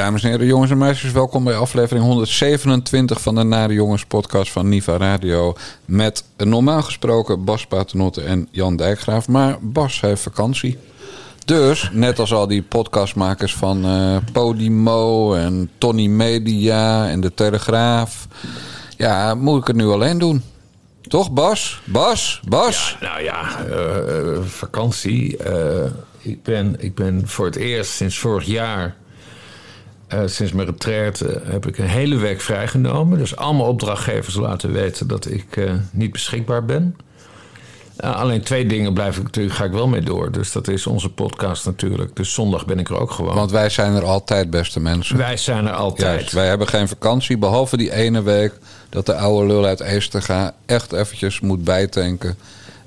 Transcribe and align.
Dames 0.00 0.22
en 0.22 0.30
heren, 0.30 0.46
jongens 0.46 0.70
en 0.70 0.78
meisjes, 0.78 1.12
welkom 1.12 1.44
bij 1.44 1.56
aflevering 1.56 2.04
127 2.04 3.20
van 3.20 3.34
de 3.34 3.42
Nare 3.42 3.72
Jongens 3.72 4.04
podcast 4.04 4.52
van 4.52 4.68
Niva 4.68 4.96
Radio. 4.96 5.54
Met 5.84 6.24
normaal 6.36 6.82
gesproken 6.82 7.44
Bas 7.44 7.66
Paternotte 7.66 8.22
en 8.22 8.48
Jan 8.50 8.76
Dijkgraaf. 8.76 9.28
Maar 9.28 9.56
Bas 9.60 10.00
heeft 10.00 10.22
vakantie. 10.22 10.78
Dus, 11.44 11.90
net 11.92 12.18
als 12.18 12.32
al 12.32 12.46
die 12.46 12.62
podcastmakers 12.62 13.54
van 13.54 13.84
eh, 13.84 14.16
Podimo 14.32 15.34
en 15.34 15.70
Tony 15.78 16.06
Media 16.06 17.08
en 17.08 17.20
De 17.20 17.34
Telegraaf. 17.34 18.26
Ja, 18.96 19.34
moet 19.34 19.60
ik 19.60 19.66
het 19.66 19.76
nu 19.76 19.86
alleen 19.86 20.18
doen. 20.18 20.42
Toch, 21.00 21.32
Bas? 21.32 21.82
Bas? 21.84 22.40
Bas? 22.48 22.96
Nou 23.00 23.22
ja, 23.22 23.64
eh, 23.64 24.42
vakantie. 24.44 25.36
Eh, 25.36 25.90
ik, 26.18 26.42
ben, 26.42 26.76
ik 26.78 26.94
ben 26.94 27.28
voor 27.28 27.46
het 27.46 27.56
eerst 27.56 27.90
sinds 27.90 28.18
vorig 28.18 28.44
jaar, 28.44 28.96
eh, 30.10 30.20
sinds 30.26 30.52
mijn 30.52 30.66
retraite, 30.68 31.40
heb 31.44 31.66
ik 31.66 31.78
een 31.78 31.88
hele 31.88 32.16
week 32.16 32.40
vrijgenomen. 32.40 33.18
Dus 33.18 33.36
allemaal 33.36 33.66
opdrachtgevers 33.66 34.34
laten 34.34 34.72
weten 34.72 35.08
dat 35.08 35.30
ik 35.30 35.56
eh, 35.56 35.72
niet 35.90 36.12
beschikbaar 36.12 36.64
ben. 36.64 36.96
Eh, 37.96 38.16
alleen 38.16 38.42
twee 38.42 38.66
dingen 38.66 38.94
blijf 38.94 39.16
ik 39.16 39.22
natuurlijk, 39.22 39.54
ga 39.54 39.64
ik 39.64 39.72
wel 39.72 39.88
mee 39.88 40.00
door. 40.00 40.32
Dus 40.32 40.52
dat 40.52 40.68
is 40.68 40.86
onze 40.86 41.08
podcast 41.08 41.64
natuurlijk. 41.64 42.16
Dus 42.16 42.34
zondag 42.34 42.66
ben 42.66 42.78
ik 42.78 42.88
er 42.88 43.00
ook 43.00 43.10
gewoon. 43.10 43.34
Want 43.34 43.50
wij 43.50 43.68
zijn 43.68 43.94
er 43.94 44.04
altijd, 44.04 44.50
beste 44.50 44.80
mensen. 44.80 45.16
wij 45.16 45.36
zijn 45.36 45.66
er 45.66 45.74
altijd. 45.74 46.18
Juist, 46.18 46.32
wij 46.32 46.48
hebben 46.48 46.68
geen 46.68 46.88
vakantie, 46.88 47.38
behalve 47.38 47.76
die 47.76 47.92
ene 47.92 48.22
week 48.22 48.52
dat 48.88 49.06
de 49.06 49.14
oude 49.14 49.46
lul 49.46 49.64
uit 49.64 49.80
Eesterga 49.80 50.54
echt 50.66 50.92
eventjes 50.92 51.40
moet 51.40 51.64
bijtanken. 51.64 52.36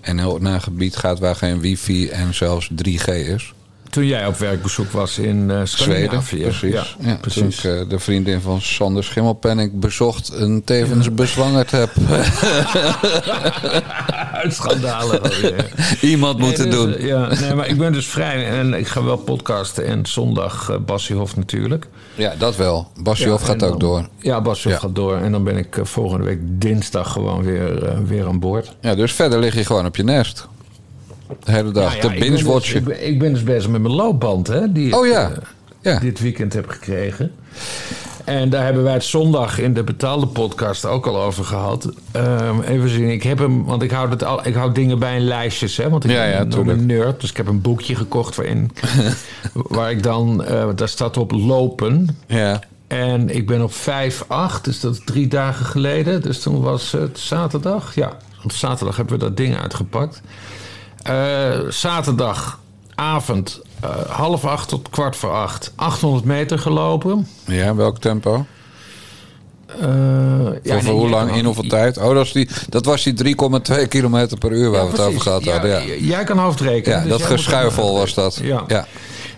En 0.02 0.20
heel 0.20 0.38
naar 0.38 0.54
een 0.54 0.62
gebied 0.62 0.96
gaat 0.96 1.20
waar 1.20 1.36
geen 1.36 1.60
wifi 1.60 2.10
en 2.10 2.34
zelfs 2.34 2.70
3G 2.70 3.08
is. 3.08 3.54
Toen 3.94 4.06
jij 4.06 4.28
op 4.28 4.38
werkbezoek 4.38 4.92
was 4.92 5.18
in 5.18 5.52
eh 5.52 5.62
Zweden, 5.64 6.24
precies. 6.24 6.60
Ja, 6.60 6.84
Ja, 7.00 7.16
precies. 7.22 7.56
Toen 7.62 7.72
ik 7.72 7.80
eh, 7.82 7.90
de 7.90 8.00
vriendin 8.00 8.42
van 8.42 8.62
Sander 8.62 9.04
Schimmelpenning 9.04 9.80
bezocht 9.80 10.30
en 10.30 10.62
tevens 10.66 11.14
bezwangerd 11.14 11.72
heb. 11.72 11.90
Uitschandalen. 14.44 15.22
Ja. 15.42 15.52
Iemand 16.02 16.38
moeten 16.38 16.70
Nee, 16.70 16.78
dus, 16.78 16.86
doen. 16.86 16.96
eh, 16.96 17.08
Ja, 17.08 17.28
nee, 17.40 17.54
maar 17.54 17.68
ik 17.68 17.78
ben 17.78 17.94
dus 17.94 18.08
vrij 18.08 18.48
en 18.50 18.74
ik 18.74 18.88
ga 18.88 19.04
wel 19.04 19.18
podcasten. 19.18 19.86
En 19.86 20.06
zondag 20.06 20.70
uh, 20.70 21.26
natuurlijk. 21.36 21.88
Ja, 22.16 22.34
dat 22.38 22.56
wel. 22.56 22.92
Ja, 23.42 23.48
gaat 23.48 23.64
ook 23.64 23.80
door. 23.80 24.08
Ja, 24.18 24.42
Bassiehof 24.42 24.82
Ja. 24.82 24.88
gaat 24.88 24.96
door. 24.96 25.18
En 25.18 25.32
dan 25.32 25.44
ben 25.44 25.58
ik 25.58 25.78
volgende 25.82 26.26
week 26.26 26.40
dinsdag 26.44 27.12
gewoon 27.12 27.44
weer, 27.44 27.94
weer 28.06 28.28
aan 28.28 28.40
boord. 28.40 28.76
Ja, 28.82 28.96
dus 28.96 29.14
verder 29.14 29.40
lig 29.40 29.56
je 29.56 29.66
gewoon 29.66 29.86
op 29.86 29.96
je 29.96 30.04
nest. 30.04 30.48
De 31.44 31.52
hele 31.52 31.72
dag. 31.72 31.84
Nou 31.84 31.96
ja, 31.96 32.02
te 32.02 32.14
ik 32.14 32.20
ben 32.20 32.30
dus- 32.32 32.42
binge-watchen. 32.42 32.88
ik, 32.88 32.98
ik 32.98 33.20
ben 33.20 33.34
dus 33.34 33.44
bezig 33.44 33.70
met 33.70 33.82
mijn 33.82 33.94
loopband, 33.94 34.48
hè, 34.48 34.72
die 34.72 34.88
ik 34.88 34.96
Oh 34.96 35.08
ja. 35.08 35.30
eh, 35.32 35.38
Ja. 35.82 36.00
dit 36.00 36.20
weekend 36.20 36.54
heb 36.54 36.70
gekregen. 36.70 37.32
En 38.26 38.50
daar 38.50 38.64
hebben 38.64 38.84
wij 38.84 38.94
het 38.94 39.04
zondag 39.04 39.60
in 39.60 39.74
de 39.74 39.84
betaalde 39.84 40.28
podcast 40.28 40.86
ook 40.86 41.08
al 41.08 41.22
over 41.22 41.44
gehad. 41.46 41.90
Ehm, 42.12 42.62
even 42.62 42.90
zien, 42.90 43.10
ik 43.12 43.24
heb 43.24 43.38
hem, 43.40 43.66
want 43.66 43.82
ik 43.82 43.92
hou, 43.92 44.10
het 44.10 44.24
al, 44.24 44.48
ik 44.48 44.54
hou 44.54 44.72
dingen 44.72 45.00
bij 45.00 45.16
in 45.16 45.24
lijstjes, 45.24 45.78
hè, 45.78 45.90
want 45.90 46.04
ik 46.04 46.12
Ja, 46.12 46.24
ja, 46.26 46.46
ben 46.46 46.68
een 46.68 46.86
nerd. 46.86 47.22
Dus 47.22 47.30
ik 47.30 47.38
heb 47.38 47.48
een 47.48 47.62
boekje 47.62 47.96
gekocht 47.96 48.36
waarin, 48.36 48.72
waar 49.54 49.92
ik 49.92 50.04
dan, 50.04 50.44
eh, 50.44 50.68
daar 50.76 50.88
staat 50.90 51.18
op 51.18 51.32
lopen. 51.32 52.18
Ja. 52.28 52.60
En 52.88 53.30
ik 53.36 53.48
ben 53.48 53.62
op 53.64 53.74
5-8, 53.74 54.64
dus 54.64 54.80
dat 54.80 54.94
is 54.94 55.02
drie 55.06 55.28
dagen 55.28 55.66
geleden. 55.66 56.22
Dus 56.22 56.40
toen 56.42 56.62
was 56.62 56.92
het 56.92 57.20
zaterdag. 57.20 57.96
Ja, 57.96 58.18
op 58.44 58.52
zaterdag 58.52 58.96
hebben 58.96 59.20
we 59.20 59.24
dat 59.26 59.38
ding 59.38 59.58
uitgepakt. 59.58 60.22
Eh, 61.04 61.60
zaterdagavond, 61.70 63.62
eh, 63.82 63.90
half 64.10 64.46
acht 64.46 64.68
tot 64.70 64.90
kwart 64.90 65.16
voor 65.16 65.32
acht, 65.32 65.72
800 65.76 66.26
meter 66.26 66.60
gelopen. 66.60 67.28
ja, 67.46 67.76
welk 67.76 67.98
tempo? 67.98 68.46
Voor, 69.68 70.60
ja, 70.64 70.82
nee, 70.82 70.92
hoe 70.92 71.10
lang, 71.10 71.36
in 71.36 71.46
hoeveel 71.46 71.68
tijd? 71.68 71.98
Oh, 71.98 72.14
dat, 72.14 72.26
is 72.26 72.32
die, 72.32 72.50
dat 72.70 72.86
was 72.86 73.04
die 73.04 73.14
3,2 73.14 73.88
kilometer 73.88 74.38
per 74.38 74.52
uur 74.52 74.70
waar 74.70 74.80
Ja, 74.80 74.86
we 74.86 74.92
het 74.92 75.02
over 75.02 75.22
gehad 75.22 75.46
hadden. 75.46 75.70
Ja, 75.72 75.78
Ja, 75.80 75.94
Jij 75.96 76.24
kan 76.24 76.38
hoofdrekenen. 76.38 76.98
ja 76.98 77.04
dus 77.04 77.12
dat 77.18 77.22
geschuifel 77.22 77.94
was 77.94 78.14
dat. 78.14 78.40
Ja. 78.44 78.86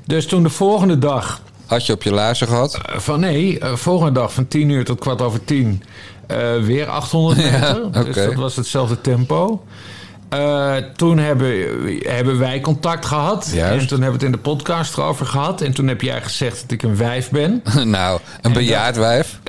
Dus 0.06 0.25
toen 0.25 0.44
de 0.44 0.50
volgende 0.50 0.98
dag 0.98 1.42
Had 1.66 1.86
je 1.86 1.94
op 1.94 2.04
je 2.04 2.12
laarzen 2.12 2.48
gehad? 2.48 2.75
Eh, 2.86 3.00
Van 3.00 3.20
nee, 3.20 3.58
volgende 3.74 4.12
dag 4.20 4.34
van 4.34 4.48
10 4.48 4.70
uur 4.70 4.86
tot 4.86 5.00
kwart 5.00 5.22
over 5.22 5.44
10 5.46 5.84
eh, 6.28 6.38
weer 6.62 6.88
800 6.88 7.38
meter. 7.52 7.92
Dus 8.06 8.16
dat 8.16 8.34
was 8.34 8.56
hetzelfde 8.56 9.02
tempo. 9.02 9.64
Eh, 10.30 10.75
toen 10.96 11.18
hebben, 11.18 11.66
hebben 12.00 12.40
wij 12.40 12.59
contact 12.59 13.06
gehad. 13.06 13.52
Juist. 13.53 13.81
En 13.81 13.88
toen 13.88 14.02
hebben 14.02 14.19
we 14.19 14.25
het 14.25 14.36
in 14.36 14.44
de 14.44 14.50
podcast 14.50 14.97
erover 14.97 15.25
gehad. 15.25 15.62
En 15.62 15.74
toen 15.74 15.88
heb 15.88 16.02
jij 16.02 16.22
gezegd 16.22 16.62
dat 16.62 16.72
ik 16.72 16.84
een 16.84 16.97
wijf 16.97 17.30
ben. 17.30 17.63
nou, 17.84 18.19
een 18.41 18.53
bejaard 18.53 18.97
wijf. 18.97 19.40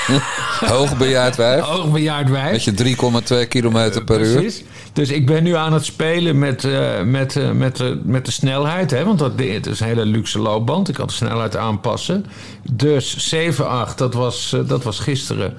Hoogbejaard 0.74 1.36
wijf. 1.36 1.62
Hoogbejaard 1.62 2.30
wijf. 2.30 2.52
Met 2.52 2.64
je 2.64 2.96
3,2 3.42 3.48
kilometer 3.48 4.04
per 4.04 4.20
uur. 4.20 4.34
Precies. 4.34 4.64
Dus 4.92 5.10
ik 5.10 5.26
ben 5.26 5.42
nu 5.42 5.54
aan 5.56 5.72
het 5.72 5.84
spelen 5.84 6.38
met, 6.38 6.64
eh, 6.64 7.02
met, 7.02 7.36
eh, 7.36 7.50
met, 7.50 7.80
eh, 7.80 7.88
met 8.02 8.24
de 8.24 8.30
snelheid. 8.30 8.90
Hè? 8.90 9.04
Want 9.04 9.18
dat, 9.18 9.32
het 9.36 9.66
is 9.66 9.80
een 9.80 9.86
hele 9.86 10.04
luxe 10.04 10.38
loopband. 10.38 10.88
Ik 10.88 10.94
kan 10.94 11.06
de 11.06 11.12
snelheid 11.12 11.56
aanpassen. 11.56 12.26
Dus 12.70 13.28
7-8, 13.28 13.98
dat 13.98 14.14
was, 14.14 14.52
eh, 14.52 14.60
dat 14.68 14.82
was 14.84 14.98
gisteren. 14.98 15.54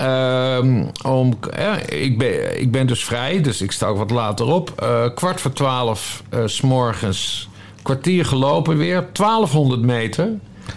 Ehm, 0.00 0.84
om, 1.04 1.38
eh, 1.50 2.02
ik, 2.02 2.18
ben, 2.18 2.60
ik 2.60 2.70
ben 2.72 2.86
dus 2.86 3.04
vrij, 3.04 3.40
dus 3.40 3.62
ik 3.62 3.72
sta 3.72 3.86
ook 3.86 3.96
wat 3.96 4.10
later 4.10 4.46
op. 4.46 4.72
Eh, 4.76 5.04
kwart 5.14 5.40
voor 5.40 5.52
twaalf 5.52 6.22
eh, 6.28 6.40
s 6.46 6.60
morgens, 6.60 7.48
kwartier 7.82 8.24
gelopen 8.24 8.76
weer. 8.76 9.06
1200 9.12 9.80
meter. 9.80 10.28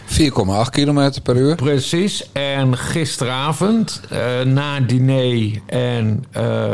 4,8 0.05 0.69
kilometer 0.71 1.21
per 1.21 1.35
uur. 1.35 1.55
Precies. 1.55 2.31
En 2.31 2.77
gisteravond, 2.77 4.01
eh, 4.09 4.41
na 4.41 4.79
diner 4.79 5.61
en 5.65 6.25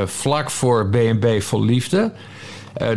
vlak 0.06 0.50
voor 0.50 0.88
B&B 0.90 1.42
Vol 1.42 1.64
Liefde... 1.64 2.12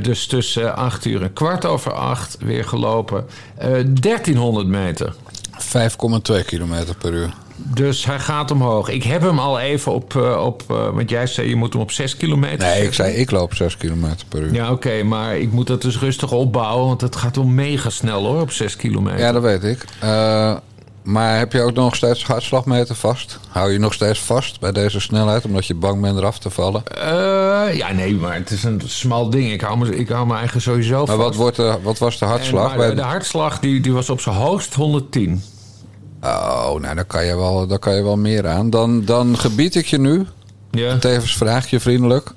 dus 0.02 0.26
tussen 0.26 0.76
8 0.76 1.04
uur 1.04 1.22
en 1.22 1.32
kwart 1.32 1.64
over 1.64 1.92
8 1.92 2.36
weer 2.40 2.64
gelopen. 2.64 3.26
eh 3.56 3.68
1300 4.00 4.66
meter. 4.66 5.14
5,2 5.58 6.44
kilometer 6.46 6.94
per 6.94 7.12
uur. 7.12 7.32
Dus 7.64 8.04
hij 8.04 8.18
gaat 8.18 8.50
omhoog. 8.50 8.88
Ik 8.88 9.02
heb 9.02 9.22
hem 9.22 9.38
al 9.38 9.58
even 9.60 9.92
op... 9.92 10.16
eh, 10.16 10.44
op 10.44 10.62
eh, 10.70 10.76
want 10.94 11.10
jij 11.10 11.26
zei 11.26 11.48
je 11.48 11.56
moet 11.56 11.72
hem 11.72 11.82
op 11.82 11.90
6 11.90 12.16
kilometer 12.16 12.58
Nee, 12.68 12.82
ik 12.82 12.94
zei 12.94 13.14
ik 13.14 13.30
loop 13.30 13.54
6 13.54 13.76
kilometer 13.76 14.26
per 14.28 14.40
uur. 14.42 14.54
Ja, 14.54 14.70
oké, 14.70 15.02
maar 15.02 15.36
ik 15.38 15.52
moet 15.52 15.66
dat 15.66 15.82
dus 15.82 15.98
rustig 15.98 16.32
opbouwen... 16.32 16.86
want 16.86 17.00
het 17.00 17.16
gaat 17.16 17.36
wel 17.36 17.44
mega 17.44 17.90
snel 17.90 18.24
hoor, 18.26 18.40
op 18.40 18.50
6 18.50 18.76
kilometer. 18.76 19.18
Ja, 19.20 19.32
dat 19.32 19.42
weet 19.42 19.64
ik. 19.64 19.84
Eh, 20.00 20.56
maar 21.02 21.38
heb 21.38 21.52
je 21.52 21.60
ook 21.62 21.72
nog 21.74 21.94
steeds 21.96 22.24
hartslagmeter 22.24 22.94
vast? 22.94 23.38
Hou 23.48 23.72
je 23.72 23.78
nog 23.78 23.92
steeds 23.94 24.18
vast 24.20 24.60
bij 24.60 24.72
deze 24.72 25.00
snelheid 25.00 25.44
omdat 25.44 25.66
je 25.66 25.74
bang 25.74 26.00
bent 26.00 26.16
eraf 26.18 26.38
te 26.38 26.50
vallen? 26.50 26.82
Ja, 27.74 27.92
nee, 27.92 28.14
maar 28.14 28.34
het 28.34 28.50
is 28.50 28.64
een 28.64 28.82
smal 28.86 29.30
ding. 29.30 29.52
Ik 29.52 29.60
hou 29.60 29.78
me, 29.78 29.96
ik 29.96 30.08
hou 30.08 30.26
me 30.26 30.34
eigenlijk 30.34 30.64
sowieso 30.64 30.96
Maar 30.96 31.06
vast. 31.06 31.18
wat, 31.18 31.34
wordt 31.34 31.56
de, 31.56 31.78
wat 31.82 31.98
was 31.98 32.18
de 32.18 32.24
hartslag? 32.24 32.68
maar 32.68 32.76
bij 32.76 32.88
de, 32.88 32.94
de 32.94 33.02
hartslag 33.02 33.58
die, 33.58 33.80
die 33.80 33.92
was 33.92 34.10
op 34.10 34.20
zijn 34.20 34.34
hoogst 34.36 34.74
110. 34.74 35.42
Oh, 36.22 36.80
nou, 36.80 36.94
daar 36.94 37.04
kan 37.04 37.24
je 37.24 37.36
wel, 37.36 37.66
daar 37.66 37.78
kan 37.78 37.94
je 37.94 38.02
wel 38.02 38.16
meer 38.16 38.48
aan. 38.48 38.70
Dan, 38.70 39.04
dan 39.04 39.38
gebied 39.38 39.74
ik 39.74 39.86
je 39.86 39.98
nu, 39.98 40.26
Ja. 40.70 40.98
tevens 40.98 41.36
vraag 41.36 41.70
je 41.70 41.80
vriendelijk, 41.80 42.30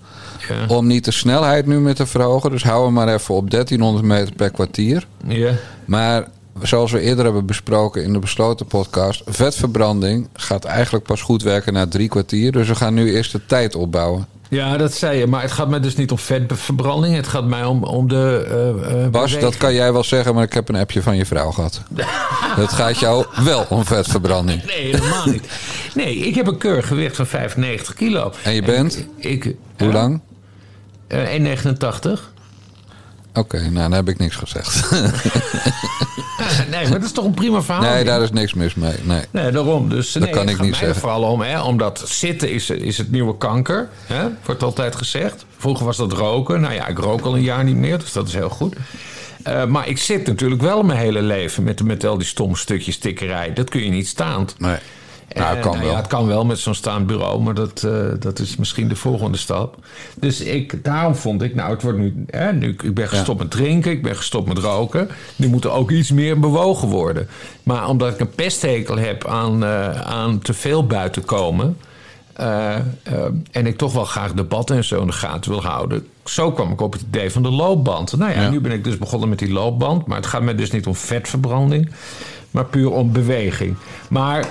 Ja. 0.47 0.75
om 0.75 0.88
niet 0.88 1.06
de 1.06 1.12
snelheid 1.12 1.66
nu 1.66 1.79
meer 1.79 1.96
te 1.96 2.06
verhogen. 2.06 2.51
Dus 2.51 2.63
hou 2.63 2.85
hem 2.85 2.94
maar 2.94 3.13
even 3.13 3.35
op 3.35 3.50
1300 3.50 4.06
meter 4.06 4.34
per 4.35 4.50
kwartier. 4.51 5.07
ja. 5.28 5.51
Maar 5.85 6.28
zoals 6.62 6.91
we 6.91 7.00
eerder 7.00 7.23
hebben 7.25 7.46
besproken 7.46 8.03
in 8.03 8.14
de 8.14 8.20
besloten 8.20 8.66
podcast, 8.66 9.22
vetverbranding 9.26 10.28
gaat 10.34 10.64
eigenlijk 10.66 11.05
pas 11.05 11.22
goed 11.22 11.43
werken 11.43 11.73
na 11.73 11.87
drie 11.87 12.09
kwartier. 12.09 12.52
Dus 12.52 12.67
we 12.67 12.76
gaan 12.76 12.93
nu 12.93 13.16
eerst 13.16 13.32
de 13.32 13.46
tijd 13.46 13.76
opbouwen. 13.76 14.28
Ja, 14.50 14.78
dat 14.78 14.94
zei 14.94 15.18
je. 15.20 15.28
Maar 15.28 15.42
het 15.42 15.52
gaat 15.52 15.70
mij 15.70 15.80
dus 15.80 15.96
niet 15.96 16.12
om 16.12 16.18
vetverbranding. 16.18 17.16
Het 17.16 17.28
gaat 17.28 17.46
mij 17.46 17.64
om, 17.64 17.84
om 17.84 18.08
de. 18.08 18.46
eh, 18.50 18.94
Bas, 18.94 19.09
beweging. 19.12 19.42
dat 19.42 19.58
kan 19.58 19.74
jij 19.74 19.94
wel 19.94 20.03
zeggen, 20.03 20.34
maar 20.36 20.44
ik 20.44 20.53
heb 20.53 20.70
een 20.70 20.76
appje 20.76 21.02
van 21.02 21.18
je 21.18 21.26
vrouw 21.26 21.52
gehad. 21.52 21.82
Het 22.56 22.74
gaat 22.74 23.00
jou 23.00 23.26
wel 23.44 23.66
om 23.70 23.86
vetverbranding. 23.86 24.64
Nee, 24.66 24.86
helemaal 24.96 25.26
niet. 25.26 25.47
Nee, 25.96 26.16
ik 26.16 26.36
heb 26.36 26.47
een 26.47 26.58
keurig 26.58 26.88
gewicht 26.88 27.16
van 27.16 27.26
95 27.28 27.94
kilo. 27.94 28.32
En 28.44 28.53
je 28.53 28.62
bent? 28.62 29.06
Ik, 29.18 29.46
ik, 29.46 29.56
Hoe 29.78 29.92
lang? 29.92 30.22
eh, 31.08 31.56
1,89. 31.58 32.34
Oké, 33.35 33.59
nou 33.59 33.73
dan 33.73 33.91
heb 33.91 34.09
ik 34.09 34.17
niks 34.17 34.35
gezegd. 34.35 34.91
nee, 36.72 36.84
maar 36.84 36.99
dat 36.99 37.03
is 37.03 37.11
toch 37.11 37.26
een 37.26 37.34
prima 37.34 37.61
verhaal. 37.61 37.82
Nee, 37.82 38.03
daar 38.03 38.22
is 38.22 38.32
niks 38.32 38.53
mis 38.53 38.73
mee. 38.73 38.96
Nee. 39.03 39.22
Nee, 39.32 39.52
daarom. 39.52 39.90
Dus 39.90 40.14
nee, 40.14 40.29
kan 40.29 40.49
ik 40.49 40.61
niet 40.61 40.76
zeggen. 40.76 40.99
vooral 40.99 41.23
om, 41.23 41.41
hè, 41.41 41.61
omdat 41.61 42.03
zitten 42.05 42.52
is, 42.52 42.70
is 42.70 42.97
het 42.97 43.11
nieuwe 43.11 43.37
kanker. 43.37 43.90
Hè, 44.05 44.28
wordt 44.46 44.64
altijd 44.64 44.96
gezegd. 44.96 45.46
Vroeger 45.58 45.85
was 45.85 45.97
dat 45.97 46.11
roken. 46.11 46.61
Nou 46.61 46.73
ja, 46.73 46.87
ik 46.87 46.97
rook 46.97 47.22
al 47.22 47.35
een 47.35 47.41
jaar 47.41 47.64
niet 47.64 47.76
meer, 47.76 47.99
dus 47.99 48.11
dat 48.11 48.28
is 48.28 48.34
heel 48.34 48.49
goed. 48.49 48.76
Eh, 49.43 49.66
maar 49.66 49.87
ik 49.87 49.97
zit 49.97 50.28
natuurlijk 50.28 50.61
wel 50.61 50.84
mijn 50.84 50.99
hele 50.99 51.22
leven 51.22 51.64
met, 51.64 51.84
met 51.84 52.05
al 52.05 52.17
die 52.17 52.28
stomme 52.28 52.58
stukjes 52.58 52.96
stickerij. 52.96 53.53
Dat 53.53 53.70
kun 53.70 53.84
je 53.84 53.90
niet 53.90 54.08
staand. 54.08 54.55
nee. 54.58 54.78
Nou, 55.33 55.55
En, 55.55 55.61
kan 55.61 55.72
nou 55.72 55.83
wel. 55.83 55.91
Ja, 55.93 55.97
het 55.99 56.07
kan 56.07 56.27
wel 56.27 56.45
met 56.45 56.59
zo'n 56.59 56.73
staand 56.73 57.07
bureau, 57.07 57.41
maar 57.41 57.53
dat, 57.53 57.83
eh, 57.83 57.91
dat 58.19 58.39
is 58.39 58.55
misschien 58.55 58.87
de 58.87 58.95
volgende 58.95 59.37
stap. 59.37 59.75
Dus 60.19 60.41
ik, 60.41 60.83
daarom 60.83 61.16
vond 61.16 61.41
ik, 61.41 61.55
nou, 61.55 61.72
het 61.72 61.81
wordt 61.81 61.97
nu, 61.97 62.25
hè, 62.29 62.53
nu 62.53 62.75
ik 62.83 62.93
ben 62.93 63.07
gestopt 63.07 63.39
met 63.39 63.51
drinken, 63.51 63.91
ik 63.91 64.03
ben 64.03 64.16
gestopt 64.16 64.47
met 64.47 64.57
roken. 64.57 65.09
Nu 65.35 65.47
moet 65.47 65.63
er 65.63 65.72
ook 65.72 65.91
iets 65.91 66.11
meer 66.11 66.39
bewogen 66.39 66.87
worden. 66.87 67.27
Maar 67.63 67.87
omdat 67.89 68.13
ik 68.13 68.19
een 68.19 68.29
pesthekel 68.29 68.97
heb 68.97 69.27
aan, 69.27 69.63
eh, 69.63 70.01
aan 70.01 70.39
te 70.39 70.53
veel 70.53 70.85
buiten 70.87 71.25
komen. 71.25 71.77
eh, 72.33 72.75
eh, 72.75 72.81
en 73.51 73.66
ik 73.67 73.77
toch 73.77 73.93
wel 73.93 74.05
graag 74.05 74.33
debatten 74.33 74.75
en 74.75 74.83
zo 74.83 75.01
in 75.01 75.07
de 75.07 75.13
gaten 75.13 75.51
wil 75.51 75.63
houden. 75.63 76.07
Zo 76.25 76.51
kwam 76.51 76.72
ik 76.72 76.81
op 76.81 76.93
het 76.93 77.01
idee 77.01 77.31
van 77.31 77.43
de 77.43 77.49
loopband. 77.51 78.17
Nou 78.17 78.31
ja, 78.31 78.41
Ja. 78.41 78.49
nu 78.49 78.59
ben 78.61 78.72
ik 78.72 78.83
dus 78.83 78.97
begonnen 78.97 79.29
met 79.29 79.39
die 79.39 79.51
loopband. 79.51 80.05
Maar 80.07 80.17
het 80.17 80.25
gaat 80.25 80.41
mij 80.41 80.55
dus 80.55 80.72
niet 80.72 80.87
om 80.87 80.95
vetverbranding, 80.95 81.89
maar 82.51 82.66
puur 82.66 82.91
om 82.91 83.11
beweging. 83.11 83.75
Maar 84.09 84.45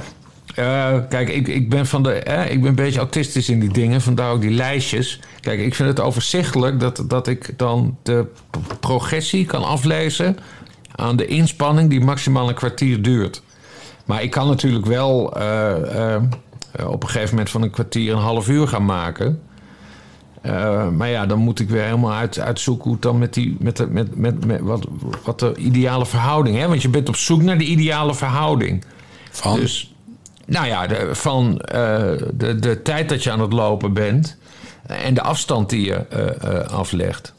eh, 0.55 0.99
kijk, 1.09 1.29
ik, 1.29 1.49
ik 1.49 1.71
ben 1.71 1.87
van 1.87 2.03
de. 2.03 2.13
eh, 2.13 2.51
ik 2.51 2.61
ben 2.61 2.69
een 2.69 2.75
beetje 2.75 2.99
autistisch 2.99 3.49
in 3.49 3.61
die 3.61 3.73
dingen, 3.73 4.01
vandaar 4.01 4.31
ook 4.31 4.41
die 4.41 4.51
lijstjes. 4.51 5.21
Kijk, 5.41 5.61
ik 5.61 5.75
vind 5.75 5.89
het 5.89 6.01
overzichtelijk 6.01 6.81
dat, 6.81 7.05
dat 7.07 7.29
ik 7.29 7.59
dan 7.59 7.97
de 8.03 8.27
progressie 8.81 9.45
kan 9.47 9.65
aflezen 9.65 10.37
aan 10.95 11.17
de 11.17 11.27
inspanning 11.27 11.91
die 11.91 12.01
maximaal 12.01 12.49
een 12.49 12.55
kwartier 12.55 13.03
duurt. 13.03 13.43
Maar 14.05 14.23
ik 14.23 14.31
kan 14.31 14.47
natuurlijk 14.47 14.87
wel 14.87 15.37
eh, 15.37 16.17
op 16.87 17.03
een 17.03 17.09
gegeven 17.09 17.31
moment 17.31 17.51
van 17.51 17.63
een 17.63 17.71
kwartier 17.71 18.13
een 18.13 18.19
half 18.19 18.49
uur 18.49 18.69
gaan 18.69 18.85
maken. 18.85 19.41
Maar 20.97 21.09
ja, 21.09 21.27
dan 21.27 21.39
moet 21.39 21.61
ik 21.61 21.69
weer 21.69 21.83
helemaal 21.83 22.13
uit, 22.13 22.39
uitzoeken 22.39 22.85
hoe 22.85 22.93
het 22.93 23.03
dan 23.03 23.19
met 23.19 23.35
die. 23.35 23.57
Met 23.59 23.77
de, 23.77 23.87
met, 23.87 24.17
met, 24.17 24.47
met 24.47 24.61
wat, 24.61 24.87
wat 25.25 25.39
de 25.39 25.55
ideale 25.57 26.07
verhouding 26.07 26.59
is. 26.59 26.67
Want 26.67 26.83
je 26.83 26.89
bent 26.89 27.09
op 27.09 27.17
zoek 27.17 27.43
naar 27.43 27.59
de 27.59 27.65
ideale 27.65 28.15
verhouding. 28.15 28.85
Van? 29.31 29.61
Dus, 29.61 29.94
nou 30.47 30.67
ja, 30.67 30.87
de, 30.87 31.09
van 31.13 31.61
eh, 31.61 32.03
de, 32.35 32.59
de 32.59 32.83
tijd 32.83 33.09
dat 33.09 33.23
je 33.23 33.31
aan 33.31 33.41
het 33.41 33.53
lopen 33.53 33.93
bent. 33.93 34.37
en 34.87 35.15
de 35.15 35.23
afstand 35.23 35.71
die 35.71 35.85
je 35.85 35.95
eh, 35.95 36.59
eh, 36.61 36.69
aflegt. 36.69 37.33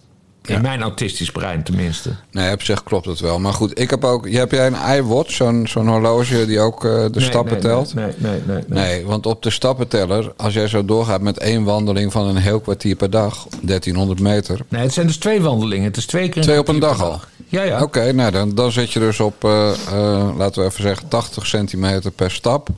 In 0.46 0.56
Ja. 0.56 0.62
mijn 0.62 0.82
autistisch 0.82 1.32
brein 1.32 1.64
tenminste. 1.64 2.10
Nee, 2.32 2.54
op 2.54 2.62
zich 2.62 2.84
klopt 2.84 3.06
het 3.06 3.20
wel. 3.20 3.40
Maar 3.40 3.54
goed, 3.54 3.80
ik 3.80 3.90
heb 3.90 4.04
ook... 4.04 4.30
Heb 4.30 4.52
jij 4.52 4.68
een 4.68 4.98
iWatch, 4.98 5.32
zo'n 5.32 5.68
zo'n 5.68 5.88
horloge 5.88 6.46
die 6.46 6.60
ook 6.60 6.82
de 6.82 7.10
Nee, 7.14 7.24
stappen 7.26 7.54
nee, 7.54 7.62
telt? 7.62 7.94
Nee, 7.94 8.12
nee, 8.18 8.42
nee. 8.46 8.64
nee, 8.68 8.80
Nee, 8.84 9.06
want 9.06 9.26
op 9.26 9.44
de 9.44 9.50
stappenteller, 9.50 10.34
als 10.38 10.54
jij 10.54 10.68
zo 10.68 10.86
doorgaat 10.86 11.22
met 11.22 11.38
één 11.38 11.64
wandeling 11.64 12.12
van 12.12 12.28
een 12.28 12.38
heel 12.38 12.60
kwartier 12.60 12.96
per 12.96 13.10
dag, 13.10 13.48
1300 13.62 14.20
meter. 14.20 14.60
Nee, 14.68 14.82
het 14.82 14.94
zijn 14.94 15.08
dus 15.08 15.18
twee 15.18 15.42
wandelingen. 15.42 15.86
Het 15.86 15.98
is 15.98 16.06
twee 16.06 16.30
keer 16.30 16.42
Twee 16.42 16.60
op 16.60 16.68
een 16.68 16.80
dag 16.80 17.02
al? 17.04 17.20
Ja, 17.48 17.64
ja. 17.64 17.82
Oké, 17.82 18.12
nou 18.12 18.32
dan, 18.32 18.56
dan 18.56 18.72
zit 18.72 18.92
je 18.92 19.00
dus 19.00 19.20
op, 19.20 19.44
eh, 19.44 19.72
eh, 19.72 20.38
laten 20.38 20.62
we 20.62 20.70
even 20.70 20.82
zeggen, 20.82 21.08
80 21.08 21.48
centimeter 21.48 22.12
per 22.12 22.32
stap. 22.32 22.70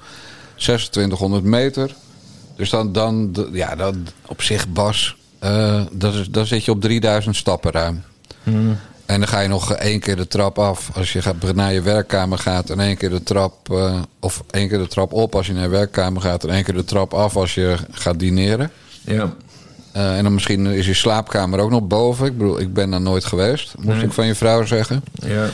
2600 0.55 1.43
meter. 1.43 1.95
Dus 2.55 2.69
dan, 2.69 2.91
dan 2.91 3.35
ja, 3.51 3.75
dan 3.75 4.07
op 4.27 4.41
zich, 4.41 4.67
Bas, 4.67 5.15
eh, 5.39 5.81
dat 5.91 6.13
is, 6.13 6.29
dan 6.29 6.45
zit 6.45 6.65
je 6.65 6.71
op 6.71 6.81
3000 6.81 7.35
stappen 7.35 7.71
ruim. 7.71 8.03
En 9.05 9.19
dan 9.19 9.27
ga 9.27 9.39
je 9.39 9.47
nog 9.47 9.73
één 9.73 9.99
keer 9.99 10.15
de 10.15 10.27
trap 10.27 10.59
af 10.59 10.89
als 10.93 11.13
je 11.13 11.21
gaat, 11.21 11.53
naar 11.53 11.73
je 11.73 11.81
werkkamer 11.81 12.37
gaat. 12.37 12.69
En 12.69 12.79
één 12.79 12.97
keer 12.97 13.09
de 13.09 13.23
trap, 13.23 13.69
of 14.19 14.43
één 14.49 14.67
keer 14.67 14.77
de 14.77 14.87
trap 14.87 15.13
op 15.13 15.35
als 15.35 15.47
je 15.47 15.53
naar 15.53 15.63
je 15.63 15.69
werkkamer 15.69 16.21
gaat. 16.21 16.43
En 16.43 16.49
één 16.49 16.63
keer 16.63 16.73
de 16.73 16.83
trap 16.83 17.13
af 17.13 17.35
als 17.35 17.55
je 17.55 17.75
gaat 17.91 18.19
dineren. 18.19 18.71
Ja. 19.01 19.33
Eh, 19.91 20.17
en 20.17 20.23
dan 20.23 20.33
misschien 20.33 20.65
is 20.65 20.85
je 20.85 20.93
slaapkamer 20.93 21.59
ook 21.59 21.69
nog 21.69 21.87
boven. 21.87 22.25
Ik 22.25 22.37
bedoel, 22.37 22.59
ik 22.59 22.73
ben 22.73 22.89
daar 22.89 23.01
nooit 23.01 23.25
geweest, 23.25 23.73
moest 23.77 23.87
Nee. 23.97 24.05
ik 24.05 24.13
van 24.13 24.25
je 24.25 24.35
vrouw 24.35 24.65
zeggen. 24.65 25.03
ja. 25.13 25.45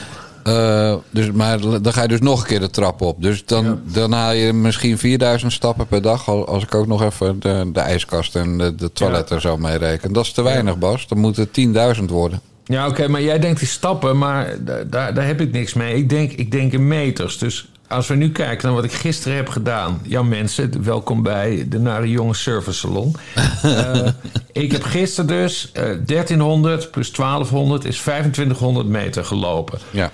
Eh, 0.44 0.94
dus, 1.10 1.30
maar 1.30 1.60
dan 1.60 1.92
ga 1.92 2.02
je 2.02 2.08
dus 2.08 2.20
nog 2.20 2.40
een 2.40 2.46
keer 2.46 2.60
de 2.60 2.70
trap 2.70 3.00
op. 3.00 3.22
Dus 3.22 3.44
dan, 3.44 3.64
Ja. 3.64 3.78
dan 3.84 4.12
haal 4.12 4.32
je 4.32 4.52
misschien 4.52 4.98
4000 4.98 5.52
stappen 5.52 5.86
per 5.86 6.02
dag. 6.02 6.28
al- 6.28 6.46
Als 6.48 6.62
ik 6.62 6.74
ook 6.74 6.86
nog 6.86 7.02
even 7.02 7.40
de, 7.40 7.70
de 7.72 7.80
ijskast 7.80 8.36
en 8.36 8.58
de, 8.58 8.74
de 8.74 8.92
toiletten 8.92 9.40
zo 9.40 9.56
mee 9.56 9.76
reken. 9.78 10.12
Dat 10.12 10.24
is 10.24 10.32
te 10.32 10.42
weinig, 10.42 10.78
Bas. 10.78 11.08
Dan 11.08 11.18
moet 11.18 11.36
het 11.36 11.52
10.000 11.98 12.04
worden. 12.10 12.40
Ja, 12.64 12.86
oké, 12.88 13.08
maar 13.08 13.22
jij 13.22 13.38
denkt 13.38 13.58
die 13.58 13.68
stappen, 13.68 14.18
maar 14.18 14.56
da- 14.64 14.84
daar, 14.84 15.14
daar 15.14 15.26
heb 15.26 15.40
ik 15.40 15.52
niks 15.52 15.74
mee. 15.74 15.94
Ik 15.96 16.08
denk, 16.08 16.32
ik 16.32 16.50
denk 16.50 16.72
in 16.72 16.88
meters. 16.88 17.38
Dus 17.38 17.68
als 17.88 18.06
we 18.06 18.14
nu 18.14 18.32
kijken 18.32 18.66
naar 18.66 18.74
wat 18.76 18.84
ik 18.84 18.92
gisteren 18.92 19.36
heb 19.36 19.48
gedaan. 19.48 20.00
Ja, 20.02 20.22
mensen, 20.22 20.84
welkom 20.84 21.22
bij 21.22 21.66
de 21.68 21.78
Nare 21.78 22.08
Jonge 22.10 22.34
Service 22.34 22.78
Salon. 22.78 23.16
Eh, 23.62 24.06
ik 24.52 24.72
heb 24.72 24.82
gisteren 24.82 25.26
dus 25.26 25.70
eh 25.72 25.82
1300 26.06 26.90
plus 26.90 27.12
1200 27.12 27.84
is 27.84 27.98
2500 27.98 28.86
meter 28.86 29.24
gelopen. 29.24 29.78
Ja. 29.90 30.10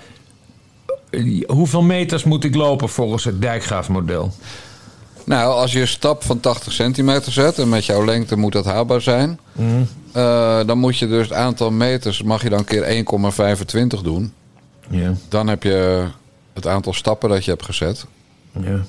Eh, 1.09 1.43
Hoeveel 1.47 1.81
meters 1.81 2.23
moet 2.23 2.43
ik 2.43 2.55
lopen 2.55 2.89
volgens 2.89 3.23
het 3.23 3.41
dijkgraafmodel? 3.41 4.33
Nou, 5.25 5.53
als 5.53 5.71
je 5.71 5.79
een 5.81 5.87
stap 5.87 6.23
van 6.23 6.39
80 6.39 6.73
centimeter 6.73 7.31
zet... 7.31 7.59
en 7.59 7.69
met 7.69 7.85
jouw 7.85 8.05
lengte 8.05 8.35
moet 8.37 8.51
dat 8.51 8.65
haalbaar 8.65 9.01
zijn... 9.01 9.39
eh, 10.11 10.59
dan 10.65 10.77
moet 10.77 10.97
je 10.97 11.07
dus 11.07 11.23
het 11.29 11.37
aantal 11.37 11.71
meters... 11.71 12.23
mag 12.23 12.43
je 12.43 12.49
dan 12.49 12.63
keer 12.63 13.05
1,25 13.95 14.01
doen. 14.03 14.33
Ja, 14.89 15.13
Dan 15.29 15.47
heb 15.47 15.63
je 15.63 16.05
het 16.53 16.67
aantal 16.67 16.93
stappen 16.93 17.29
dat 17.29 17.45
je 17.45 17.51
hebt 17.51 17.65
gezet. 17.65 18.05
ja. 18.61 18.79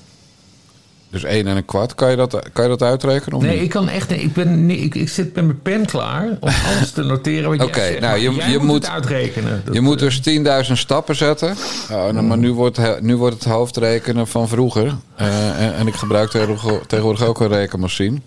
Dus 1.11 1.25
1 1.25 1.47
en 1.47 1.57
een 1.57 1.65
kwart. 1.65 1.95
Kan 1.95 2.11
je 2.11 2.17
dat, 2.17 2.51
kan 2.53 2.63
je 2.65 2.71
dat 2.71 2.83
uitrekenen? 2.83 3.37
Of 3.37 3.43
Nee, 3.43 3.55
niet? 3.55 3.63
ik 3.63 3.71
kan 3.71 3.89
echt. 3.89 4.11
Ik, 4.11 4.33
ben, 4.33 4.71
ik, 4.71 4.95
ik 4.95 5.09
zit 5.09 5.35
met 5.35 5.45
mijn 5.45 5.63
pen 5.63 5.87
klaar 5.87 6.29
om 6.41 6.49
alles 6.77 6.91
te 6.91 7.03
noteren. 7.03 7.61
Oké, 7.63 7.99
nou, 8.01 8.19
je- 8.19 8.51
je 8.51 8.59
moet, 8.59 8.89
uitrekenen. 8.89 9.63
Dat, 9.65 9.75
Je 9.75 9.81
moet 9.81 10.03
eh, 10.03 10.09
dus 10.23 10.67
10.000 10.67 10.73
stappen 10.73 11.17
zetten. 11.17 11.51
Oh, 11.91 11.97
nou, 12.09 12.23
maar 12.23 12.39
nu 12.39 12.53
wordt, 12.53 13.01
nu 13.01 13.17
wordt 13.17 13.35
het 13.35 13.45
hoofdrekenen 13.45 14.27
van 14.27 14.49
vroeger. 14.49 14.95
Eh, 15.17 15.61
en, 15.67 15.75
en 15.75 15.87
ik 15.87 15.95
gebruik 15.95 16.31
tegenwoordig 16.87 17.23
ook 17.27 17.41
een 17.41 17.49
rekenmachine. 17.49 18.19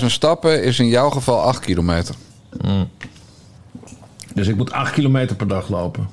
10.000 0.00 0.06
stappen 0.06 0.62
is 0.62 0.78
in 0.78 0.86
jouw 0.88 1.10
geval 1.10 1.40
8 1.42 1.60
kilometer. 1.60 2.14
Dus 4.34 4.46
ik 4.48 4.56
moet 4.56 4.72
8 4.72 4.92
kilometer 4.92 5.36
per 5.36 5.48
dag 5.48 5.68
lopen. 5.68 6.08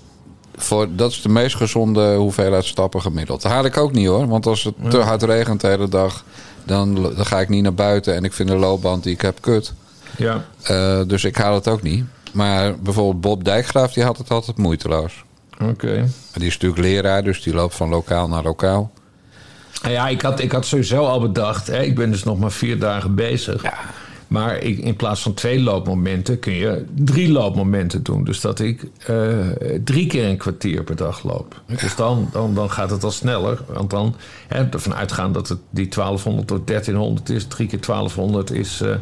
Voor, 0.55 0.87
dat 0.95 1.11
is 1.11 1.21
de 1.21 1.29
meest 1.29 1.55
gezonde 1.55 2.15
hoeveelheid 2.15 2.65
stappen 2.65 3.01
gemiddeld. 3.01 3.41
Dat 3.41 3.51
haal 3.51 3.65
ik 3.65 3.77
ook 3.77 3.91
niet 3.91 4.07
hoor. 4.07 4.27
Want 4.27 4.45
als 4.45 4.63
het 4.63 4.73
te 4.89 4.97
hard 4.97 5.23
regent 5.23 5.61
de 5.61 5.67
hele 5.67 5.87
dag... 5.89 6.23
Dan, 6.65 6.95
dan 6.95 7.25
ga 7.25 7.39
ik 7.39 7.49
niet 7.49 7.63
naar 7.63 7.73
buiten. 7.73 8.15
En 8.15 8.23
ik 8.23 8.33
vind 8.33 8.49
de 8.49 8.55
loopband 8.55 9.03
die 9.03 9.13
ik 9.13 9.21
heb 9.21 9.41
kut. 9.41 9.73
Ja. 10.17 10.45
Eh, 10.61 11.01
dus 11.07 11.23
ik 11.23 11.35
haal 11.35 11.53
het 11.53 11.67
ook 11.67 11.81
niet. 11.81 12.05
Maar 12.33 12.79
bijvoorbeeld 12.79 13.21
Bob 13.21 13.43
Dijkgraaf 13.43 13.93
die 13.93 14.03
had 14.03 14.17
het 14.17 14.29
altijd 14.29 14.57
moeiteloos. 14.57 15.23
Oké. 15.61 16.09
Die 16.33 16.47
is 16.47 16.53
natuurlijk 16.53 16.81
leraar, 16.81 17.23
dus 17.23 17.43
die 17.43 17.53
loopt 17.53 17.75
van 17.75 17.89
lokaal 17.89 18.27
naar 18.27 18.43
lokaal. 18.43 18.91
Ja, 19.87 20.07
ik 20.07 20.21
had, 20.21 20.39
ik 20.39 20.51
had 20.51 20.65
sowieso 20.65 21.05
al 21.05 21.19
bedacht. 21.19 21.67
Hè, 21.67 21.81
ik 21.81 21.95
ben 21.95 22.11
dus 22.11 22.23
nog 22.23 22.39
maar 22.39 22.51
vier 22.51 22.79
dagen 22.79 23.15
bezig. 23.15 23.63
Maar 24.33 24.57
ik, 24.57 24.77
in 24.77 24.95
plaats 24.95 25.21
van 25.21 25.33
twee 25.33 25.61
loopmomenten 25.61 26.39
kun 26.39 26.53
je 26.53 26.85
drie 26.95 27.31
loopmomenten 27.31 28.03
doen. 28.03 28.23
Dus 28.23 28.41
dat 28.41 28.59
ik 28.59 28.83
eh, 29.05 29.15
drie 29.83 30.07
keer 30.07 30.25
een 30.25 30.37
kwartier 30.37 30.83
per 30.83 30.95
dag 30.95 31.23
loop. 31.23 31.61
Dus 31.65 31.95
dan, 31.95 32.29
dan, 32.31 32.53
dan 32.53 32.71
gaat 32.71 32.89
het 32.89 33.03
al 33.03 33.11
sneller. 33.11 33.59
Want 33.67 33.89
dan 33.89 34.15
hè, 34.47 34.69
ervan 34.69 34.95
uitgaan 34.95 35.31
dat 35.31 35.49
het 35.49 35.59
die 35.69 35.87
1200 35.87 36.47
tot 36.47 36.67
1300 36.67 37.29
is. 37.29 37.45
Drie 37.45 37.67
keer 37.67 37.81
1200 37.81 38.51
is, 38.51 38.81
eh, 38.81 38.95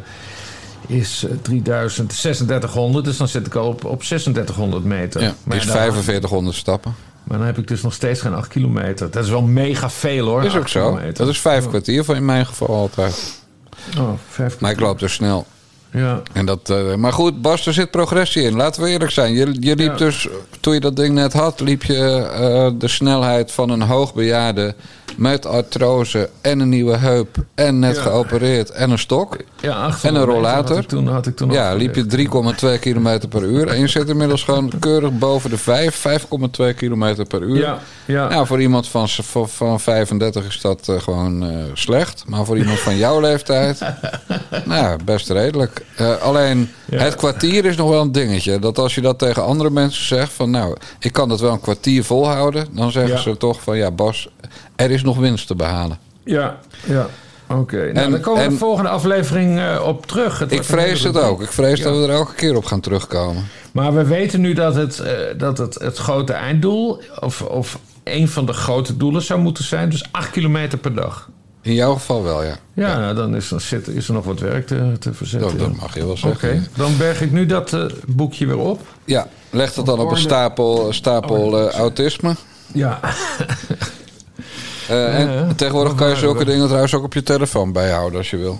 is 0.86 1.24
eh, 1.24 1.36
3000, 1.42 2.08
3600. 2.08 3.04
Dus 3.04 3.16
dan 3.16 3.28
zit 3.28 3.46
ik 3.46 3.54
al 3.54 3.68
op, 3.68 3.84
op 3.84 4.02
3600 4.02 4.84
meter. 4.84 5.22
Ja, 5.22 5.34
maar, 5.44 5.56
is 5.56 5.64
dan, 5.64 5.76
4500 5.76 6.56
stappen. 6.56 6.94
maar 7.24 7.38
dan 7.38 7.46
heb 7.46 7.58
ik 7.58 7.68
dus 7.68 7.82
nog 7.82 7.92
steeds 7.92 8.20
geen 8.20 8.34
8 8.34 8.48
kilometer. 8.48 9.10
Dat 9.10 9.24
is 9.24 9.30
wel 9.30 9.42
mega 9.42 9.90
veel 9.90 10.26
hoor. 10.26 10.44
Is 10.44 10.54
ook 10.54 10.62
8 10.62 10.70
zo. 10.70 10.88
kilometer. 10.88 11.14
Dat 11.24 11.28
is 11.28 11.40
vijf 11.40 11.68
kwartier 11.68 12.04
van 12.04 12.16
in 12.16 12.24
mijn 12.24 12.46
geval 12.46 12.68
altijd. 12.68 13.40
Oh, 13.98 14.12
Maar 14.60 14.70
ik 14.70 14.80
loop 14.80 14.98
dus 14.98 15.12
snel. 15.12 15.46
Ja. 15.92 16.22
En 16.32 16.46
dat, 16.46 16.70
eh, 16.70 16.94
maar 16.94 17.12
goed, 17.12 17.42
Bas, 17.42 17.66
er 17.66 17.72
zit 17.72 17.90
progressie 17.90 18.42
in. 18.42 18.56
Laten 18.56 18.82
we 18.82 18.88
eerlijk 18.88 19.10
zijn. 19.10 19.32
Je, 19.32 19.56
je 19.60 19.76
liep 19.76 19.90
Ja. 19.90 19.96
dus, 19.96 20.28
toen 20.60 20.74
je 20.74 20.80
dat 20.80 20.96
ding 20.96 21.14
net 21.14 21.32
had, 21.32 21.60
liep 21.60 21.82
je 21.82 22.28
eh, 22.34 22.70
de 22.78 22.88
snelheid 22.88 23.52
van 23.52 23.70
een 23.70 23.82
hoogbejaarde 23.82 24.74
met 25.16 25.46
artrose 25.46 26.30
en 26.40 26.60
een 26.60 26.68
nieuwe 26.68 26.96
heup 26.96 27.36
en 27.54 27.78
net 27.78 27.96
Ja. 27.96 28.02
geopereerd 28.02 28.70
en 28.70 28.90
een 28.90 28.98
stok. 28.98 29.36
Ja, 29.60 29.72
800 29.72 30.02
En 30.04 30.14
een 30.14 30.24
rollator. 30.34 30.74
Had 30.74 30.82
ik 30.84 30.88
toen, 30.88 31.06
had 31.08 31.26
ik 31.26 31.36
toen 31.36 31.50
Ja, 31.50 31.74
liep 31.74 31.94
je 31.94 32.06
3,2 32.06 32.78
kilometer 32.80 33.28
per 33.28 33.42
uur. 33.42 33.68
En 33.68 33.80
je 33.80 33.88
zit 33.88 34.08
inmiddels 34.08 34.42
gewoon 34.44 34.72
keurig 34.80 35.18
boven 35.18 35.50
de 35.50 35.58
5, 35.58 36.06
5,2 36.08 36.74
kilometer 36.76 37.24
per 37.26 37.42
uur. 37.42 37.56
Ja, 37.58 37.78
ja. 38.04 38.28
Nou, 38.28 38.46
voor 38.46 38.60
iemand 38.60 38.88
van, 38.88 39.08
van, 39.08 39.48
van 39.48 39.80
35 39.80 40.46
is 40.46 40.60
dat 40.60 40.88
eh, 40.88 41.00
gewoon 41.00 41.44
slecht. 41.74 42.24
Maar 42.26 42.44
voor 42.44 42.58
iemand 42.58 42.78
van 42.78 42.96
jouw 42.96 43.20
leeftijd, 43.20 43.80
nou, 44.64 44.98
best 45.04 45.30
redelijk. 45.30 45.81
Eh, 45.96 46.16
alleen, 46.22 46.70
Ja. 46.84 46.98
het 46.98 47.14
kwartier 47.14 47.64
is 47.64 47.76
nog 47.76 47.88
wel 47.90 48.00
een 48.00 48.12
dingetje. 48.12 48.58
Dat 48.58 48.78
als 48.78 48.94
je 48.94 49.00
dat 49.00 49.18
tegen 49.18 49.44
andere 49.44 49.70
mensen 49.70 50.04
zegt 50.06 50.32
van, 50.32 50.50
nou, 50.50 50.76
ik 50.98 51.12
kan 51.12 51.28
dat 51.28 51.40
wel 51.40 51.52
een 51.52 51.60
kwartier 51.60 52.04
volhouden. 52.04 52.66
Dan 52.72 52.90
zeggen 52.92 53.12
Ja. 53.14 53.20
ze 53.20 53.36
toch 53.36 53.62
van, 53.62 53.76
ja 53.76 53.90
Bas, 53.90 54.28
er 54.76 54.90
is 54.90 55.02
nog 55.02 55.16
winst 55.18 55.46
te 55.46 55.54
behalen. 55.54 55.98
ja, 56.24 56.58
ja. 56.86 57.06
Oké, 57.48 57.76
nou, 57.76 57.88
En- 57.96 58.10
daar 58.10 58.20
komen 58.20 58.42
we 58.42 58.48
de 58.48 58.56
volgende 58.56 58.88
aflevering 58.90 59.58
eh, 59.58 59.82
op 59.86 60.06
terug. 60.06 60.38
Het 60.38 60.52
Ik 60.52 60.64
vrees 60.64 61.02
het 61.02 61.18
ook. 61.18 61.42
Ik 61.42 61.52
vrees 61.52 61.78
Ja. 61.78 61.84
dat 61.84 61.96
we 61.96 62.02
er 62.02 62.10
elke 62.10 62.34
keer 62.34 62.56
op 62.56 62.64
gaan 62.64 62.80
terugkomen. 62.80 63.44
Maar 63.72 63.94
we 63.94 64.04
weten 64.04 64.40
nu 64.40 64.52
dat 64.52 64.74
het, 64.74 64.98
eh, 64.98 65.12
dat 65.38 65.58
het, 65.58 65.74
het 65.74 65.96
grote 65.96 66.32
einddoel... 66.32 67.00
Of, 67.20 67.42
of 67.42 67.78
een 68.04 68.28
van 68.28 68.46
de 68.46 68.52
grote 68.52 68.96
doelen 68.96 69.22
zou 69.22 69.40
moeten 69.40 69.64
zijn... 69.64 69.88
dus 69.88 70.04
8 70.10 70.30
kilometer 70.30 70.78
per 70.78 70.94
dag. 70.94 71.28
In 71.62 71.74
jouw 71.74 71.92
geval 71.92 72.22
wel, 72.22 72.44
ja. 72.44 72.56
Ja, 72.74 72.98
Nou, 72.98 73.14
dan 73.14 73.36
is, 73.36 73.48
dan 73.48 73.60
zit, 73.60 73.88
is 73.88 74.08
er 74.08 74.14
nog 74.14 74.24
wat 74.24 74.40
werk 74.40 74.66
te, 74.66 74.92
te 74.98 75.14
verzetten. 75.14 75.58
Dat, 75.58 75.68
dat 75.68 75.76
mag 75.80 75.94
je 75.94 76.00
wel 76.00 76.10
Oké, 76.10 76.18
zeggen. 76.18 76.66
dan 76.76 76.96
berg 76.96 77.20
ik 77.20 77.32
nu 77.32 77.46
dat 77.46 77.72
eh, 77.72 77.84
boekje 78.06 78.46
weer 78.46 78.58
op. 78.58 78.80
Ja, 79.04 79.26
leg 79.50 79.72
dat 79.72 79.86
dan 79.86 80.00
op 80.00 80.10
een 80.10 80.16
stapel, 80.18 80.92
stapel 80.92 81.58
eh, 81.68 81.74
autisme. 81.74 82.34
Ja. 82.72 83.00
Eh, 84.88 85.18
en 85.18 85.26
Ja, 85.26 85.32
ja. 85.32 85.54
tegenwoordig 85.54 85.94
kan 85.94 86.08
je 86.08 86.16
zulke 86.16 86.44
dingen 86.44 86.66
trouwens 86.66 86.94
ook 86.94 87.04
op 87.04 87.14
je 87.14 87.22
telefoon 87.22 87.72
bijhouden 87.72 88.18
als 88.18 88.30
je 88.30 88.36
wil. 88.36 88.58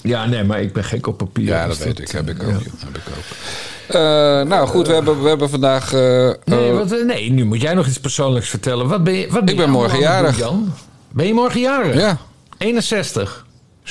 Ja, 0.00 0.26
nee, 0.26 0.44
maar 0.44 0.60
ik 0.60 0.72
ben 0.72 0.84
gek 0.84 1.06
op 1.06 1.16
papier. 1.18 1.44
Ja, 1.44 1.66
dat 1.66 1.76
dus 1.76 1.84
weet 1.84 2.00
ik. 2.00 2.10
Heb 2.10 2.28
ik 2.28 2.42
ook. 2.42 2.48
ja. 2.48 2.56
Heb 2.86 2.96
ik 2.96 3.02
ook. 3.08 4.48
Nou 4.48 4.68
goed, 4.68 4.86
we 4.86 4.92
hebben, 4.94 5.22
we 5.22 5.28
hebben 5.28 5.50
vandaag... 5.50 5.92
Nee, 6.44 6.72
wat, 6.72 7.04
nee, 7.06 7.30
nu 7.30 7.44
moet 7.44 7.60
jij 7.60 7.74
nog 7.74 7.86
iets 7.86 8.00
persoonlijks 8.00 8.48
vertellen. 8.48 8.88
Wat 8.88 9.04
ben 9.04 9.14
je, 9.14 9.30
wat 9.30 9.44
ben 9.44 9.54
Ik 9.54 9.56
ben 9.60 9.70
morgen 9.70 9.98
jarig. 9.98 10.38
Jan? 10.38 10.72
Ben 11.12 11.26
je 11.26 11.34
morgen 11.34 11.60
jarig? 11.60 11.94
ja, 12.00 12.18
61. 12.58 13.46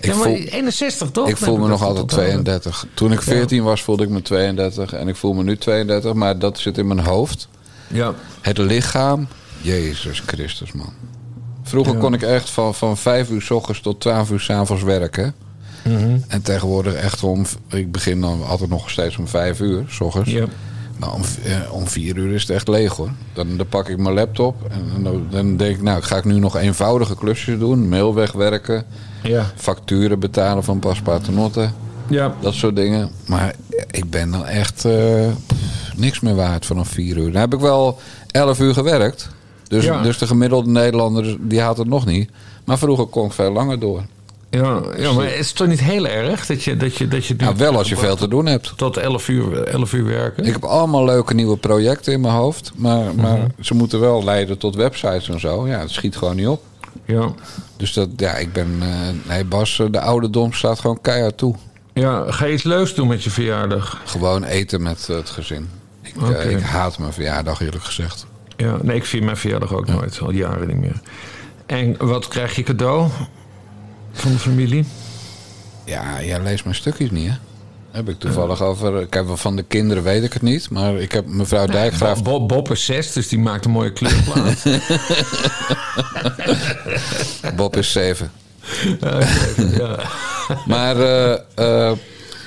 ik 0.00 0.04
ja, 0.04 0.12
voel, 0.12 0.34
61 0.36 1.10
toch? 1.10 1.28
ik 1.28 1.36
voel 1.36 1.56
me 1.56 1.68
nog 1.68 1.82
altijd 1.82 2.08
tot- 2.08 2.18
32. 2.18 2.86
Toen 2.94 3.12
ik 3.12 3.22
14 3.22 3.62
was 3.62 3.82
voelde 3.82 4.02
ik 4.02 4.08
me 4.08 4.22
32 4.22 4.92
en 4.92 5.08
ik 5.08 5.16
voel 5.16 5.32
me 5.32 5.42
nu 5.42 5.56
32. 5.56 6.12
Maar 6.12 6.38
dat 6.38 6.58
zit 6.58 6.78
in 6.78 6.86
mijn 6.86 7.00
hoofd. 7.00 7.48
Ja. 7.86 8.14
Het 8.40 8.58
lichaam, 8.58 9.28
Jezus 9.60 10.22
Christus 10.26 10.72
man. 10.72 10.92
Vroeger 11.62 11.92
Ja. 11.94 11.98
kon 11.98 12.14
ik 12.14 12.22
echt 12.22 12.50
van, 12.50 12.74
van 12.74 12.96
5 12.96 13.30
uur 13.30 13.42
s 13.42 13.50
ochtends 13.50 13.80
tot 13.80 14.00
12 14.00 14.30
uur 14.30 14.40
s 14.40 14.50
avonds 14.50 14.82
werken. 14.82 15.34
Mhm. 15.84 16.18
En 16.28 16.42
tegenwoordig 16.42 16.94
echt 16.94 17.22
om... 17.22 17.46
Ik 17.68 17.92
begin 17.92 18.20
dan 18.20 18.46
altijd 18.46 18.70
nog 18.70 18.90
steeds 18.90 19.16
om 19.16 19.28
5 19.28 19.60
uur 19.60 19.84
s 19.88 20.00
ochtends. 20.00 20.30
Ja. 20.30 20.44
Maar 20.98 21.12
om, 21.12 21.20
eh, 21.44 21.72
om 21.72 21.86
4 21.86 22.16
uur 22.16 22.34
is 22.34 22.40
het 22.40 22.50
echt 22.50 22.68
leeg 22.68 22.92
hoor. 22.92 23.10
Dan, 23.32 23.56
dan 23.56 23.66
pak 23.68 23.88
ik 23.88 23.98
mijn 23.98 24.14
laptop 24.14 24.56
en 24.94 25.02
dan, 25.02 25.26
dan 25.30 25.56
denk 25.56 25.76
ik... 25.76 25.82
Nou, 25.82 26.02
ga 26.02 26.16
ik 26.16 26.24
nu 26.24 26.38
nog 26.38 26.56
eenvoudige 26.56 27.16
klusjes 27.16 27.58
doen. 27.58 27.88
Mail 27.88 28.14
wegwerken. 28.14 28.84
Ja. 29.22 29.46
Facturen 29.56 30.18
betalen 30.18 30.64
van 30.64 30.78
paspaternotten. 30.78 31.74
Ja. 32.08 32.34
Dat 32.40 32.54
soort 32.54 32.76
dingen. 32.76 33.10
Maar 33.26 33.54
ik 33.90 34.10
ben 34.10 34.30
dan 34.30 34.46
echt 34.46 34.84
eh, 34.84 35.26
niks 35.96 36.20
meer 36.20 36.34
waard 36.34 36.66
vanaf 36.66 36.88
4 36.88 37.16
uur. 37.16 37.32
Dan 37.32 37.40
heb 37.40 37.54
ik 37.54 37.60
wel 37.60 37.98
11 38.30 38.60
uur 38.60 38.74
gewerkt. 38.74 39.28
Dus, 39.68 39.84
Ja. 39.84 40.02
dus 40.02 40.18
de 40.18 40.26
gemiddelde 40.26 40.70
Nederlander 40.70 41.36
die 41.40 41.60
haalt 41.60 41.78
het 41.78 41.88
nog 41.88 42.06
niet. 42.06 42.30
Maar 42.64 42.78
vroeger 42.78 43.06
kon 43.06 43.26
ik 43.26 43.32
veel 43.32 43.52
langer 43.52 43.78
door. 43.80 44.02
Ja, 44.50 44.82
ja, 44.96 45.12
maar 45.12 45.26
is 45.26 45.46
het 45.48 45.56
toch 45.56 45.66
niet 45.66 45.80
heel 45.80 46.06
erg 46.06 46.46
dat 46.46 46.62
je, 46.62 46.76
dat 46.76 46.96
je, 46.96 47.08
dat 47.08 47.26
je 47.26 47.34
nu 47.38 47.44
Nou, 47.44 47.56
wel 47.56 47.76
als 47.76 47.88
je 47.88 47.96
veel 47.96 48.16
te 48.16 48.28
doen 48.28 48.46
hebt. 48.46 48.72
tot 48.76 48.96
11 48.96 49.28
uur, 49.28 49.62
11 49.62 49.92
uur 49.92 50.04
werken? 50.04 50.44
Ik 50.44 50.52
heb 50.52 50.64
allemaal 50.64 51.04
leuke 51.04 51.34
nieuwe 51.34 51.56
projecten 51.56 52.12
in 52.12 52.20
mijn 52.20 52.34
hoofd. 52.34 52.72
Maar, 52.74 53.14
maar 53.14 53.38
Mhm. 53.38 53.46
ze 53.60 53.74
moeten 53.74 54.00
wel 54.00 54.24
leiden 54.24 54.58
tot 54.58 54.74
websites 54.74 55.28
en 55.28 55.40
zo. 55.40 55.66
Ja, 55.68 55.78
het 55.78 55.90
schiet 55.90 56.16
gewoon 56.16 56.36
niet 56.36 56.46
op. 56.48 56.62
Ja. 57.04 57.32
Dus 57.76 57.92
dat, 57.92 58.08
ja, 58.16 58.34
ik 58.34 58.52
ben... 58.52 58.76
eh, 58.80 58.88
nee, 59.28 59.44
Bas, 59.44 59.78
eh, 59.78 59.86
de 59.90 60.00
ouderdom 60.00 60.52
staat 60.52 60.80
gewoon 60.80 61.00
keihard 61.00 61.38
toe. 61.38 61.54
ja, 61.92 62.24
ga 62.32 62.44
je 62.46 62.52
iets 62.52 62.62
leuks 62.62 62.94
doen 62.94 63.08
met 63.08 63.22
je 63.24 63.30
verjaardag? 63.30 64.00
Gewoon 64.04 64.44
eten 64.44 64.82
met 64.82 65.06
eh, 65.10 65.16
het 65.16 65.30
gezin. 65.30 65.68
Ik, 66.02 66.14
eh, 66.36 66.50
ik 66.50 66.60
haat 66.60 66.98
mijn 66.98 67.12
verjaardag, 67.12 67.60
eerlijk 67.60 67.84
gezegd. 67.84 68.26
Ja, 68.56 68.76
nee, 68.82 68.96
ik 68.96 69.04
vier 69.04 69.24
mijn 69.24 69.36
verjaardag 69.36 69.72
ook 69.74 69.86
nooit, 69.86 70.20
al 70.20 70.30
jaren 70.30 70.66
niet 70.68 70.76
meer. 70.80 71.00
En 71.66 71.96
wat 71.98 72.28
krijg 72.28 72.56
je 72.56 72.62
cadeau 72.62 73.08
van 74.18 74.32
de 74.32 74.38
familie? 74.38 74.84
Ja, 75.84 76.22
jij 76.22 76.42
leest 76.42 76.64
mijn 76.64 76.76
stukjes 76.76 77.10
niet, 77.10 77.28
hè? 77.28 77.34
Heb 77.90 78.08
ik 78.08 78.18
toevallig 78.18 78.62
over... 78.62 79.00
Ik 79.00 79.14
heb 79.14 79.26
wel 79.26 79.36
van 79.36 79.56
de 79.56 79.62
kinderen 79.62 80.02
weet 80.02 80.22
ik 80.22 80.32
het 80.32 80.42
niet. 80.42 80.70
Maar 80.70 80.94
ik 80.96 81.12
heb 81.12 81.26
mevrouw 81.26 81.66
Dijkgraaf... 81.66 82.22
Bob, 82.22 82.48
Bob 82.48 82.70
is 82.70 82.84
zes, 82.84 83.12
dus 83.12 83.28
die 83.28 83.38
maakt 83.38 83.64
een 83.64 83.70
mooie 83.70 83.92
kleurplaat. 83.92 84.62
Bob 87.56 87.76
is 87.76 87.92
zeven. 87.92 88.30
ja. 89.78 89.98
Maar... 90.66 91.00
eh, 91.00 91.32
eh, 91.54 91.92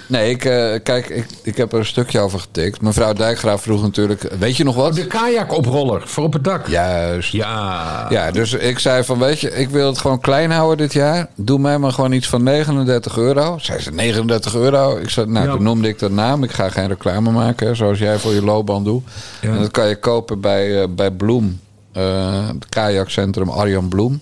nee, 0.09 0.29
ik, 0.29 0.45
eh, 0.45 0.73
kijk, 0.83 1.09
ik, 1.09 1.25
ik 1.43 1.57
heb 1.57 1.73
er 1.73 1.79
een 1.79 1.85
stukje 1.85 2.19
over 2.19 2.39
getikt. 2.39 2.81
Mevrouw 2.81 3.13
Dijkgraaf 3.13 3.61
vroeg 3.61 3.81
natuurlijk... 3.81 4.27
Weet 4.39 4.57
je 4.57 4.63
nog 4.63 4.75
wat? 4.75 4.95
De 4.95 5.07
kajakoproller 5.07 6.07
voor 6.07 6.23
op 6.23 6.33
het 6.33 6.43
dak. 6.43 6.67
Juist. 6.67 7.31
Ja. 7.31 8.05
Ja, 8.09 8.31
dus 8.31 8.53
ik 8.53 8.79
zei 8.79 9.03
van, 9.03 9.19
weet 9.19 9.39
je, 9.39 9.49
ik 9.51 9.69
wil 9.69 9.87
het 9.87 9.97
gewoon 9.97 10.19
klein 10.19 10.51
houden 10.51 10.77
dit 10.77 10.93
jaar. 10.93 11.27
Doe 11.35 11.59
mij 11.59 11.77
maar 11.77 11.91
gewoon 11.91 12.11
iets 12.11 12.27
van 12.27 12.43
39 12.43 13.17
euro. 13.17 13.57
Zij 13.57 13.79
zei 13.79 13.95
39 13.95 14.55
euro. 14.55 14.97
Ik 14.97 15.09
zei, 15.09 15.27
nou, 15.27 15.45
Ja. 15.45 15.51
toen 15.53 15.63
noemde 15.63 15.87
ik 15.87 15.99
de 15.99 16.09
naam. 16.09 16.43
Ik 16.43 16.51
ga 16.51 16.69
geen 16.69 16.87
reclame 16.87 17.31
maken, 17.31 17.75
zoals 17.75 17.99
jij 17.99 18.17
voor 18.17 18.33
je 18.33 18.43
loopband 18.43 18.85
doet. 18.85 19.03
Ja. 19.41 19.49
En 19.49 19.59
dat 19.59 19.71
kan 19.71 19.87
je 19.87 19.95
kopen 19.95 20.39
bij, 20.41 20.81
eh, 20.81 20.87
bij 20.89 21.11
Bloem. 21.11 21.59
eh, 21.93 22.47
het 22.47 22.69
kajakcentrum 22.69 23.49
Arjan 23.49 23.87
Bloem. 23.89 24.21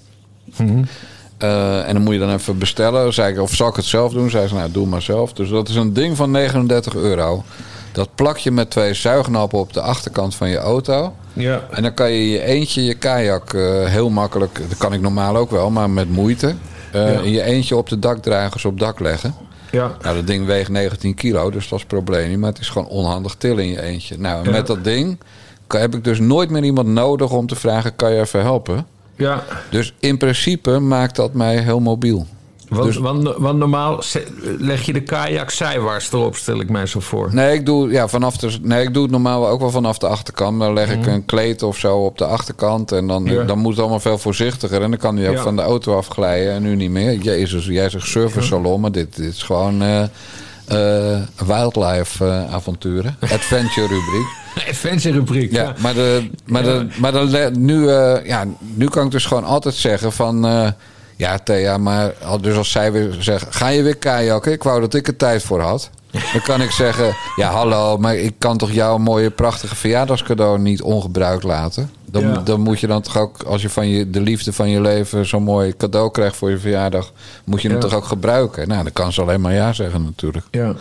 Mhm. 0.58 0.84
Eh, 1.38 1.88
en 1.88 1.94
dan 1.94 2.04
moet 2.04 2.14
je 2.14 2.20
dan 2.20 2.34
even 2.34 2.58
bestellen. 2.58 3.14
Zei 3.14 3.34
ik, 3.34 3.40
of 3.42 3.54
zal 3.54 3.68
ik 3.68 3.76
het 3.76 3.86
zelf 3.86 4.14
doen? 4.14 4.30
Zei 4.30 4.48
ze, 4.48 4.54
nou, 4.54 4.72
doe 4.72 4.88
maar 4.88 5.02
zelf. 5.02 5.34
Dus 5.34 5.50
dat 5.50 5.70
is 5.70 5.76
een 5.76 5.94
ding 5.94 6.18
van 6.18 6.32
39 6.32 6.96
euro. 6.96 7.44
Dat 7.92 8.10
plak 8.16 8.38
je 8.38 8.52
met 8.52 8.70
twee 8.70 8.94
zuignappen 8.94 9.60
op 9.60 9.74
de 9.74 9.82
achterkant 9.82 10.36
van 10.36 10.50
je 10.50 10.58
auto. 10.58 11.14
Ja. 11.34 11.62
En 11.72 11.84
dan 11.84 11.94
kan 11.94 12.12
je 12.12 12.30
je 12.30 12.42
eentje 12.44 12.84
je 12.84 12.94
kajak 12.94 13.54
eh, 13.54 13.86
heel 13.86 14.10
makkelijk... 14.10 14.62
Dat 14.70 14.78
kan 14.78 14.94
ik 14.94 15.02
normaal 15.02 15.36
ook 15.36 15.52
wel, 15.52 15.70
maar 15.70 15.90
met 15.90 16.10
moeite... 16.10 16.56
Ja. 16.94 17.06
in 17.08 17.32
je 17.32 17.44
eentje 17.44 17.76
op 17.76 17.90
de 17.90 18.00
dakdragers 18.00 18.66
op 18.66 18.80
dak 18.80 19.00
leggen. 19.00 19.36
Ja. 19.72 19.92
Nou, 20.02 20.16
dat 20.16 20.28
ding 20.28 20.46
weegt 20.46 20.70
19 20.70 21.14
kilo, 21.14 21.50
dus 21.52 21.64
dat 21.70 21.80
is 21.80 21.86
het 21.90 21.94
probleem 21.94 22.30
niet. 22.30 22.38
Maar 22.38 22.50
het 22.50 22.60
is 22.60 22.70
gewoon 22.70 22.88
onhandig 22.88 23.36
tillen 23.36 23.64
in 23.64 23.70
je 23.70 23.82
eentje. 23.82 24.18
Nou, 24.18 24.40
en 24.40 24.46
Ja. 24.46 24.52
met 24.58 24.68
dat 24.68 24.84
ding 24.84 25.18
heb 25.68 25.96
ik 25.96 26.04
dus 26.04 26.20
nooit 26.20 26.50
meer 26.50 26.64
iemand 26.64 26.88
nodig 26.88 27.32
om 27.32 27.48
te 27.48 27.56
vragen... 27.56 27.96
kan 27.96 28.14
je 28.14 28.20
even 28.20 28.42
helpen? 28.42 28.86
Ja. 29.18 29.44
Dus 29.70 29.94
in 30.00 30.18
principe 30.18 30.80
maakt 30.80 31.16
dat 31.16 31.34
mij 31.34 31.58
heel 31.58 31.80
mobiel. 31.80 32.28
Want, 32.70 32.84
Dus- 32.86 32.98
want, 32.98 33.34
want 33.38 33.58
normaal 33.60 34.02
leg 34.58 34.82
je 34.86 34.94
de 34.94 35.02
kajak 35.04 35.50
zijwaarts 35.52 36.12
erop, 36.12 36.36
stel 36.36 36.60
ik 36.60 36.70
mij 36.70 36.86
zo 36.86 37.00
voor. 37.00 37.30
Nee, 37.34 37.54
ik 37.54 37.66
doe, 37.66 37.92
ja, 37.92 38.08
vanaf 38.08 38.38
de, 38.38 38.58
nee, 38.62 38.84
ik 38.84 38.94
doe 38.94 39.02
het 39.04 39.12
normaal 39.12 39.48
ook 39.48 39.60
wel 39.60 39.70
vanaf 39.70 39.98
de 39.98 40.08
achterkant. 40.08 40.60
Dan 40.60 40.74
leg 40.74 40.92
ik 40.92 41.06
een 41.06 41.26
kleed 41.26 41.64
of 41.64 41.78
zo 41.78 41.98
op 41.98 42.18
de 42.18 42.26
achterkant. 42.26 42.92
En 42.92 43.08
dan, 43.08 43.24
Mhm. 43.24 43.34
Ja. 43.34 43.44
dan 43.44 43.58
moet 43.60 43.72
het 43.72 43.80
allemaal 43.80 44.00
veel 44.00 44.18
voorzichtiger. 44.18 44.82
En 44.82 44.90
dan 44.90 45.00
kan 45.00 45.18
hij 45.18 45.30
ook 45.30 45.36
Ja. 45.36 45.42
van 45.42 45.56
de 45.56 45.62
auto 45.62 45.98
afglijden. 45.98 46.54
En 46.54 46.62
nu 46.62 46.76
niet 46.76 46.92
meer. 46.92 47.14
Jezus, 47.14 47.66
jij 47.66 47.90
zegt 47.90 48.08
service 48.08 48.48
salon. 48.48 48.82
Maar 48.82 48.92
dit, 48.92 49.16
dit 49.16 49.34
is 49.34 49.44
gewoon 49.44 49.82
eh, 49.82 50.04
eh, 50.68 51.48
wildlife 51.48 52.26
eh, 52.26 52.54
avonturen. 52.54 53.18
Adventure 53.34 53.88
rubriek. 53.88 54.28
Adventure 54.70 55.14
rubriek. 55.14 55.52
Ja, 55.52 55.74
maar, 55.78 55.94
de, 55.94 56.30
maar, 56.46 56.64
de, 56.64 56.88
maar 57.00 57.12
de, 57.12 57.52
nu, 57.58 57.90
eh, 57.90 58.26
ja, 58.26 58.46
nu 58.60 58.88
kan 58.88 59.06
ik 59.06 59.12
dus 59.12 59.26
gewoon 59.26 59.44
altijd 59.44 59.76
zeggen 59.76 60.12
van... 60.12 60.46
ja, 61.16 61.38
Thea, 61.38 61.78
maar 61.78 62.14
dus 62.42 62.56
als 62.56 62.72
zij 62.72 62.92
weer 62.92 63.16
zegt... 63.20 63.56
ga 63.56 63.68
je 63.68 63.84
weer 63.84 63.98
kajakken? 63.98 64.52
Ik 64.52 64.64
wou 64.64 64.82
dat 64.82 64.94
ik 64.94 65.08
er 65.08 65.16
tijd 65.16 65.44
voor 65.44 65.62
had. 65.62 65.90
Dan 66.34 66.42
kan 66.42 66.62
ik 66.62 66.72
zeggen... 66.72 67.16
ja, 67.36 67.52
hallo, 67.52 67.98
maar 67.98 68.16
ik 68.16 68.34
kan 68.38 68.58
toch 68.58 68.72
jouw 68.72 68.98
mooie, 68.98 69.30
prachtige 69.30 69.76
verjaardagscadeau 69.76 70.60
niet 70.60 70.82
ongebruikt 70.82 71.44
laten? 71.44 71.92
Dan, 72.12 72.22
Ja. 72.24 72.38
dan 72.40 72.62
moet 72.62 72.80
je 72.80 72.88
dan 72.88 73.02
toch 73.02 73.18
ook, 73.18 73.44
als 73.44 73.62
je 73.62 73.70
van 73.70 73.88
je, 73.88 74.10
de 74.10 74.22
liefde 74.22 74.54
van 74.54 74.70
je 74.70 74.82
leven... 74.82 75.26
zo'n 75.26 75.44
mooi 75.44 75.74
cadeau 75.78 76.12
krijgt 76.12 76.36
voor 76.36 76.50
je 76.50 76.58
verjaardag... 76.58 77.12
moet 77.44 77.62
je 77.62 77.68
hem 77.68 77.78
Ja. 77.78 77.84
toch 77.84 77.94
ook 77.94 78.06
gebruiken? 78.06 78.68
Nou, 78.68 78.84
dan 78.84 78.92
kan 78.94 79.14
ze 79.14 79.22
alleen 79.22 79.42
maar 79.42 79.54
ja 79.54 79.74
zeggen 79.74 80.04
natuurlijk. 80.04 80.46
Ja, 80.52 80.66
ja. 80.66 80.76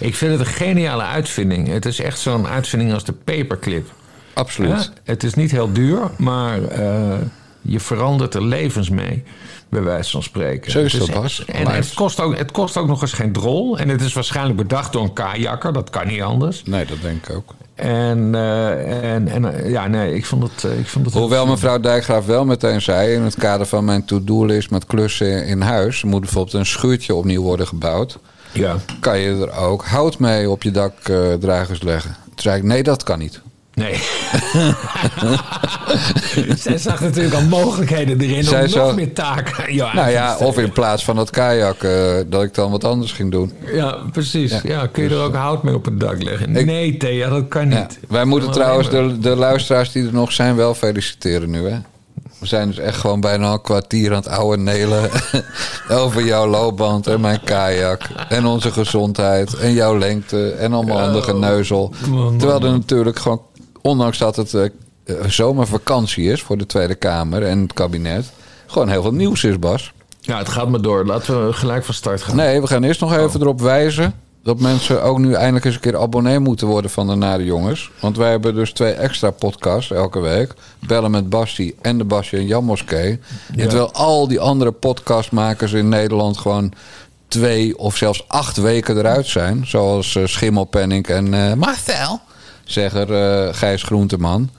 Ik 0.00 0.14
vind 0.14 0.30
het 0.30 0.40
een 0.40 0.46
geniale 0.54 1.02
uitvinding. 1.02 1.68
Het 1.68 1.86
is 1.86 2.00
echt 2.00 2.18
zo'n 2.18 2.46
uitvinding 2.46 2.92
als 2.92 3.04
de 3.04 3.12
paperclip. 3.12 3.90
Absoluut. 4.34 4.92
Het 5.04 5.22
is 5.24 5.34
niet 5.34 5.50
heel 5.50 5.72
duur, 5.72 6.00
maar 6.16 6.62
eh, 6.64 7.14
je 7.62 7.80
verandert 7.80 8.34
er 8.34 8.44
levens 8.44 8.90
mee. 8.90 9.24
Bij 9.68 9.82
wijze 9.82 10.10
van 10.10 10.22
spreken. 10.22 10.70
Zo 10.70 10.80
is 10.80 10.92
Het 10.92 11.06
dat, 11.06 11.20
Bas. 11.22 11.44
En 11.44 11.66
het 11.66 11.94
kost, 11.94 12.20
ook, 12.20 12.36
het 12.36 12.50
kost 12.50 12.76
ook 12.76 12.86
nog 12.86 13.02
eens 13.02 13.12
geen 13.12 13.32
drol. 13.32 13.78
En 13.78 13.88
het 13.88 14.00
is 14.00 14.12
waarschijnlijk 14.12 14.56
bedacht 14.56 14.92
door 14.92 15.02
een 15.02 15.12
kajakker. 15.12 15.72
Dat 15.72 15.90
kan 15.90 16.06
niet 16.06 16.22
anders. 16.22 16.62
Nee, 16.64 16.84
dat 16.84 16.96
denk 17.02 17.26
ik 17.28 17.36
ook. 17.36 17.54
En, 17.78 18.34
eh, 18.34 19.14
en, 19.14 19.28
en 19.28 19.54
eh, 19.54 19.70
ja, 19.70 19.86
nee, 19.86 20.14
ik 20.14 20.26
vond 20.26 20.42
het... 20.42 20.64
eh, 20.64 20.78
ik 20.78 20.86
vond 20.86 21.04
het 21.04 21.14
Hoewel 21.14 21.46
mevrouw 21.46 21.80
Dijkgraaf 21.80 22.26
wel 22.26 22.44
meteen 22.44 22.82
zei... 22.82 23.14
in 23.14 23.22
het 23.22 23.34
kader 23.34 23.66
van 23.66 23.84
mijn 23.84 24.04
to-do-list 24.04 24.70
met 24.70 24.86
klussen 24.86 25.46
in 25.46 25.60
huis... 25.60 26.04
moet 26.04 26.20
bijvoorbeeld 26.20 26.54
een 26.54 26.66
schuurtje 26.66 27.14
opnieuw 27.14 27.42
worden 27.42 27.66
gebouwd... 27.66 28.18
Ja. 28.52 28.76
kan 29.00 29.18
je 29.18 29.46
er 29.46 29.56
ook 29.56 29.84
hout 29.84 30.18
mee 30.18 30.50
op 30.50 30.62
je 30.62 30.70
dakdragers 30.70 31.82
leggen. 31.82 32.16
Toen 32.24 32.34
zei 32.34 32.56
ik, 32.56 32.62
nee, 32.62 32.82
dat 32.82 33.02
kan 33.02 33.18
niet. 33.18 33.40
Nee. 33.78 34.00
Zij 36.58 36.78
zag 36.78 37.00
natuurlijk 37.00 37.34
al 37.34 37.42
mogelijkheden 37.42 38.20
erin 38.20 38.44
Zij 38.44 38.64
om 38.64 38.70
nog 38.70 38.94
meer 38.94 39.12
taken 39.12 39.64
aan 39.64 39.74
jou 39.74 39.94
Nou 39.94 40.10
ja, 40.10 40.36
of 40.36 40.58
in 40.58 40.72
plaats 40.72 41.04
van 41.04 41.16
dat 41.16 41.30
kajak... 41.30 41.82
eh, 41.82 42.14
dat 42.26 42.42
ik 42.42 42.54
dan 42.54 42.70
wat 42.70 42.84
anders 42.84 43.12
ging 43.12 43.30
doen. 43.30 43.52
Ja, 43.72 43.96
precies. 44.12 44.60
Ja. 44.62 44.86
kun 44.86 45.02
je 45.02 45.08
er 45.10 45.20
ook 45.22 45.34
hout 45.34 45.62
mee 45.62 45.74
op 45.74 45.84
het 45.84 46.00
dak 46.00 46.22
leggen? 46.22 46.56
Ik- 46.56 46.66
nee, 46.66 46.96
Thea, 46.96 47.28
dat 47.28 47.48
kan 47.48 47.70
Ja. 47.70 47.80
niet. 47.80 47.98
Wij 48.08 48.24
moeten 48.24 48.50
trouwens 48.50 48.90
de, 48.90 49.18
de 49.20 49.36
luisteraars 49.36 49.92
die 49.92 50.06
er 50.06 50.12
nog 50.12 50.32
zijn 50.32 50.56
wel 50.56 50.74
feliciteren 50.74 51.50
nu, 51.50 51.68
hè? 51.68 51.76
We 52.38 52.46
zijn 52.46 52.68
dus 52.68 52.78
echt 52.78 52.96
gewoon 52.98 53.20
bijna 53.20 53.52
een 53.52 53.62
kwartier 53.62 54.10
aan 54.10 54.16
het 54.16 54.28
ouwe 54.28 54.56
nelen... 54.56 55.10
over 55.88 56.24
jouw 56.24 56.46
loopband 56.46 57.06
en 57.06 57.20
mijn 57.20 57.40
kajak... 57.44 58.00
en 58.28 58.46
onze 58.46 58.72
gezondheid 58.72 59.54
en 59.54 59.72
jouw 59.72 59.98
lengte... 59.98 60.50
en 60.50 60.72
allemaal 60.72 61.00
andere 61.00 61.24
geneuzel. 61.24 61.92
Terwijl 62.38 62.62
er 62.62 62.70
natuurlijk 62.70 63.18
gewoon... 63.18 63.40
ondanks 63.88 64.18
dat 64.18 64.36
het 64.36 64.54
eh, 64.54 64.64
eh, 65.04 65.14
zomervakantie 65.26 66.32
is 66.32 66.42
voor 66.42 66.58
de 66.58 66.66
Tweede 66.66 66.94
Kamer 66.94 67.42
en 67.42 67.60
het 67.60 67.72
kabinet, 67.72 68.30
gewoon 68.66 68.88
heel 68.88 69.02
veel 69.02 69.12
nieuws 69.12 69.44
is, 69.44 69.58
Bas. 69.58 69.92
Ja, 70.20 70.38
het 70.38 70.48
gaat 70.48 70.68
maar 70.68 70.82
door. 70.82 71.06
Laten 71.06 71.46
we 71.46 71.52
gelijk 71.52 71.84
van 71.84 71.94
start 71.94 72.22
gaan. 72.22 72.36
Nee, 72.36 72.60
we 72.60 72.66
gaan 72.66 72.84
eerst 72.84 73.00
nog 73.00 73.16
even 73.16 73.40
erop 73.40 73.60
wijzen 73.60 74.14
dat 74.42 74.60
mensen 74.60 75.02
ook 75.02 75.18
nu 75.18 75.32
eindelijk 75.32 75.64
eens 75.64 75.74
een 75.74 75.80
keer 75.80 75.98
abonnee 75.98 76.38
moeten 76.38 76.66
worden 76.66 76.90
van 76.90 77.06
de 77.06 77.14
Nare 77.14 77.44
Jongens. 77.44 77.90
Want 78.00 78.16
wij 78.16 78.30
hebben 78.30 78.54
dus 78.54 78.72
twee 78.72 78.92
extra 78.92 79.30
podcasts 79.30 79.90
elke 79.90 80.20
week. 80.20 80.54
Bellen 80.86 81.10
met 81.10 81.28
Basti 81.28 81.74
en 81.82 81.98
de 81.98 82.04
Basti 82.04 82.36
en 82.36 82.46
Jan 82.46 82.64
Moskee. 82.64 83.20
En 83.56 83.68
terwijl 83.68 83.92
al 83.92 84.28
die 84.28 84.40
andere 84.40 84.72
podcastmakers 84.72 85.72
in 85.72 85.88
Nederland 85.88 86.38
gewoon 86.38 86.72
twee 87.28 87.78
of 87.78 87.96
zelfs 87.96 88.24
acht 88.28 88.56
weken 88.56 88.98
eruit 88.98 89.26
zijn. 89.26 89.66
Zoals 89.66 90.14
uh, 90.14 90.26
Schimmelpenning 90.26 91.06
en 91.06 91.32
uh, 91.32 91.52
Marcel, 91.52 92.20
zeggen 92.70 93.10
uh, 93.10 93.54
Gijs 93.54 93.82
Groenteman. 93.82 94.50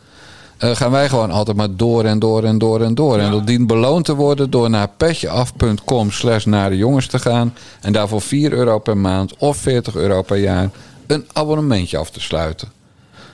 Uh, 0.63 0.75
gaan 0.75 0.91
wij 0.91 1.09
gewoon 1.09 1.31
altijd 1.31 1.57
maar 1.57 1.75
door 1.75 2.03
en 2.03 2.19
door 2.19 2.43
en 2.43 2.57
door 2.57 2.81
en 2.81 2.95
door. 2.95 3.17
Ja. 3.17 3.23
En 3.23 3.31
dat 3.31 3.47
dient 3.47 3.67
beloond 3.67 4.05
te 4.05 4.15
worden 4.15 4.49
door 4.49 4.69
naar 4.69 4.89
petjeaf.com 4.97 6.11
slash 6.11 6.45
naar 6.45 6.69
de 6.69 6.77
jongens 6.77 7.07
te 7.07 7.19
gaan. 7.19 7.53
En 7.81 7.93
daarvoor 7.93 8.21
4 8.21 8.51
euro 8.51 8.79
per 8.79 8.97
maand 8.97 9.37
of 9.37 9.57
40 9.57 9.95
euro 9.95 10.21
per 10.21 10.37
jaar 10.37 10.69
een 11.07 11.25
abonnementje 11.33 11.97
af 11.97 12.09
te 12.09 12.19
sluiten. 12.19 12.71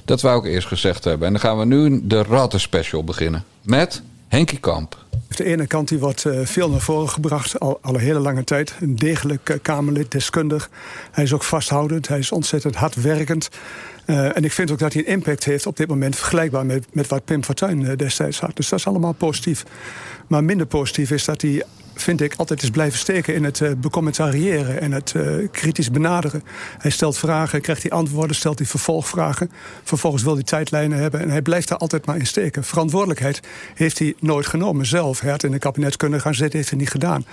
Dat 0.05 0.21
wou 0.21 0.45
ik 0.45 0.53
eerst 0.53 0.67
gezegd 0.67 1.03
hebben. 1.03 1.27
En 1.27 1.33
dan 1.33 1.41
gaan 1.41 1.57
we 1.57 1.65
nu 1.65 2.01
de 2.03 2.23
Ratten 2.23 2.59
Special 2.59 3.03
beginnen. 3.03 3.43
Met 3.61 4.01
Henkie 4.27 4.59
Kamp. 4.59 4.97
Op 5.11 5.35
de 5.37 5.43
ene 5.43 5.67
kant 5.67 5.87
die 5.87 5.99
wordt 5.99 6.23
uh, 6.25 6.39
veel 6.43 6.69
naar 6.69 6.79
voren 6.79 7.09
gebracht, 7.09 7.59
al, 7.59 7.79
al 7.81 7.93
een 7.93 7.99
hele 7.99 8.19
lange 8.19 8.43
tijd. 8.43 8.75
Een 8.79 8.95
degelijk 8.95 9.59
Kamerlid, 9.61 10.11
deskundig. 10.11 10.69
Hij 11.11 11.23
is 11.23 11.33
ook 11.33 11.43
vasthoudend, 11.43 12.07
hij 12.07 12.19
is 12.19 12.31
ontzettend 12.31 12.75
hardwerkend. 12.75 13.49
Uh, 14.05 14.37
en 14.37 14.43
ik 14.43 14.51
vind 14.51 14.71
ook 14.71 14.79
dat 14.79 14.93
hij 14.93 15.01
een 15.01 15.11
impact 15.11 15.43
heeft 15.43 15.65
op 15.65 15.77
dit 15.77 15.87
moment 15.87 16.15
vergelijkbaar 16.15 16.65
met, 16.65 16.85
met 16.91 17.07
wat 17.07 17.25
Pim 17.25 17.43
Fortuyn 17.43 17.95
destijds 17.95 18.39
had. 18.39 18.55
Dus 18.55 18.69
dat 18.69 18.79
is 18.79 18.87
allemaal 18.87 19.13
positief. 19.13 19.63
Maar 20.27 20.43
minder 20.43 20.65
positief 20.65 21.11
is 21.11 21.25
dat 21.25 21.41
hij 21.41 21.63
vind 21.93 22.21
ik, 22.21 22.33
altijd 22.37 22.63
is 22.63 22.69
blijven 22.69 22.99
steken 22.99 23.35
in 23.35 23.43
het 23.43 23.59
uh, 23.59 23.71
becommentariëren 23.77 24.81
en 24.81 24.91
het 24.91 25.15
kritisch 25.51 25.91
benaderen. 25.91 26.43
Hij 26.77 26.91
stelt 26.91 27.17
vragen, 27.17 27.61
krijgt 27.61 27.81
hij 27.81 27.91
antwoorden, 27.91 28.35
stelt 28.35 28.57
hij 28.57 28.67
vervolgvragen. 28.67 29.51
Vervolgens 29.83 30.23
wil 30.23 30.33
hij 30.33 30.43
tijdlijnen 30.43 30.97
hebben 30.97 31.19
en 31.19 31.29
hij 31.29 31.41
blijft 31.41 31.67
daar 31.67 31.77
altijd 31.77 32.05
maar 32.05 32.17
in 32.17 32.25
steken. 32.25 32.63
Verantwoordelijkheid 32.63 33.39
heeft 33.73 33.99
hij 33.99 34.15
nooit 34.19 34.45
genomen 34.45 34.85
zelf. 34.85 35.19
Hij 35.19 35.31
had 35.31 35.43
in 35.43 35.51
het 35.51 35.61
kabinet 35.61 35.97
kunnen 35.97 36.21
gaan 36.21 36.35
zitten, 36.35 36.57
heeft 36.57 36.69
hij 36.69 36.79
niet 36.79 36.89
gedaan. 36.89 37.25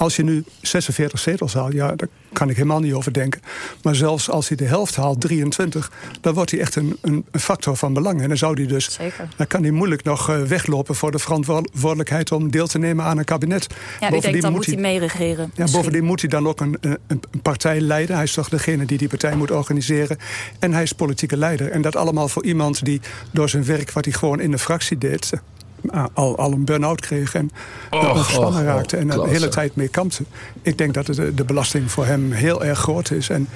Als 0.00 0.16
je 0.16 0.24
nu 0.24 0.44
46 0.60 1.18
zetels 1.18 1.54
haalt, 1.54 1.72
ja, 1.72 1.94
daar 1.94 2.08
kan 2.32 2.48
ik 2.48 2.56
helemaal 2.56 2.80
niet 2.80 2.92
over 2.92 3.12
denken. 3.12 3.40
Maar 3.82 3.94
zelfs 3.94 4.30
als 4.30 4.48
hij 4.48 4.56
de 4.56 4.64
helft 4.64 4.96
haalt, 4.96 5.20
23, 5.20 5.90
dan 6.20 6.34
wordt 6.34 6.50
hij 6.50 6.60
echt 6.60 6.76
een, 6.76 6.96
een, 7.00 7.24
factor 7.32 7.76
van 7.76 7.92
belang. 7.92 8.22
En 8.22 8.28
dan 8.28 8.36
zou 8.36 8.54
hij 8.54 8.66
dus, 8.66 8.92
Zeker. 8.92 9.28
dan 9.36 9.46
kan 9.46 9.62
hij 9.62 9.70
moeilijk 9.70 10.02
nog 10.02 10.30
uh, 10.30 10.42
weglopen 10.42 10.94
voor 10.94 11.10
de 11.10 11.18
verantwoordelijkheid 11.18 12.32
om 12.32 12.50
deel 12.50 12.66
te 12.66 12.78
nemen 12.78 13.04
aan 13.04 13.18
een 13.18 13.24
kabinet. 13.24 13.66
Ja, 14.00 14.12
u 14.12 14.20
denkt 14.20 14.42
dan 14.42 14.52
moet 14.52 14.66
hij 14.66 14.76
meeregeren. 14.76 15.52
Ja, 15.54 15.66
bovendien 15.72 16.04
moet 16.04 16.20
hij 16.20 16.30
dan 16.30 16.48
ook 16.48 16.60
een, 16.60 16.76
een, 16.80 16.98
een, 17.06 17.22
partij 17.42 17.80
leiden. 17.80 18.14
Hij 18.14 18.24
is 18.24 18.32
toch 18.32 18.48
degene 18.48 18.84
die 18.84 18.98
die 18.98 19.08
partij 19.08 19.36
moet 19.36 19.50
organiseren. 19.50 20.16
En 20.58 20.72
hij 20.72 20.82
is 20.82 20.92
politieke 20.92 21.36
leider. 21.36 21.70
En 21.70 21.82
dat 21.82 21.96
allemaal 21.96 22.28
voor 22.28 22.44
iemand 22.44 22.84
die 22.84 23.00
door 23.30 23.48
zijn 23.48 23.64
werk, 23.64 23.90
wat 23.90 24.04
hij 24.04 24.14
gewoon 24.14 24.40
in 24.40 24.50
de 24.50 24.58
fractie 24.58 24.98
deed, 24.98 25.32
al, 26.12 26.38
al 26.38 26.52
een 26.52 26.64
burn-out 26.64 27.00
kreeg 27.00 27.34
en 27.34 27.50
oh, 27.90 28.14
ontspannen 28.14 28.60
oh, 28.60 28.66
raakte 28.66 28.96
en 28.96 29.06
de 29.06 29.28
hele 29.28 29.48
tijd 29.48 29.76
mee 29.76 29.88
kampte. 29.88 30.24
Ik 30.62 30.78
denk 30.78 30.94
dat 30.94 31.06
de, 31.06 31.34
de 31.34 31.44
belasting 31.44 31.90
voor 31.90 32.06
hem 32.06 32.32
heel 32.32 32.64
erg 32.64 32.78
groot 32.78 33.10
is. 33.10 33.28
En 33.28 33.48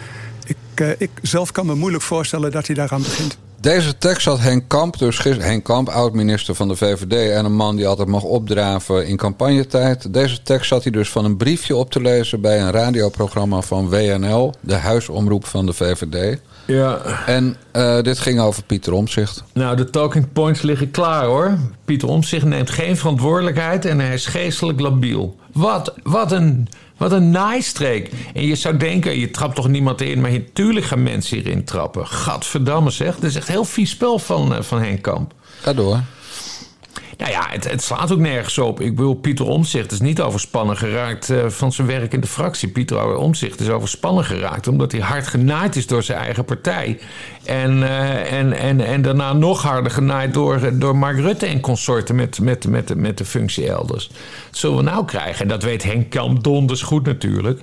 ik, 0.46 0.56
uh, 0.80 0.88
ik 0.98 1.10
zelf 1.22 1.52
kan 1.52 1.66
me 1.66 1.74
moeilijk 1.74 2.02
voorstellen 2.02 2.50
dat 2.50 2.66
hij 2.66 2.76
daaraan 2.76 3.02
begint. 3.02 3.38
Deze 3.64 3.98
tekst 3.98 4.26
had 4.26 4.40
Henk 4.40 4.68
Kamp, 4.68 4.98
dus 4.98 5.22
Henk 5.22 5.64
Kamp, 5.64 5.88
oud-minister 5.88 6.54
van 6.54 6.68
de 6.68 6.76
VVD... 6.76 7.30
en 7.30 7.44
een 7.44 7.56
man 7.56 7.76
die 7.76 7.86
altijd 7.86 8.08
mag 8.08 8.22
opdraven 8.22 9.06
in 9.06 9.16
campagnetijd. 9.16 10.12
Deze 10.12 10.42
tekst 10.42 10.68
zat 10.68 10.82
hij 10.82 10.92
dus 10.92 11.10
van 11.10 11.24
een 11.24 11.36
briefje 11.36 11.76
op 11.76 11.90
te 11.90 12.00
lezen... 12.00 12.40
bij 12.40 12.60
een 12.60 12.70
radioprogramma 12.70 13.60
van 13.60 13.88
WNL, 13.88 14.54
de 14.60 14.74
huisomroep 14.74 15.46
van 15.46 15.66
de 15.66 15.72
VVD. 15.72 16.40
Ja. 16.66 17.00
En 17.26 17.56
uh, 17.72 18.00
dit 18.00 18.18
ging 18.18 18.40
over 18.40 18.62
Pieter 18.62 18.92
Omzicht. 18.92 19.44
Nou, 19.52 19.76
de 19.76 19.90
talking 19.90 20.32
points 20.32 20.62
liggen 20.62 20.90
klaar 20.90 21.24
hoor. 21.24 21.58
Pieter 21.84 22.08
Omzicht 22.08 22.44
neemt 22.44 22.70
geen 22.70 22.96
verantwoordelijkheid 22.96 23.84
en 23.84 24.00
hij 24.00 24.14
is 24.14 24.26
geestelijk 24.26 24.80
labiel. 24.80 25.38
Wat, 25.52 25.94
wat 26.02 26.32
een... 26.32 26.68
Wat 26.96 27.12
een 27.12 27.30
naaistreek. 27.30 28.10
En 28.34 28.46
je 28.46 28.54
zou 28.54 28.76
denken, 28.76 29.18
je 29.18 29.30
trapt 29.30 29.54
toch 29.54 29.68
niemand 29.68 30.00
in, 30.00 30.20
maar 30.20 30.30
natuurlijk 30.30 30.86
gaan 30.86 31.02
mensen 31.02 31.36
hierin 31.36 31.64
trappen. 31.64 32.06
Gadverdamme 32.06 32.90
zeg. 32.90 33.14
Dat 33.14 33.30
is 33.30 33.36
echt 33.36 33.48
heel 33.48 33.64
vies 33.64 33.90
spel 33.90 34.18
van, 34.18 34.52
uh, 34.52 34.60
van 34.60 34.82
Henk 34.82 35.02
Kamp. 35.02 35.32
Ga 35.60 35.72
door. 35.72 36.00
Nou 37.16 37.30
ja, 37.30 37.46
het, 37.50 37.70
het, 37.70 37.82
slaat 37.82 38.12
ook 38.12 38.18
nergens 38.18 38.58
op. 38.58 38.80
Ik 38.80 38.96
bedoel, 38.96 39.14
Pieter 39.14 39.46
Omtzigt 39.46 39.92
is 39.92 40.00
niet 40.00 40.20
overspannen 40.20 40.76
geraakt 40.76 41.30
uh, 41.30 41.48
van 41.48 41.72
zijn 41.72 41.86
werk 41.86 42.12
in 42.12 42.20
de 42.20 42.26
fractie. 42.26 42.68
Pieter 42.68 43.16
Omtzigt 43.16 43.60
is 43.60 43.68
overspannen 43.68 44.24
geraakt 44.24 44.68
omdat 44.68 44.92
hij 44.92 45.00
hard 45.00 45.26
genaaid 45.26 45.76
is 45.76 45.86
door 45.86 46.02
zijn 46.02 46.18
eigen 46.18 46.44
partij. 46.44 46.98
En, 47.44 47.78
uh, 47.78 48.32
en, 48.32 48.52
en, 48.52 48.80
en 48.80 49.02
daarna 49.02 49.32
nog 49.32 49.62
harder 49.62 49.92
genaaid 49.92 50.34
door, 50.34 50.78
door 50.78 50.96
Mark 50.96 51.18
Rutte 51.18 51.46
en 51.46 51.60
consorten 51.60 52.14
met, 52.14 52.40
met, 52.40 52.68
met, 52.68 52.94
met 52.96 53.18
de 53.18 53.24
functie 53.24 53.68
elders. 53.68 54.08
Dat 54.08 54.58
zullen 54.58 54.76
we 54.76 54.82
nou 54.82 55.04
krijgen. 55.04 55.42
En 55.42 55.48
dat 55.48 55.62
weet 55.62 55.82
Henk 55.82 56.10
Kamp 56.10 56.44
donders 56.44 56.82
goed 56.82 57.06
natuurlijk. 57.06 57.60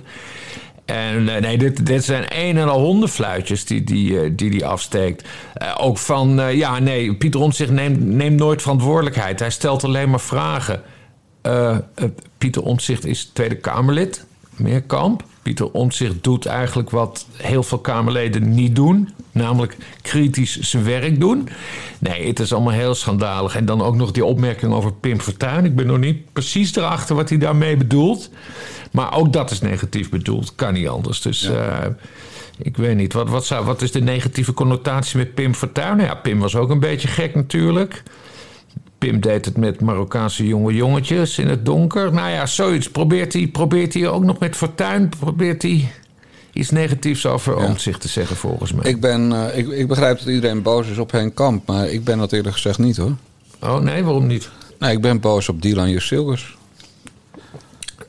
En 0.84 1.24
nee, 1.24 1.58
dit, 1.58 1.86
dit 1.86 2.04
zijn 2.04 2.24
een 2.28 2.56
en 2.56 2.68
al 2.68 2.80
hondenfluitjes 2.80 3.64
die 3.64 3.84
die, 3.84 4.34
die, 4.34 4.50
die 4.50 4.66
afsteekt. 4.66 5.28
Uh, 5.62 5.74
ook 5.78 5.98
van, 5.98 6.56
ja, 6.56 6.78
nee, 6.78 7.14
Pieter 7.14 7.40
Omtzigt 7.40 7.70
neemt, 7.70 8.00
neemt 8.00 8.38
nooit 8.38 8.62
verantwoordelijkheid. 8.62 9.40
Hij 9.40 9.50
stelt 9.50 9.84
alleen 9.84 10.10
maar 10.10 10.20
vragen. 10.20 10.82
Pieter 12.38 12.62
Omtzigt 12.62 13.04
is 13.04 13.30
Tweede 13.32 13.56
Kamerlid, 13.56 14.24
meer 14.56 14.82
kamp. 14.82 15.24
Pieter 15.42 15.70
Omtzigt 15.70 16.24
doet 16.24 16.46
eigenlijk 16.46 16.90
wat 16.90 17.26
heel 17.36 17.62
veel 17.62 17.78
Kamerleden 17.78 18.54
niet 18.54 18.76
doen. 18.76 19.08
Namelijk 19.32 19.76
kritisch 20.02 20.60
zijn 20.60 20.84
werk 20.84 21.20
doen. 21.20 21.48
Nee, 21.98 22.26
het 22.26 22.40
is 22.40 22.52
allemaal 22.52 22.72
heel 22.72 22.94
schandalig. 22.94 23.56
En 23.56 23.64
dan 23.64 23.82
ook 23.82 23.96
nog 23.96 24.10
die 24.10 24.24
opmerking 24.24 24.72
over 24.72 24.92
Pim 24.92 25.20
Fortuyn. 25.20 25.64
Ik 25.64 25.76
ben 25.76 25.86
nog 25.86 25.98
niet 25.98 26.32
precies 26.32 26.76
erachter 26.76 27.16
wat 27.16 27.28
hij 27.28 27.38
daarmee 27.38 27.76
bedoelt. 27.76 28.30
Maar 28.92 29.16
ook 29.16 29.32
dat 29.32 29.50
is 29.50 29.60
negatief 29.60 30.10
bedoeld. 30.10 30.54
Kan 30.54 30.72
niet 30.72 30.88
anders. 30.88 31.20
Dus 31.20 31.40
ja. 31.40 31.84
uh, 31.84 31.90
ik 32.58 32.76
weet 32.76 32.96
niet. 32.96 33.12
Wat, 33.12 33.28
wat, 33.28 33.46
zou, 33.46 33.64
wat 33.64 33.82
is 33.82 33.92
de 33.92 34.00
negatieve 34.00 34.52
connotatie 34.52 35.18
met 35.18 35.34
Pim 35.34 35.54
Fortuyn? 35.54 35.96
Nou 35.96 36.08
ja, 36.08 36.14
Pim 36.14 36.38
was 36.38 36.56
ook 36.56 36.70
een 36.70 36.80
beetje 36.80 37.08
gek 37.08 37.34
natuurlijk. 37.34 38.02
Pim 38.98 39.20
deed 39.20 39.44
het 39.44 39.56
met 39.56 39.80
Marokkaanse 39.80 40.46
jonge 40.46 40.74
jongetjes 40.74 41.38
in 41.38 41.48
het 41.48 41.64
donker. 41.64 42.12
Nou 42.12 42.30
ja, 42.30 42.46
zoiets. 42.46 42.90
Probeert 42.90 43.32
hij, 43.32 43.46
probeert 43.46 43.94
hij 43.94 44.08
ook 44.08 44.24
nog 44.24 44.38
met 44.38 44.56
Fortuyn... 44.56 45.08
Probeert 45.18 45.62
hij 45.62 45.92
iets 46.52 46.70
negatiefs 46.70 47.26
over 47.26 47.60
ja. 47.60 47.78
zich 47.78 47.98
te 47.98 48.08
zeggen, 48.08 48.36
volgens 48.36 48.72
mij. 48.72 48.90
Ik, 48.90 49.00
ben, 49.00 49.30
uh, 49.32 49.58
ik, 49.58 49.68
ik 49.68 49.88
begrijp 49.88 50.18
dat 50.18 50.26
iedereen 50.26 50.62
boos 50.62 50.86
is 50.88 50.98
op 50.98 51.12
Henk 51.12 51.34
Kamp... 51.34 51.66
maar 51.66 51.88
ik 51.88 52.04
ben 52.04 52.18
dat 52.18 52.32
eerlijk 52.32 52.54
gezegd 52.54 52.78
niet, 52.78 52.96
hoor. 52.96 53.12
Oh, 53.60 53.78
nee? 53.78 54.04
Waarom 54.04 54.26
niet? 54.26 54.50
Nou, 54.78 54.92
ik 54.92 55.00
ben 55.00 55.20
boos 55.20 55.48
op 55.48 55.62
Dylan 55.62 55.90
Jusilgers. 55.90 56.56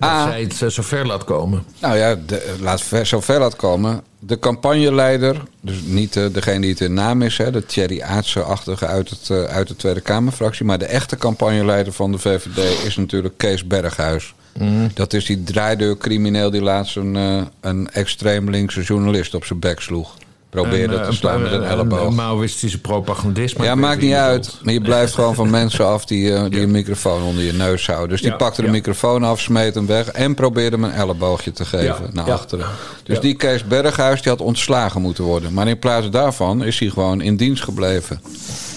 Ah, 0.04 0.24
zij 0.24 0.42
het 0.42 0.62
uh, 0.62 0.70
zover 0.70 1.06
laat 1.06 1.24
komen. 1.24 1.64
Nou 1.80 1.98
ja, 1.98 2.16
de, 2.26 2.56
laat 2.60 2.82
ver, 2.82 3.06
zover 3.06 3.40
laat 3.40 3.56
komen. 3.56 4.02
De 4.20 4.40
campagneleider, 4.40 5.42
dus 5.62 5.82
niet 5.86 6.16
uh, 6.16 6.26
degene 6.32 6.60
die 6.60 6.70
het 6.70 6.82
in 6.82 6.94
naam 6.94 7.22
is... 7.22 7.38
Hè, 7.38 7.52
de 7.52 7.66
Thierry 7.66 8.02
Aartsen-achtige 8.02 8.86
uit, 8.86 9.10
het, 9.10 9.30
uh, 9.32 9.44
uit 9.44 9.68
de 9.68 9.76
Tweede 9.76 10.02
Kamerfractie... 10.02 10.66
maar 10.66 10.78
de 10.78 10.86
echte 10.86 11.16
campagneleider 11.16 11.94
van 11.94 12.12
de 12.12 12.18
VVD 12.18 12.86
is 12.86 12.96
natuurlijk 12.96 13.38
Kees 13.38 13.68
Berghuis. 13.68 14.34
Mm. 14.58 14.92
Dat 14.94 15.14
is 15.14 15.26
die 15.26 15.44
draaideurcrimineel 15.44 16.52
die 16.52 16.62
laatst 16.62 16.96
een, 16.96 17.16
uh, 17.16 17.42
een 17.62 17.90
extreem 17.92 18.50
linkse 18.50 18.82
journalist 18.82 19.34
op 19.34 19.46
zijn 19.46 19.60
bek 19.60 19.80
sloeg. 19.80 20.16
Probeerde 20.54 20.96
een, 20.96 21.10
te 21.10 21.16
slaan 21.16 21.42
met 21.42 21.52
een 21.52 21.64
elleboog. 21.64 22.08
Een 22.08 22.16
Maoïstische 22.16 22.82
propagandist. 22.82 23.62
Ja, 23.62 23.76
maakt 23.76 24.02
niet 24.02 24.14
uit. 24.14 24.58
Maar 24.64 24.74
je 24.74 24.82
blijft 24.82 25.14
gewoon 25.14 25.36
van 25.36 25.50
mensen 25.60 25.86
af 25.88 26.06
die, 26.06 26.26
uh, 26.26 26.44
die 26.44 26.58
ja. 26.58 26.62
een 26.62 26.72
microfoon 26.72 27.24
onder 27.24 27.44
je 27.44 27.54
neus 27.54 27.88
houden. 27.88 28.10
Dus 28.10 28.22
die 28.22 28.30
ja, 28.30 28.36
pakte 28.36 28.62
de 28.62 28.68
ja. 28.68 28.74
microfoon 28.74 29.24
af, 29.24 29.40
smeet 29.40 29.76
hem 29.76 29.86
weg... 29.86 30.08
en 30.08 30.36
probeerde 30.36 30.76
hem 30.76 30.86
een 30.86 30.92
elleboogje 30.92 31.52
te 31.52 31.66
geven 31.66 32.10
naar 32.12 32.32
achteren. 32.32 32.66
Dus 33.04 33.20
die 33.20 33.36
Kees 33.36 33.64
Berghuis 33.64 34.22
die 34.22 34.32
had 34.32 34.42
ontslagen 34.42 35.02
moeten 35.02 35.24
worden. 35.24 35.54
Maar 35.54 35.68
in 35.68 35.80
plaats 35.80 36.10
daarvan 36.10 36.64
is 36.64 36.80
hij 36.80 36.90
gewoon 36.90 37.22
in 37.22 37.36
dienst 37.36 37.64
gebleven. 37.64 38.22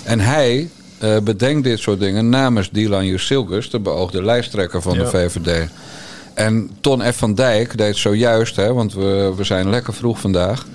En 0.05 0.21
hij 0.21 0.71
uh, 1.03 1.17
bedenkt 1.19 1.65
dit 1.65 1.79
soort 1.79 2.01
dingen 2.01 2.29
namens 2.29 2.71
Dylan 2.71 3.07
Jusilgus... 3.07 3.71
de 3.71 3.81
beoogde 3.81 4.23
lijsttrekker 4.23 4.83
van 4.83 4.99
de 4.99 5.07
VVD. 5.07 5.69
En 6.35 6.71
Ton 6.81 7.03
F. 7.13 7.17
van 7.17 7.35
Dijk 7.35 7.79
deed 7.79 7.97
zojuist, 7.97 8.57
hè, 8.57 8.73
want 8.73 8.95
we, 8.95 9.33
we 9.37 9.45
zijn 9.45 9.71
lekker 9.71 9.95
vroeg 9.95 10.21
vandaag... 10.21 10.67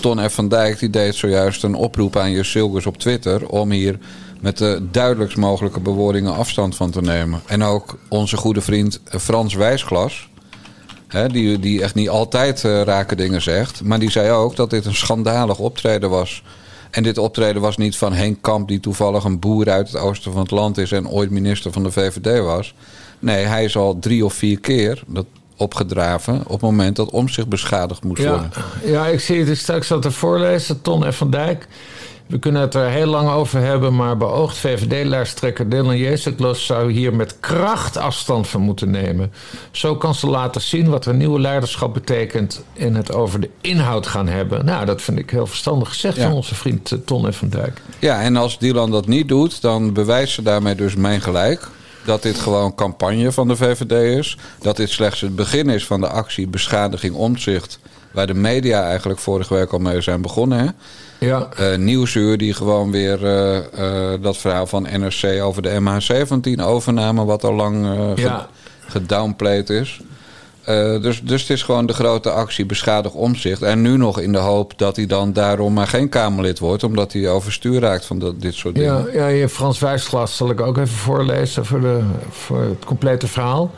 Ton 0.00 0.30
F. 0.30 0.34
van 0.34 0.48
Dijk 0.48 0.78
die 0.78 0.90
deed 0.90 1.14
zojuist 1.14 1.62
een 1.62 1.74
oproep 1.74 2.16
aan 2.16 2.30
Jus 2.30 2.50
Silgers 2.50 2.86
op 2.86 2.98
Twitter... 2.98 3.48
om 3.48 3.70
hier 3.70 3.98
met 4.40 4.58
de 4.58 4.86
duidelijkst 4.90 5.36
mogelijke 5.36 5.80
bewoordingen 5.80 6.34
afstand 6.34 6.76
van 6.76 6.90
te 6.90 7.00
nemen. 7.00 7.40
En 7.46 7.62
ook 7.62 7.98
onze 8.08 8.36
goede 8.36 8.60
vriend 8.60 9.00
Frans 9.04 9.54
Wijsglas... 9.54 10.28
Hè, 11.08 11.28
die, 11.28 11.58
die 11.58 11.82
echt 11.82 11.94
niet 11.94 12.08
altijd 12.08 12.64
uh, 12.64 12.82
rake 12.82 13.16
dingen 13.16 13.42
zegt... 13.42 13.82
maar 13.82 13.98
die 13.98 14.10
zei 14.10 14.30
ook 14.30 14.56
dat 14.56 14.70
dit 14.70 14.86
een 14.86 14.94
schandalig 14.94 15.58
optreden 15.58 16.10
was... 16.10 16.42
En 16.90 17.02
dit 17.02 17.18
optreden 17.18 17.62
was 17.62 17.76
niet 17.76 17.96
van 17.96 18.12
Henk 18.12 18.42
Kamp, 18.42 18.68
die 18.68 18.80
toevallig 18.80 19.24
een 19.24 19.38
boer 19.38 19.70
uit 19.70 19.92
het 19.92 20.00
oosten 20.00 20.32
van 20.32 20.40
het 20.40 20.50
land 20.50 20.78
is 20.78 20.92
en 20.92 21.08
ooit 21.08 21.30
minister 21.30 21.72
van 21.72 21.82
de 21.82 21.90
VVD 21.90 22.42
was. 22.42 22.74
Nee, 23.18 23.44
hij 23.44 23.64
is 23.64 23.76
al 23.76 23.98
drie 23.98 24.24
of 24.24 24.34
vier 24.34 24.60
keer 24.60 25.02
dat 25.06 25.26
opgedraven 25.58 26.38
op 26.38 26.50
het 26.50 26.60
moment 26.60 26.96
dat 26.96 27.10
omzicht 27.10 27.48
beschadigd 27.48 28.04
moet 28.04 28.18
worden. 28.18 28.50
Ja, 28.84 29.06
ik 29.06 29.20
zie 29.20 29.44
het 29.44 29.58
straks 29.58 29.88
wat 29.88 30.02
te 30.02 30.10
voorlezen. 30.10 30.82
Ton 30.82 31.04
en 31.04 31.14
Van 31.14 31.30
Dijk. 31.30 31.66
We 32.28 32.38
kunnen 32.38 32.60
het 32.60 32.74
er 32.74 32.88
heel 32.88 33.06
lang 33.06 33.30
over 33.30 33.60
hebben, 33.60 33.96
maar 33.96 34.16
beoogd 34.16 34.56
VVD-lijsttrekker 34.56 35.68
Dylan 35.68 35.96
Jezus 35.96 36.66
zou 36.66 36.92
hier 36.92 37.14
met 37.14 37.40
kracht 37.40 37.96
afstand 37.96 38.48
van 38.48 38.60
moeten 38.60 38.90
nemen. 38.90 39.32
Zo 39.70 39.96
kan 39.96 40.14
ze 40.14 40.26
laten 40.26 40.60
zien 40.60 40.88
wat 40.88 41.06
een 41.06 41.16
nieuwe 41.16 41.40
leiderschap 41.40 41.94
betekent 41.94 42.62
en 42.76 42.94
het 42.94 43.12
over 43.12 43.40
de 43.40 43.50
inhoud 43.60 44.06
gaan 44.06 44.28
hebben. 44.28 44.64
Nou, 44.64 44.84
dat 44.84 45.02
vind 45.02 45.18
ik 45.18 45.30
heel 45.30 45.46
verstandig 45.46 45.88
gezegd 45.88 46.18
van 46.18 46.32
onze 46.32 46.54
vriend 46.54 46.92
eh, 46.92 46.98
Ton 47.04 47.26
en 47.26 47.34
Van 47.34 47.48
Dijk. 47.48 47.80
Ja, 47.98 48.22
en 48.22 48.36
als 48.36 48.58
Dylan 48.58 48.90
dat 48.90 49.06
niet 49.06 49.28
doet, 49.28 49.62
dan 49.62 49.92
bewijst 49.92 50.34
ze 50.34 50.42
daarmee 50.42 50.74
dus 50.74 50.94
mijn 50.94 51.20
gelijk 51.20 51.68
dat 52.08 52.22
dit 52.22 52.38
gewoon 52.38 52.74
campagne 52.74 53.32
van 53.32 53.48
de 53.48 53.56
VVD 53.56 54.18
is. 54.18 54.38
Dat 54.60 54.76
dit 54.76 54.90
slechts 54.90 55.20
het 55.20 55.36
begin 55.36 55.68
is 55.68 55.86
van 55.86 56.00
de 56.00 56.08
actie 56.08 56.48
beschadiging 56.48 57.14
omzicht. 57.14 57.78
Waar 58.12 58.26
de 58.26 58.34
media 58.34 58.82
eigenlijk 58.82 59.20
vorige 59.20 59.54
week 59.54 59.72
al 59.72 59.78
mee 59.78 60.00
zijn 60.00 60.22
begonnen. 60.22 60.58
Hè? 60.58 60.66
Ja. 61.26 61.48
Uh, 61.60 61.76
Nieuwsuur 61.76 62.38
die 62.38 62.54
gewoon 62.54 62.90
weer 62.90 63.22
uh, 63.22 63.56
uh, 63.78 64.22
dat 64.22 64.36
verhaal 64.36 64.66
van 64.66 64.82
NRC 64.82 65.42
over 65.42 65.62
de 65.62 65.80
MH17 65.80 66.62
overnamen, 66.64 67.26
wat 67.26 67.44
al 67.44 67.54
lang 67.54 67.86
ja. 68.16 68.48
gedownplayed 68.86 69.70
is. 69.70 70.00
Dus, 71.02 71.22
dus 71.22 71.40
het 71.40 71.50
is 71.50 71.62
gewoon 71.62 71.86
de 71.86 71.92
grote 71.92 72.30
actie 72.30 72.66
beschadig 72.66 73.12
omzicht. 73.12 73.62
En 73.62 73.82
nu 73.82 73.96
nog 73.96 74.20
in 74.20 74.32
de 74.32 74.38
hoop 74.38 74.72
dat 74.76 74.96
hij 74.96 75.06
dan 75.06 75.32
daarom 75.32 75.72
maar 75.72 75.86
geen 75.86 76.08
Kamerlid 76.08 76.58
wordt, 76.58 76.84
omdat 76.84 77.12
hij 77.12 77.28
overstuur 77.28 77.80
raakt 77.80 78.04
van 78.04 78.18
dat, 78.18 78.40
dit 78.40 78.54
soort 78.54 78.74
dingen. 78.74 79.06
Ja, 79.12 79.26
ja 79.26 79.48
Frans 79.48 79.78
Wijsglas 79.78 80.36
zal 80.36 80.50
ik 80.50 80.60
ook 80.60 80.78
even 80.78 80.96
voorlezen 80.96 81.64
voor, 81.64 81.80
de, 81.80 82.00
voor 82.30 82.60
het 82.60 82.84
complete 82.84 83.26
verhaal. 83.26 83.70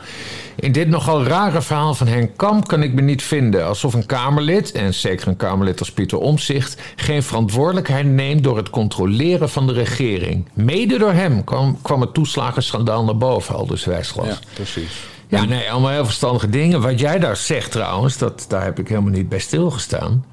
In 0.55 0.71
dit 0.71 0.87
nogal 0.87 1.23
rare 1.23 1.61
verhaal 1.61 1.93
van 1.93 2.07
Henk 2.07 2.37
Kamp 2.37 2.67
kan 2.67 2.83
ik 2.83 2.93
me 2.93 3.01
niet 3.01 3.23
vinden. 3.23 3.65
Alsof 3.65 3.93
een 3.93 4.05
Kamerlid, 4.05 4.71
en 4.71 4.93
zeker 4.93 5.27
een 5.27 5.35
Kamerlid 5.35 5.79
als 5.79 5.91
Pieter 5.91 6.17
Omzicht, 6.17 6.81
geen 6.95 7.23
verantwoordelijkheid 7.23 8.05
neemt 8.05 8.43
door 8.43 8.57
het 8.57 8.69
controleren 8.69 9.49
van 9.49 9.67
de 9.67 9.73
regering. 9.73 10.49
Mede 10.53 10.97
door 10.97 11.13
hem 11.13 11.43
kwam, 11.43 11.77
kwam 11.81 12.01
het 12.01 12.13
toeslagenschandaal 12.13 13.03
naar 13.03 13.17
boven, 13.17 13.55
al 13.55 13.65
dus 13.65 13.85
Wijsglas. 13.85 14.27
Ja, 14.27 14.37
precies. 14.53 15.10
Ja, 15.31 15.45
nee, 15.45 15.71
allemaal 15.71 15.91
heel 15.91 16.05
verstandige 16.05 16.49
dingen. 16.49 16.81
Wat 16.81 16.99
jij 16.99 17.19
daar 17.19 17.37
zegt 17.37 17.71
trouwens, 17.71 18.17
dat, 18.17 18.45
daar 18.47 18.63
heb 18.63 18.79
ik 18.79 18.87
helemaal 18.87 19.11
niet 19.11 19.29
bij 19.29 19.39
stilgestaan 19.39 20.23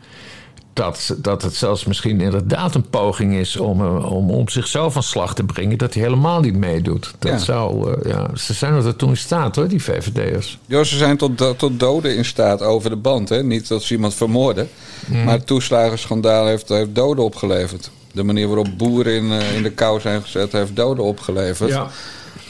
dat, 0.79 1.15
dat 1.19 1.43
het 1.43 1.55
zelfs 1.55 1.85
misschien 1.85 2.21
inderdaad 2.21 2.75
een 2.75 2.89
poging 2.91 3.35
is 3.35 3.57
om, 3.57 3.81
eh, 3.81 4.13
om, 4.13 4.31
om 4.31 4.49
zichzelf 4.49 4.93
van 4.93 5.03
slag 5.03 5.35
te 5.35 5.45
brengen, 5.45 5.79
dat 5.79 5.95
hij 5.95 6.03
helemaal 6.03 6.41
niet 6.41 6.57
meedoet. 6.57 7.15
Dat 7.19 7.41
zou, 7.41 7.91
uh, 7.91 8.13
ja, 8.13 8.31
ze 8.35 8.55
zijn 8.55 8.75
er 8.75 8.97
toen 8.97 9.09
in 9.09 9.17
staat 9.17 9.57
hoor, 9.57 9.69
die 9.69 9.83
VVD'ers. 9.83 10.59
Ja, 10.67 10.85
ze 10.85 10.97
zijn 10.97 11.17
tot, 11.17 11.59
tot 11.59 11.81
doden 11.81 12.17
in 12.17 12.25
staat 12.25 12.63
over 12.63 12.91
de 12.91 12.97
band. 12.97 13.29
Hè? 13.29 13.43
Niet 13.43 13.69
dat 13.69 13.83
ze 13.83 13.95
iemand 13.95 14.15
vermoorden, 14.15 14.69
mm. 15.07 15.25
maar 15.25 15.35
het 15.35 15.47
toeslagenschandaal 15.47 16.47
heeft, 16.47 16.69
heeft 16.69 16.95
doden 16.95 17.25
opgeleverd. 17.25 17.91
De 18.13 18.23
manier 18.23 18.47
waarop 18.47 18.69
boeren 18.77 19.13
in, 19.13 19.25
uh, 19.25 19.57
in 19.57 19.63
de 19.63 19.71
kou 19.71 20.01
zijn 20.01 20.23
gezet, 20.23 20.53
heeft 20.53 20.77
doden 20.77 21.05
opgeleverd. 21.05 21.71
Ja. 21.71 21.91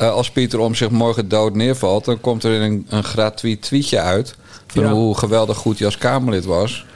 Uh, 0.00 0.10
als 0.10 0.30
Pieter 0.30 0.58
om 0.58 0.74
zich 0.74 0.90
morgen 0.90 1.28
dood 1.28 1.54
neervalt, 1.54 2.04
dan 2.04 2.20
komt 2.20 2.44
er 2.44 2.60
een, 2.60 2.86
een 2.88 3.04
gratuit 3.04 3.62
tweetje 3.62 4.00
uit. 4.00 4.36
Van 4.66 4.82
ja. 4.82 4.92
hoe 4.92 5.18
geweldig 5.18 5.56
goed 5.56 5.76
hij 5.78 5.86
als 5.86 5.98
Kamerlid 5.98 6.44
was. 6.44 6.86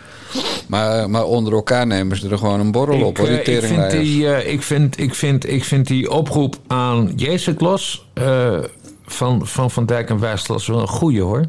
Maar, 0.67 1.11
maar 1.11 1.25
onder 1.25 1.53
elkaar 1.53 1.87
nemen 1.87 2.17
ze 2.17 2.29
er 2.29 2.39
gewoon 2.39 2.61
een 2.61 2.73
borrel 2.73 2.99
ik, 2.99 3.05
op. 3.05 3.17
Hoor, 3.17 3.27
die 3.27 3.43
ik, 3.43 3.65
vind 3.65 3.91
die, 3.91 4.23
uh, 4.23 4.53
ik, 4.53 4.63
vind, 4.63 4.99
ik, 4.99 5.15
vind, 5.15 5.49
ik 5.49 5.65
vind 5.65 5.87
die 5.87 6.11
oproep 6.11 6.57
aan 6.67 7.13
Jezus 7.17 7.55
Klos 7.55 8.07
uh, 8.15 8.59
van, 9.07 9.47
van 9.47 9.71
Van 9.71 9.87
Dijk 9.87 10.11
en 10.11 10.19
Wijslas 10.19 10.67
wel 10.67 10.81
een 10.81 10.89
goede 10.89 11.21
hoor. 11.21 11.47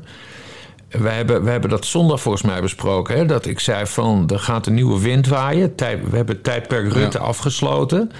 We 0.99 1.09
hebben, 1.09 1.43
we 1.43 1.49
hebben 1.49 1.69
dat 1.69 1.85
zondag 1.85 2.21
volgens 2.21 2.43
mij 2.43 2.61
besproken. 2.61 3.17
Hè? 3.17 3.25
Dat 3.25 3.45
ik 3.45 3.59
zei 3.59 3.85
van, 3.85 4.29
er 4.29 4.39
gaat 4.39 4.67
een 4.67 4.73
nieuwe 4.73 5.01
wind 5.01 5.27
waaien. 5.27 5.75
Tijd, 5.75 6.09
we 6.09 6.15
hebben 6.15 6.35
het 6.35 6.43
tijdperk 6.43 6.93
Rutte 6.93 7.19
afgesloten. 7.19 8.11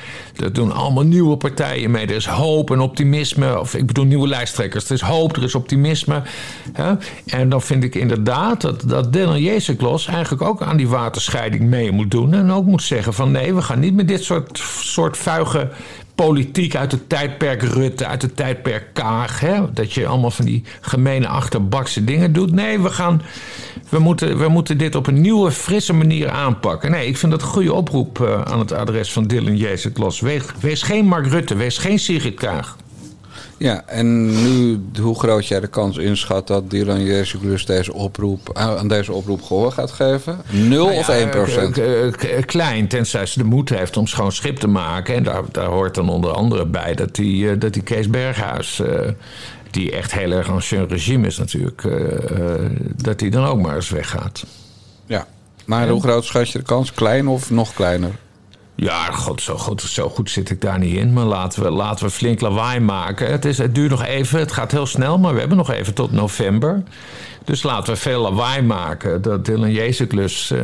Er 0.43 0.53
doen 0.53 0.71
allemaal 0.71 1.03
nieuwe 1.03 1.37
partijen 1.37 1.91
mee. 1.91 2.05
Er 2.05 2.15
is 2.15 2.25
hoop 2.25 2.71
en 2.71 2.79
optimisme. 2.79 3.59
Of 3.59 3.75
ik 3.75 3.85
bedoel 3.85 4.05
nieuwe 4.05 4.27
lijsttrekkers. 4.27 4.85
Er 4.85 4.91
is 4.91 5.01
hoop, 5.01 5.35
er 5.35 5.43
is 5.43 5.55
optimisme. 5.55 6.21
Hè? 6.73 6.93
En 7.25 7.49
dan 7.49 7.61
vind 7.61 7.83
ik 7.83 7.95
inderdaad 7.95 8.61
dat, 8.61 8.83
dat 8.89 9.13
Dylan 9.13 9.41
Jezeklos 9.41 10.07
eigenlijk 10.07 10.41
ook 10.41 10.61
aan 10.61 10.77
die 10.77 10.87
waterscheiding 10.87 11.63
mee 11.63 11.91
moet 11.91 12.11
doen. 12.11 12.33
En 12.33 12.51
ook 12.51 12.65
moet 12.65 12.83
zeggen 12.83 13.13
van 13.13 13.31
nee, 13.31 13.53
we 13.53 13.61
gaan 13.61 13.79
niet 13.79 13.95
met 13.95 14.07
dit 14.07 14.23
soort, 14.23 14.61
soort 14.81 15.17
vuige 15.17 15.69
politiek 16.15 16.75
uit 16.75 16.91
het 16.91 17.09
tijdperk 17.09 17.61
Rutte, 17.61 18.05
uit 18.05 18.21
het 18.21 18.35
tijdperk 18.35 18.85
Kaag. 18.93 19.39
Hè? 19.39 19.73
Dat 19.73 19.93
je 19.93 20.07
allemaal 20.07 20.31
van 20.31 20.45
die 20.45 20.63
gemene 20.81 21.27
achterbakse 21.27 22.03
dingen 22.03 22.33
doet. 22.33 22.51
Nee, 22.51 22.79
we, 22.79 22.89
gaan, 22.89 23.21
we, 23.89 23.99
moeten, 23.99 24.37
we 24.37 24.47
moeten 24.47 24.77
dit 24.77 24.95
op 24.95 25.07
een 25.07 25.21
nieuwe, 25.21 25.51
frisse 25.51 25.93
manier 25.93 26.29
aanpakken. 26.29 26.91
Nee, 26.91 27.07
ik 27.07 27.17
vind 27.17 27.31
dat 27.31 27.41
een 27.41 27.47
goede 27.47 27.73
oproep 27.73 28.19
uh, 28.19 28.41
aan 28.41 28.59
het 28.59 28.71
adres 28.71 29.11
van 29.11 29.27
Dylan 29.27 29.57
Jezus 29.57 29.91
Los. 29.95 30.19
Wees, 30.19 30.43
wees 30.59 30.81
geen 30.81 31.05
Mark 31.05 31.27
Rutte, 31.27 31.55
wees 31.55 31.77
geen 31.77 31.99
Sigrid 31.99 32.35
Kaag. 32.35 32.77
Ja, 33.57 33.83
en 33.85 34.25
nu 34.43 34.81
hoe 35.01 35.19
groot 35.19 35.47
jij 35.47 35.59
de 35.59 35.67
kans 35.67 35.97
inschat 35.97 36.47
dat 36.47 36.69
Dylan 36.69 37.03
Jezus 37.03 37.65
deze 37.65 37.93
oproep, 37.93 38.49
aan 38.53 38.87
deze 38.87 39.13
oproep 39.13 39.41
gehoor 39.41 39.71
gaat 39.71 39.91
geven? 39.91 40.41
0 40.51 40.85
nou 40.85 40.97
of 40.97 41.09
1 41.09 41.29
procent? 41.29 41.79
Klein, 42.45 42.87
tenzij 42.87 43.25
ze 43.25 43.37
de 43.37 43.45
moed 43.45 43.69
heeft 43.69 43.97
om 43.97 44.07
schoon 44.07 44.31
schip 44.31 44.57
te 44.57 44.67
maken. 44.67 45.15
En 45.15 45.23
daar, 45.23 45.41
daar 45.51 45.65
hoort 45.65 45.95
dan 45.95 46.09
onder 46.09 46.31
andere 46.31 46.65
bij 46.65 46.95
dat 46.95 47.15
die, 47.15 47.49
eh, 47.49 47.59
dat 47.59 47.73
die 47.73 47.83
Kees 47.83 48.09
Berghuis, 48.09 48.79
uh, 48.79 48.87
die 49.71 49.91
echt 49.91 50.13
heel 50.13 50.31
erg 50.31 50.49
ancien 50.49 50.87
regime 50.87 51.27
is 51.27 51.37
natuurlijk, 51.37 51.83
uh, 51.83 51.95
dat 52.95 53.19
die 53.19 53.31
dan 53.31 53.45
ook 53.45 53.61
maar 53.61 53.75
eens 53.75 53.89
weggaat. 53.89 54.45
Ja, 55.05 55.27
maar 55.65 55.89
hoe 55.89 56.01
groot 56.01 56.25
schat 56.25 56.49
je 56.49 56.57
de 56.57 56.63
kans? 56.63 56.93
Klein 56.93 57.27
of 57.27 57.51
nog 57.51 57.73
kleiner? 57.73 58.11
Ja, 58.75 59.11
god, 59.11 59.41
zo, 59.41 59.57
goed, 59.57 59.81
zo 59.81 60.09
goed 60.09 60.29
zit 60.29 60.49
ik 60.49 60.61
daar 60.61 60.79
niet 60.79 60.95
in. 60.95 61.13
Maar 61.13 61.25
laten 61.25 61.63
we, 61.63 61.69
laten 61.69 62.05
we 62.05 62.11
flink 62.11 62.41
lawaai 62.41 62.79
maken. 62.79 63.31
Het, 63.31 63.45
is, 63.45 63.57
het 63.57 63.75
duurt 63.75 63.89
nog 63.89 64.03
even, 64.03 64.39
het 64.39 64.51
gaat 64.51 64.71
heel 64.71 64.85
snel, 64.85 65.17
maar 65.17 65.33
we 65.33 65.39
hebben 65.39 65.57
nog 65.57 65.71
even 65.71 65.93
tot 65.93 66.11
november. 66.11 66.83
Dus 67.43 67.63
laten 67.63 67.93
we 67.93 67.99
veel 67.99 68.21
lawaai 68.21 68.61
maken. 68.61 69.21
Dat 69.21 69.45
Dylan 69.45 69.71
Jezeklus, 69.71 70.51
uh, 70.51 70.59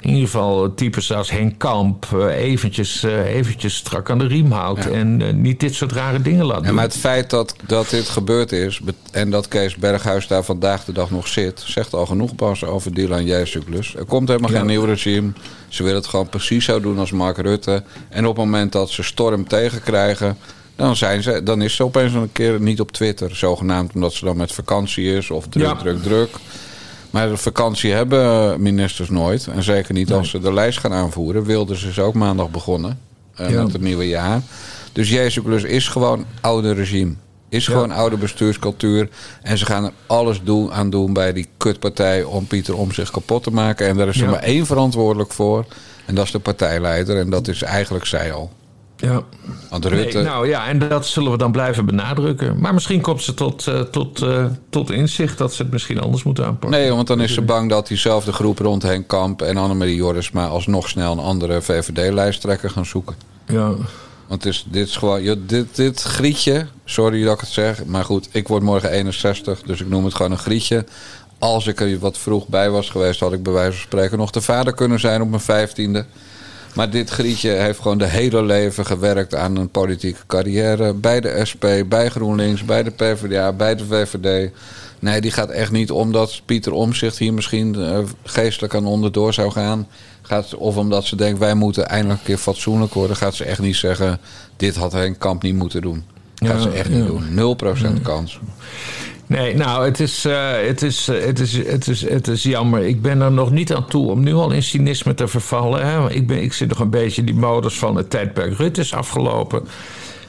in 0.00 0.10
ieder 0.10 0.24
geval 0.24 0.74
types 0.74 1.12
als 1.12 1.30
Henk 1.30 1.58
Kamp, 1.58 2.06
uh, 2.14 2.36
eventjes, 2.36 3.04
uh, 3.04 3.34
eventjes 3.34 3.74
strak 3.74 4.10
aan 4.10 4.18
de 4.18 4.26
riem 4.26 4.52
houdt. 4.52 4.90
En 4.90 5.40
niet 5.40 5.60
dit 5.60 5.74
soort 5.74 5.92
rare 5.92 6.22
dingen 6.22 6.44
laat 6.44 6.64
doen. 6.64 6.74
maar 6.74 6.84
het 6.84 6.96
feit 6.96 7.30
dat, 7.30 7.54
dat 7.66 7.90
dit 7.90 8.08
gebeurd 8.08 8.52
is 8.52 8.80
en 9.12 9.30
dat 9.30 9.48
Kees 9.48 9.76
Berghuis 9.76 10.26
daar 10.26 10.44
vandaag 10.44 10.84
de 10.84 10.92
dag 10.92 11.10
nog 11.10 11.28
zit, 11.28 11.62
zegt 11.66 11.94
al 11.94 12.06
genoeg 12.06 12.34
pas 12.34 12.64
over 12.64 12.94
Dylan 12.94 13.24
Jezeklus. 13.24 13.94
Er 13.94 14.04
komt 14.04 14.28
helemaal 14.28 14.50
geen 14.50 14.66
nieuw 14.66 14.84
regime. 14.84 15.32
Ze 15.70 15.82
willen 15.82 15.98
het 15.98 16.08
gewoon 16.08 16.28
precies 16.28 16.64
zo 16.64 16.80
doen 16.80 16.98
als 16.98 17.10
Mark 17.10 17.36
Rutte. 17.38 17.82
En 18.08 18.26
op 18.26 18.36
het 18.36 18.44
moment 18.44 18.72
dat 18.72 18.90
ze 18.90 19.02
storm 19.02 19.48
tegenkrijgen, 19.48 20.36
dan, 20.76 20.96
zijn 20.96 21.22
ze, 21.22 21.42
dan 21.42 21.62
is 21.62 21.74
ze 21.74 21.84
opeens 21.84 22.12
een 22.12 22.32
keer 22.32 22.60
niet 22.60 22.80
op 22.80 22.92
Twitter. 22.92 23.36
Zogenaamd 23.36 23.94
omdat 23.94 24.12
ze 24.12 24.24
dan 24.24 24.36
met 24.36 24.52
vakantie 24.52 25.14
is 25.16 25.30
of 25.30 25.46
druk, 25.48 25.78
druk, 25.78 26.02
druk. 26.02 26.30
Maar 27.10 27.28
de 27.28 27.36
vakantie 27.36 27.92
hebben 27.92 28.62
ministers 28.62 29.08
nooit. 29.08 29.46
En 29.46 29.62
zeker 29.62 29.94
niet 29.94 30.12
als 30.12 30.30
ze 30.30 30.38
de 30.38 30.52
lijst 30.52 30.78
gaan 30.78 30.92
aanvoeren. 30.92 31.44
Wilden 31.44 31.76
ze 31.76 31.88
is 31.88 31.98
ook 31.98 32.14
maandag 32.14 32.50
begonnen 32.50 32.98
uh, 33.40 33.48
met 33.48 33.72
het 33.72 33.82
nieuwe 33.82 34.08
jaar. 34.08 34.42
Dus 34.92 35.10
Jezus 35.10 35.62
is 35.62 35.88
gewoon 35.88 36.24
oude 36.40 36.72
regime. 36.72 37.14
Is 37.50 37.66
gewoon 37.66 37.90
oude 37.90 38.16
bestuurscultuur. 38.16 39.08
En 39.42 39.58
ze 39.58 39.66
gaan 39.66 39.84
er 39.84 39.92
alles 40.06 40.40
doen, 40.42 40.72
aan 40.72 40.90
doen 40.90 41.12
bij 41.12 41.32
die 41.32 41.48
kutpartij 41.56 42.22
om 42.22 42.46
Pieter 42.46 42.76
om 42.76 42.92
zich 42.92 43.10
kapot 43.10 43.42
te 43.42 43.50
maken. 43.50 43.86
En 43.86 43.96
daar 43.96 44.08
is 44.08 44.20
er 44.20 44.28
maar 44.28 44.42
één 44.42 44.66
verantwoordelijk 44.66 45.32
voor. 45.32 45.64
En 46.06 46.14
dat 46.14 46.24
is 46.24 46.30
de 46.30 46.38
partijleider. 46.38 47.18
En 47.18 47.30
dat 47.30 47.48
is 47.48 47.62
eigenlijk 47.62 48.06
zij 48.06 48.32
al. 48.32 48.50
Ja. 49.00 49.22
Want 49.70 49.84
Rutte... 49.84 50.22
nou 50.22 50.48
ja, 50.48 50.66
en 50.66 50.78
dat 50.78 51.06
zullen 51.06 51.30
we 51.30 51.38
dan 51.38 51.52
blijven 51.52 51.86
benadrukken. 51.86 52.60
Maar 52.60 52.74
misschien 52.74 53.00
komt 53.00 53.22
ze 53.22 53.34
tot, 53.34 53.66
uh, 53.66 53.80
tot, 53.80 54.22
uh, 54.22 54.44
tot 54.70 54.90
inzicht 54.90 55.38
dat 55.38 55.54
ze 55.54 55.62
het 55.62 55.72
misschien 55.72 56.00
anders 56.00 56.22
moeten 56.22 56.44
aanpakken. 56.44 56.80
Nee, 56.80 56.92
want 56.92 57.06
dan 57.06 57.20
is 57.20 57.34
ze 57.34 57.42
bang 57.42 57.70
dat 57.70 57.86
diezelfde 57.86 58.32
groep 58.32 58.58
rond 58.58 58.82
Henk 58.82 59.08
Kamp 59.08 59.42
en 59.42 59.56
Annemarie 59.56 59.94
Joris... 59.94 60.30
maar 60.30 60.48
alsnog 60.48 60.88
snel 60.88 61.12
een 61.12 61.18
andere 61.18 61.62
VVD-lijsttrekker 61.62 62.70
gaan 62.70 62.86
zoeken. 62.86 63.14
Ja. 63.46 63.74
Want 64.30 64.46
is, 64.46 64.66
dit 64.68 64.86
is 64.86 64.96
gewoon, 64.96 65.38
dit, 65.46 65.76
dit 65.76 66.02
grietje, 66.02 66.66
sorry 66.84 67.24
dat 67.24 67.34
ik 67.34 67.40
het 67.40 67.48
zeg, 67.48 67.84
maar 67.84 68.04
goed, 68.04 68.28
ik 68.32 68.48
word 68.48 68.62
morgen 68.62 68.90
61, 68.90 69.62
dus 69.62 69.80
ik 69.80 69.88
noem 69.88 70.04
het 70.04 70.14
gewoon 70.14 70.30
een 70.30 70.38
grietje. 70.38 70.84
Als 71.38 71.66
ik 71.66 71.80
er 71.80 71.98
wat 71.98 72.18
vroeg 72.18 72.48
bij 72.48 72.70
was 72.70 72.90
geweest, 72.90 73.20
had 73.20 73.32
ik 73.32 73.42
bij 73.42 73.52
wijze 73.52 73.72
van 73.72 73.80
spreken 73.80 74.18
nog 74.18 74.30
de 74.30 74.40
vader 74.40 74.74
kunnen 74.74 75.00
zijn 75.00 75.22
op 75.22 75.28
mijn 75.28 75.42
vijftiende. 75.42 76.06
Maar 76.74 76.90
dit 76.90 77.10
grietje 77.10 77.50
heeft 77.50 77.80
gewoon 77.80 77.98
de 77.98 78.06
hele 78.06 78.42
leven 78.42 78.86
gewerkt 78.86 79.34
aan 79.34 79.56
een 79.56 79.70
politieke 79.70 80.26
carrière. 80.26 80.94
Bij 80.94 81.20
de 81.20 81.40
SP, 81.50 81.64
bij 81.86 82.08
GroenLinks, 82.08 82.64
bij 82.64 82.82
de 82.82 82.90
PvdA, 82.90 83.52
bij 83.52 83.74
de 83.74 83.84
VVD. 83.86 84.50
Nee, 84.98 85.20
die 85.20 85.30
gaat 85.30 85.50
echt 85.50 85.70
niet 85.70 85.90
omdat 85.90 86.42
Pieter 86.44 86.72
Omzicht 86.72 87.18
hier 87.18 87.34
misschien 87.34 87.74
uh, 87.78 87.98
geestelijk 88.24 88.74
aan 88.74 88.86
onderdoor 88.86 89.32
zou 89.32 89.50
gaan. 89.50 89.88
Gaat, 90.30 90.54
of 90.54 90.76
omdat 90.76 91.04
ze 91.04 91.16
denkt, 91.16 91.38
wij 91.38 91.54
moeten 91.54 91.88
eindelijk 91.88 92.20
een 92.20 92.26
keer 92.26 92.36
fatsoenlijk 92.36 92.94
worden. 92.94 93.16
Gaat 93.16 93.34
ze 93.34 93.44
echt 93.44 93.60
niet 93.60 93.76
zeggen, 93.76 94.20
dit 94.56 94.76
had 94.76 94.92
Henk 94.92 95.18
Kamp 95.18 95.42
niet 95.42 95.54
moeten 95.54 95.82
doen. 95.82 96.04
Gaat 96.34 96.62
ze 96.62 96.70
echt 96.70 96.88
niet 96.88 97.06
doen. 97.06 97.56
0% 97.98 98.02
kans. 98.02 98.38
Nee, 99.26 99.54
nou, 99.54 99.84
het 99.84 100.00
is, 100.00 100.26
uh, 100.26 100.50
het, 100.66 100.82
is, 100.82 101.06
het, 101.06 101.38
is, 101.38 101.56
het, 101.56 101.88
is, 101.88 102.08
het 102.08 102.28
is 102.28 102.42
jammer. 102.42 102.82
Ik 102.82 103.02
ben 103.02 103.20
er 103.20 103.32
nog 103.32 103.50
niet 103.50 103.74
aan 103.74 103.86
toe 103.86 104.10
om 104.10 104.22
nu 104.22 104.34
al 104.34 104.50
in 104.50 104.62
cynisme 104.62 105.14
te 105.14 105.28
vervallen. 105.28 105.86
Hè? 105.86 106.10
Ik, 106.10 106.26
ben, 106.26 106.42
ik 106.42 106.52
zit 106.52 106.68
nog 106.68 106.78
een 106.78 106.90
beetje 106.90 107.20
in 107.20 107.26
die 107.26 107.34
modus 107.34 107.78
van 107.78 107.96
het 107.96 108.10
tijdperk 108.10 108.56
Rutte 108.56 108.80
is 108.80 108.94
afgelopen. 108.94 109.68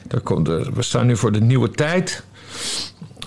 Daar 0.08 0.20
komt, 0.20 0.48
we 0.48 0.82
staan 0.82 1.06
nu 1.06 1.16
voor 1.16 1.32
de 1.32 1.40
nieuwe 1.40 1.70
tijd. 1.70 2.24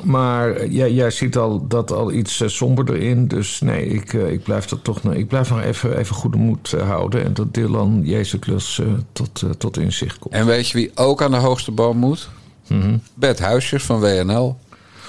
Maar 0.04 0.68
jij, 0.68 0.92
jij 0.92 1.12
ziet 1.12 1.38
al 1.38 1.68
dat 1.68 1.92
al 1.92 2.12
iets 2.12 2.42
uh, 2.42 2.48
somberder 2.48 2.96
in. 2.96 3.28
Dus 3.28 3.62
nee, 3.62 3.86
ik, 3.86 4.14
uh, 4.14 4.32
ik 4.32 4.44
blijf 4.44 4.66
dat 4.66 4.84
toch 4.84 5.02
ik 5.02 5.28
blijf 5.28 5.50
nog 5.50 5.62
even, 5.62 5.98
even 5.98 6.16
goede 6.16 6.38
moed 6.38 6.72
uh, 6.76 6.82
houden. 6.82 7.24
En 7.24 7.34
dat 7.34 7.54
Dylan 7.54 8.02
Jezus 8.04 8.82
tot, 9.12 9.44
tot 9.58 9.78
inzicht 9.78 10.20
komt. 10.20 10.34
En 10.34 10.46
weet 10.46 10.70
je 10.70 10.78
wie 10.78 10.92
ook 10.96 11.22
aan 11.22 11.32
de 11.32 11.38
hoogste 11.38 11.72
boom 11.72 11.98
moet? 11.98 12.30
Mm 12.68 12.82
-hmm. 12.82 13.02
Bert 13.14 13.40
Huisjes 13.40 13.84
van 13.84 14.00
WNL. 14.00 14.58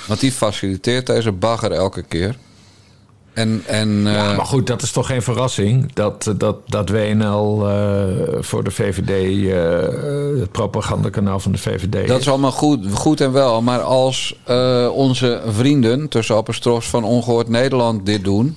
Want 0.06 0.20
die 0.20 0.32
faciliteert 0.32 1.06
deze 1.06 1.32
bagger 1.32 1.72
elke 1.72 2.02
keer. 2.02 2.36
En, 3.36 3.62
en, 3.66 4.02
ja, 4.02 4.32
maar 4.32 4.46
goed, 4.46 4.66
dat 4.66 4.82
is 4.82 4.92
toch 4.92 5.06
geen 5.06 5.22
verrassing 5.22 5.92
dat, 5.92 6.34
dat, 6.36 6.56
dat 6.66 6.88
WNL 6.88 7.68
uh, 7.68 8.04
voor 8.40 8.64
de 8.64 8.70
VVD, 8.70 9.32
uh, 9.32 10.40
het 10.40 10.52
propagandakanaal 10.52 11.40
van 11.40 11.52
de 11.52 11.58
VVD. 11.58 12.08
Dat 12.08 12.20
is 12.20 12.28
allemaal 12.28 12.52
goed, 12.52 12.92
goed 12.92 13.20
en 13.20 13.32
wel. 13.32 13.62
Maar 13.62 13.80
als 13.80 14.38
uh, 14.48 14.88
onze 14.92 15.42
vrienden 15.46 16.08
tussen 16.08 16.36
Appelstros 16.36 16.86
van 16.86 17.04
Ongehoord 17.04 17.48
Nederland 17.48 18.06
dit 18.06 18.24
doen, 18.24 18.56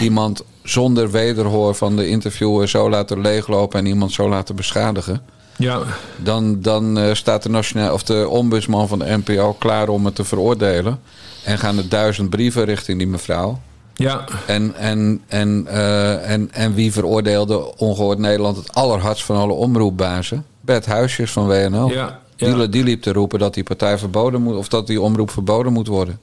iemand 0.00 0.44
zonder 0.62 1.10
wederhoor 1.10 1.74
van 1.74 1.96
de 1.96 2.08
interviewer 2.08 2.68
zo 2.68 2.90
laten 2.90 3.20
leeglopen 3.20 3.78
en 3.78 3.86
iemand 3.86 4.12
zo 4.12 4.28
laten 4.28 4.56
beschadigen. 4.56 5.22
Ja. 5.56 5.82
Dan, 6.16 6.60
dan 6.60 6.98
uh, 6.98 7.14
staat 7.14 7.42
de, 7.42 7.48
nationaal, 7.48 7.92
of 7.92 8.02
de 8.02 8.28
ombudsman 8.28 8.88
van 8.88 8.98
de 8.98 9.20
NPO 9.24 9.52
klaar 9.52 9.88
om 9.88 10.04
het 10.04 10.14
te 10.14 10.24
veroordelen. 10.24 11.00
En 11.44 11.58
gaan 11.58 11.78
er 11.78 11.88
duizend 11.88 12.30
brieven 12.30 12.64
richting 12.64 12.98
die 12.98 13.06
mevrouw. 13.06 13.60
Ja. 13.96 14.24
En, 14.46 14.74
en, 14.74 15.22
en, 15.26 15.66
uh, 15.70 16.30
en, 16.30 16.52
en 16.52 16.74
wie 16.74 16.92
veroordeelde 16.92 17.76
Ongehoord 17.76 18.18
Nederland 18.18 18.56
het 18.56 18.74
allerhardst 18.74 19.24
van 19.24 19.36
alle 19.36 19.52
omroepbazen? 19.52 20.44
Bert 20.60 20.86
Huisjes 20.86 21.30
van 21.30 21.46
WNL. 21.46 21.90
Ja, 21.90 22.20
ja. 22.36 22.54
Die, 22.54 22.68
die 22.68 22.82
liep 22.82 23.02
te 23.02 23.12
roepen 23.12 23.38
dat 23.38 23.54
die 23.54 23.62
partij 23.62 23.98
verboden 23.98 24.42
moet, 24.42 24.56
of 24.56 24.68
dat 24.68 24.86
die 24.86 25.00
omroep 25.00 25.30
verboden 25.30 25.72
moet 25.72 25.86
worden. 25.86 26.20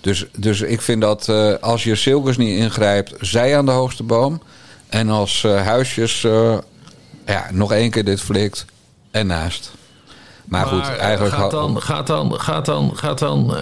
Dus, 0.00 0.26
dus 0.36 0.60
ik 0.60 0.80
vind 0.80 1.00
dat 1.00 1.28
uh, 1.28 1.54
als 1.60 1.84
je 1.84 1.94
Silkers 1.94 2.36
niet 2.36 2.58
ingrijpt, 2.58 3.14
zij 3.20 3.56
aan 3.56 3.66
de 3.66 3.72
hoogste 3.72 4.02
boom. 4.02 4.42
En 4.88 5.08
als 5.08 5.42
uh, 5.42 5.66
Huisjes 5.66 6.20
ja, 7.26 7.46
nog 7.52 7.72
één 7.72 7.90
keer 7.90 8.04
dit 8.04 8.20
flikt 8.20 8.64
en 9.10 9.26
naast. 9.26 9.72
Maar, 10.50 10.60
maar 10.60 10.84
goed, 10.84 10.96
eigenlijk... 10.96 11.34
Gaat 11.34 11.50
dan, 11.50 11.82
gaat 11.82 12.06
dan, 12.06 12.40
gaat 12.40 12.64
dan, 12.64 12.96
gaat 12.96 13.18
dan 13.18 13.44
uh, 13.50 13.56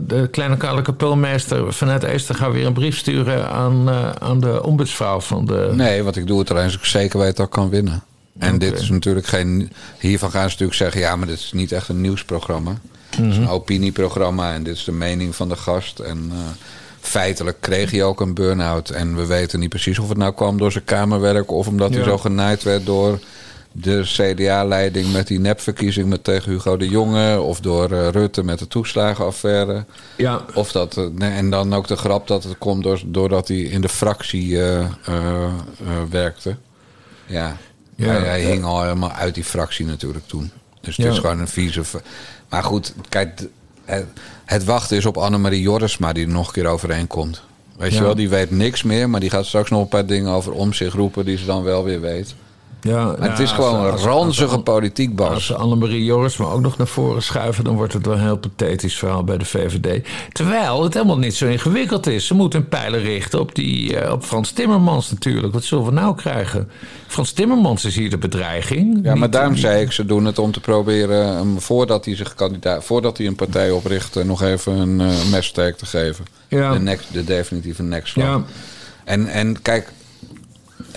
de 0.00 0.28
kleine 0.30 0.56
kale 0.56 0.82
kapelmeester 0.82 1.72
vanuit 1.72 2.02
Eester 2.02 2.52
weer 2.52 2.66
een 2.66 2.72
brief 2.72 2.96
sturen 2.96 3.50
aan, 3.50 3.88
uh, 3.88 4.10
aan 4.10 4.40
de 4.40 4.62
ombudsvrouw 4.62 5.20
van 5.20 5.46
de... 5.46 5.70
Nee, 5.72 6.02
wat 6.02 6.16
ik 6.16 6.26
doe 6.26 6.38
het 6.38 6.50
alleen 6.50 6.64
als 6.64 6.74
ik 6.74 6.84
zeker 6.84 7.18
weet 7.18 7.36
dat 7.36 7.46
ik 7.46 7.52
kan 7.52 7.68
winnen. 7.68 8.02
En 8.38 8.54
okay. 8.54 8.70
dit 8.70 8.80
is 8.80 8.90
natuurlijk 8.90 9.26
geen... 9.26 9.72
Hiervan 9.98 10.30
gaan 10.30 10.42
ze 10.42 10.48
natuurlijk 10.48 10.78
zeggen... 10.78 11.00
ja, 11.00 11.16
maar 11.16 11.26
dit 11.26 11.38
is 11.38 11.52
niet 11.52 11.72
echt 11.72 11.88
een 11.88 12.00
nieuwsprogramma. 12.00 12.70
Mm 12.70 12.78
-hmm. 13.10 13.24
Het 13.24 13.32
is 13.32 13.38
een 13.38 13.48
opinieprogramma 13.48 14.52
en 14.52 14.62
dit 14.62 14.76
is 14.76 14.84
de 14.84 14.92
mening 14.92 15.36
van 15.36 15.48
de 15.48 15.56
gast. 15.56 15.98
En 15.98 16.30
uh, 16.32 16.38
feitelijk 17.00 17.56
kreeg 17.60 17.90
hij 17.90 18.04
ook 18.04 18.20
een 18.20 18.34
burn-out. 18.34 18.90
En 18.90 19.16
we 19.16 19.26
weten 19.26 19.60
niet 19.60 19.68
precies 19.68 19.98
of 19.98 20.08
het 20.08 20.18
nou 20.18 20.34
kwam 20.34 20.58
door 20.58 20.72
zijn 20.72 20.84
kamerwerk... 20.84 21.50
of 21.50 21.66
omdat 21.66 21.90
ja. 21.90 21.94
hij 21.94 22.04
zo 22.04 22.18
genaaid 22.18 22.62
werd 22.62 22.86
door 22.86 23.18
de 23.72 24.02
CDA-leiding 24.04 25.12
met 25.12 25.26
die 25.26 25.40
nepverkiezing 25.40 26.08
met 26.08 26.24
tegen 26.24 26.52
Hugo 26.52 26.76
de 26.76 26.88
Jonge. 26.88 27.40
Of 27.40 27.60
door 27.60 27.92
uh, 27.92 28.08
Rutte 28.08 28.44
met 28.44 28.58
de 28.58 28.68
toeslagenaffaire. 28.68 29.84
Ja. 30.16 30.44
Of 30.54 30.72
dat, 30.72 30.96
nee, 31.12 31.30
en 31.30 31.50
dan 31.50 31.74
ook 31.74 31.86
de 31.86 31.96
grap 31.96 32.26
dat 32.26 32.44
het 32.44 32.58
komt 32.58 32.82
door, 32.82 33.00
doordat 33.06 33.48
hij 33.48 33.58
in 33.58 33.80
de 33.80 33.88
fractie 33.88 34.48
uh, 34.48 34.86
werkte. 36.10 36.56
Ja, 37.26 37.56
ja 37.96 38.06
hij, 38.06 38.20
hij 38.20 38.40
hing 38.40 38.64
al 38.64 38.82
helemaal 38.82 39.12
uit 39.12 39.34
die 39.34 39.44
fractie 39.44 39.86
natuurlijk 39.86 40.26
toen. 40.26 40.50
Dus 40.80 40.96
het 40.96 41.06
ja. 41.06 41.12
is 41.12 41.18
gewoon 41.18 41.38
een 41.38 41.48
vieze... 41.48 41.82
Maar 42.48 42.64
goed, 42.64 42.94
kijk, 43.08 43.40
het, 43.84 44.06
het 44.44 44.64
wachten 44.64 44.96
is 44.96 45.06
op 45.06 45.16
Annemarie 45.16 45.60
Jorisma 45.60 46.12
die 46.12 46.26
er 46.26 46.32
nog 46.32 46.46
een 46.46 46.52
keer 46.52 46.66
overheen 46.66 47.06
komt. 47.06 47.42
Weet 47.76 47.94
je 47.94 48.02
wel, 48.02 48.14
die 48.14 48.28
weet 48.28 48.50
niks 48.50 48.82
meer, 48.82 49.10
maar 49.10 49.20
die 49.20 49.30
gaat 49.30 49.46
straks 49.46 49.70
nog 49.70 49.80
een 49.80 49.88
paar 49.88 50.06
dingen 50.06 50.32
over 50.32 50.52
om 50.52 50.72
zich 50.72 50.94
roepen 50.94 51.24
die 51.24 51.38
ze 51.38 51.44
dan 51.44 51.62
wel 51.62 51.84
weer 51.84 52.00
weet. 52.00 52.34
Ja, 52.80 53.04
maar 53.04 53.22
ja, 53.22 53.30
het 53.30 53.38
is 53.38 53.52
gewoon 53.52 53.84
een 53.84 53.96
ranzige 53.96 54.58
politiek, 54.58 55.16
Bas. 55.16 55.28
Als 55.28 55.46
ze 55.46 55.54
Annemarie 55.54 56.04
Joris 56.04 56.36
maar 56.36 56.52
ook 56.52 56.60
nog 56.60 56.76
naar 56.76 56.86
voren 56.86 57.22
schuiven... 57.22 57.64
dan 57.64 57.74
wordt 57.74 57.92
het 57.92 58.06
wel 58.06 58.14
een 58.14 58.20
heel 58.20 58.38
pathetisch 58.38 58.98
verhaal 58.98 59.24
bij 59.24 59.38
de 59.38 59.44
VVD. 59.44 60.06
Terwijl 60.32 60.82
het 60.82 60.94
helemaal 60.94 61.18
niet 61.18 61.34
zo 61.34 61.46
ingewikkeld 61.46 62.06
is. 62.06 62.26
Ze 62.26 62.34
moeten 62.34 62.60
een 62.60 62.68
pijler 62.68 63.00
richten 63.00 63.40
op, 63.40 63.54
die, 63.54 64.02
uh, 64.02 64.12
op 64.12 64.24
Frans 64.24 64.50
Timmermans 64.50 65.10
natuurlijk. 65.10 65.52
Wat 65.52 65.64
zullen 65.64 65.84
we 65.84 65.90
nou 65.90 66.14
krijgen? 66.14 66.70
Frans 67.06 67.32
Timmermans 67.32 67.84
is 67.84 67.96
hier 67.96 68.10
de 68.10 68.18
bedreiging. 68.18 68.98
Ja, 69.02 69.14
maar 69.14 69.30
daarom 69.30 69.56
zei 69.56 69.82
ik, 69.82 69.92
ze 69.92 70.06
doen 70.06 70.24
het 70.24 70.38
om 70.38 70.52
te 70.52 70.60
proberen... 70.60 71.38
Um, 71.38 71.60
voordat 71.60 72.04
hij 72.04 72.16
zich 72.16 72.34
kandidaat, 72.34 72.84
voordat 72.84 73.18
hij 73.18 73.26
een 73.26 73.34
partij 73.34 73.70
opricht... 73.70 74.16
Uh, 74.16 74.24
nog 74.24 74.42
even 74.42 74.72
een 74.72 75.00
uh, 75.00 75.30
messteek 75.30 75.76
te 75.76 75.86
geven. 75.86 76.24
Ja. 76.48 76.72
De, 76.72 76.78
next, 76.78 77.12
de 77.12 77.24
definitieve 77.24 77.82
nekslag. 77.82 78.26
Ja. 78.26 78.42
En, 79.04 79.26
en 79.26 79.62
kijk, 79.62 79.92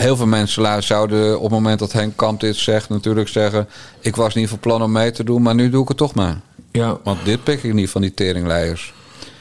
heel 0.02 0.16
veel 0.16 0.26
mensen 0.26 0.84
zouden 0.84 1.36
op 1.36 1.44
het 1.44 1.52
moment 1.52 1.80
dat 1.80 1.92
Henk 1.92 2.18
Kamp 2.18 2.40
dit 2.40 2.56
zegt, 2.56 2.90
natuurlijk 2.90 3.28
zeggen: 3.28 3.68
Ik 4.00 4.16
was 4.16 4.36
niet 4.36 4.50
van 4.50 4.60
plan 4.60 4.84
om 4.84 4.92
mee 4.92 5.12
te 5.12 5.24
doen, 5.24 5.42
maar 5.42 5.56
nu 5.56 5.70
doe 5.70 5.82
ik 5.82 5.88
het 5.88 5.98
toch 5.98 6.14
maar. 6.14 6.42
Ja. 6.72 6.98
Want 7.04 7.26
dit 7.26 7.44
pik 7.44 7.64
ik 7.64 7.74
niet 7.74 7.90
van 7.90 8.02
die 8.02 8.14
teringleiers. 8.14 8.94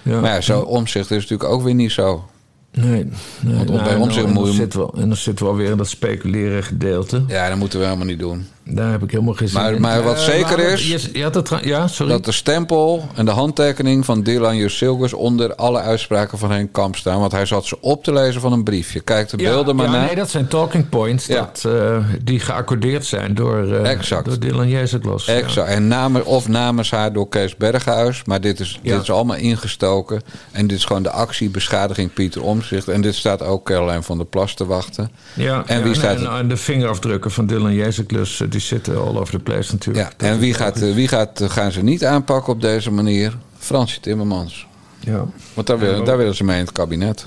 Ja. 0.03 0.21
Maar 0.21 0.35
ja, 0.35 0.41
zo 0.41 0.61
omzicht 0.61 1.11
is 1.11 1.23
natuurlijk 1.23 1.51
ook 1.51 1.63
weer 1.63 1.75
niet 1.75 1.93
zo. 1.93 2.25
Nee, 2.73 3.05
nee 3.41 3.57
Want 3.57 3.69
nou, 3.69 3.83
bij 3.83 3.97
omzicht 3.97 4.27
nou, 4.27 4.39
moet 4.39 4.47
je. 4.47 4.53
Zit 4.53 4.75
wel, 4.75 4.95
en 4.97 5.09
dan 5.09 5.17
zitten 5.17 5.45
we 5.45 5.51
alweer 5.51 5.71
in 5.71 5.77
dat 5.77 5.89
speculeren 5.89 6.65
gedeelte. 6.65 7.25
Ja, 7.27 7.49
dat 7.49 7.59
moeten 7.59 7.79
we 7.79 7.85
helemaal 7.85 8.07
niet 8.07 8.19
doen. 8.19 8.47
Daar 8.73 8.91
heb 8.91 9.03
ik 9.03 9.11
helemaal 9.11 9.35
geen 9.35 9.49
zin 9.49 9.61
maar, 9.61 9.73
in. 9.73 9.81
Maar 9.81 10.03
wat 10.03 10.17
uh, 10.17 10.23
zeker 10.23 10.59
is. 10.59 10.89
Je, 10.89 11.09
je 11.13 11.23
had 11.23 11.35
het, 11.35 11.51
ja, 11.63 11.87
sorry. 11.87 12.13
Dat 12.13 12.25
de 12.25 12.33
stempel 12.33 13.05
en 13.15 13.25
de 13.25 13.31
handtekening 13.31 14.05
van 14.05 14.23
Dylan 14.23 14.57
Jussilgers 14.57 15.13
onder 15.13 15.55
alle 15.55 15.79
uitspraken 15.81 16.39
van 16.39 16.51
Henk 16.51 16.73
Kamp 16.73 16.97
staan. 16.97 17.21
Want 17.21 17.33
hij 17.33 17.47
zat 17.47 17.67
ze 17.67 17.81
op 17.81 18.05
te 18.05 18.13
lezen 18.13 18.41
van 18.41 18.53
een 18.53 18.65
briefje. 18.65 19.01
Kijk 19.01 19.29
de 19.29 19.39
ja, 19.39 19.51
beelden 19.51 19.77
maar 19.77 19.87
ja, 19.87 19.93
naar. 19.93 20.07
Nee, 20.07 20.15
dat 20.15 20.31
zijn 20.31 20.49
talking 20.49 20.89
points 20.89 21.27
Ja. 21.27 21.35
dat, 21.35 21.65
uh, 21.67 21.97
die 22.23 22.41
geaccordeerd 22.41 23.07
zijn 23.07 23.35
door, 23.35 23.65
uh, 23.67 23.91
Exact. 23.91 24.25
door 24.25 24.39
Dylan 24.39 24.69
Jezeklos. 24.69 25.27
Exact. 25.27 25.69
En 25.69 25.89
namen, 25.89 26.27
of 26.27 26.49
namens 26.49 26.91
haar 26.91 27.13
door 27.13 27.29
Kees 27.29 27.57
Berghuis. 27.57 28.23
Maar 28.25 28.41
dit 28.41 28.61
is, 28.61 28.81
dit 28.83 29.03
is 29.03 29.11
allemaal 29.11 29.37
ingestoken. 29.37 30.23
En 30.53 30.67
dit 30.67 30.79
is 30.79 30.85
gewoon 30.85 31.03
de 31.03 31.11
actie 31.11 31.51
beschadiging 31.51 32.13
Pieter 32.13 32.43
Omzicht. 32.43 32.89
En 32.89 33.01
dit 33.01 33.15
staat 33.15 33.43
ook 33.43 33.65
Caroline 33.65 34.03
van 34.03 34.17
der 34.17 34.27
Plas 34.27 34.55
te 34.55 34.67
wachten. 34.67 35.11
Ja, 35.35 35.63
En 35.67 35.83
wie 35.83 35.95
staat 35.95 36.17
en, 36.17 36.31
en 36.31 36.49
de 36.49 36.57
vingerafdrukken 36.57 37.31
van 37.31 37.47
Dylan 37.47 37.75
Jezeklus, 37.75 38.43
die 38.49 38.60
zitten 38.67 38.97
all 38.97 39.17
over 39.17 39.31
the 39.31 39.39
place 39.39 39.73
natuurlijk. 39.73 40.21
Ja. 40.21 40.27
En 40.27 40.35
is 40.35 40.41
wie, 40.41 40.55
gaat, 40.55 40.75
logisch. 40.75 40.91
eh, 40.91 40.95
wie 40.95 41.09
gaat, 41.09 41.41
eh, 41.41 41.51
gaan 41.51 41.73
ze 41.73 41.83
niet 41.83 42.05
aanpakken 42.05 42.53
op 42.53 42.61
deze 42.61 42.91
manier? 42.91 43.37
Fransje 43.59 44.01
Timmermans. 44.01 44.67
Ja. 45.01 45.27
Want 45.55 45.67
daar, 45.67 45.79
willen, 45.79 46.05
daar 46.05 46.17
willen 46.17 46.35
ze 46.35 46.45
mee 46.45 46.59
in 46.59 46.65
het 46.65 46.73
kabinet. 46.73 47.27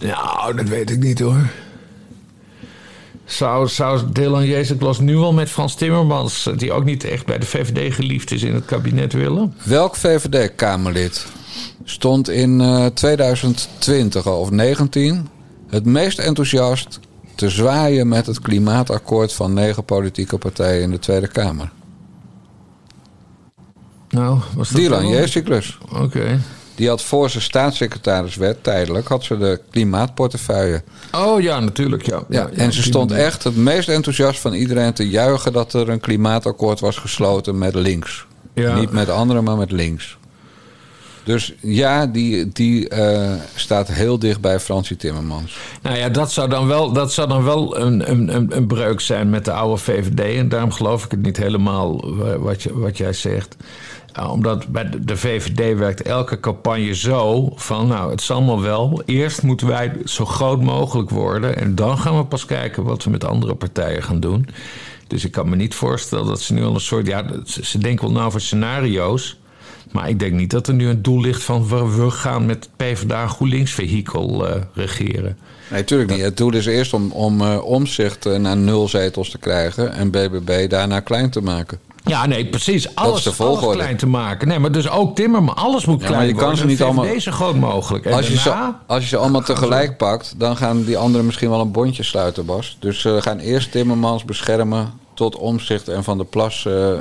Nou, 0.00 0.56
dat 0.56 0.68
weet 0.68 0.90
ik 0.90 0.98
niet 0.98 1.18
hoor. 1.18 1.48
Zou, 3.24 3.68
zou 3.68 4.00
Dylan 4.12 4.46
Jezeklus 4.46 4.98
nu 4.98 5.16
al 5.16 5.32
met 5.32 5.48
Frans 5.48 5.74
Timmermans, 5.74 6.50
die 6.56 6.72
ook 6.72 6.84
niet 6.84 7.04
echt 7.04 7.26
bij 7.26 7.38
de 7.38 7.46
VVD 7.46 7.94
geliefd 7.94 8.32
is, 8.32 8.42
in 8.42 8.54
het 8.54 8.64
kabinet 8.64 9.12
willen? 9.12 9.54
Welk 9.62 9.96
VVD-Kamerlid 9.96 11.26
stond 11.84 12.28
in 12.28 12.60
eh, 12.60 12.86
2020 12.86 14.26
al, 14.26 14.40
of 14.40 14.50
19 14.50 15.28
het 15.68 15.84
meest 15.84 16.18
enthousiast 16.18 17.00
te 17.38 17.50
zwaaien 17.50 18.08
met 18.08 18.26
het 18.26 18.40
klimaatakkoord 18.40 19.32
van 19.32 19.52
negen 19.52 19.84
politieke 19.84 20.38
partijen 20.38 20.82
in 20.82 20.90
de 20.90 20.98
Tweede 20.98 21.28
Kamer? 21.28 21.70
Nou, 24.08 24.38
was 24.54 24.68
dat 24.68 24.80
Dylan? 24.80 25.08
Jeziklus. 25.08 25.78
Oké. 25.92 26.40
Die 26.74 26.88
had 26.88 27.02
voor 27.02 27.30
zijn 27.30 27.42
staatssecretaris 27.42 28.36
werd, 28.36 28.64
tijdelijk, 28.64 29.08
had 29.08 29.24
ze 29.24 29.38
de 29.38 29.60
klimaatportefeuille. 29.70 30.82
Oh 31.12 31.40
ja, 31.40 31.60
natuurlijk, 31.60 32.06
ja. 32.06 32.22
Ja, 32.28 32.40
ja 32.40 32.48
en 32.50 32.72
ze 32.72 32.82
stond 32.82 33.12
echt 33.12 33.44
het 33.44 33.56
meest 33.56 33.88
enthousiast 33.88 34.40
van 34.40 34.52
iedereen 34.52 34.92
te 34.92 35.08
juichen 35.08 35.52
dat 35.52 35.72
er 35.72 35.88
een 35.88 36.00
klimaatakkoord 36.00 36.80
was 36.80 36.96
gesloten 36.96 37.58
met 37.58 37.74
links. 37.74 38.26
Ja. 38.54 38.78
Niet 38.78 38.90
met 38.90 39.08
anderen, 39.08 39.44
maar 39.44 39.56
met 39.56 39.72
links. 39.72 40.17
Dus 41.28 41.54
ja, 41.60 42.06
die, 42.06 42.48
die 42.48 42.94
uh, 42.94 43.32
staat 43.54 43.88
heel 43.88 44.18
dicht 44.18 44.40
bij 44.40 44.60
Fransie 44.60 44.96
Timmermans. 44.96 45.58
Nou 45.82 45.96
ja, 45.96 46.08
dat 46.08 46.32
zou 46.32 46.48
dan 46.48 46.66
wel, 46.66 46.92
dat 46.92 47.12
zou 47.12 47.28
dan 47.28 47.44
wel 47.44 47.78
een, 47.78 48.10
een, 48.10 48.56
een 48.56 48.66
breuk 48.66 49.00
zijn 49.00 49.30
met 49.30 49.44
de 49.44 49.52
oude 49.52 49.76
VVD. 49.76 50.36
En 50.36 50.48
daarom 50.48 50.72
geloof 50.72 51.04
ik 51.04 51.10
het 51.10 51.22
niet 51.22 51.36
helemaal 51.36 52.14
wat, 52.38 52.62
je, 52.62 52.78
wat 52.78 52.96
jij 52.96 53.12
zegt. 53.12 53.56
omdat 54.30 54.68
bij 54.68 54.90
de 55.00 55.16
VVD 55.16 55.78
werkt 55.78 56.02
elke 56.02 56.40
campagne 56.40 56.94
zo 56.94 57.52
van... 57.54 57.86
nou, 57.86 58.10
het 58.10 58.22
zal 58.22 58.42
maar 58.42 58.60
wel. 58.60 59.02
Eerst 59.06 59.42
moeten 59.42 59.66
wij 59.66 59.92
zo 60.04 60.24
groot 60.24 60.62
mogelijk 60.62 61.10
worden... 61.10 61.56
en 61.56 61.74
dan 61.74 61.98
gaan 61.98 62.16
we 62.16 62.24
pas 62.24 62.44
kijken 62.44 62.84
wat 62.84 63.04
we 63.04 63.10
met 63.10 63.24
andere 63.24 63.54
partijen 63.54 64.02
gaan 64.02 64.20
doen. 64.20 64.48
Dus 65.06 65.24
ik 65.24 65.32
kan 65.32 65.48
me 65.48 65.56
niet 65.56 65.74
voorstellen 65.74 66.26
dat 66.26 66.40
ze 66.40 66.52
nu 66.52 66.64
al 66.64 66.74
een 66.74 66.80
soort... 66.80 67.06
ja, 67.06 67.24
ze 67.44 67.78
denken 67.78 68.04
wel 68.04 68.14
nou 68.14 68.30
voor 68.30 68.40
scenario's... 68.40 69.38
Maar 69.92 70.08
ik 70.08 70.18
denk 70.18 70.32
niet 70.32 70.50
dat 70.50 70.66
er 70.66 70.74
nu 70.74 70.88
een 70.88 71.02
doel 71.02 71.20
ligt 71.20 71.42
van 71.42 71.68
we 71.96 72.10
gaan 72.10 72.46
met 72.46 72.68
PvdA 72.76 73.26
GroenLinks 73.26 73.72
vehikel 73.72 74.48
uh, 74.48 74.54
regeren. 74.72 75.36
Nee, 75.70 75.80
natuurlijk 75.80 76.10
niet. 76.10 76.20
Het 76.20 76.36
doel 76.36 76.54
is 76.54 76.66
eerst 76.66 76.92
om, 76.92 77.10
om 77.10 77.40
uh, 77.40 77.64
omzicht 77.64 78.26
eh, 78.26 78.36
naar 78.36 78.56
nul 78.56 78.88
zetels 78.88 79.30
te 79.30 79.38
krijgen 79.38 79.92
en 79.92 80.10
BBB 80.10 80.70
daarna 80.70 81.00
klein 81.00 81.30
te 81.30 81.40
maken. 81.40 81.78
Ja, 82.04 82.26
nee, 82.26 82.46
precies. 82.46 82.94
Alles, 82.94 83.40
alles 83.40 83.74
klein 83.74 83.96
te 83.96 84.06
maken. 84.06 84.48
Nee, 84.48 84.58
maar 84.58 84.72
dus 84.72 84.88
ook 84.88 85.16
Timmerman. 85.16 85.56
Alles 85.56 85.84
moet 85.84 85.98
klein 85.98 86.12
ja, 86.12 86.18
maar 86.18 86.26
je 86.26 86.34
kan 86.34 86.56
Ze 86.56 86.66
niet 86.66 86.82
allemaal... 86.82 87.04
Deze 87.04 87.32
groot 87.32 87.56
mogelijk. 87.56 88.06
als, 88.06 88.28
je 88.28 88.38
ze, 88.38 88.72
als 88.86 89.02
je 89.02 89.08
ze 89.08 89.16
allemaal 89.16 89.42
tegelijk 89.42 89.96
pakt, 89.96 90.34
dan 90.36 90.56
gaan 90.56 90.84
die 90.84 90.98
anderen 90.98 91.26
misschien 91.26 91.50
wel 91.50 91.60
een 91.60 91.72
bondje 91.72 92.02
sluiten, 92.02 92.46
Bas. 92.46 92.76
Dus 92.80 93.02
we 93.02 93.22
gaan 93.22 93.38
eerst 93.38 93.70
Timmermans 93.72 94.24
beschermen 94.24 94.92
tot 95.18 95.36
omzicht 95.36 95.88
en 95.88 96.04
van 96.04 96.18
de 96.18 96.24
plas 96.24 96.64
uh, 96.64 97.00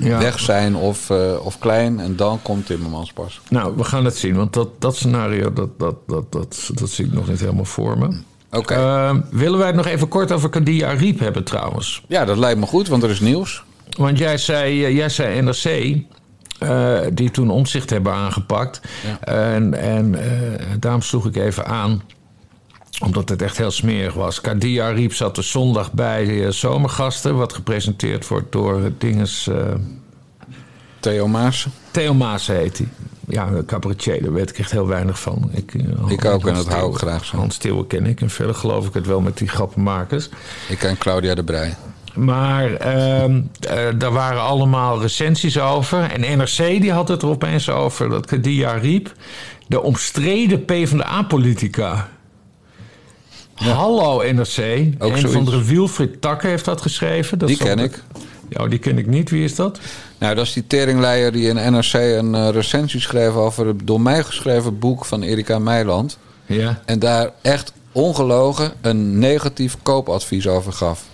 weg 0.00 0.40
zijn 0.40 0.76
of, 0.76 1.10
uh, 1.10 1.44
of 1.44 1.58
klein. 1.58 2.00
En 2.00 2.16
dan 2.16 2.42
komt 2.42 2.66
Timmermans 2.66 3.12
pas. 3.12 3.40
Nou, 3.48 3.76
we 3.76 3.84
gaan 3.84 4.04
het 4.04 4.16
zien. 4.16 4.34
Want 4.34 4.52
dat, 4.52 4.68
dat 4.78 4.96
scenario, 4.96 5.52
dat, 5.52 5.78
dat, 5.78 5.96
dat, 6.06 6.32
dat, 6.32 6.70
dat 6.74 6.90
zie 6.90 7.04
ik 7.04 7.12
nog 7.12 7.28
niet 7.28 7.40
helemaal 7.40 7.64
voor 7.64 7.98
me. 7.98 8.20
Oké. 8.50 8.74
Uh, 8.74 9.14
willen 9.30 9.58
wij 9.58 9.66
het 9.66 9.76
nog 9.76 9.86
even 9.86 10.08
kort 10.08 10.32
over 10.32 10.48
Kadia 10.48 10.90
Riep 10.90 11.18
hebben 11.18 11.44
trouwens? 11.44 12.02
Ja, 12.08 12.24
dat 12.24 12.38
lijkt 12.38 12.60
me 12.60 12.66
goed, 12.66 12.88
want 12.88 13.02
er 13.02 13.10
is 13.10 13.20
nieuws. 13.20 13.62
Want 13.96 14.18
jij 14.18 14.38
zei, 14.38 14.94
jij 14.94 15.08
zei 15.08 15.42
NRC... 15.42 15.96
Die 17.12 17.30
toen 17.30 17.50
omzicht 17.50 17.90
hebben 17.90 18.12
aangepakt. 18.12 18.80
Ja. 19.04 19.18
en 19.20 19.74
en 19.74 20.16
daarom 20.80 21.02
sloeg 21.02 21.26
ik 21.26 21.36
even 21.36 21.66
aan 21.66 22.02
omdat 23.00 23.28
het 23.28 23.42
echt 23.42 23.58
heel 23.58 23.70
smerig 23.70 24.14
was. 24.14 24.40
Kadia 24.40 24.88
Riep 24.88 25.14
zat 25.14 25.34
de 25.34 25.42
zondag 25.42 25.92
bij 25.92 26.26
uh, 26.26 26.50
Zomergasten, 26.50 27.36
wat 27.36 27.52
gepresenteerd 27.52 28.28
wordt 28.28 28.52
door 28.52 28.80
uh, 28.80 28.86
dinges. 28.98 29.46
Uh, 29.46 29.56
Theo 31.00 31.28
Maas. 31.28 31.66
Theo 31.90 32.14
Maas 32.14 32.46
heet 32.46 32.78
hij. 32.78 32.88
Ja, 33.28 33.46
een 33.46 33.64
cabaretier, 33.64 34.22
daar 34.22 34.32
weet 34.32 34.50
ik 34.50 34.58
echt 34.58 34.70
heel 34.70 34.86
weinig 34.86 35.20
van. 35.20 35.50
Ik, 35.52 35.74
ik 36.08 36.24
ook 36.24 36.46
en 36.46 36.54
dat 36.54 36.68
hou 36.68 36.92
ik 36.92 36.98
graag 36.98 37.24
zo. 37.24 37.36
Hans 37.36 37.54
Steeuwen 37.54 37.86
ken 37.86 38.06
ik 38.06 38.20
en 38.20 38.30
verder 38.30 38.54
geloof 38.54 38.86
ik 38.86 38.94
het 38.94 39.06
wel 39.06 39.20
met 39.20 39.38
die 39.38 39.48
grappenmakers. 39.48 40.28
Ik 40.68 40.78
ken 40.78 40.98
Claudia 40.98 41.34
de 41.34 41.44
Brij. 41.44 41.74
Maar 42.14 42.70
uh, 42.70 43.34
daar 43.98 44.12
waren 44.12 44.40
allemaal 44.40 45.00
recensies 45.00 45.58
over. 45.58 46.02
En 46.02 46.38
NRC 46.38 46.56
die 46.56 46.92
had 46.92 47.08
het 47.08 47.22
er 47.22 47.28
opeens 47.28 47.70
over 47.70 48.08
dat 48.08 48.26
Kadia 48.26 48.72
Riep... 48.72 49.12
de 49.66 49.82
omstreden 49.82 50.64
PvdA-politica 50.64 52.08
Hallo 53.58 54.32
NRC. 54.32 54.86
Ook 54.98 55.16
een 55.16 55.30
van 55.30 55.44
de 55.44 55.64
Wilfried 55.64 56.20
Takke 56.20 56.46
heeft 56.46 56.64
dat 56.64 56.82
geschreven. 56.82 57.38
Dat 57.38 57.48
die 57.48 57.56
ken 57.56 57.78
ik. 57.78 58.02
Ja, 58.48 58.66
die 58.66 58.78
ken 58.78 58.98
ik 58.98 59.06
niet. 59.06 59.30
Wie 59.30 59.44
is 59.44 59.54
dat? 59.54 59.78
Nou, 60.18 60.34
dat 60.34 60.46
is 60.46 60.52
die 60.52 60.66
teringleier 60.66 61.32
die 61.32 61.48
in 61.48 61.72
NRC 61.72 61.92
een 61.92 62.34
uh, 62.34 62.48
recensie 62.48 63.00
schreef 63.00 63.34
over 63.34 63.66
het 63.66 63.86
door 63.86 64.00
mij 64.00 64.22
geschreven 64.22 64.78
boek 64.78 65.04
van 65.04 65.22
Erika 65.22 65.58
Meiland. 65.58 66.18
Ja. 66.46 66.82
En 66.84 66.98
daar 66.98 67.30
echt 67.42 67.72
ongelogen 67.92 68.72
een 68.80 69.18
negatief 69.18 69.76
koopadvies 69.82 70.46
over 70.46 70.72
gaf. 70.72 71.04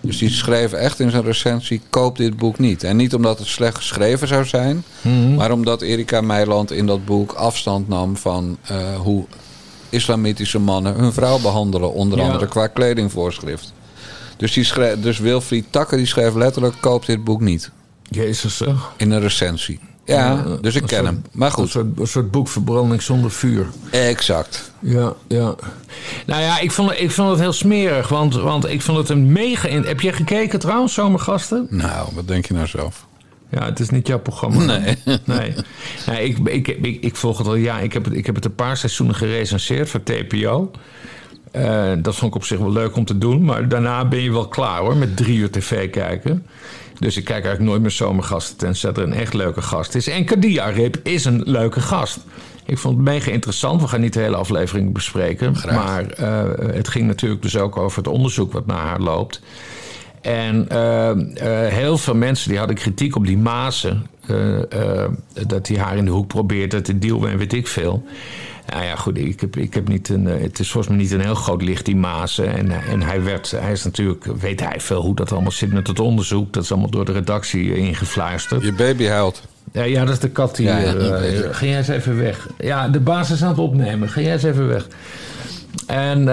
Dus 0.00 0.18
die 0.18 0.30
schreef 0.30 0.72
echt 0.72 1.00
in 1.00 1.10
zijn 1.10 1.24
recensie: 1.24 1.80
koop 1.90 2.16
dit 2.16 2.36
boek 2.36 2.58
niet. 2.58 2.84
En 2.84 2.96
niet 2.96 3.14
omdat 3.14 3.38
het 3.38 3.48
slecht 3.48 3.76
geschreven 3.76 4.28
zou 4.28 4.44
zijn, 4.44 4.84
mhm. 5.00 5.34
maar 5.34 5.52
omdat 5.52 5.82
Erika 5.82 6.20
Meiland 6.20 6.72
in 6.72 6.86
dat 6.86 7.04
boek 7.04 7.32
afstand 7.32 7.88
nam 7.88 8.16
van 8.16 8.58
uh, 8.70 8.96
hoe 8.96 9.24
islamitische 9.94 10.58
mannen 10.58 10.94
hun 10.94 11.12
vrouw 11.12 11.38
behandelen. 11.38 11.92
Onder 11.92 12.20
andere 12.20 12.48
qua 12.48 12.66
kledingvoorschrift. 12.66 13.72
Dus, 14.36 14.52
die 14.52 14.64
schreef, 14.64 15.00
dus 15.00 15.18
Wilfried 15.18 15.64
Takker 15.70 15.96
die 15.96 16.06
schreef 16.06 16.34
letterlijk: 16.34 16.74
koop 16.80 17.06
dit 17.06 17.24
boek 17.24 17.40
niet. 17.40 17.70
Jezus 18.02 18.56
zeg. 18.56 18.92
In 18.96 19.10
een 19.10 19.20
recensie. 19.20 19.80
Ja, 20.04 20.44
dus 20.60 20.74
ik 20.74 20.86
ken 20.86 21.04
hem. 21.04 21.22
Maar 21.32 21.50
goed. 21.50 21.64
Een 21.64 21.70
soort, 21.70 21.98
een 21.98 22.06
soort 22.06 22.30
boekverbranding 22.30 23.02
zonder 23.02 23.30
vuur. 23.30 23.66
Exact. 23.90 24.72
Ja, 24.78 25.12
ja. 25.28 25.54
Nou 26.26 26.42
ja, 26.42 26.58
ik 26.60 26.72
vond, 26.72 26.92
ik 26.98 27.10
vond 27.10 27.30
het 27.30 27.40
heel 27.40 27.52
smerig. 27.52 28.08
Want, 28.08 28.34
want 28.34 28.68
ik 28.68 28.82
vond 28.82 28.98
het 28.98 29.08
een 29.08 29.32
mega... 29.32 29.68
Heb 29.68 30.00
jij 30.00 30.12
gekeken 30.12 30.58
trouwens, 30.58 30.94
Zomergasten? 30.94 31.66
Nou, 31.70 32.08
wat 32.14 32.28
denk 32.28 32.46
je 32.46 32.54
nou 32.54 32.66
zelf? 32.66 33.06
Ja, 33.50 33.64
het 33.64 33.80
is 33.80 33.90
niet 33.90 34.06
jouw 34.06 34.18
programma. 34.18 34.64
Nee. 34.64 34.96
nee. 35.24 35.54
nee 36.06 36.28
ik, 36.28 36.38
ik, 36.38 36.68
ik, 36.68 37.02
ik, 37.02 37.16
volg 37.16 37.38
het 37.38 37.46
al 37.46 37.54
ja. 37.54 37.78
Ik 37.78 37.92
heb 37.92 38.04
het, 38.04 38.14
ik 38.14 38.26
heb 38.26 38.34
het 38.34 38.44
een 38.44 38.54
paar 38.54 38.76
seizoenen 38.76 39.16
gerecenseerd 39.16 39.88
voor 39.88 40.02
TPO. 40.02 40.70
Uh, 41.56 41.92
dat 41.98 42.16
vond 42.16 42.30
ik 42.30 42.36
op 42.36 42.44
zich 42.44 42.58
wel 42.58 42.72
leuk 42.72 42.96
om 42.96 43.04
te 43.04 43.18
doen. 43.18 43.44
Maar 43.44 43.68
daarna 43.68 44.04
ben 44.04 44.20
je 44.20 44.32
wel 44.32 44.48
klaar 44.48 44.80
hoor, 44.80 44.96
met 44.96 45.16
drie 45.16 45.38
uur 45.38 45.50
tv 45.50 45.90
kijken. 45.90 46.46
Dus 46.98 47.16
ik 47.16 47.24
kijk 47.24 47.44
eigenlijk 47.44 47.70
nooit 47.70 47.82
meer 47.82 47.90
zomergasten 47.90 48.56
tenzij 48.56 48.92
er 48.92 49.02
een 49.02 49.12
echt 49.12 49.34
leuke 49.34 49.62
gast 49.62 49.94
is. 49.94 50.08
En 50.08 50.24
Kadia 50.24 50.66
Rip 50.66 51.00
is 51.02 51.24
een 51.24 51.42
leuke 51.44 51.80
gast. 51.80 52.18
Ik 52.66 52.78
vond 52.78 52.96
het 52.96 53.04
mega 53.04 53.30
interessant. 53.30 53.80
We 53.80 53.88
gaan 53.88 54.00
niet 54.00 54.12
de 54.12 54.20
hele 54.20 54.36
aflevering 54.36 54.92
bespreken. 54.92 55.56
Graag. 55.56 55.74
Maar 55.74 56.20
uh, 56.20 56.74
het 56.74 56.88
ging 56.88 57.06
natuurlijk 57.06 57.42
dus 57.42 57.56
ook 57.56 57.76
over 57.76 57.98
het 57.98 58.06
onderzoek 58.06 58.52
wat 58.52 58.66
naar 58.66 58.86
haar 58.86 59.00
loopt. 59.00 59.40
En 60.24 60.68
uh, 60.72 61.10
uh, 61.10 61.68
heel 61.68 61.98
veel 61.98 62.14
mensen 62.14 62.48
die 62.48 62.58
hadden 62.58 62.76
kritiek 62.76 63.16
op 63.16 63.26
die 63.26 63.38
Mazen. 63.38 64.06
Uh, 64.30 64.58
dat 65.46 65.68
hij 65.68 65.76
haar 65.76 65.96
in 65.96 66.04
de 66.04 66.10
hoek 66.10 66.26
probeerde 66.26 66.80
te 66.80 66.98
dealen 66.98 67.30
en 67.30 67.38
weet 67.38 67.52
ik 67.52 67.66
veel. 67.66 68.04
Nou 68.66 68.84
ja, 68.84 68.96
goed, 68.96 69.18
ik 69.18 69.40
heb, 69.40 69.56
ik 69.56 69.74
heb 69.74 69.88
niet 69.88 70.08
een, 70.08 70.24
het 70.24 70.58
is 70.58 70.70
volgens 70.70 70.94
mij 70.94 71.02
niet 71.02 71.12
een 71.12 71.20
heel 71.20 71.34
groot 71.34 71.62
licht, 71.62 71.84
die 71.84 71.96
Mazen. 71.96 72.56
En, 72.56 72.70
en 72.70 73.02
hij, 73.02 73.22
werd, 73.22 73.50
hij 73.50 73.72
is 73.72 73.84
natuurlijk, 73.84 74.24
weet 74.24 74.60
hij 74.60 74.80
veel 74.80 75.02
hoe 75.02 75.14
dat 75.14 75.32
allemaal 75.32 75.50
zit 75.50 75.72
met 75.72 75.86
het 75.86 76.00
onderzoek. 76.00 76.52
Dat 76.52 76.62
is 76.62 76.72
allemaal 76.72 76.90
door 76.90 77.04
de 77.04 77.12
redactie 77.12 77.76
ingefluisterd. 77.76 78.62
Je 78.62 78.72
baby 78.72 79.06
huilt. 79.06 79.42
Ja, 79.72 79.82
ja, 79.82 80.04
dat 80.04 80.14
is 80.14 80.20
de 80.20 80.30
kat 80.30 80.56
die. 80.56 80.66
Ja, 80.66 80.78
ja, 80.78 80.92
ga 81.52 81.66
jij 81.66 81.76
eens 81.76 81.88
even 81.88 82.16
weg. 82.16 82.48
Ja, 82.58 82.88
de 82.88 83.00
baas 83.00 83.30
is 83.30 83.42
aan 83.42 83.48
het 83.48 83.58
opnemen. 83.58 84.08
Ga 84.08 84.20
jij 84.20 84.32
eens 84.32 84.42
even 84.42 84.68
weg. 84.68 84.86
En 85.86 86.24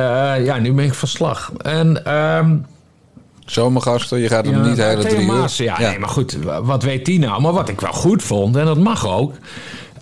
ja, 0.44 0.58
nu 0.58 0.74
ben 0.74 0.86
ik 0.86 0.94
van 0.94 1.08
slag. 1.08 1.52
En. 1.58 2.02
Uh, 2.08 2.46
Zomergasten, 3.52 4.20
je 4.20 4.28
gaat 4.28 4.46
hem 4.46 4.56
ja, 4.56 4.70
niet 4.70 4.78
hele 4.78 5.04
drie 5.04 5.26
uur. 5.26 5.54
Ja, 5.56 5.80
ja, 5.80 5.90
nee, 5.90 6.00
maar 6.00 6.10
goed, 6.10 6.38
wat 6.62 6.84
weet 6.84 7.06
die 7.06 7.20
nou? 7.20 7.42
Maar 7.42 7.54
wat 7.54 7.70
ik 7.70 7.82
wel 7.82 7.94
goed 7.94 8.24
vond, 8.24 8.56
en 8.56 8.66
dat 8.66 8.78
mag 8.78 9.08
ook... 9.08 9.34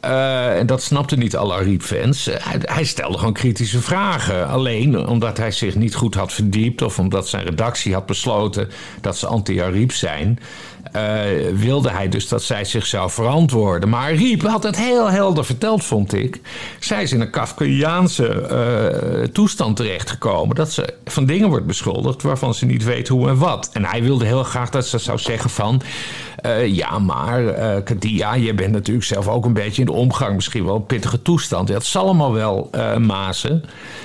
En 0.01 0.65
dat 0.65 0.81
snapte 0.81 1.15
niet 1.15 1.35
alle 1.35 1.53
Ariep-fans. 1.53 2.25
Hij, 2.25 2.59
hij, 2.61 2.83
stelde 2.83 3.17
gewoon 3.17 3.33
kritische 3.33 3.81
vragen. 3.81 4.47
Alleen 4.47 5.07
omdat 5.07 5.37
hij 5.37 5.51
zich 5.51 5.75
niet 5.75 5.95
goed 5.95 6.15
had 6.15 6.33
verdiept... 6.33 6.81
of 6.81 6.99
omdat 6.99 7.27
zijn 7.27 7.43
redactie 7.43 7.93
had 7.93 8.05
besloten 8.05 8.69
dat 9.01 9.17
ze 9.17 9.27
anti-Ariep 9.27 9.91
zijn... 9.91 10.39
Uh, 10.95 11.21
wilde 11.53 11.89
hij 11.89 12.09
dus 12.09 12.27
dat 12.27 12.43
zij 12.43 12.65
zich 12.65 12.85
zou 12.85 13.09
verantwoorden. 13.09 13.89
Maar 13.89 14.13
Riep 14.13 14.41
had 14.41 14.63
het 14.63 14.77
heel 14.77 15.09
helder 15.09 15.45
verteld, 15.45 15.83
vond 15.83 16.13
ik. 16.13 16.41
Zij 16.79 17.03
is 17.03 17.11
in 17.11 17.21
een 17.21 17.29
Kafkaiaanse 17.29 19.29
toestand 19.33 19.75
terechtgekomen. 19.75 20.55
Dat 20.55 20.71
ze 20.71 20.93
van 21.05 21.25
dingen 21.25 21.49
wordt 21.49 21.65
beschuldigd 21.65 22.21
waarvan 22.21 22.53
ze 22.53 22.65
niet 22.65 22.83
weet 22.83 23.07
hoe 23.07 23.29
en 23.29 23.37
wat. 23.37 23.69
En 23.73 23.85
hij 23.85 24.03
wilde 24.03 24.25
heel 24.25 24.43
graag 24.43 24.69
dat 24.69 24.87
ze 24.87 24.97
zou 24.97 25.17
zeggen 25.17 25.49
van... 25.49 25.81
Ja, 26.65 26.99
maar 26.99 27.41
uh, 27.41 27.83
Kadia, 27.83 28.33
je 28.33 28.53
bent 28.53 28.71
natuurlijk 28.71 29.05
zelf 29.05 29.27
ook 29.27 29.45
een 29.45 29.53
beetje 29.53 29.81
de 29.89 29.95
omgang 29.95 30.35
misschien 30.35 30.65
wel 30.65 30.75
een 30.75 30.85
pittige 30.85 31.21
toestand. 31.21 31.67
Dat 31.67 31.85
zal 31.85 32.03
allemaal 32.03 32.33
wel 32.33 32.69
uh, 32.75 32.97
mazen. 32.97 33.63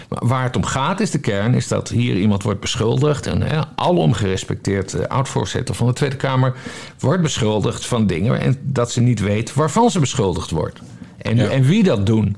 Maar 0.09 0.29
waar 0.29 0.43
het 0.43 0.57
om 0.57 0.65
gaat 0.65 1.01
is 1.01 1.11
de 1.11 1.19
kern, 1.19 1.55
is 1.55 1.69
dat 1.69 1.89
hier 1.89 2.17
iemand 2.17 2.43
wordt 2.43 2.61
beschuldigd. 2.61 3.27
En 3.27 3.69
alom 3.75 4.13
gerespecteerd 4.13 5.09
oud-voorzitter 5.09 5.75
van 5.75 5.87
de 5.87 5.93
Tweede 5.93 6.17
Kamer 6.17 6.55
wordt 6.99 7.23
beschuldigd 7.23 7.87
van 7.87 8.07
dingen. 8.07 8.41
En 8.41 8.59
dat 8.63 8.93
ze 8.93 9.01
niet 9.01 9.21
weet 9.21 9.55
waarvan 9.55 9.91
ze 9.91 10.01
beschuldigd 10.01 10.51
wordt. 10.51 10.81
En, 11.17 11.37
ja. 11.37 11.49
en 11.49 11.63
wie 11.63 11.83
dat 11.83 12.07
doen. 12.07 12.37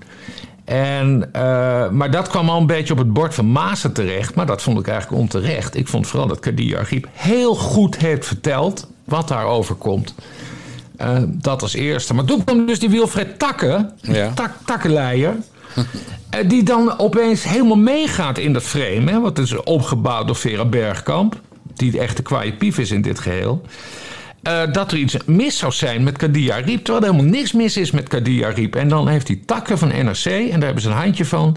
En, 0.65 1.31
uh, 1.37 1.91
maar 1.91 2.11
dat 2.11 2.29
kwam 2.29 2.49
al 2.49 2.61
een 2.61 2.67
beetje 2.67 2.93
op 2.93 2.99
het 2.99 3.13
bord 3.13 3.35
van 3.35 3.53
Maasen 3.53 3.93
terecht. 3.93 4.35
Maar 4.35 4.47
dat 4.47 4.63
vond 4.63 4.79
ik 4.79 4.89
eigenlijk 4.89 5.21
onterecht. 5.21 5.77
Ik 5.77 5.89
vond 5.89 6.07
vooral 6.07 6.29
dat 6.29 6.41
Kadir 6.41 6.79
Argiep 6.79 7.09
heel 7.13 7.55
goed 7.55 7.97
heeft 7.97 8.27
verteld 8.27 8.89
wat 9.05 9.29
daarover 9.29 9.75
komt. 9.75 10.15
Uh, 11.01 11.19
dat 11.27 11.63
als 11.63 11.75
eerste. 11.75 12.15
Maar 12.15 12.25
toen 12.25 12.45
kwam 12.45 12.67
dus 12.67 12.79
die 12.79 12.91
Wilfred 12.91 13.39
Takke, 13.39 13.91
ja. 14.01 14.33
tak, 14.35 14.53
takkenleier. 14.65 15.37
uh, 15.77 15.85
die 16.51 16.63
dan 16.63 16.99
opeens 16.99 17.45
helemaal 17.45 17.77
meegaat 17.77 18.39
in 18.39 18.53
dat 18.53 18.63
frame. 18.63 19.11
Hè, 19.11 19.21
wat 19.21 19.39
is 19.39 19.57
opgebouwd 19.63 20.27
door 20.27 20.37
Vera 20.37 20.65
Bergkamp. 20.65 21.41
Die 21.75 21.91
de 21.91 21.99
echte 21.99 22.23
kwaaie 22.23 22.53
pief 22.53 22.79
is 22.79 22.91
in 22.91 23.03
dit 23.03 23.19
geheel. 23.19 23.63
Uh, 24.49 24.73
dat 24.73 24.93
er 24.93 24.99
iets 24.99 25.17
mis 25.25 25.59
zou 25.59 25.73
zijn 25.73 26.03
met 26.03 26.17
Kadia 26.17 26.57
Riep. 26.57 26.85
Terwijl 26.85 27.05
er 27.05 27.11
helemaal 27.13 27.33
niks 27.33 27.53
mis 27.53 27.77
is 27.77 27.91
met 27.91 28.09
Kadia 28.09 28.49
Riep. 28.49 28.75
En 28.75 28.89
dan 28.89 29.09
heeft 29.09 29.29
hij 29.29 29.41
takken 29.47 29.79
van 29.79 29.89
NRC. 29.89 30.25
En 30.25 30.51
daar 30.51 30.63
hebben 30.63 30.83
ze 30.83 30.89
een 30.89 30.97
handje 30.97 31.25
van. 31.25 31.57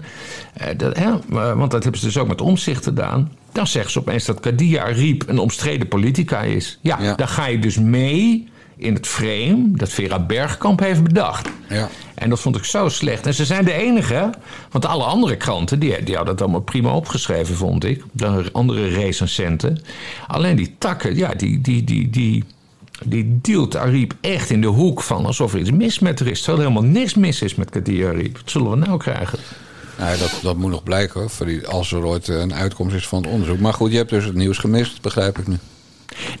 Uh, 0.60 0.66
dat, 0.76 0.96
hè, 0.96 1.10
want 1.56 1.70
dat 1.70 1.82
hebben 1.82 2.00
ze 2.00 2.06
dus 2.06 2.18
ook 2.18 2.28
met 2.28 2.40
omzicht 2.40 2.84
gedaan. 2.84 3.32
Dan 3.52 3.66
zeggen 3.66 3.92
ze 3.92 3.98
opeens 3.98 4.24
dat 4.24 4.40
Kadia 4.40 4.84
Riep 4.84 5.28
een 5.28 5.38
omstreden 5.38 5.88
politica 5.88 6.40
is. 6.40 6.78
Ja, 6.80 6.98
ja. 7.00 7.14
dan 7.14 7.28
ga 7.28 7.46
je 7.46 7.58
dus 7.58 7.78
mee 7.78 8.48
in 8.80 8.94
het 8.94 9.06
frame 9.06 9.68
dat 9.70 9.88
Vera 9.88 10.18
Bergkamp 10.18 10.80
heeft 10.80 11.02
bedacht. 11.02 11.48
Ja. 11.68 11.88
En 12.14 12.30
dat 12.30 12.40
vond 12.40 12.56
ik 12.56 12.64
zo 12.64 12.88
slecht. 12.88 13.26
En 13.26 13.34
ze 13.34 13.44
zijn 13.44 13.64
de 13.64 13.72
enige, 13.72 14.30
want 14.70 14.86
alle 14.86 15.04
andere 15.04 15.36
kranten 15.36 15.78
die, 15.78 16.02
die 16.02 16.14
hadden 16.14 16.32
het 16.32 16.42
allemaal 16.42 16.60
prima 16.60 16.94
opgeschreven, 16.94 17.54
vond 17.54 17.84
ik. 17.84 18.04
De 18.12 18.48
andere 18.52 18.88
recensenten. 18.88 19.80
Alleen 20.26 20.56
die 20.56 20.74
takken, 20.78 21.16
ja, 21.16 21.34
die, 21.34 21.60
die, 21.60 21.84
die, 21.84 22.10
die, 22.10 22.44
die 23.04 23.38
duwt 23.42 23.76
Ariep 23.76 24.14
echt 24.20 24.50
in 24.50 24.60
de 24.60 24.66
hoek 24.66 25.02
van 25.02 25.26
alsof 25.26 25.52
er 25.52 25.60
iets 25.60 25.70
mis 25.70 25.98
met 25.98 26.18
haar 26.18 26.28
is. 26.28 26.42
Terwijl 26.42 26.62
er 26.62 26.68
helemaal 26.70 26.90
niks 26.90 27.14
mis 27.14 27.42
is 27.42 27.54
met 27.54 27.70
Kadir 27.70 28.08
Ariep. 28.08 28.36
Wat 28.36 28.50
zullen 28.50 28.70
we 28.70 28.76
nou 28.76 28.98
krijgen? 28.98 29.38
Nou, 29.98 30.18
dat, 30.18 30.38
dat 30.42 30.56
moet 30.56 30.70
nog 30.70 30.82
blijken 30.82 31.20
hoor, 31.20 31.66
als 31.66 31.92
er 31.92 32.04
ooit 32.04 32.28
een 32.28 32.54
uitkomst 32.54 32.94
is 32.94 33.08
van 33.08 33.22
het 33.22 33.32
onderzoek. 33.32 33.58
Maar 33.58 33.74
goed, 33.74 33.90
je 33.90 33.96
hebt 33.96 34.10
dus 34.10 34.24
het 34.24 34.34
nieuws 34.34 34.58
gemist, 34.58 35.02
begrijp 35.02 35.38
ik 35.38 35.46
nu. 35.46 35.58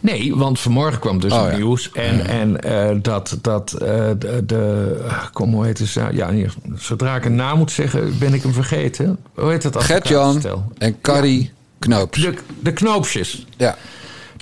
Nee, 0.00 0.36
want 0.36 0.60
vanmorgen 0.60 1.00
kwam 1.00 1.20
dus 1.20 1.32
oh, 1.32 1.44
het 1.44 1.56
nieuws. 1.56 1.90
En, 1.92 2.26
en 2.26 2.58
uh, 2.66 2.98
dat, 3.02 3.38
dat 3.40 3.72
uh, 3.74 3.88
de, 4.18 4.42
de, 4.46 4.96
Kom, 5.32 5.54
hoe 5.54 5.64
heet 5.64 5.78
het? 5.78 5.92
Ja, 6.12 6.30
hier, 6.30 6.54
zodra 6.76 7.16
ik 7.16 7.24
een 7.24 7.34
naam 7.34 7.58
moet 7.58 7.72
zeggen, 7.72 8.18
ben 8.18 8.34
ik 8.34 8.42
hem 8.42 8.52
vergeten. 8.52 9.18
Hoe 9.34 9.50
heet 9.50 9.62
het? 9.62 9.82
Gert-Jan 9.84 10.42
en 10.78 11.00
Carrie 11.00 11.52
Knoops. 11.78 12.20
De, 12.20 12.34
de 12.60 12.72
Knoopsjes. 12.72 13.46
Ja 13.56 13.76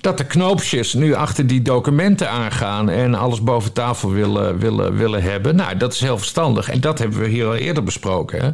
dat 0.00 0.18
de 0.18 0.24
knoopsjes 0.24 0.94
nu 0.94 1.14
achter 1.14 1.46
die 1.46 1.62
documenten 1.62 2.30
aangaan 2.30 2.88
en 2.88 3.14
alles 3.14 3.42
boven 3.42 3.72
tafel 3.72 4.10
willen, 4.10 4.58
willen, 4.58 4.96
willen 4.96 5.22
hebben. 5.22 5.56
Nou, 5.56 5.76
dat 5.76 5.92
is 5.92 6.00
heel 6.00 6.18
verstandig. 6.18 6.68
En 6.68 6.80
dat 6.80 6.98
hebben 6.98 7.18
we 7.18 7.28
hier 7.28 7.46
al 7.46 7.54
eerder 7.54 7.84
besproken. 7.84 8.40
Hè? 8.44 8.50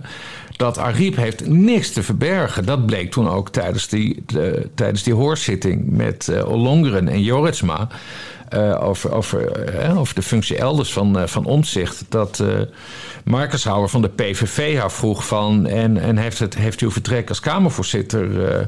Dat 0.56 0.78
Ariep 0.78 1.16
heeft 1.16 1.48
niks 1.48 1.92
te 1.92 2.02
verbergen. 2.02 2.66
Dat 2.66 2.86
bleek 2.86 3.10
toen 3.10 3.28
ook 3.28 3.50
tijdens 3.50 3.88
die, 3.88 4.22
de, 4.26 4.68
tijdens 4.74 5.02
die 5.02 5.14
hoorzitting 5.14 5.90
met 5.90 6.28
uh, 6.30 6.94
en 6.94 7.22
Joritsma. 7.22 7.88
Uh, 8.54 8.82
over, 8.82 9.12
over, 9.12 9.74
uh, 9.84 9.98
over 9.98 10.14
de 10.14 10.22
functie 10.22 10.56
elders 10.56 10.92
van, 10.92 11.18
uh, 11.18 11.26
van 11.26 11.44
omzicht. 11.44 12.04
Dat 12.08 12.44
Marcus 13.24 13.64
Houwer 13.64 13.88
van 13.88 14.02
de 14.02 14.08
PVV 14.08 14.78
haar 14.78 14.92
vroeg 14.92 15.26
van... 15.26 15.66
en, 15.66 15.96
en 15.98 16.16
heeft, 16.16 16.38
het, 16.38 16.54
heeft 16.54 16.80
u 16.80 16.90
vertrek 16.90 17.28
als 17.28 17.40
Kamervoorzitter... 17.40 18.58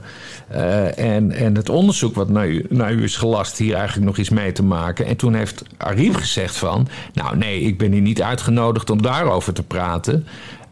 en, 0.97 1.32
en 1.32 1.57
het 1.57 1.68
onderzoek 1.68 2.14
wat 2.14 2.28
naar 2.28 2.49
u, 2.49 2.66
naar 2.68 2.93
u 2.93 3.03
is 3.03 3.16
gelast... 3.16 3.59
hier 3.59 3.74
eigenlijk 3.74 4.07
nog 4.07 4.16
iets 4.16 4.30
mee 4.30 4.53
te 4.53 4.62
maken. 4.62 5.07
En 5.07 5.16
toen 5.16 5.34
heeft 5.34 5.62
Ariep 5.76 6.14
gezegd 6.16 6.57
van... 6.57 6.89
nou 7.12 7.37
nee, 7.37 7.61
ik 7.61 7.78
ben 7.78 7.93
hier 7.93 8.01
niet 8.01 8.22
uitgenodigd 8.22 8.91
om 8.91 9.03
daarover 9.03 9.53
te 9.53 9.62
praten... 9.62 10.26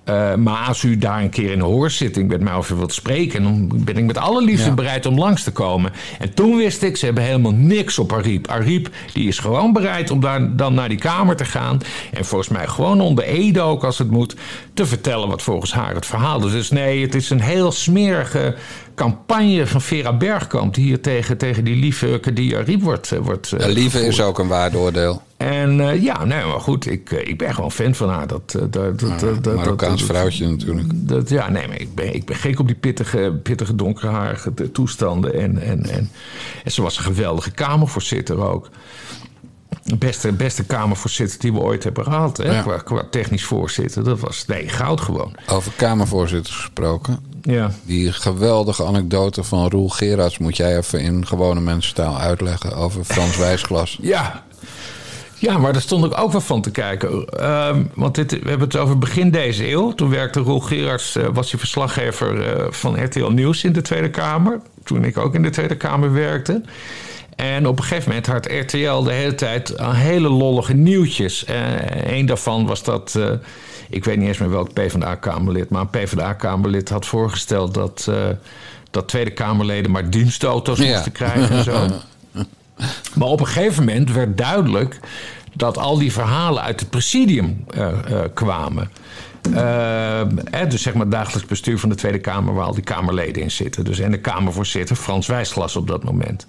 Uh, 0.08 0.34
maar 0.34 0.66
als 0.66 0.82
u 0.82 0.98
daar 0.98 1.22
een 1.22 1.30
keer 1.30 1.50
in 1.50 1.58
een 1.58 1.64
hoorzitting 1.64 2.28
met 2.28 2.40
mij 2.40 2.52
over 2.52 2.76
wilt 2.76 2.92
spreken, 2.92 3.42
dan 3.42 3.70
ben 3.84 3.96
ik 3.96 4.04
met 4.04 4.18
alle 4.18 4.44
liefde 4.44 4.72
bereid 4.74 5.06
om 5.06 5.18
langs 5.18 5.42
te 5.42 5.50
komen. 5.50 5.92
En 6.18 6.34
toen 6.34 6.56
wist 6.56 6.82
ik, 6.82 6.96
ze 6.96 7.04
hebben 7.04 7.24
helemaal 7.24 7.52
niks 7.52 7.98
op 7.98 8.12
Ariep. 8.12 8.46
Ariep 8.46 8.88
die 9.12 9.28
is 9.28 9.38
gewoon 9.38 9.72
bereid 9.72 10.10
om 10.10 10.20
daar, 10.20 10.56
dan 10.56 10.74
naar 10.74 10.88
die 10.88 10.98
kamer 10.98 11.36
te 11.36 11.44
gaan. 11.44 11.80
En 12.12 12.24
volgens 12.24 12.50
mij 12.50 12.66
gewoon 12.66 13.00
onder 13.00 13.24
Ede 13.24 13.60
ook 13.60 13.84
als 13.84 13.98
het 13.98 14.10
moet, 14.10 14.36
te 14.74 14.86
vertellen 14.86 15.28
wat 15.28 15.42
volgens 15.42 15.72
haar 15.72 15.94
het 15.94 16.06
verhaal 16.06 16.46
is. 16.46 16.52
Dus 16.52 16.70
nee, 16.70 17.02
het 17.02 17.14
is 17.14 17.30
een 17.30 17.40
heel 17.40 17.72
smerige 17.72 18.54
campagne 18.94 19.66
van 19.66 19.80
Vera 19.80 20.16
Bergkamp... 20.16 20.74
die 20.74 20.84
hier 20.84 21.00
tegen, 21.00 21.36
tegen 21.36 21.64
die 21.64 21.76
lieve 21.76 22.18
Kadia 22.20 22.60
Riep 22.60 22.82
wordt... 22.82 23.12
Eh, 23.12 23.18
wordt 23.18 23.52
uh, 23.52 23.66
lieve 23.66 24.06
is 24.06 24.20
ook 24.20 24.38
een 24.38 24.48
waardeoordeel. 24.48 25.22
En 25.44 25.78
uh, 25.78 26.02
ja, 26.02 26.24
nee, 26.24 26.44
maar 26.44 26.60
goed, 26.60 26.90
ik, 26.90 27.10
ik 27.10 27.38
ben 27.38 27.54
gewoon 27.54 27.72
fan 27.72 27.94
van 27.94 28.08
haar. 28.08 28.26
Dat, 28.26 28.52
dat, 28.52 28.72
dat, 28.72 29.00
ja, 29.00 29.32
dat, 29.40 29.54
Marokkaans 29.54 30.00
dat, 30.00 30.10
vrouwtje 30.10 30.48
natuurlijk. 30.48 30.88
Dat, 30.92 31.28
ja, 31.28 31.48
nee, 31.48 31.68
maar 31.68 31.80
ik 31.80 31.94
ben, 31.94 32.14
ik 32.14 32.24
ben 32.24 32.36
gek 32.36 32.58
op 32.58 32.66
die 32.66 32.76
pittige, 32.76 33.40
pittige 33.42 33.74
donkerharige 33.74 34.52
toestanden. 34.72 35.34
En, 35.34 35.62
en, 35.62 35.90
en, 35.90 36.10
en 36.64 36.70
ze 36.72 36.82
was 36.82 36.96
een 36.96 37.04
geweldige 37.04 37.50
kamervoorzitter 37.50 38.40
ook. 38.40 38.68
De 39.84 39.96
beste, 39.96 40.32
beste 40.32 40.64
kamervoorzitter 40.64 41.40
die 41.40 41.52
we 41.52 41.58
ooit 41.58 41.84
hebben 41.84 42.04
gehad. 42.04 42.36
Hè? 42.36 42.62
Qua, 42.62 42.76
qua 42.76 43.06
technisch 43.10 43.44
voorzitter. 43.44 44.04
Dat 44.04 44.20
was 44.20 44.46
nee, 44.46 44.68
goud 44.68 45.00
gewoon. 45.00 45.34
Over 45.48 45.72
kamervoorzitters 45.76 46.56
gesproken. 46.56 47.18
Ja. 47.42 47.70
Die 47.82 48.12
geweldige 48.12 48.84
anekdote 48.84 49.44
van 49.44 49.68
Roel 49.68 49.88
Gerards 49.88 50.38
moet 50.38 50.56
jij 50.56 50.76
even 50.76 51.00
in 51.00 51.26
gewone 51.26 51.60
mensentaal 51.60 52.18
uitleggen 52.18 52.76
over 52.76 53.04
Frans 53.04 53.36
Wijsglas. 53.46 53.98
Ja. 54.00 54.44
Ja, 55.38 55.58
maar 55.58 55.72
daar 55.72 55.82
stond 55.82 56.04
ik 56.04 56.20
ook 56.20 56.32
wel 56.32 56.40
van 56.40 56.62
te 56.62 56.70
kijken. 56.70 57.26
Uh, 57.40 57.76
want 57.94 58.14
dit, 58.14 58.30
we 58.30 58.48
hebben 58.48 58.68
het 58.68 58.76
over 58.76 58.98
begin 58.98 59.30
deze 59.30 59.70
eeuw. 59.70 59.92
Toen 59.92 60.10
werkte 60.10 60.40
Roel 60.40 60.60
Gerards, 60.60 61.16
uh, 61.16 61.24
was 61.32 61.50
hij 61.50 61.58
verslaggever 61.58 62.56
uh, 62.56 62.66
van 62.70 63.04
RTL 63.04 63.26
Nieuws 63.26 63.64
in 63.64 63.72
de 63.72 63.82
Tweede 63.82 64.10
Kamer. 64.10 64.60
Toen 64.84 65.04
ik 65.04 65.18
ook 65.18 65.34
in 65.34 65.42
de 65.42 65.50
Tweede 65.50 65.76
Kamer 65.76 66.12
werkte. 66.12 66.62
En 67.36 67.66
op 67.66 67.78
een 67.78 67.84
gegeven 67.84 68.08
moment 68.08 68.26
had 68.26 68.46
RTL 68.46 69.02
de 69.02 69.12
hele 69.12 69.34
tijd 69.34 69.74
hele 69.78 70.28
lollige 70.28 70.74
nieuwtjes. 70.74 71.44
Een 72.04 72.26
daarvan 72.26 72.66
was 72.66 72.82
dat 72.82 73.18
ik 73.88 74.04
weet 74.04 74.18
niet 74.18 74.28
eens 74.28 74.38
meer 74.38 74.50
welk 74.50 74.72
PvdA-Kamerlid, 74.72 75.70
maar 75.70 75.80
een 75.80 75.90
PvdA-Kamerlid 75.90 76.88
had 76.88 77.06
voorgesteld 77.06 77.74
dat, 77.74 78.10
dat 78.90 79.08
Tweede 79.08 79.30
Kamerleden 79.30 79.90
maar 79.90 80.10
dienstauto's 80.10 80.78
moesten 80.78 81.12
krijgen 81.12 81.56
en 81.56 81.64
zo. 81.64 81.86
maar 83.14 83.28
op 83.28 83.40
een 83.40 83.46
gegeven 83.46 83.84
moment 83.84 84.12
werd 84.12 84.38
duidelijk 84.38 85.00
dat 85.52 85.78
al 85.78 85.98
die 85.98 86.12
verhalen 86.12 86.62
uit 86.62 86.80
het 86.80 86.90
presidium 86.90 87.64
uh, 87.76 87.88
uh, 88.10 88.20
kwamen. 88.34 88.90
Eh, 89.54 90.20
dus 90.68 90.82
zeg 90.82 90.92
maar 90.92 91.02
het 91.02 91.10
dagelijks 91.10 91.48
bestuur 91.48 91.78
van 91.78 91.88
de 91.88 91.94
Tweede 91.94 92.18
Kamer, 92.18 92.54
waar 92.54 92.66
al 92.66 92.74
die 92.74 92.84
Kamerleden 92.84 93.42
in 93.42 93.50
zitten. 93.50 93.84
Dus 93.84 93.98
en 93.98 94.10
de 94.10 94.20
Kamervoorzitter 94.20 94.96
Frans 94.96 95.26
Wijsglas 95.26 95.76
op 95.76 95.86
dat 95.86 96.04
moment. 96.04 96.46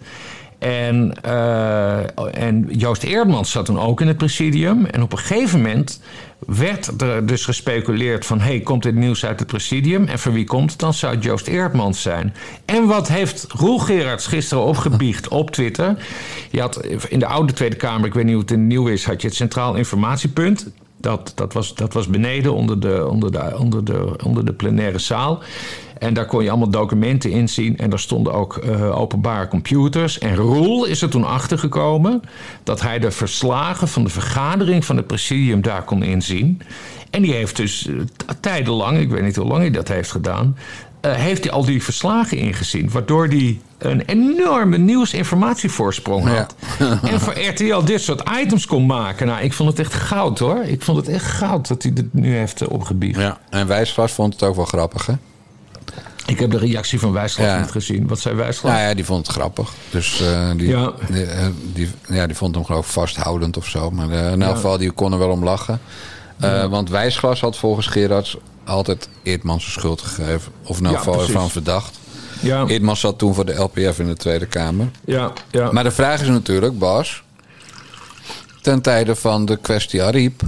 En, 0.60 1.14
uh, 1.26 2.38
en 2.38 2.68
Joost 2.70 3.04
Eerdmans 3.04 3.52
zat 3.52 3.66
toen 3.66 3.80
ook 3.80 4.02
in 4.02 4.08
het 4.08 4.18
presidium. 4.18 4.86
En 4.86 5.02
op 5.02 5.12
een 5.12 5.18
gegeven 5.18 5.62
moment 5.62 6.02
werd 6.40 7.02
er 7.02 7.26
dus 7.26 7.46
gespeculeerd 7.46 8.26
van... 8.26 8.40
hey, 8.40 8.60
komt 8.60 8.84
dit 8.84 8.96
nieuws 8.96 9.26
uit 9.26 9.40
het 9.40 9.48
presidium? 9.48 10.08
En 10.08 10.20
voor 10.20 10.34
wie 10.34 10.46
komt 10.46 10.72
het 10.72 10.80
dan? 10.80 10.94
Zou 10.94 11.16
het 11.16 11.24
Joost 11.24 11.48
Eerdmans 11.48 12.02
zijn? 12.02 12.34
En 12.66 12.86
wat 12.86 13.08
heeft 13.08 13.46
Roel 13.50 13.80
Gerards 13.80 14.28
gisteren 14.28 14.64
opgebiecht 14.64 15.28
op 15.28 15.52
Twitter? 15.52 15.98
Je 16.52 16.62
had 16.62 16.86
in 16.86 17.20
de 17.20 17.28
oude 17.28 17.54
Tweede 17.54 17.76
Kamer, 17.76 18.06
ik 18.08 18.14
weet 18.14 18.24
niet 18.24 18.34
hoe 18.34 18.42
het 18.42 18.52
in 18.52 18.68
nieuw 18.68 18.88
is... 18.88 19.06
had 19.06 19.22
je 19.22 19.28
het 19.28 19.36
Centraal 19.36 19.76
Informatiepunt. 19.76 20.72
Dat, 20.98 21.32
dat, 21.36 21.54
was, 21.54 21.76
dat 21.76 21.94
was 21.94 22.08
beneden 22.08 22.54
onder 22.54 22.80
de, 22.80 23.08
onder, 23.10 23.32
de, 23.32 23.58
onder, 23.58 23.86
de, 23.86 24.18
onder 24.24 24.46
de 24.46 24.54
plenaire 24.54 25.00
zaal. 25.00 25.44
En 25.98 26.14
daar 26.14 26.26
kon 26.26 26.44
je 26.44 26.50
allemaal 26.50 26.70
documenten 26.70 27.32
in 27.32 27.50
zien. 27.50 27.78
En 27.78 27.90
daar 27.90 28.00
stonden 28.00 28.34
ook 28.34 28.60
uh, 28.64 29.00
openbare 29.00 29.48
computers. 29.48 30.20
En 30.20 30.36
Roel 30.36 30.86
is 30.86 31.02
er 31.02 31.10
toen 31.10 31.24
achtergekomen 31.24 32.22
dat 32.64 32.82
hij 32.82 33.00
de 33.00 33.12
verslagen 33.12 33.88
van 33.88 34.04
de 34.04 34.10
vergadering 34.10 34.86
van 34.86 34.98
het 34.98 35.08
presidium 35.08 35.62
daar 35.62 35.84
kon 35.84 36.04
inzien. 36.04 36.62
En 37.10 37.22
die 37.22 37.34
heeft 37.34 37.56
dus 37.56 37.88
uh, 37.88 38.02
tijdenlang, 38.40 38.98
ik 38.98 39.10
weet 39.10 39.24
niet 39.24 39.36
hoe 39.36 39.48
lang 39.48 39.62
hij 39.62 39.72
dat 39.72 39.88
heeft 39.88 40.12
gedaan, 40.12 40.58
uh, 41.02 41.14
heeft 41.14 41.44
hij 41.44 41.54
al 41.54 41.66
die 41.66 41.84
verslagen 41.84 42.38
ingezien. 42.38 42.90
Waardoor 42.92 43.28
hij 43.28 43.60
een 43.78 44.02
enorme 44.02 44.78
nieuwsinformatievoorsprong 44.78 46.28
had. 46.28 46.56
Ja. 46.80 47.00
en 47.12 47.20
voor 47.20 47.40
RTL 47.40 47.84
dit 47.84 48.02
soort 48.02 48.30
items 48.42 48.66
kon 48.66 48.86
maken. 48.86 49.28
Nou, 49.28 49.42
ik 49.42 49.54
vond 49.54 49.70
het 49.70 49.80
echt 49.80 49.94
goud 49.94 50.40
hoor. 50.40 50.64
Ik 50.64 50.82
vond 50.82 50.98
het 50.98 51.08
echt 51.08 51.26
goud 51.26 51.68
dat 51.68 51.84
hij 51.84 51.94
dit 51.94 52.14
nu 52.14 52.36
heeft 52.36 52.68
opgebiecht. 52.68 53.20
Ja, 53.20 53.40
en 53.50 53.68
Wijsvast 53.68 54.16
vond 54.16 54.34
het 54.34 54.44
ook 54.44 54.56
wel 54.56 54.66
grappig 54.66 55.06
hè? 55.06 55.14
Ik 56.26 56.40
heb 56.40 56.52
de 56.52 56.58
reactie 56.58 57.00
van 57.00 57.12
Wijsglas 57.12 57.60
niet 57.60 57.72
gezien. 57.72 58.08
Wat 58.08 58.20
zei 58.20 58.36
Wijsglas? 58.36 58.72
Nou 58.72 58.84
ja, 58.84 58.94
die 58.94 59.06
vond 59.06 59.28
het 59.28 59.36
grappig. 59.36 59.74
Dus 59.90 60.22
uh, 60.22 60.52
die, 60.56 60.68
ja. 60.68 60.94
Die, 61.10 61.26
uh, 61.26 61.48
die, 61.74 61.90
ja, 62.10 62.28
die 62.28 62.36
vond 62.36 62.56
hem 62.56 62.66
geloof 62.66 62.86
ik 62.86 62.92
vasthoudend 62.92 63.58
of 63.58 63.68
zo. 63.68 63.92
Maar 63.92 64.10
uh, 64.10 64.32
in 64.32 64.42
elk 64.42 64.56
geval, 64.56 64.78
die 64.78 64.92
kon 64.92 65.12
er 65.12 65.20
wel 65.20 65.30
om 65.30 65.44
lachen. 65.44 65.80
Want 66.70 66.90
Wijsglas 66.90 67.42
had 67.42 67.58
volgens 67.58 67.88
Gerards 67.88 68.38
altijd 68.64 69.10
Eerdmans 69.24 69.64
zijn 69.64 69.80
schuld 69.80 70.02
gegeven. 70.02 70.52
Of 70.64 70.82
nou 70.82 70.94
ja, 70.94 71.26
van 71.26 71.50
verdacht. 71.50 72.00
Ja. 72.42 72.66
Eerdmans 72.66 73.00
zat 73.00 73.18
toen 73.18 73.34
voor 73.34 73.46
de 73.46 73.54
LPF 73.54 74.00
in 74.00 74.08
de 74.08 74.16
Tweede 74.16 74.46
Kamer. 74.46 74.90
Ja, 75.06 75.32
ja. 75.52 75.72
Maar 75.72 75.84
de 75.84 75.92
vraag 75.92 76.22
is 76.22 76.28
natuurlijk, 76.28 76.80
Bas... 76.80 77.24
ten 78.62 78.82
tijde 78.82 79.16
van 79.16 79.46
de 79.46 79.58
kwestie 79.58 80.04
Ariep... 80.04 80.42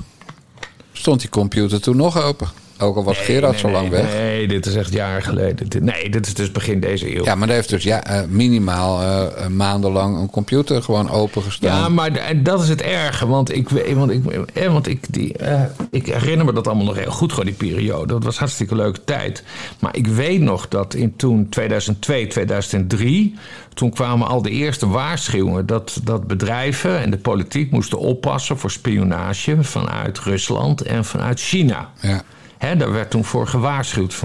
stond 0.94 1.20
die 1.20 1.30
computer 1.30 1.82
toen 1.82 1.98
nog 1.98 2.22
open? 2.24 2.48
Ook 2.80 2.96
al 2.96 3.04
was 3.04 3.18
Gerard 3.18 3.60
zo 3.60 3.70
lang 3.70 3.90
weg. 3.90 4.14
Nee, 4.14 4.48
dit 4.48 4.66
is 4.66 4.76
echt 4.76 4.94
jaren 4.94 5.24
geleden. 5.24 5.84
Nee, 5.84 6.10
dit 6.10 6.28
is 6.28 6.34
dus 6.34 6.52
begin 6.52 6.80
deze 6.80 7.16
eeuw. 7.16 7.24
Ja, 7.24 7.36
maar 7.36 7.48
hij 7.48 7.56
heeft 7.56 7.70
dus 7.70 7.84
ja, 7.84 8.12
uh, 8.12 8.28
minimaal 8.30 9.02
uh, 9.02 9.48
maandenlang 9.48 10.18
een 10.18 10.30
computer 10.30 10.84
gewoon 10.84 11.10
opengestaan. 11.10 11.80
Ja, 11.80 11.90
maar 11.90 12.44
dat 12.44 12.64
is 12.64 12.70
het 12.70 12.82
erge. 12.82 13.28
Want 13.28 13.56
ik, 13.56 13.70
want 13.70 14.12
ik, 14.12 14.22
want 14.70 14.88
ik, 14.88 15.06
die, 15.10 15.36
uh, 15.42 15.62
ik 15.92 16.06
herinner 16.06 16.46
me 16.46 16.54
dat 16.54 16.68
allemaal 16.68 16.86
nog 16.86 16.98
heel 16.98 17.12
goed, 17.12 17.30
gewoon 17.30 17.46
die 17.46 17.56
periode. 17.56 18.14
Dat 18.14 18.24
was 18.24 18.38
hartstikke 18.38 18.76
leuke 18.76 19.04
tijd. 19.04 19.44
Maar 19.80 19.96
ik 19.96 20.08
weet 20.08 20.42
nog 20.42 20.68
dat 20.68 20.94
in 20.94 21.16
toen 21.16 21.50
2002, 21.50 22.28
2003... 22.28 23.36
toen 23.74 23.90
kwamen 23.90 24.28
al 24.28 24.42
de 24.42 24.50
eerste 24.50 24.88
waarschuwingen... 24.88 25.66
dat, 25.66 26.00
dat 26.04 26.28
bedrijven 26.28 27.00
en 27.00 27.10
de 27.10 27.18
politiek 27.18 27.72
moesten 27.72 28.00
oppassen 28.00 28.58
voor 28.58 28.72
spionage... 28.72 29.64
vanuit 29.64 30.20
Rusland 30.20 30.82
en 30.82 31.06
vanuit 31.06 31.40
China. 31.40 31.92
Ja. 32.02 32.24
Daar 32.60 32.92
werd 32.92 33.10
toen 33.10 33.26
voor 33.26 33.48
gewaarschuwd. 33.48 34.16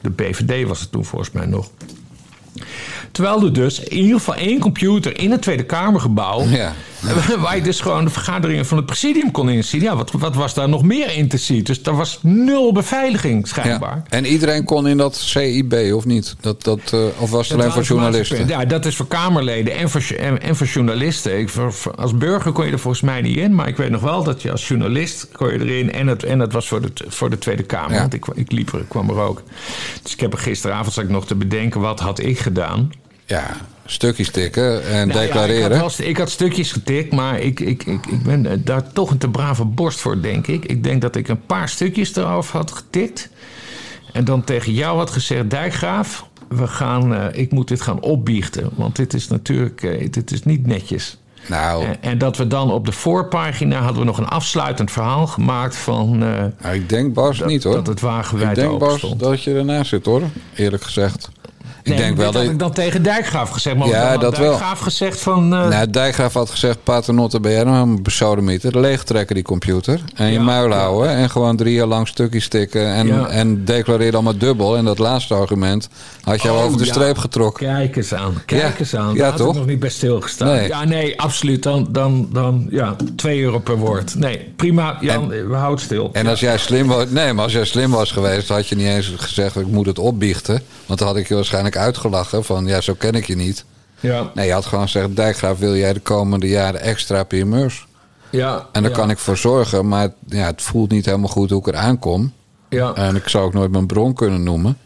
De 0.00 0.10
BVD 0.10 0.68
was 0.68 0.80
het 0.80 0.92
toen 0.92 1.04
volgens 1.04 1.30
mij 1.30 1.46
nog. 1.46 1.70
Terwijl 3.12 3.44
er 3.44 3.52
dus 3.52 3.80
in 3.80 3.96
ieder 3.96 4.18
geval 4.18 4.34
één 4.34 4.60
computer 4.60 5.18
in 5.18 5.30
het 5.30 5.42
Tweede 5.42 5.64
Kamergebouw. 5.64 6.42
Ja. 6.42 6.72
Waar 7.40 7.56
je 7.56 7.62
dus 7.62 7.80
gewoon 7.80 8.04
de 8.04 8.10
vergaderingen 8.10 8.66
van 8.66 8.76
het 8.76 8.86
presidium 8.86 9.30
kon 9.30 9.48
inzien. 9.48 9.80
Ja, 9.80 9.96
wat, 9.96 10.10
wat 10.12 10.34
was 10.34 10.54
daar 10.54 10.68
nog 10.68 10.82
meer 10.82 11.16
in 11.16 11.28
te 11.28 11.36
zien? 11.36 11.64
Dus 11.64 11.82
er 11.82 11.96
was 11.96 12.18
nul 12.22 12.72
beveiliging 12.72 13.48
schijnbaar. 13.48 13.96
Ja. 13.96 14.04
En 14.08 14.26
iedereen 14.26 14.64
kon 14.64 14.86
in 14.86 14.96
dat 14.96 15.16
CIB 15.16 15.74
of 15.94 16.04
niet? 16.04 16.36
Dat, 16.40 16.64
dat, 16.64 16.92
uh, 16.94 17.00
of 17.18 17.30
was 17.30 17.48
het 17.48 17.58
alleen 17.58 17.72
voor 17.72 17.82
journalisten? 17.82 18.46
Ja, 18.46 18.64
dat 18.64 18.86
is 18.86 18.96
voor 18.96 19.06
Kamerleden 19.06 19.76
en 19.76 19.90
voor, 19.90 20.02
en, 20.40 20.56
voor 20.56 20.66
journalisten. 20.66 21.38
Ik, 21.38 21.48
voor, 21.48 21.74
als 21.96 22.16
burger 22.16 22.52
kon 22.52 22.66
je 22.66 22.72
er 22.72 22.78
volgens 22.78 23.02
mij 23.02 23.20
niet 23.20 23.36
in. 23.36 23.54
Maar 23.54 23.68
ik 23.68 23.76
weet 23.76 23.90
nog 23.90 24.00
wel 24.00 24.24
dat 24.24 24.42
je 24.42 24.50
als 24.50 24.68
journalist 24.68 25.28
kon 25.32 25.52
je 25.52 25.58
erin. 25.58 25.92
En 25.92 26.06
het, 26.06 26.24
en 26.24 26.38
het 26.38 26.52
was 26.52 26.68
voor 26.68 26.80
de, 26.80 26.92
voor 27.08 27.30
de 27.30 27.38
Tweede 27.38 27.62
Kamer. 27.62 27.98
Want 27.98 28.14
ik, 28.14 28.26
ik 28.34 28.52
liep 28.52 28.72
er, 28.72 28.84
kwam 28.88 29.08
er 29.10 29.18
ook. 29.18 29.42
Dus 30.02 30.12
ik 30.12 30.20
heb 30.20 30.32
er 30.32 30.38
gisteravond 30.38 30.92
zat 30.92 31.04
ik 31.04 31.10
nog 31.10 31.26
te 31.26 31.34
bedenken. 31.34 31.80
Wat 31.80 32.00
had 32.00 32.18
ik 32.18 32.38
gedaan? 32.38 32.90
Ja, 33.30 33.56
stukjes 33.84 34.30
tikken 34.30 34.84
en 34.84 35.08
nou 35.08 35.20
declareren. 35.20 35.76
ik, 35.76 35.82
had 35.82 35.98
ik, 35.98 36.16
had 36.16 36.30
stukjes 36.30 36.72
getikt, 36.72 37.12
maar 37.12 37.40
ik, 37.40 37.60
ik, 37.60 37.84
ik, 37.84 38.06
ik 38.06 38.22
ben 38.22 38.64
daar 38.64 38.92
toch 38.92 39.10
een 39.10 39.18
te 39.18 39.28
brave 39.28 39.64
borst 39.64 40.00
voor, 40.00 40.22
denk 40.22 40.46
ik. 40.46 40.64
Ik 40.64 40.82
denk 40.84 41.00
dat 41.00 41.16
ik 41.16 41.28
een 41.28 41.46
paar 41.46 41.68
stukjes 41.68 42.16
erover 42.16 42.56
had 42.56 42.70
getikt. 42.70 43.28
En 44.12 44.24
dan 44.24 44.44
tegen 44.44 44.72
jou 44.72 44.96
had 44.98 45.10
gezegd: 45.10 45.50
Dijkgraaf, 45.50 46.26
we 46.48 46.66
gaan, 46.66 47.12
uh, 47.12 47.24
ik 47.32 47.52
moet 47.52 47.68
dit 47.68 47.80
gaan 47.80 48.00
opbiechten. 48.00 48.70
Want 48.74 48.96
dit 48.96 49.14
is 49.14 49.28
natuurlijk 49.28 49.82
uh, 49.82 50.10
dit 50.10 50.30
is 50.30 50.42
niet 50.42 50.66
netjes. 50.66 51.18
Nou. 51.48 51.84
En, 51.84 52.02
en, 52.02 52.18
dat 52.18 52.36
we 52.36 52.46
dan 52.46 52.72
op 52.72 52.86
de 52.86 52.92
voorpagina 52.92 53.80
hadden 53.80 53.98
we 53.98 54.06
nog 54.06 54.18
een 54.18 54.28
afsluitend 54.28 54.90
verhaal 54.90 55.26
gemaakt 55.26 55.76
van. 55.76 56.22
Uh, 56.22 56.28
nou, 56.62 56.74
ik 56.74 56.88
denk 56.88 57.14
Bas 57.14 57.38
dat, 57.38 57.48
niet 57.48 57.64
hoor. 57.64 57.74
Dat 57.74 57.86
het 57.86 58.00
wagenwijd 58.00 58.56
Ik 58.56 58.64
denk 58.64 58.78
Bas 58.78 59.14
dat 59.16 59.42
je 59.42 59.54
ernaast 59.54 59.88
zit 59.88 60.04
hoor, 60.04 60.22
eerlijk 60.54 60.82
gezegd. 60.82 61.30
Ik 61.90 61.96
denk 61.96 62.16
wel 62.16 62.32
dat 62.32 62.42
ik 62.42 62.58
dan 62.58 62.72
tegen 62.72 63.02
Dijkgraaf 63.02 63.50
gezegd. 63.50 63.76
Maar 63.76 63.88
ja, 63.88 64.16
dat 64.16 64.36
Dijkgraaf 64.36 64.78
wel. 64.78 64.82
gezegd 64.82 65.20
van. 65.20 65.54
Uh... 65.54 65.68
Nou, 65.68 65.90
Dijkgraaf 65.90 66.32
had 66.32 66.50
gezegd: 66.50 66.84
Paternotte 66.84 67.40
ben 67.40 67.52
jij 67.52 67.64
nou 67.64 67.88
een 67.88 68.02
besodemieter? 68.02 68.80
Leegtrekken 68.80 69.34
die 69.34 69.44
computer. 69.44 70.00
En 70.14 70.26
je 70.26 70.32
ja, 70.32 70.42
muil 70.42 70.72
houden. 70.72 71.10
En 71.10 71.30
gewoon 71.30 71.56
drie 71.56 71.74
jaar 71.74 71.86
lang 71.86 72.08
stukjes 72.08 72.44
stikken. 72.44 72.86
En, 72.86 73.06
ja. 73.06 73.28
en 73.28 73.64
declareer 73.64 74.14
allemaal 74.14 74.38
dubbel. 74.38 74.76
En 74.76 74.84
dat 74.84 74.98
laatste 74.98 75.34
argument 75.34 75.88
had 76.22 76.42
je 76.42 76.50
oh, 76.50 76.56
al 76.56 76.62
over 76.62 76.78
de 76.78 76.84
streep 76.84 77.18
getrokken. 77.18 77.66
Kijk 77.66 77.96
eens 77.96 78.14
aan. 78.14 78.42
Kijk 78.46 78.80
eens 78.80 78.96
aan. 78.96 79.14
Ja, 79.14 79.28
Daar 79.28 79.36
toch? 79.36 79.54
nog 79.54 79.66
niet 79.66 79.78
bij 79.78 79.88
stilgestaan. 79.88 80.48
Nee. 80.48 80.68
Ja, 80.68 80.84
nee, 80.84 81.20
absoluut. 81.20 81.62
Dan, 81.62 81.88
dan, 81.90 82.28
dan 82.32 82.66
ja, 82.70 82.96
2 83.16 83.42
euro 83.42 83.58
per 83.58 83.76
woord. 83.76 84.14
Nee, 84.14 84.52
prima. 84.56 84.96
Jan, 85.00 85.32
en, 85.32 85.48
we 85.48 85.54
houden 85.54 85.84
stil. 85.84 86.10
En 86.12 86.26
als 86.26 86.40
jij 86.40 86.58
slim 86.58 86.86
was. 86.86 87.04
Nee, 87.08 87.32
maar 87.32 87.44
als 87.44 87.52
jij 87.52 87.64
slim 87.64 87.90
was 87.90 88.12
geweest, 88.12 88.48
had 88.48 88.68
je 88.68 88.76
niet 88.76 88.86
eens 88.86 89.12
gezegd: 89.16 89.56
ik 89.56 89.66
moet 89.66 89.86
het 89.86 89.98
opbiechten. 89.98 90.62
Want 90.86 90.98
dan 90.98 91.08
had 91.08 91.16
ik 91.16 91.28
je 91.28 91.34
waarschijnlijk 91.34 91.76
uitgelachen 91.80 92.44
van 92.44 92.66
ja, 92.66 92.80
zo 92.80 92.94
ken 92.94 93.14
ik 93.14 93.26
je 93.26 93.36
niet. 93.36 93.64
Ja. 94.00 94.30
Nee, 94.34 94.46
je 94.46 94.52
had 94.52 94.66
gewoon 94.66 94.84
gezegd, 94.84 95.16
Dijkgraaf, 95.16 95.58
wil 95.58 95.76
jij 95.76 95.92
de 95.92 96.00
komende 96.00 96.48
jaren 96.48 96.80
extra 96.80 97.22
primeurs? 97.22 97.86
Ja. 98.30 98.66
En 98.72 98.82
daar 98.82 98.90
ja. 98.90 98.96
kan 98.96 99.10
ik 99.10 99.18
voor 99.18 99.36
zorgen, 99.36 99.88
maar 99.88 100.08
ja, 100.26 100.46
het 100.46 100.62
voelt 100.62 100.90
niet 100.90 101.04
helemaal 101.04 101.28
goed 101.28 101.50
hoe 101.50 101.60
ik 101.60 101.66
eraan 101.66 101.98
kom. 101.98 102.32
Ja. 102.68 102.94
En 102.94 103.16
ik 103.16 103.28
zou 103.28 103.44
ook 103.44 103.52
nooit 103.52 103.70
mijn 103.70 103.86
bron 103.86 104.14
kunnen 104.14 104.42
noemen. 104.42 104.78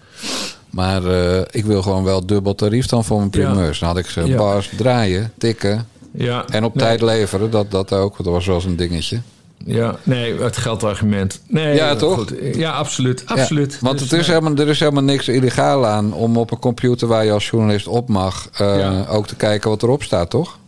Maar 0.70 1.02
uh, 1.02 1.40
ik 1.50 1.64
wil 1.64 1.82
gewoon 1.82 2.04
wel 2.04 2.26
dubbel 2.26 2.54
tarief 2.54 2.86
dan 2.86 3.04
voor 3.04 3.18
mijn 3.18 3.30
primeurs. 3.30 3.78
Dan 3.78 3.88
had 3.88 3.98
ik 3.98 4.06
ze 4.06 4.34
bars 4.36 4.70
draaien, 4.76 5.32
tikken 5.38 5.86
ja. 6.12 6.44
en 6.48 6.64
op 6.64 6.76
tijd 6.76 7.00
leveren. 7.00 7.50
Dat, 7.50 7.70
dat 7.70 7.92
ook, 7.92 8.16
dat 8.16 8.26
was 8.26 8.46
wel 8.46 8.54
eens 8.54 8.64
een 8.64 8.76
dingetje. 8.76 9.20
Ja, 9.66 9.96
nee, 10.02 10.40
het 10.40 10.56
geldargument. 10.56 11.40
Nee, 11.48 11.74
ja, 11.74 11.94
toch? 11.96 12.14
Goed. 12.14 12.34
Ja, 12.54 12.70
absoluut. 12.72 13.22
absoluut. 13.26 13.72
Ja, 13.72 13.78
want 13.80 13.98
dus, 13.98 14.10
het 14.10 14.20
is 14.20 14.26
nee. 14.26 14.36
helemaal, 14.36 14.64
er 14.64 14.70
is 14.70 14.78
helemaal 14.80 15.02
niks 15.02 15.28
illegaal 15.28 15.86
aan 15.86 16.12
om 16.12 16.36
op 16.36 16.50
een 16.50 16.58
computer 16.58 17.08
waar 17.08 17.24
je 17.24 17.32
als 17.32 17.48
journalist 17.48 17.86
op 17.86 18.08
mag, 18.08 18.48
uh, 18.60 18.78
Ja. 18.78 19.04
ook 19.08 19.26
te 19.26 19.36
kijken 19.36 19.70
wat 19.70 19.82
erop 19.82 20.02
staat, 20.02 20.30
toch? 20.30 20.58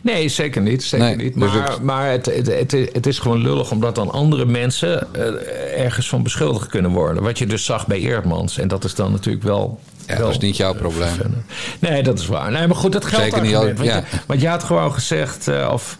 Nee, 0.00 0.28
zeker 0.28 0.62
niet. 0.62 0.82
Zeker 0.84 1.06
Nee, 1.06 1.16
niet. 1.16 1.34
dus 1.40 1.52
Maar, 1.52 1.70
het- 1.70 1.82
maar 1.82 2.10
het, 2.10 2.26
het, 2.26 2.70
het, 2.92 3.06
is 3.06 3.18
gewoon 3.18 3.38
lullig 3.42 3.70
omdat 3.70 3.94
dan 3.94 4.10
andere 4.10 4.44
mensen 4.44 5.06
eh, 5.14 5.84
ergens 5.84 6.08
van 6.08 6.22
beschuldigd 6.22 6.68
kunnen 6.68 6.90
worden. 6.90 7.22
Wat 7.22 7.38
je 7.38 7.46
dus 7.46 7.64
zag 7.64 7.86
bij 7.86 7.98
Eerdmans. 7.98 8.58
En 8.58 8.68
dat 8.68 8.84
is 8.84 8.94
dan 8.94 9.12
natuurlijk 9.12 9.44
wel. 9.44 9.80
Ja, 10.06 10.16
wel 10.16 10.22
dat 10.26 10.30
is 10.30 10.38
niet 10.38 10.56
jouw 10.56 10.74
probleem. 10.74 11.08
vervelend. 11.08 11.44
Nee, 11.78 12.02
dat 12.02 12.18
is 12.18 12.26
waar. 12.26 12.50
Nee, 12.50 12.66
maar 12.66 12.76
goed, 12.76 12.92
dat 12.92 13.04
geldt 13.04 13.24
Zeker 13.24 13.40
niet 13.42 13.52
Want, 13.52 13.78
ja. 13.82 13.96
je, 13.96 14.02
want 14.26 14.40
je 14.40 14.48
had 14.48 14.62
gewoon 14.64 14.92
gezegd, 14.92 15.48
eh, 15.48 15.70
of 15.72 15.98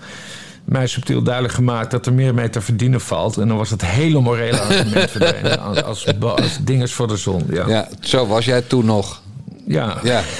mij 0.74 0.86
subtiel 0.86 1.22
duidelijk 1.22 1.54
gemaakt, 1.54 1.90
dat 1.90 2.06
er 2.06 2.12
meer 2.12 2.34
mee 2.34 2.50
te 2.50 2.60
verdienen 2.60 3.00
valt. 3.00 3.36
En 3.36 3.48
dan 3.48 3.56
was 3.56 3.70
het 3.70 3.84
hele 3.84 4.20
morele 4.20 4.60
argument 4.60 5.10
verdwenen. 5.16 5.60
Als, 5.60 5.82
als, 5.82 6.06
als 6.20 6.58
dinges 6.60 6.92
voor 6.92 7.08
de 7.08 7.16
zon. 7.16 7.46
Ja. 7.50 7.68
Ja, 7.68 7.88
zo 8.00 8.26
was 8.26 8.44
jij 8.44 8.62
toen 8.62 8.84
nog. 8.84 9.20
ja. 9.66 9.96
Ja. 10.02 10.22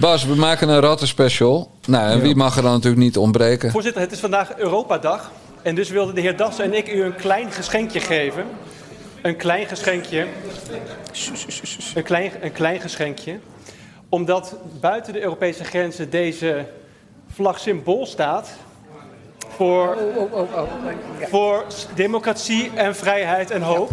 Bas, 0.00 0.24
we 0.24 0.34
maken 0.34 0.68
een 0.68 0.80
rattenspecial. 0.80 1.70
Nou, 1.86 2.10
en 2.10 2.16
Ja. 2.16 2.22
wie 2.22 2.34
mag 2.36 2.56
er 2.56 2.62
dan 2.62 2.72
natuurlijk 2.72 3.02
niet 3.02 3.16
ontbreken? 3.16 3.70
Voorzitter, 3.70 4.00
het 4.02 4.12
is 4.12 4.18
vandaag 4.20 4.56
Europadag. 4.56 5.30
En 5.62 5.74
dus 5.74 5.88
wilden 5.90 6.14
de 6.14 6.20
heer 6.20 6.36
Dassen 6.36 6.64
en 6.64 6.74
ik 6.76 6.92
u 6.92 7.02
een 7.02 7.14
klein 7.14 7.52
geschenkje 7.52 8.00
geven. 8.00 8.44
Een 9.22 9.36
klein 9.36 9.66
geschenkje. 9.66 10.26
Een 11.94 12.02
klein, 12.02 12.30
een 12.40 12.52
klein 12.52 12.80
geschenkje. 12.80 13.38
Omdat 14.08 14.56
buiten 14.80 15.12
de 15.12 15.22
Europese 15.22 15.64
grenzen 15.64 16.10
deze 16.10 16.66
vlag 17.36 17.58
symbool 17.58 18.06
staat. 18.06 18.48
Voor, 19.56 19.96
voor 21.30 21.64
democratie 21.94 22.70
en 22.74 22.96
vrijheid 22.96 23.50
en 23.50 23.62
hoop. 23.62 23.90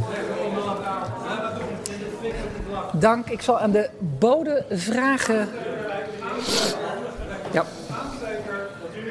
Dank. 2.92 3.30
Ik 3.30 3.42
zal 3.42 3.60
aan 3.60 3.72
de 3.72 3.90
bode 4.00 4.66
vragen. 4.70 5.50
Ja, 7.52 7.66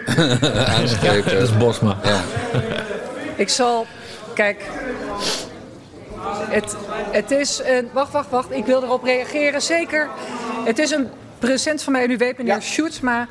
Aanspreken. 0.76 1.32
Dat 1.32 1.42
is 1.42 1.56
Bosma. 1.56 1.96
Ja. 2.02 2.20
ik 3.36 3.48
zal. 3.48 3.86
Kijk. 4.34 4.64
Het, 6.48 6.76
het 7.10 7.30
is. 7.30 7.62
Een, 7.64 7.88
wacht, 7.92 8.12
wacht, 8.12 8.30
wacht. 8.30 8.50
Ik 8.50 8.66
wil 8.66 8.82
erop 8.82 9.04
reageren. 9.04 9.62
Zeker. 9.62 10.08
Het 10.64 10.78
is 10.78 10.90
een 10.90 11.08
present 11.38 11.82
van 11.82 11.92
mij. 11.92 12.02
En 12.02 12.10
u 12.10 12.16
weet, 12.16 12.38
meneer 12.38 12.54
Ja. 12.54 12.60
Sjoerdsma, 12.60 13.28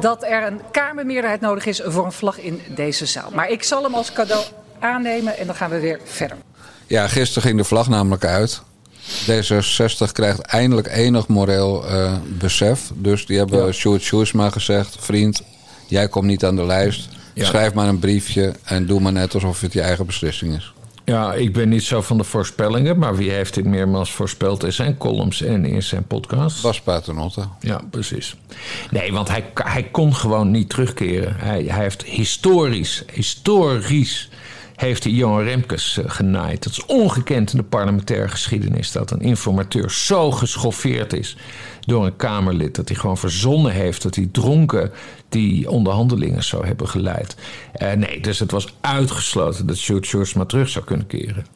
dat 0.00 0.24
er 0.24 0.46
een 0.46 0.60
Kamermeerderheid 0.70 1.40
nodig 1.40 1.66
is 1.66 1.80
voor 1.84 2.04
een 2.04 2.12
vlag 2.12 2.38
in 2.38 2.60
deze 2.74 3.06
zaal. 3.06 3.30
Maar 3.34 3.50
ik 3.50 3.62
zal 3.62 3.82
hem 3.82 3.94
als 3.94 4.12
cadeau 4.12 4.44
aannemen 4.78 5.36
en 5.38 5.46
dan 5.46 5.54
gaan 5.54 5.70
we 5.70 5.80
weer 5.80 6.00
verder. 6.04 6.36
ja, 6.86 7.08
gisteren 7.08 7.42
ging 7.42 7.56
de 7.56 7.64
vlag 7.64 7.88
namelijk 7.88 8.24
uit. 8.24 8.62
D66 9.30 10.12
krijgt 10.12 10.40
eindelijk 10.40 10.86
enig 10.88 11.26
moreel 11.26 11.86
eh, 11.86 12.14
besef. 12.38 12.90
Dus 12.94 13.26
die 13.26 13.38
hebben 13.38 13.66
Ja. 13.66 13.72
Sjoerd 13.72 14.02
Sjoerdsma 14.02 14.50
gezegd... 14.50 14.96
vriend, 15.00 15.42
jij 15.86 16.08
komt 16.08 16.26
niet 16.26 16.44
aan 16.44 16.56
de 16.56 16.66
lijst. 16.66 17.08
Ja. 17.34 17.44
Schrijf 17.44 17.74
maar 17.74 17.88
een 17.88 17.98
briefje 17.98 18.52
en 18.64 18.86
doe 18.86 19.00
maar 19.00 19.12
net 19.12 19.34
alsof 19.34 19.60
het 19.60 19.72
je 19.72 19.80
eigen 19.80 20.06
beslissing 20.06 20.56
is. 20.56 20.72
Ja, 21.10 21.34
ik 21.34 21.52
ben 21.52 21.68
niet 21.68 21.82
zo 21.82 22.02
van 22.02 22.18
de 22.18 22.24
voorspellingen, 22.24 22.98
maar 22.98 23.16
wie 23.16 23.30
heeft 23.30 23.54
dit 23.54 23.64
meermaals 23.64 24.12
voorspeld 24.12 24.64
in 24.64 24.72
zijn 24.72 24.96
columns 24.98 25.42
en 25.42 25.64
in 25.64 25.82
zijn 25.82 26.04
podcast? 26.04 26.62
Bas 26.62 26.80
Paternotte. 26.80 27.44
Ja, 27.60 27.80
precies. 27.90 28.36
Nee, 28.90 29.12
want 29.12 29.28
hij, 29.28 29.44
hij 29.54 29.82
kon 29.82 30.14
gewoon 30.14 30.50
niet 30.50 30.68
terugkeren. 30.68 31.36
Hij, 31.36 31.62
hij 31.62 31.82
heeft 31.82 32.02
historisch, 32.02 33.04
historisch 33.12 34.28
heeft 34.76 35.04
hij 35.04 35.12
Johan 35.12 35.42
Remkes 35.42 35.98
eh, 35.98 36.04
genaaid. 36.10 36.62
Dat 36.62 36.72
is 36.72 36.86
ongekend 36.86 37.52
in 37.52 37.58
de 37.58 37.64
parlementaire 37.64 38.28
geschiedenis... 38.28 38.92
dat 38.92 39.10
een 39.10 39.20
informateur 39.20 39.90
zo 39.90 40.30
geschoffeerd 40.30 41.12
is 41.12 41.36
door 41.80 42.06
een 42.06 42.16
Kamerlid... 42.16 42.74
dat 42.74 42.88
hij 42.88 42.96
gewoon 42.98 43.18
verzonnen 43.18 43.72
heeft 43.72 44.02
dat 44.02 44.14
hij 44.14 44.28
dronken 44.32 44.90
die 45.28 45.70
onderhandelingen 45.70 46.44
zou 46.44 46.66
hebben 46.66 46.88
geleid. 46.88 47.36
Eh, 47.72 47.92
nee, 47.92 48.20
dus 48.20 48.38
het 48.38 48.50
was 48.50 48.74
uitgesloten 48.80 49.66
dat 49.66 49.76
Sjoerd 49.76 50.06
Sjoerdsma 50.06 50.44
terug 50.44 50.68
zou 50.68 50.84
kunnen 50.84 51.06
keren. 51.06 51.46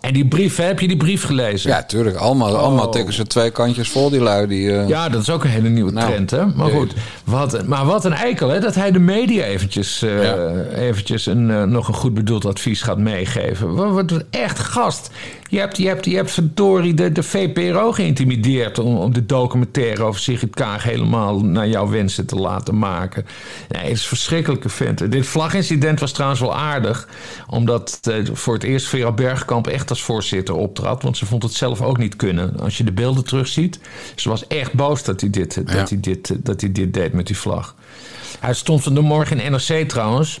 En 0.00 0.12
die 0.12 0.26
brief, 0.28 0.56
heb 0.56 0.80
je 0.80 0.88
die 0.88 0.96
brief 0.96 1.24
gelezen? 1.24 1.70
Ja, 1.70 1.82
tuurlijk. 1.82 2.16
Allemaal, 2.16 2.52
Oh. 2.52 2.58
allemaal 2.58 2.90
tikken 2.90 3.14
ze 3.14 3.26
twee 3.26 3.50
kantjes 3.50 3.88
vol, 3.88 4.10
die 4.10 4.20
lui. 4.20 4.46
Die, 4.46 4.76
eh, 4.76 4.88
Ja, 4.88 5.08
dat 5.08 5.22
is 5.22 5.30
ook 5.30 5.44
een 5.44 5.50
hele 5.50 5.68
nieuwe 5.68 5.92
Nou, 5.92 6.10
trend, 6.10 6.30
hè? 6.30 6.46
Maar 6.46 6.66
nee. 6.66 6.76
goed, 6.76 6.92
wat, 7.24 7.66
maar 7.66 7.84
wat 7.86 8.04
een 8.04 8.12
eikel, 8.12 8.48
hè? 8.48 8.60
Dat 8.60 8.74
hij 8.74 8.90
de 8.92 8.98
media 8.98 9.44
eventjes, 9.44 10.00
Ja. 10.00 10.50
eventjes 10.74 11.26
een, 11.26 11.70
nog 11.70 11.88
een 11.88 11.94
goed 11.94 12.14
bedoeld 12.14 12.44
advies 12.44 12.82
gaat 12.82 12.98
meegeven. 12.98 13.74
Wat, 13.74 13.90
wat 14.10 14.24
echt 14.30 14.58
gast. 14.58 15.10
Je 15.48 15.58
hebt, 15.58 15.76
je 15.76 15.86
hebt, 15.86 16.04
je 16.04 16.16
hebt 16.16 16.30
verdorie 16.30 16.94
de, 16.94 17.12
de 17.12 17.22
VPRO 17.22 17.92
geïntimideerd... 17.92 18.78
Om, 18.78 18.96
om 18.96 19.12
de 19.12 19.26
documentaire 19.26 20.02
over 20.02 20.20
Sigrid 20.20 20.54
Kaag 20.54 20.82
helemaal 20.82 21.40
naar 21.40 21.68
jouw 21.68 21.88
wensen 21.88 22.26
te 22.26 22.36
laten 22.36 22.78
maken. 22.78 23.26
Nee, 23.68 23.82
het 23.82 23.92
is 23.92 24.02
een 24.02 24.08
verschrikkelijke 24.08 24.68
vent. 24.68 25.10
Dit 25.10 25.26
vlagincident 25.26 26.00
was 26.00 26.12
trouwens 26.12 26.40
wel 26.40 26.54
aardig... 26.54 27.08
omdat 27.46 27.98
eh, 28.02 28.16
voor 28.32 28.54
het 28.54 28.62
eerst 28.62 28.86
Vera 28.86 29.12
Bergkamp 29.12 29.66
echt 29.66 29.90
als 29.90 30.02
voorzitter 30.02 30.54
optrad... 30.54 31.02
want 31.02 31.16
ze 31.16 31.26
vond 31.26 31.42
het 31.42 31.52
zelf 31.52 31.82
ook 31.82 31.98
niet 31.98 32.16
kunnen. 32.16 32.60
Als 32.60 32.78
je 32.78 32.84
de 32.84 32.92
beelden 32.92 33.24
terugziet... 33.24 33.80
ze 34.14 34.28
was 34.28 34.46
echt 34.46 34.72
boos 34.72 35.02
dat 35.02 35.20
hij 35.20 35.30
dit, 35.30 35.54
dat 35.54 35.88
hij 35.88 36.00
dit, 36.00 36.44
dat 36.44 36.60
hij 36.60 36.72
dit 36.72 36.94
deed 36.94 37.12
met 37.12 37.26
die 37.26 37.38
vlag. 37.38 37.74
Hij 38.40 38.54
stond 38.54 38.82
vanmorgen 38.82 39.40
in 39.40 39.52
NRC 39.52 39.88
trouwens... 39.88 40.40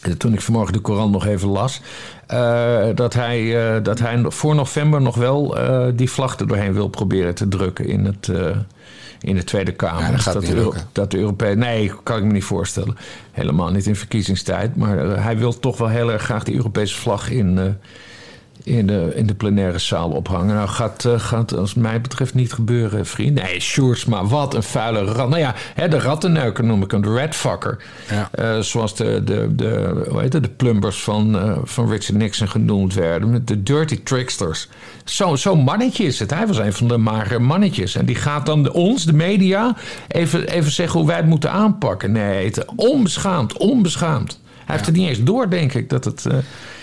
Eh, 0.00 0.12
Toen 0.12 0.32
ik 0.32 0.40
vanmorgen 0.40 0.72
de 0.72 0.80
Koran 0.80 1.10
nog 1.10 1.26
even 1.26 1.48
las. 1.48 1.80
Eh, 2.30 2.86
dat, 2.94 3.14
hij, 3.14 3.74
eh, 3.74 3.82
dat 3.82 3.98
hij 3.98 4.22
voor 4.26 4.54
november 4.54 5.02
nog 5.02 5.16
wel 5.16 5.58
eh, 5.58 5.86
die 5.94 6.10
vlag 6.10 6.38
er 6.38 6.46
doorheen 6.46 6.72
wil 6.72 6.88
proberen 6.88 7.34
te 7.34 7.48
drukken 7.48 7.86
in, 7.86 8.04
het, 8.04 8.28
in 9.20 9.34
de 9.34 9.44
Tweede 9.44 9.72
Kamer. 9.72 10.02
Ja, 10.02 10.10
dat 10.10 10.20
gaat 10.20 10.34
dat, 10.34 10.46
de, 10.46 10.54
Euro- 10.54 10.74
dat 10.92 11.10
de 11.10 11.18
Europese. 11.18 11.56
Nee, 11.56 11.92
kan 12.02 12.18
ik 12.18 12.24
me 12.24 12.32
niet 12.32 12.44
voorstellen. 12.44 12.96
Helemaal 13.32 13.70
niet 13.70 13.86
in 13.86 13.96
verkiezingstijd. 13.96 14.76
Maar 14.76 14.96
hij 14.98 15.38
wil 15.38 15.58
toch 15.58 15.78
wel 15.78 15.88
heel 15.88 16.12
erg 16.12 16.22
graag 16.22 16.44
die 16.44 16.54
Europese 16.54 16.96
vlag 16.96 17.30
in. 17.30 17.76
In 18.64 18.86
de, 18.86 19.12
in 19.14 19.26
de 19.26 19.34
plenaire 19.34 19.78
zaal 19.78 20.10
ophangen. 20.10 20.54
Nou, 20.54 20.68
gaat, 20.68 21.04
eh, 21.04 21.20
gaat 21.20 21.56
als 21.56 21.74
mij 21.74 22.00
betreft 22.00 22.34
niet 22.34 22.52
gebeuren, 22.52 23.06
vriend. 23.06 23.42
Nee, 23.42 23.60
Sjoerds, 23.60 24.04
maar 24.04 24.26
wat 24.26 24.54
een 24.54 24.62
vuile 24.62 25.04
rat. 25.04 25.28
Nou 25.28 25.40
ja, 25.40 25.54
hè, 25.74 25.88
de 25.88 25.98
rattenneuker 25.98 26.64
noem 26.64 26.82
ik 26.82 26.90
hem, 26.90 27.02
de 27.02 27.14
redfucker. 27.14 27.82
Ja. 28.10 28.28
Eh, 28.32 28.58
zoals 28.58 28.96
de, 28.96 29.24
de, 29.24 29.54
de, 29.54 30.04
hoe 30.08 30.20
heet 30.20 30.32
het, 30.32 30.42
de 30.42 30.48
plumbers 30.48 31.02
van, 31.02 31.38
eh, 31.38 31.58
van 31.64 31.88
Richard 31.90 32.18
Nixon 32.18 32.48
genoemd 32.48 32.94
werden. 32.94 33.30
Met 33.30 33.46
de 33.46 33.62
dirty 33.62 34.02
tricksters. 34.02 34.68
Zo'n 35.04 35.38
zo 35.38 35.56
mannetje 35.56 36.04
is 36.04 36.18
het. 36.18 36.30
Hij 36.30 36.46
was 36.46 36.58
een 36.58 36.72
van 36.72 36.88
de 36.88 36.96
magere 36.96 37.38
mannetjes. 37.38 37.94
En 37.94 38.04
die 38.04 38.16
gaat 38.16 38.46
dan 38.46 38.62
de, 38.62 38.72
ons, 38.72 39.04
de 39.04 39.12
media, 39.12 39.76
even, 40.08 40.48
even 40.48 40.72
zeggen 40.72 40.98
hoe 40.98 41.08
wij 41.08 41.16
het 41.16 41.26
moeten 41.26 41.50
aanpakken. 41.50 42.12
Nee, 42.12 42.44
het, 42.44 42.64
onbeschaamd, 42.76 43.56
onbeschaamd. 43.56 44.38
Hij 44.64 44.74
heeft 44.78 44.86
het 44.86 44.96
niet 44.96 45.08
eens 45.08 45.22
door, 45.22 45.50
denk 45.50 45.74
ik, 45.74 45.88
dat 45.88 46.04
het... 46.04 46.26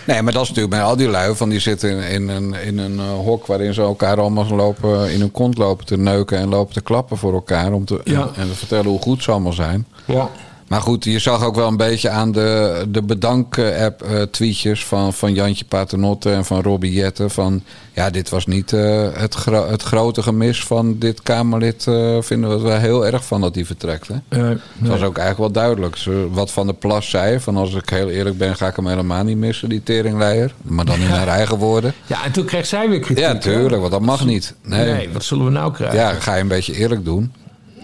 Nee, 0.07 0.21
maar 0.21 0.33
dat 0.33 0.41
is 0.41 0.47
natuurlijk 0.47 0.75
bij 0.75 0.83
al 0.83 0.95
die 0.95 1.07
lui. 1.07 1.35
Van 1.35 1.49
die 1.49 1.59
zitten 1.59 1.89
in, 1.89 2.03
in 2.09 2.29
een, 2.29 2.53
in 2.53 2.77
een 2.77 2.99
eh, 2.99 3.05
hok 3.23 3.45
waarin 3.45 3.73
ze 3.73 3.81
elkaar 3.81 4.19
allemaal 4.19 4.45
lopen, 4.47 5.11
in 5.11 5.19
hun 5.19 5.31
kont 5.31 5.57
lopen 5.57 5.85
te 5.85 5.97
neuken 5.97 6.37
en 6.37 6.49
lopen 6.49 6.73
te 6.73 6.81
klappen 6.81 7.17
voor 7.17 7.33
elkaar. 7.33 7.71
Om 7.73 7.85
te, 7.85 8.01
Ja. 8.03 8.21
en, 8.21 8.29
en 8.35 8.47
te 8.47 8.55
vertellen 8.55 8.85
hoe 8.85 9.01
goed 9.01 9.23
ze 9.23 9.31
allemaal 9.31 9.53
zijn. 9.53 9.85
ja. 10.05 10.29
Maar 10.67 10.81
goed, 10.81 11.03
je 11.03 11.19
zag 11.19 11.43
ook 11.43 11.55
wel 11.55 11.67
een 11.67 11.77
beetje 11.77 12.09
aan 12.09 12.31
de, 12.31 12.83
de 12.89 13.01
bedank-app 13.03 14.01
eh, 14.01 14.75
van, 14.75 15.13
van 15.13 15.33
Jantje 15.33 15.65
Paternotte 15.65 16.31
en 16.31 16.45
van 16.45 16.61
Robbie 16.61 16.93
Jette. 16.93 17.29
Van 17.29 17.63
ja, 17.93 18.09
dit 18.09 18.29
was 18.29 18.45
niet 18.45 18.73
eh, 18.73 19.07
het, 19.13 19.33
gro- 19.33 19.67
het 19.69 19.81
grote 19.83 20.21
gemis 20.23 20.63
van 20.63 20.97
dit 20.99 21.21
Kamerlid. 21.23 21.87
eh, 21.87 22.17
vinden 22.21 22.49
we 22.49 22.55
het 22.55 22.63
wel 22.63 22.77
heel 22.77 23.05
erg 23.05 23.25
van 23.25 23.41
dat 23.41 23.55
hij 23.55 23.65
vertrekt. 23.65 24.07
Hè? 24.07 24.39
Het 24.39 24.59
was 24.79 25.01
ook 25.01 25.17
eigenlijk 25.17 25.37
wel 25.37 25.51
duidelijk. 25.63 25.97
Wat 26.31 26.51
Van 26.51 26.65
der 26.65 26.75
Plas 26.75 27.09
zei, 27.09 27.39
van 27.39 27.57
als 27.57 27.73
ik 27.73 27.89
heel 27.89 28.09
eerlijk 28.09 28.37
ben, 28.37 28.55
ga 28.55 28.67
ik 28.67 28.75
hem 28.75 28.87
helemaal 28.87 29.23
niet 29.23 29.37
missen, 29.37 29.69
die 29.69 29.83
teringleier. 29.83 30.53
Maar 30.61 30.85
dan 30.85 30.99
in 30.99 31.07
haar 31.09 31.27
eigen 31.27 31.57
woorden. 31.57 31.93
Ja, 32.05 32.23
en 32.25 32.31
toen 32.31 32.45
kreeg 32.45 32.65
zij 32.65 32.89
weer 32.89 32.99
kritiek. 32.99 33.23
Ja, 33.23 33.35
tuurlijk, 33.37 33.79
want 33.79 33.91
dat 33.91 34.01
mag 34.01 34.25
niet. 34.25 34.53
Nee. 34.63 34.91
Nee. 34.93 35.09
wat 35.09 35.23
zullen 35.23 35.45
we 35.45 35.51
nou 35.51 35.73
krijgen? 35.73 35.97
Ja, 35.99 36.13
ga 36.13 36.35
je 36.35 36.41
een 36.41 36.47
beetje 36.47 36.73
eerlijk 36.75 37.05
doen. 37.05 37.31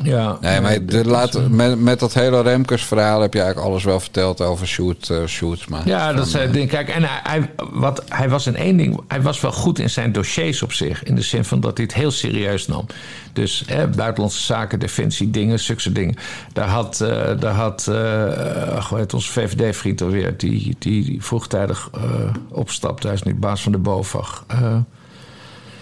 Ja. 0.04 0.38
Nee, 0.42 0.62
maar 0.62 0.86
de, 0.86 1.06
laat, 1.06 1.36
eh, 1.36 1.48
met, 1.48 1.80
met 1.80 2.00
dat 2.00 2.14
hele 2.14 2.42
Remkes 2.42 2.84
verhaal 2.84 3.22
heb 3.22 3.34
je 3.34 3.40
eigenlijk 3.40 3.70
alles 3.70 3.84
wel 3.84 4.00
verteld 4.00 4.42
over 4.42 4.68
shoot, 4.68 5.10
eh 5.10 5.26
Shootsma. 5.26 5.82
Ja, 5.86 6.14
dat 6.14 6.26
is 6.26 6.34
het 6.34 6.54
ding. 6.54 6.70
Kijk, 6.70 6.90
en 6.90 7.04
hij, 7.06 7.52
wat, 7.72 8.04
hij 8.08 8.30
was 8.30 8.48
in 8.48 8.56
één 8.56 8.78
ding... 8.78 9.00
Hij 9.08 9.22
was 9.22 9.42
wel 9.42 9.52
goed 9.52 9.80
in 9.80 9.90
zijn 9.90 10.12
dossiers 10.12 10.64
op 10.64 10.74
zich. 10.74 11.04
In 11.04 11.16
de 11.16 11.22
zin 11.22 11.46
van 11.46 11.60
dat 11.60 11.78
hij 11.78 11.86
het 11.86 11.96
heel 11.96 12.12
serieus 12.12 12.68
nam. 12.68 12.86
Dus 13.34 13.64
hè, 13.68 13.88
buitenlandse 13.88 14.42
zaken, 14.42 14.80
defensie, 14.80 15.30
dingen, 15.30 15.60
zulke 15.60 15.92
dingen. 15.92 16.16
Daar 16.54 16.68
had, 16.68 17.02
eh, 17.02 17.40
daar 17.40 17.54
had 17.54 17.88
eh, 17.88 18.92
heet 18.96 19.14
onze 19.14 19.32
VVD-vriend 19.32 20.02
alweer... 20.02 20.38
Die, 20.38 20.76
die, 20.80 21.04
die 21.04 21.24
vroegtijdig 21.24 21.90
eh, 21.94 22.02
opstapte. 22.50 23.08
Hij 23.08 23.16
is 23.16 23.24
nu 23.24 23.36
baas 23.36 23.62
van 23.62 23.72
de 23.72 23.78
BOVAG. 23.78 24.46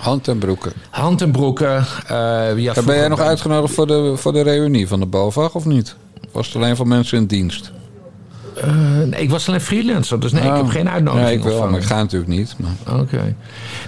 Hand 0.01 0.27
en 0.27 0.37
broeken. 0.37 0.71
Hand 0.89 1.21
en 1.21 1.31
broeken. 1.31 1.85
eh, 2.07 2.85
ben 2.85 2.95
jij 2.95 3.07
nog 3.07 3.19
uitgenodigd 3.19 3.73
voor 3.73 3.87
de, 3.87 4.13
voor 4.15 4.33
de 4.33 4.41
reunie 4.41 4.87
van 4.87 4.99
de 4.99 5.05
BOVAG 5.05 5.55
of 5.55 5.65
niet? 5.65 5.95
Was 6.31 6.45
het 6.47 6.55
alleen 6.55 6.75
voor 6.75 6.87
mensen 6.87 7.17
in 7.17 7.25
dienst? 7.25 7.71
Eh, 8.55 8.73
nee, 9.05 9.21
ik 9.21 9.29
was 9.29 9.47
alleen 9.47 9.61
freelancer, 9.61 10.19
dus 10.19 10.31
nee, 10.31 10.41
ik 10.43 10.47
heb 10.55 10.61
Oh. 10.63 10.69
geen 10.71 10.89
uitnodiging 10.89 11.27
Nee, 11.29 11.37
ik 11.37 11.43
wel, 11.43 11.51
ontvangen. 11.51 11.71
maar 11.73 11.81
ik 11.81 11.87
ga 11.87 11.95
natuurlijk 11.97 12.31
niet. 12.31 12.55
Oké. 12.89 13.35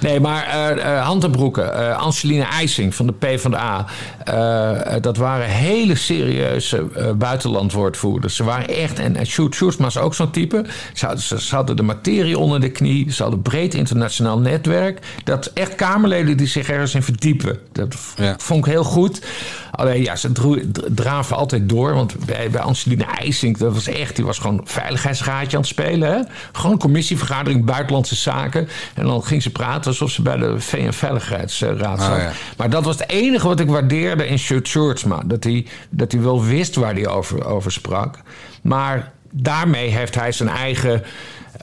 Nee, 0.01 0.19
maar 0.19 0.43
eh, 0.77 1.05
Hand 1.05 1.23
en 1.23 1.31
Broeken, 1.31 1.73
eh, 1.89 1.97
Angeline 1.97 2.43
IJsing 2.43 2.95
van 2.95 3.05
de 3.05 3.13
PvdA... 3.13 3.85
dat 5.01 5.17
waren 5.17 5.47
hele 5.47 5.95
serieuze 5.95 6.85
buitenlandwoordvoerders. 7.17 8.35
Ze 8.35 8.43
waren 8.43 8.67
echt... 8.67 8.99
En, 8.99 9.25
Sjoerd 9.25 9.55
Sjoerdsma 9.55 9.87
is 9.87 9.97
ook 9.97 10.13
zo'n 10.15 10.31
type. 10.31 10.65
Ze, 10.93 11.05
hadden- 11.05 11.23
ze, 11.23 11.41
ze 11.41 11.55
hadden 11.55 11.75
de 11.75 11.83
materie 11.83 12.37
onder 12.37 12.59
de 12.61 12.69
knie. 12.69 13.11
Ze 13.11 13.21
hadden 13.21 13.41
breed 13.41 13.73
internationaal 13.73 14.39
netwerk. 14.39 14.99
Dat 15.23 15.51
echt 15.53 15.75
Kamerleden 15.75 16.37
die 16.37 16.47
zich 16.47 16.69
ergens 16.69 16.95
in 16.95 17.03
verdiepen. 17.03 17.59
Dat 17.71 17.95
Ja. 18.15 18.35
vond 18.37 18.65
ik 18.65 18.71
heel 18.71 18.83
goed. 18.83 19.21
Alleen 19.75 20.03
ja, 20.03 20.15
ze 20.15 20.31
draven 20.91 21.35
altijd 21.35 21.69
door. 21.69 21.93
Want 21.93 22.25
bij, 22.25 22.49
bij 22.49 22.61
Angeline 22.61 23.03
IJsing, 23.03 23.57
dat 23.57 23.73
was 23.73 23.87
echt... 23.87 24.15
Die 24.15 24.25
was 24.25 24.37
gewoon 24.37 24.61
veiligheidsraadje 24.63 25.55
aan 25.57 25.61
het 25.61 25.71
spelen. 25.71 26.11
Hè? 26.11 26.21
Gewoon 26.51 26.71
een 26.71 26.79
commissievergadering 26.79 27.65
buitenlandse 27.65 28.15
zaken. 28.15 28.67
En 28.93 29.05
dan 29.05 29.23
ging 29.23 29.41
ze 29.41 29.51
praten 29.51 29.91
alsof 29.91 30.11
ze 30.11 30.21
bij 30.21 30.37
de 30.37 30.59
VN-veiligheidsraad 30.59 32.01
zat. 32.01 32.11
Ah, 32.11 32.17
ja. 32.17 32.31
Maar 32.57 32.69
dat 32.69 32.83
was 32.83 32.99
het 32.99 33.09
enige 33.09 33.47
wat 33.47 33.59
ik 33.59 33.67
waardeerde 33.67 34.27
in 34.27 34.39
Sjoerd 34.39 34.67
Sjoerdsma. 34.67 35.21
Dat 35.25 35.43
hij, 35.43 35.65
dat 35.89 36.11
hij 36.11 36.21
wel 36.21 36.43
wist 36.43 36.75
waar 36.75 36.93
hij 36.93 37.07
over, 37.07 37.45
over 37.45 37.71
sprak. 37.71 38.19
Maar 38.61 39.11
daarmee 39.31 39.89
heeft 39.89 40.15
hij 40.15 40.31
zijn 40.31 40.49
eigen... 40.49 41.03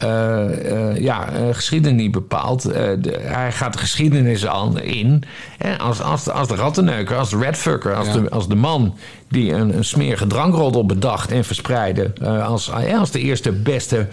eh, 0.01 0.90
eh, 0.90 0.96
ja, 0.96 1.28
eh, 1.32 1.40
geschiedenis. 1.53 2.11
Eh, 2.11 2.62
de- 2.98 3.18
hij 3.22 3.53
gaat 3.53 3.72
de 3.72 3.78
geschiedenis 3.78 4.46
aan 4.46 4.80
in. 4.80 5.22
Hè, 5.59 5.78
als, 5.78 6.03
als, 6.03 6.24
de- 6.24 6.32
als 6.32 6.48
de 6.48 6.55
rattenneuker, 6.55 7.16
als 7.16 7.30
de 7.30 7.38
redfucker, 7.38 7.94
als, 7.94 8.07
Ja. 8.07 8.12
de, 8.12 8.30
als 8.30 8.48
de 8.48 8.55
man 8.55 8.94
die 9.28 9.53
een, 9.53 9.76
een 9.76 9.84
smerige 9.84 10.26
drankroddel 10.26 10.86
bedacht 10.86 11.30
en 11.30 11.44
verspreidde. 11.44 12.12
als, 12.44 12.70
als 12.98 13.11
de 13.11 13.20
eerste 13.20 13.53
beste 13.53 14.07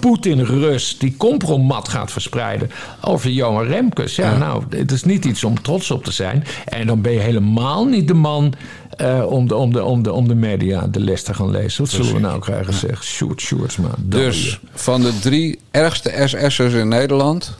Poetin-Rus 0.00 0.98
die 0.98 1.14
compromat 1.16 1.88
gaat 1.88 2.10
verspreiden 2.12 2.70
over 3.00 3.30
Johan 3.30 3.64
Remkes. 3.66 4.16
Ja, 4.16 4.36
nou, 4.36 4.62
het 4.70 4.92
is 4.92 5.04
niet 5.04 5.24
iets 5.24 5.44
om 5.44 5.62
trots 5.62 5.90
op 5.90 6.04
te 6.04 6.12
zijn. 6.12 6.44
En 6.64 6.86
dan 6.86 7.00
ben 7.00 7.12
je 7.12 7.18
helemaal 7.20 7.84
niet 7.84 8.08
de 8.08 8.14
man 8.14 8.52
eh, 8.96 9.26
om, 9.26 9.48
de, 9.48 9.54
om, 9.56 9.72
de, 9.72 9.84
om, 9.84 10.02
de, 10.02 10.12
om 10.12 10.28
de 10.28 10.34
media 10.34 10.86
de 10.86 11.00
les 11.00 11.22
te 11.22 11.34
gaan 11.34 11.50
lezen. 11.50 11.84
Wat 11.84 11.92
zullen 11.92 12.14
we 12.14 12.20
nou 12.20 12.40
krijgen, 12.40 12.74
zeg? 12.74 13.04
Sjoerd 13.04 13.40
Sjoerdsma. 13.40 13.88
Dus 13.98 14.60
van 14.74 15.00
de 15.00 15.18
drie 15.18 15.58
ergste 15.70 16.22
SS'ers 16.24 16.72
in 16.74 16.88
Nederland, 16.88 17.58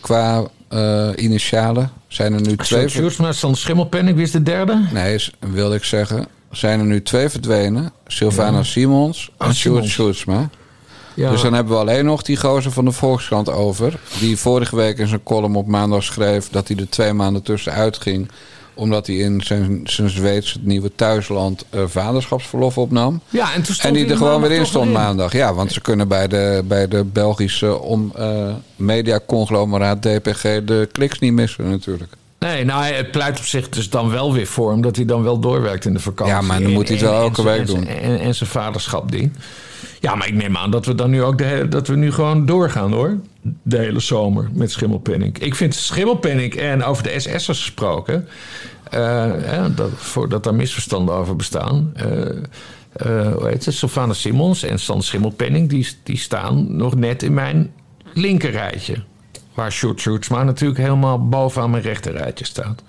qua 0.00 0.44
eh, 0.68 1.08
initialen, 1.16 1.90
zijn 2.08 2.32
er 2.32 2.40
nu 2.40 2.56
twee... 2.56 2.78
Sjoerd 2.80 2.90
Sjoerdsma 2.90 3.28
is 3.28 3.40
dan 3.40 3.56
schimmelpenning. 3.56 4.16
Wie 4.16 4.24
is 4.24 4.30
de 4.30 4.42
derde? 4.42 4.86
Nee, 4.92 5.24
wilde 5.38 5.74
ik 5.74 5.84
zeggen, 5.84 6.26
zijn 6.50 6.80
er 6.80 6.86
nu 6.86 7.02
twee 7.02 7.28
verdwenen. 7.28 7.92
Sylvana 8.06 8.62
Simons 8.62 9.30
Ah, 9.36 9.48
en 9.48 9.54
Sjoerd. 9.54 9.84
Sjoerdsma. 9.84 10.48
Ja, 11.14 11.30
Dus 11.30 11.42
dan 11.42 11.52
hebben 11.52 11.72
we 11.72 11.78
alleen 11.78 12.04
nog 12.04 12.22
die 12.22 12.36
gozer 12.36 12.72
van 12.72 12.84
de 12.84 12.92
Volkskrant 12.92 13.50
over. 13.50 13.98
Die 14.20 14.36
vorige 14.36 14.76
week 14.76 14.98
in 14.98 15.08
zijn 15.08 15.22
column 15.22 15.56
op 15.56 15.66
maandag 15.66 16.02
schreef 16.02 16.48
dat 16.48 16.68
hij 16.68 16.76
er 16.76 16.88
twee 16.88 17.12
maanden 17.12 17.42
tussenuit 17.42 17.96
ging. 17.98 18.28
Omdat 18.78 19.06
hij 19.06 19.16
in 19.16 19.40
zijn, 19.44 19.80
zijn 19.84 20.10
Zweeds, 20.10 20.52
het 20.52 20.64
nieuwe 20.66 20.90
thuisland, 20.94 21.64
eh, 21.70 21.80
vaderschapsverlof 21.86 22.78
opnam. 22.78 23.20
ja, 23.28 23.54
en 23.54 23.62
toen 23.62 23.74
stond 23.74 23.80
En 23.88 23.92
die 23.92 24.02
hij 24.02 24.12
er 24.12 24.18
gewoon 24.18 24.40
weer 24.40 24.50
in 24.50 24.66
stond 24.66 24.92
maandag. 24.92 25.32
Ja, 25.32 25.54
want 25.54 25.72
ze 25.72 25.80
kunnen 25.80 26.08
bij 26.08 26.28
de, 26.28 26.62
bij 26.66 26.88
de 26.88 27.04
Belgische 27.04 27.80
om, 27.80 28.12
eh, 28.16 28.54
mediaconglomeraat 28.76 30.02
DPG 30.02 30.42
de 30.42 30.88
kliks 30.92 31.18
niet 31.18 31.32
missen 31.32 31.70
natuurlijk. 31.70 32.12
Nee, 32.38 32.64
nou, 32.64 32.84
het 32.84 33.10
pleit 33.10 33.38
op 33.38 33.44
zich 33.44 33.68
dus 33.68 33.90
dan 33.90 34.10
wel 34.10 34.32
weer 34.32 34.46
voor 34.46 34.70
hem 34.70 34.80
dat 34.80 34.96
hij 34.96 35.04
dan 35.04 35.22
wel 35.22 35.38
doorwerkt 35.38 35.84
in 35.84 35.92
de 35.92 36.00
vakantie. 36.00 36.34
Ja, 36.34 36.40
maar 36.40 36.62
dan 36.62 36.72
moet 36.72 36.88
hij 36.88 36.96
het 36.96 37.06
wel 37.06 37.20
elke 37.20 37.42
week 37.42 37.58
en- 37.58 37.66
doen. 37.66 37.86
En, 37.86 38.18
en 38.20 38.34
zijn 38.34 38.50
vaderschap 38.50 39.10
dient. 39.12 39.36
Ja, 40.00 40.14
maar 40.14 40.26
ik 40.26 40.34
neem 40.34 40.56
aan 40.56 40.70
dat 40.70 40.86
we 40.86 40.94
dan 40.94 41.10
nu 41.10 41.22
ook 41.22 41.38
de, 41.38 41.66
dat 41.68 41.88
we 41.88 41.96
nu 41.96 42.12
gewoon 42.12 42.46
doorgaan 42.46 42.92
hoor. 42.92 43.16
De 43.62 43.78
hele 43.78 44.00
zomer 44.00 44.48
met 44.52 44.70
Schimmelpenning. 44.70 45.38
Ik 45.38 45.54
vind 45.54 45.74
Schimmelpenning 45.74 46.54
en 46.54 46.84
over 46.84 47.02
de 47.02 47.20
SS'ers 47.20 47.46
gesproken. 47.46 48.28
hè, 48.90 49.74
dat, 49.74 49.90
voordat 49.94 50.44
daar 50.44 50.54
misverstanden 50.54 51.14
over 51.14 51.36
bestaan. 51.36 51.92
eh, 52.92 53.32
hoe 53.32 53.46
heet 53.48 53.64
het? 53.64 53.74
Sylvana 53.74 54.12
Simons 54.12 54.62
en 54.62 54.78
Stan 54.78 55.02
Schimmelpenning, 55.02 55.68
die, 55.68 55.88
die 56.02 56.18
staan 56.18 56.76
nog 56.76 56.94
net 56.94 57.22
in 57.22 57.34
mijn 57.34 57.72
linkerrijtje. 58.12 59.02
Waar 59.54 59.72
Sjoerd 59.72 60.00
Sjoerdsma 60.00 60.42
natuurlijk 60.42 60.80
helemaal 60.80 61.28
bovenaan 61.28 61.70
mijn 61.70 61.82
rechterrijtje 61.82 62.44
staat. 62.44 62.82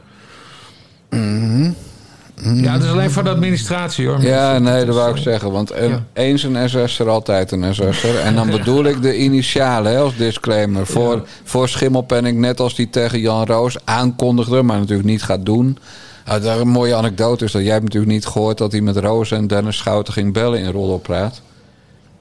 Ja, 2.44 2.74
het 2.74 2.84
is 2.84 2.90
alleen 2.90 3.12
voor 3.12 3.24
de 3.24 3.30
administratie 3.30 4.08
hoor. 4.08 4.22
Ja, 4.22 4.60
nee, 4.60 4.86
dat 4.86 4.96
wou 4.96 5.10
ik 5.10 5.16
eh, 5.16 5.22
zeggen. 5.22 5.52
Want 5.52 5.72
een, 5.72 5.90
ja. 5.90 6.04
eens 6.14 6.44
een 6.44 6.70
SS'er, 6.70 7.10
altijd 7.10 7.52
een 7.52 7.76
SS'er. 7.76 8.20
En 8.20 8.36
dan 8.36 8.50
bedoel 8.58 8.84
ik 8.84 9.02
de 9.02 9.18
initialen 9.18 9.92
hè, 9.92 9.98
als 10.00 10.16
disclaimer. 10.16 10.86
Voor, 10.86 11.28
voor 11.44 11.70
Schimmelpenning, 11.70 12.40
net 12.40 12.60
als 12.60 12.76
die 12.76 12.90
tegen 12.90 13.20
Jan 13.20 13.46
Roos 13.46 13.78
aankondigde... 13.84 14.62
maar 14.62 14.80
natuurlijk 14.80 15.08
niet 15.08 15.24
gaat 15.24 15.46
doen. 15.46 15.78
Nou, 16.26 16.42
daar 16.42 16.60
een 16.60 16.68
mooie 16.68 16.96
anekdote 16.96 17.46
is 17.46 17.52
dat 17.52 17.62
jij 17.62 17.72
hebt 17.72 17.84
natuurlijk 17.84 18.12
niet 18.12 18.26
gehoord... 18.26 18.58
dat 18.58 18.72
hij 18.72 18.82
met 18.82 18.98
Roos 18.98 19.32
en 19.32 19.48
Dennis 19.48 19.78
Schouten 19.78 20.14
ging 20.14 20.34
bellen 20.34 20.60
in 20.60 20.72
Roddelpraat. 20.72 21.42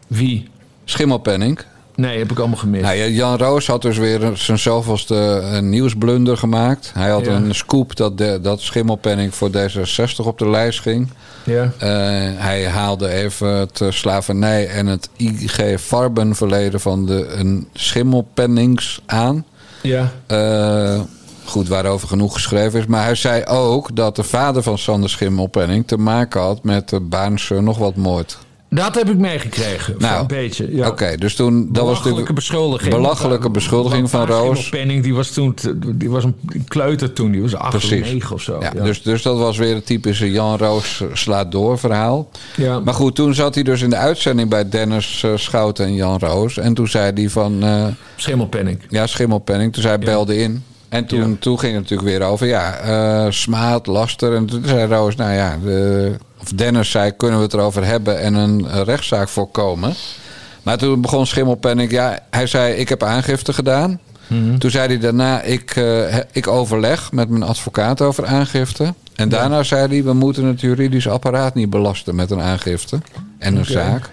Wie? 0.07 0.49
Schimmelpenning. 0.85 1.61
Nee, 1.97 2.19
heb 2.19 2.31
ik 2.31 2.39
allemaal 2.39 2.59
gemist. 2.59 2.83
Nou, 2.85 2.97
ja, 2.97 3.07
Jan 3.07 3.37
Roos 3.39 3.67
had 3.67 3.83
dus 3.83 3.97
weer 3.99 4.31
zijn 4.35 4.59
zoveelste 4.59 5.43
eh, 5.53 5.61
nieuwsblunder 5.61 6.37
gemaakt. 6.37 6.91
Hij 6.95 7.11
had 7.11 7.25
Ja. 7.25 7.33
een 7.33 7.55
scoop 7.55 7.97
dat, 7.97 8.19
de, 8.19 8.39
dat 8.43 8.61
Schimmelpenning 8.61 9.35
voor 9.35 9.51
D66 9.51 10.17
op 10.25 10.39
de 10.39 10.49
lijst 10.51 10.81
ging. 10.81 11.09
Ja. 11.45 11.73
Eh, 11.79 11.89
hij 12.43 12.67
haalde 12.69 13.09
even 13.09 13.49
het 13.49 13.81
eh, 13.81 13.91
slavernij 13.91 14.69
en 14.69 14.87
het 14.87 15.09
IG 15.17 15.81
Farben-verleden 15.81 16.81
van 16.81 17.07
de 17.07 17.27
een 17.29 17.69
Schimmelpennings 17.73 19.01
aan. 19.07 19.45
Ja. 19.83 20.13
Goed, 21.45 21.69
waarover 21.69 22.09
genoeg 22.09 22.33
geschreven 22.33 22.79
is. 22.81 22.87
Maar 22.87 23.05
hij 23.05 23.15
zei 23.15 23.45
ook 23.45 23.97
dat 23.97 24.17
de 24.17 24.23
vader 24.23 24.63
van 24.63 24.79
Sander 24.79 25.11
Schimmelpenning 25.11 25.87
te 25.87 25.97
maken 25.97 26.41
had 26.41 26.63
met 26.65 26.89
de 26.89 27.01
Baanse 27.01 27.61
nog 27.61 27.79
wat 27.79 27.97
moord. 27.97 28.39
Dat 28.77 28.95
heb 28.95 29.11
ik 29.11 29.17
meegekregen. 29.19 29.95
Nou, 29.99 30.21
een 30.21 30.27
beetje. 30.27 30.77
Ja. 30.77 30.89
Oké, 30.89 31.17
dus 31.17 31.35
toen 31.35 31.55
dat 31.55 31.65
was 31.67 31.73
Belachelijke 31.73 32.09
natuurlijk 32.09 32.35
beschuldiging. 32.35 32.95
belachelijke 32.95 33.51
beschuldiging 33.51 34.11
van 34.11 34.27
Roos. 34.27 34.69
Penning, 34.69 35.03
die 35.03 35.15
was 35.15 35.31
toen, 35.31 35.55
die 35.95 36.11
was 36.11 36.25
een 36.25 36.35
kleuter 36.69 37.13
toen, 37.13 37.31
die 37.31 37.43
was 37.43 37.55
acht 37.55 37.75
of 37.75 37.87
Precies. 37.87 38.13
negen 38.13 38.35
of 38.35 38.43
zo. 38.43 38.59
Ja, 38.61 38.71
Dus, 38.71 39.03
dus 39.03 39.23
dat 39.23 39.39
was 39.39 39.57
weer 39.59 39.75
het 39.75 39.87
typische 39.87 40.31
Jan 40.31 40.57
Roos 40.59 41.03
slaat 41.13 41.53
door 41.53 41.79
verhaal. 41.79 42.31
Ja. 42.57 42.81
Maar 42.81 42.95
goed, 42.95 43.15
toen 43.15 43.35
zat 43.35 43.55
hij 43.55 43.65
dus 43.65 43.83
in 43.83 43.91
de 43.91 43.97
uitzending 43.97 44.49
bij 44.51 44.69
Dennis 44.69 45.23
eh, 45.25 45.31
Schouten 45.35 45.87
en 45.87 45.95
Jan 45.95 46.19
Roos. 46.19 46.57
En 46.59 46.75
toen 46.75 46.89
zei 46.89 47.13
hij 47.15 47.29
van, 47.29 47.63
eh, 47.63 47.87
Schimmelpenning. 48.17 48.81
ja, 48.89 49.07
Schimmelpenning. 49.07 49.73
Toen 49.73 49.83
zei 49.83 49.97
hij 49.97 50.05
belde 50.05 50.37
in. 50.37 50.65
En 50.97 51.07
toen, 51.07 51.31
Ja. 51.31 51.37
toen 51.41 51.59
ging 51.59 51.73
het 51.73 51.83
natuurlijk 51.83 52.09
weer 52.09 52.29
over, 52.29 52.47
ja, 52.47 52.75
eh, 52.75 53.31
smaad, 53.31 53.87
laster. 53.87 54.35
En 54.35 54.47
toen 54.47 54.63
zei 54.67 54.87
Roos, 54.95 55.17
nou 55.17 55.33
ja, 55.33 55.59
de, 55.65 56.13
of 56.41 56.49
Dennis 56.49 56.91
zei, 56.91 57.11
kunnen 57.17 57.39
we 57.39 57.45
het 57.45 57.55
erover 57.55 57.85
hebben 57.85 58.21
en 58.21 58.35
een 58.35 58.85
rechtszaak 58.85 59.29
voorkomen. 59.29 59.95
Maar 60.63 60.79
toen 60.79 61.01
begon 61.01 61.27
Schimmelpenning, 61.27 61.91
ja, 61.91 62.19
hij 62.31 62.47
zei, 62.47 62.75
ik 62.75 62.89
heb 62.89 63.03
aangifte 63.03 63.53
gedaan. 63.53 64.01
Mhm. 64.27 64.59
Toen 64.59 64.71
zei 64.71 64.87
hij 64.87 64.99
daarna, 64.99 65.43
ik, 65.43 65.77
eh, 65.77 66.17
ik 66.33 66.47
overleg 66.47 67.13
met 67.13 67.29
mijn 67.29 67.43
advocaat 67.43 68.01
over 68.01 68.27
aangifte. 68.27 68.95
En 69.15 69.29
daarna 69.29 69.63
zei 69.63 69.89
hij, 69.89 70.05
we 70.05 70.13
moeten 70.13 70.45
het 70.45 70.61
juridisch 70.61 71.09
apparaat 71.09 71.55
niet 71.55 71.71
belasten 71.71 72.15
met 72.15 72.31
een 72.31 72.41
aangifte 72.41 72.99
en 73.39 73.57
een 73.57 73.65
zaak. 73.65 74.11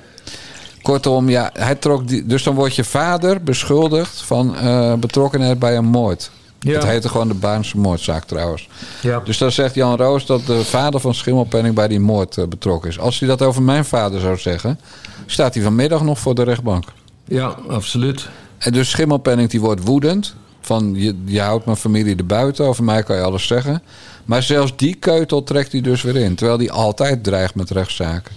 Kortom, 0.81 1.29
ja, 1.29 1.49
hij 1.53 1.75
trok 1.75 2.07
die, 2.07 2.25
dus 2.25 2.43
dan 2.43 2.55
wordt 2.55 2.75
je 2.75 2.83
vader 2.83 3.43
beschuldigd 3.43 4.21
van 4.21 4.55
eh, 4.57 4.93
betrokkenheid 4.93 5.59
bij 5.59 5.77
een 5.77 5.85
moord. 5.85 6.31
Ja. 6.63 6.73
Het 6.73 6.85
heette 6.85 7.09
gewoon 7.09 7.27
de 7.27 7.33
Baanse 7.33 7.77
moordzaak 7.77 8.25
trouwens. 8.25 8.67
Ja. 9.01 9.19
Dus 9.19 9.37
dan 9.37 9.51
zegt 9.51 9.75
Jan 9.75 9.97
Roos 9.97 10.25
dat 10.25 10.45
de 10.45 10.63
vader 10.63 10.99
van 10.99 11.13
Schimmelpenning 11.13 11.75
bij 11.75 11.87
die 11.87 11.99
moord 11.99 12.37
eh, 12.37 12.45
betrokken 12.47 12.89
is. 12.89 12.99
Als 12.99 13.19
hij 13.19 13.27
dat 13.27 13.41
over 13.41 13.61
mijn 13.61 13.85
vader 13.85 14.19
zou 14.19 14.37
zeggen, 14.37 14.79
staat 15.25 15.53
hij 15.53 15.63
vanmiddag 15.63 16.03
nog 16.03 16.19
voor 16.19 16.35
de 16.35 16.43
rechtbank. 16.43 16.83
ja, 17.27 17.55
absoluut. 17.67 18.29
En 18.57 18.71
dus 18.71 18.89
Schimmelpenning 18.89 19.49
die 19.49 19.61
wordt 19.61 19.83
woedend. 19.83 20.35
Van 20.61 20.93
je, 20.95 21.15
je 21.25 21.41
houdt 21.41 21.65
mijn 21.65 21.77
familie 21.77 22.15
er 22.15 22.25
buiten, 22.25 22.65
over 22.65 22.83
mij 22.83 23.03
kan 23.03 23.15
je 23.15 23.21
alles 23.21 23.47
zeggen. 23.47 23.83
Maar 24.25 24.43
zelfs 24.43 24.73
die 24.75 24.95
keutel 24.95 25.43
trekt 25.43 25.71
hij 25.71 25.81
dus 25.81 26.01
weer 26.01 26.15
in. 26.15 26.35
Terwijl 26.35 26.57
hij 26.57 26.71
altijd 26.71 27.23
dreigt 27.23 27.55
met 27.55 27.69
rechtszaken. 27.69 28.33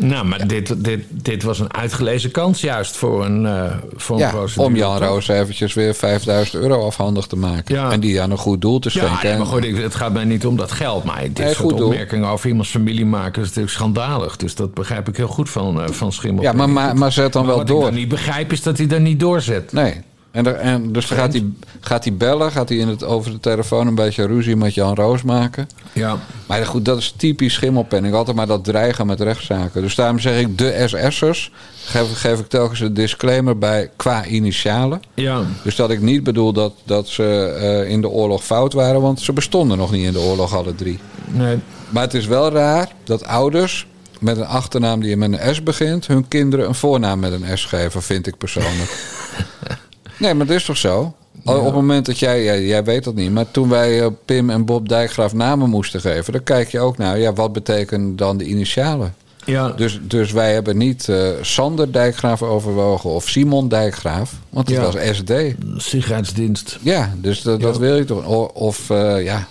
Nou, 0.00 0.24
maar 0.26 0.46
dit, 0.46 0.84
dit, 0.84 1.00
dit 1.10 1.42
was 1.42 1.58
een 1.58 1.74
uitgelezen 1.74 2.30
kans 2.30 2.60
juist 2.60 2.96
voor 2.96 3.24
een, 3.24 3.46
eh 3.46 3.72
voor 3.96 4.16
een 4.16 4.22
Ja, 4.22 4.30
procedure. 4.30 4.66
om 4.66 4.76
Jan 4.76 4.98
Roos 4.98 5.28
eventjes 5.28 5.74
weer 5.74 5.94
5000 5.94 6.62
euro 6.62 6.86
afhandig 6.86 7.26
te 7.26 7.36
maken. 7.36 7.74
Ja. 7.74 7.90
En 7.90 8.00
die 8.00 8.20
aan 8.20 8.30
een 8.30 8.38
goed 8.38 8.60
doel 8.60 8.78
te 8.78 8.90
Ja, 8.92 9.00
schenken. 9.06 9.28
nee, 9.28 9.36
maar 9.38 9.46
goed, 9.46 9.64
ik- 9.64 9.76
het 9.76 9.94
gaat 9.94 10.12
mij 10.12 10.24
niet 10.24 10.46
om 10.46 10.56
dat 10.56 10.72
geld. 10.72 11.04
Maar 11.04 11.20
dit 11.22 11.38
Nee, 11.38 11.54
soort 11.54 11.76
doel. 11.76 11.86
opmerkingen 11.88 12.28
over 12.28 12.48
iemands 12.48 12.70
familie 12.70 13.06
maken 13.06 13.40
is 13.42 13.46
natuurlijk 13.48 13.74
schandalig. 13.74 14.36
Dus 14.36 14.54
dat 14.54 14.74
begrijp 14.74 15.08
ik 15.08 15.16
heel 15.16 15.26
goed 15.28 15.50
van, 15.50 15.80
eh, 15.80 15.88
van 15.88 16.12
Schimmel. 16.12 16.42
ja, 16.42 16.52
maar, 16.52 16.70
maar, 16.70 16.96
maar 16.96 17.12
zet 17.12 17.32
dan 17.32 17.42
Maar 17.46 17.50
wel 17.50 17.60
wat 17.60 17.70
ik 17.70 17.74
door. 17.74 17.84
dan 17.84 17.94
niet 17.94 18.08
begrijp 18.08 18.52
is 18.52 18.62
dat 18.62 18.78
hij 18.78 18.86
dat 18.86 19.00
niet 19.00 19.20
doorzet. 19.20 19.72
Nee. 19.72 19.94
En, 20.30 20.46
er- 20.46 20.54
en 20.54 20.92
dus 20.92 21.04
gaat 21.04 21.32
hij, 21.32 21.44
gaat 21.80 22.04
hij 22.04 22.14
bellen, 22.14 22.50
gaat 22.52 22.68
hij 22.68 22.78
in 22.78 22.88
het, 22.88 23.04
over 23.04 23.30
de 23.30 23.40
telefoon 23.40 23.86
een 23.86 23.94
beetje 23.94 24.26
ruzie 24.26 24.56
met 24.56 24.74
Jan 24.74 24.94
Roos 24.94 25.22
maken. 25.22 25.68
Ja. 25.92 26.18
Maar 26.46 26.66
goed, 26.66 26.84
dat 26.84 26.98
is 26.98 27.14
typisch 27.16 27.54
schimmelpenning. 27.54 28.14
Altijd 28.14 28.36
maar 28.36 28.46
dat 28.46 28.64
dreigen 28.64 29.06
met 29.06 29.20
rechtszaken. 29.20 29.82
Dus 29.82 29.94
daarom 29.94 30.18
zeg 30.18 30.38
ik 30.40 30.58
de 30.58 30.84
SS'ers. 30.86 31.52
Geef, 31.84 32.18
geef 32.20 32.38
ik 32.38 32.48
telkens 32.48 32.80
een 32.80 32.94
disclaimer 32.94 33.58
bij 33.58 33.90
qua 33.96 34.24
initialen. 34.24 35.02
Ja. 35.14 35.42
Dus 35.64 35.76
dat 35.76 35.90
ik 35.90 36.00
niet 36.00 36.22
bedoel 36.24 36.52
dat, 36.52 36.72
dat 36.84 37.08
ze 37.08 37.24
eh, 37.60 37.90
in 37.90 38.00
de 38.00 38.08
oorlog 38.08 38.44
fout 38.44 38.72
waren. 38.72 39.00
Want 39.00 39.20
ze 39.20 39.32
bestonden 39.32 39.78
nog 39.78 39.90
niet 39.90 40.04
in 40.06 40.12
de 40.12 40.20
oorlog 40.20 40.54
alle 40.56 40.74
drie. 40.74 40.98
Nee. 41.26 41.58
Maar 41.88 42.02
het 42.02 42.14
is 42.14 42.26
wel 42.26 42.50
raar 42.52 42.88
dat 43.04 43.24
ouders 43.24 43.86
met 44.20 44.36
een 44.36 44.46
achternaam 44.46 45.00
die 45.00 45.16
met 45.16 45.32
een 45.40 45.54
S 45.54 45.62
begint... 45.62 46.06
hun 46.06 46.28
kinderen 46.28 46.68
een 46.68 46.74
voornaam 46.74 47.18
met 47.18 47.32
een 47.32 47.58
S 47.58 47.64
geven, 47.64 48.02
vind 48.02 48.26
ik 48.26 48.36
persoonlijk. 48.38 48.90
nee, 50.20 50.34
maar 50.34 50.46
dat 50.46 50.56
is 50.56 50.64
toch 50.64 50.76
zo? 50.76 51.14
Op 51.44 51.64
het 51.64 51.74
moment 51.74 52.06
dat 52.06 52.18
jij, 52.18 52.44
jij, 52.44 52.64
jij 52.66 52.84
weet 52.84 53.04
dat 53.04 53.14
niet, 53.14 53.30
maar 53.30 53.50
toen 53.50 53.68
wij 53.68 54.00
eh, 54.00 54.06
Pim 54.24 54.50
en 54.50 54.64
Bob 54.64 54.88
Dijkgraaf 54.88 55.32
namen 55.32 55.68
moesten 55.70 56.00
geven, 56.00 56.32
dan 56.32 56.42
kijk 56.42 56.68
je 56.70 56.80
ook 56.80 56.96
naar, 56.98 57.18
ja, 57.18 57.32
wat 57.32 57.52
betekenen 57.52 58.16
dan 58.16 58.36
de 58.36 58.44
initialen? 58.44 59.14
Ja. 59.44 59.68
Dus, 59.68 60.00
dus 60.02 60.32
wij 60.32 60.52
hebben 60.52 60.76
niet 60.76 61.08
eh, 61.08 61.28
Sander 61.40 61.92
Dijkgraaf 61.92 62.42
overwogen 62.42 63.10
of 63.10 63.28
Simon 63.28 63.68
Dijkgraaf, 63.68 64.32
want 64.50 64.68
het 64.68 64.76
Ja. 64.76 64.82
was 64.82 65.16
SD. 65.16 65.32
Sicherheidsdienst. 65.76 66.78
Ja, 66.82 67.14
dus 67.20 67.42
dat, 67.42 67.60
dat 67.60 67.78
wil 67.78 67.96
je 67.96 68.04
toch? 68.04 68.26
Of, 68.54 68.90
eh, 68.90 69.24
ja, 69.24 69.48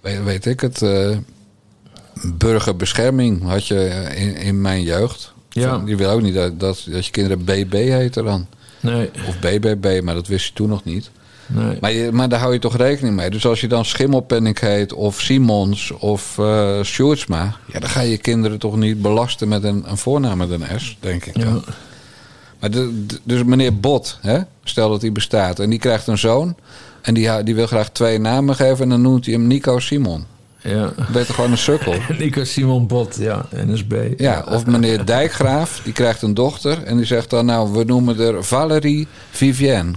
weet, 0.00 0.24
weet 0.24 0.46
ik 0.46 0.60
het, 0.60 0.82
burgerbescherming 2.38 3.42
had 3.42 3.66
je 3.66 4.08
in, 4.14 4.36
in 4.36 4.60
mijn 4.60 4.82
jeugd. 4.82 5.32
Ja. 5.50 5.68
Van, 5.70 5.84
Die 5.84 5.96
wil 5.96 6.10
ook 6.10 6.22
niet 6.22 6.34
dat, 6.34 6.60
dat, 6.60 6.86
dat 6.90 7.04
je 7.06 7.10
kinderen 7.10 7.44
BB 7.44 7.72
heten 7.72 8.24
dan. 8.24 8.46
Nee. 8.80 9.10
Of 9.28 9.38
BBB, 9.38 10.00
maar 10.02 10.14
dat 10.14 10.26
wist 10.26 10.46
je 10.46 10.52
toen 10.52 10.68
nog 10.68 10.84
niet. 10.84 11.10
Nee. 11.46 11.78
Maar, 11.80 11.92
je, 11.92 12.12
maar 12.12 12.28
daar 12.28 12.40
hou 12.40 12.52
je 12.52 12.58
toch 12.58 12.76
rekening 12.76 13.16
mee. 13.16 13.30
Dus 13.30 13.46
als 13.46 13.60
je 13.60 13.66
dan 13.68 13.84
Schimmelpenning 13.84 14.58
heet 14.60 14.92
of 14.92 15.20
Simons 15.20 15.90
of 15.90 16.38
eh 16.38 16.82
Sjoerdsma... 16.82 17.56
Ja, 17.72 17.78
dan 17.80 17.88
ga 17.90 18.00
je 18.00 18.16
kinderen 18.18 18.58
toch 18.58 18.76
niet 18.76 19.02
belasten 19.02 19.48
met 19.48 19.64
een, 19.64 19.84
een 19.90 19.96
voornaam 19.96 20.38
met 20.38 20.50
een 20.50 20.80
S, 20.80 20.96
denk 21.00 21.24
ik. 21.24 21.36
Ja. 21.36 21.60
Maar 22.60 22.70
de, 22.70 23.04
de- 23.06 23.20
dus 23.22 23.44
meneer 23.44 23.78
Bot, 23.80 24.18
hè, 24.22 24.38
stel 24.64 24.88
dat 24.90 25.00
hij 25.00 25.12
bestaat... 25.12 25.58
en 25.60 25.70
die 25.70 25.78
krijgt 25.78 26.06
een 26.06 26.18
zoon 26.18 26.56
en 27.02 27.14
die, 27.14 27.42
die 27.42 27.54
wil 27.54 27.66
graag 27.66 27.90
twee 27.90 28.18
namen 28.18 28.54
geven... 28.54 28.82
en 28.82 28.88
dan 28.88 29.02
noemt 29.02 29.24
hij 29.24 29.34
hem 29.34 29.46
Nico 29.46 29.78
Simon. 29.78 30.24
Ja. 30.68 30.92
Toch 31.12 31.34
gewoon 31.34 31.50
een 31.50 31.58
sukkel? 31.58 31.94
Nico 32.18 32.44
Simon 32.44 32.86
Bot, 32.86 33.16
ja. 33.18 33.46
NSB. 33.54 33.92
Ja, 34.16 34.44
of 34.50 34.66
meneer 34.66 35.04
Dijkgraaf, 35.04 35.80
die 35.84 35.92
krijgt 35.92 36.22
een 36.22 36.34
dochter... 36.34 36.82
en 36.82 36.96
die 36.96 37.06
zegt 37.06 37.30
dan, 37.30 37.46
nou, 37.46 37.72
we 37.72 37.84
noemen 37.84 38.20
er 38.20 38.44
Valerie 38.44 39.06
Vivienne. 39.30 39.92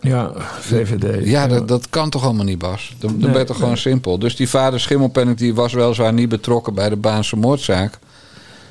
Ja, 0.00 0.32
VVD. 0.60 1.26
Ja, 1.26 1.46
dat, 1.46 1.68
dat 1.68 1.88
kan 1.90 2.10
toch 2.10 2.24
allemaal 2.24 2.44
niet, 2.44 2.58
Bas? 2.58 2.94
Dan, 2.98 3.10
dan 3.10 3.20
Nee, 3.20 3.30
ben 3.30 3.40
je 3.40 3.46
toch 3.46 3.56
gewoon 3.56 3.76
simpel. 3.76 4.18
Dus 4.18 4.36
die 4.36 4.48
vader 4.48 4.80
Schimmelpenning 4.80 5.36
die 5.36 5.54
was 5.54 5.72
weliswaar 5.72 6.12
niet 6.12 6.28
betrokken 6.28 6.74
bij 6.74 6.88
de 6.88 6.96
Baanse 6.96 7.36
moordzaak. 7.36 7.98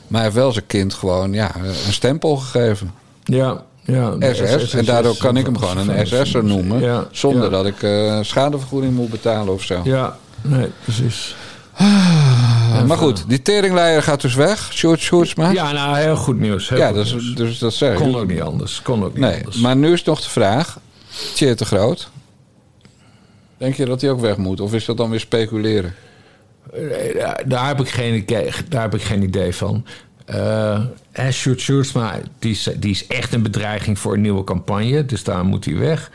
Maar 0.07 0.21
hij 0.21 0.23
heeft 0.23 0.35
wel 0.35 0.51
zijn 0.51 0.67
kind 0.67 0.93
gewoon 0.93 1.33
ja, 1.33 1.51
een 1.85 1.93
stempel 1.93 2.35
gegeven. 2.37 2.93
Ja, 3.23 3.63
ja. 3.81 4.15
SS. 4.33 4.73
En 4.73 4.85
daardoor 4.85 5.17
kan 5.17 5.37
ik 5.37 5.45
hem 5.45 5.57
gewoon 5.57 5.89
een 5.89 6.07
SS'er 6.07 6.43
noemen. 6.43 6.81
Ja, 6.81 7.07
Zonder 7.11 7.43
ja. 7.43 7.49
dat 7.49 7.65
ik 7.65 7.83
eh, 7.83 8.19
schadevergoeding 8.21 8.93
moet 8.93 9.09
betalen 9.09 9.53
of 9.53 9.63
zo. 9.63 9.81
Ja, 9.83 10.17
nee, 10.43 10.67
precies. 10.83 11.35
maar 12.87 12.97
goed, 12.97 13.23
die 13.27 13.41
teringleier 13.41 14.03
gaat 14.03 14.21
dus 14.21 14.35
weg. 14.35 14.73
Sjoerd 14.73 14.99
Sjoerdsma. 14.99 15.49
Ja, 15.51 15.71
nou, 15.71 15.97
heel 15.97 16.15
goed 16.15 16.39
nieuws. 16.39 16.69
Heel 16.69 16.77
Ja, 16.77 16.87
goed 16.87 16.95
dat, 16.95 17.05
is, 17.05 17.11
nieuws. 17.11 17.35
dus 17.35 17.57
dat 17.57 17.73
zeg 17.73 17.91
ik. 17.91 17.97
Kon 17.97 18.15
ook 18.15 18.27
niet 18.27 18.41
anders. 18.41 18.81
Kon 18.81 19.03
ook 19.03 19.11
niet 19.13 19.21
Nee, 19.21 19.35
anders. 19.35 19.57
maar 19.57 19.75
nu 19.75 19.93
is 19.93 20.03
nog 20.03 20.21
de 20.21 20.29
vraag. 20.29 20.79
Tjeer 21.35 21.55
te 21.55 21.65
groot. 21.65 22.09
Denk 23.57 23.75
je 23.75 23.85
dat 23.85 24.01
hij 24.01 24.09
ook 24.11 24.19
weg 24.19 24.37
moet? 24.37 24.59
Of 24.61 24.73
is 24.73 24.85
dat 24.85 24.97
dan 24.97 25.09
weer 25.09 25.19
speculeren? 25.19 25.93
Eh, 26.73 27.19
daar- 27.19 27.43
Daar 27.45 27.67
heb 27.67 27.79
ik 27.79 27.89
geen, 27.89 28.13
idee- 28.15 28.51
daar 28.69 28.81
heb 28.81 28.93
ik 28.95 29.01
geen 29.01 29.23
idee 29.23 29.55
van. 29.55 29.85
Eh 30.25 30.81
Sjoerd 31.31 31.59
Sjoerdsma, 31.61 32.19
die 32.39 32.51
is, 32.51 32.69
die 32.77 32.91
is 32.91 33.07
echt 33.07 33.33
een 33.33 33.41
bedreiging 33.41 33.99
voor 33.99 34.13
een 34.13 34.21
nieuwe 34.21 34.43
campagne. 34.43 35.05
Dus 35.05 35.23
daar 35.23 35.45
moet 35.45 35.65
hij 35.65 35.75
weg. 35.77 36.11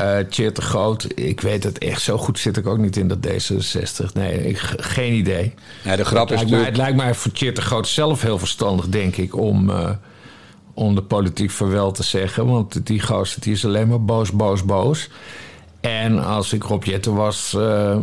Eh 0.00 0.18
Tjeerd 0.28 0.56
de 0.56 0.62
Groot, 0.62 1.06
ik 1.14 1.40
weet 1.40 1.64
het 1.64 1.78
echt. 1.78 2.02
Zo 2.02 2.16
goed 2.16 2.38
zit 2.38 2.56
ik 2.56 2.66
ook 2.66 2.78
niet 2.78 2.96
in 2.96 3.08
dat 3.08 3.18
D66. 3.26 4.12
Nee, 4.12 4.48
ik, 4.48 4.58
geen 4.76 5.12
idee. 5.12 5.54
Ja, 5.82 5.96
de 5.96 6.04
grap 6.04 6.28
Het 6.28 6.42
is 6.42 6.50
lijkt, 6.50 6.50
mij, 6.50 6.60
natuurlijk... 6.60 6.66
het 6.66 6.76
lijkt 6.76 6.96
mij 6.96 7.14
voor 7.14 7.54
de 7.54 7.60
Groot 7.60 7.88
zelf 7.88 8.22
heel 8.22 8.38
verstandig, 8.38 8.88
denk 8.88 9.16
ik... 9.16 9.36
om, 9.36 9.70
eh, 9.70 9.90
om 10.74 10.94
de 10.94 11.02
politiek 11.02 11.50
verwel 11.50 11.92
te 11.92 12.02
zeggen. 12.02 12.46
Want 12.46 12.86
die 12.86 13.02
gozer 13.02 13.40
die 13.40 13.52
is 13.52 13.64
alleen 13.64 13.88
maar 13.88 14.04
boos, 14.04 14.30
boos, 14.30 14.64
boos. 14.64 15.08
En 15.80 16.24
als 16.24 16.52
ik 16.52 16.62
Rob 16.62 16.84
Jetten 16.84 17.14
was... 17.14 17.54
Uh, 17.56 17.96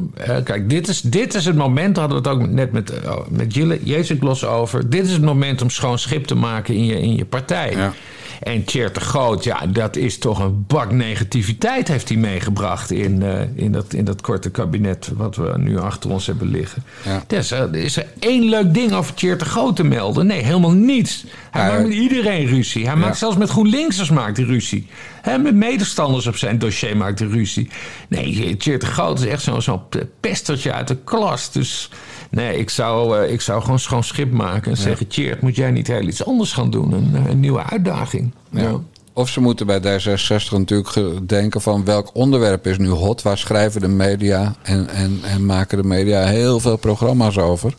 kijk, 0.44 0.70
dit 0.70 0.88
is, 0.88 1.02
dit 1.02 1.34
is 1.34 1.46
het 1.46 1.56
moment... 1.56 1.96
daar 1.96 2.10
hadden 2.10 2.24
we 2.24 2.30
het 2.30 2.40
ook 2.40 2.50
net 2.50 2.72
met, 2.72 2.92
uh, 3.04 3.16
met 3.30 3.54
Jezus 3.84 4.46
over... 4.46 4.90
dit 4.90 5.06
is 5.06 5.12
het 5.12 5.22
moment 5.22 5.62
om 5.62 5.70
schoon 5.70 6.00
schip 6.00 6.26
te 6.26 6.36
maken 6.36 6.76
in 6.76 6.86
je, 6.86 7.02
in 7.02 7.16
je 7.16 7.26
partij. 7.26 7.72
Ja. 7.72 7.94
En 8.42 8.64
Tjeerd 8.64 8.94
de 8.94 9.00
Groot, 9.00 9.44
ja, 9.44 9.66
dat 9.68 9.96
is 9.96 10.18
toch 10.18 10.40
een 10.40 10.66
bak 10.68 10.92
negativiteit 10.92 11.88
heeft 11.88 12.10
hij 12.10 12.18
meegebracht 12.18 12.92
in, 12.92 13.22
uh, 13.22 13.42
in, 13.56 13.72
dat, 13.72 13.94
in 13.94 14.06
dat 14.06 14.22
korte 14.22 14.50
kabinet 14.50 15.12
wat 15.16 15.36
we 15.36 15.54
nu 15.58 15.80
achter 15.80 16.10
ons 16.10 16.28
hebben 16.28 16.48
liggen. 16.48 16.84
Ja. 17.04 17.24
Dus, 17.28 17.52
uh, 17.52 17.74
is 17.74 17.98
er 17.98 18.06
één 18.20 18.44
leuk 18.44 18.74
ding 18.74 18.92
over 18.92 19.14
Tjeerd 19.14 19.40
de 19.40 19.46
Groot 19.46 19.76
te 19.76 19.84
melden? 19.84 20.28
Nee, 20.28 20.44
helemaal 20.44 20.72
niets. 20.72 21.26
Hij 21.52 21.62
ja, 21.62 21.72
maakt 21.72 21.88
met 21.88 21.98
iedereen 21.98 22.46
ruzie. 22.46 22.86
Hij 22.86 22.96
maakt 22.96 23.18
zelfs 23.18 23.38
met 23.38 23.50
GroenLinksers 23.50 24.10
maakt 24.10 24.38
hij 24.38 24.46
ruzie. 24.46 24.88
He, 25.22 25.38
met 25.38 25.56
medestanders 25.56 26.28
op 26.28 26.38
zijn 26.38 26.60
dossier 26.60 26.98
maakt 26.98 27.20
hij 27.20 27.28
ruzie. 27.28 27.70
Nee, 28.08 28.58
Tjeerd 28.58 28.82
de 28.82 28.88
Groot 28.88 29.20
is 29.20 29.26
echt 29.26 29.44
zo'n 29.44 29.62
zo 29.62 29.88
pestertje 30.20 30.74
uit 30.74 30.88
de 30.88 30.98
klas. 31.04 31.52
Dus 31.52 31.90
Nee, 32.30 32.58
ik 32.58 32.70
zou, 32.70 33.24
uh, 33.24 33.32
ik 33.32 33.42
zou 33.42 33.62
gewoon 33.62 33.80
schoon 33.80 34.04
schip 34.04 34.32
maken 34.32 34.72
en 34.72 34.78
zeggen... 34.78 35.08
Tjeerd, 35.08 35.42
moet 35.42 35.56
jij 35.56 35.72
niet 35.72 35.88
heel 35.88 36.02
iets 36.02 36.26
anders 36.26 36.54
gaan 36.54 36.70
doen? 36.70 36.92
Een, 36.92 37.12
eh, 37.16 37.32
een 37.32 37.40
nieuwe 37.40 37.64
uitdaging. 37.64 38.32
Ja. 38.50 38.80
Of 39.14 39.30
ze 39.30 39.42
moeten 39.42 39.66
bij 39.66 39.80
D66 39.80 40.50
natuurlijk 40.52 41.30
denken 41.30 41.62
van 41.62 41.86
welk 41.86 42.10
onderwerp 42.14 42.68
is 42.68 42.78
nu 42.78 42.90
hot? 42.90 43.22
Waar 43.22 43.38
schrijven 43.38 43.82
de 43.82 43.88
media 43.88 44.56
en, 44.62 44.90
en, 44.90 45.20
en 45.24 45.46
maken 45.46 45.78
de 45.78 45.88
media 45.88 46.26
heel 46.26 46.60
veel 46.60 46.78
programma's 46.78 47.38
over? 47.38 47.76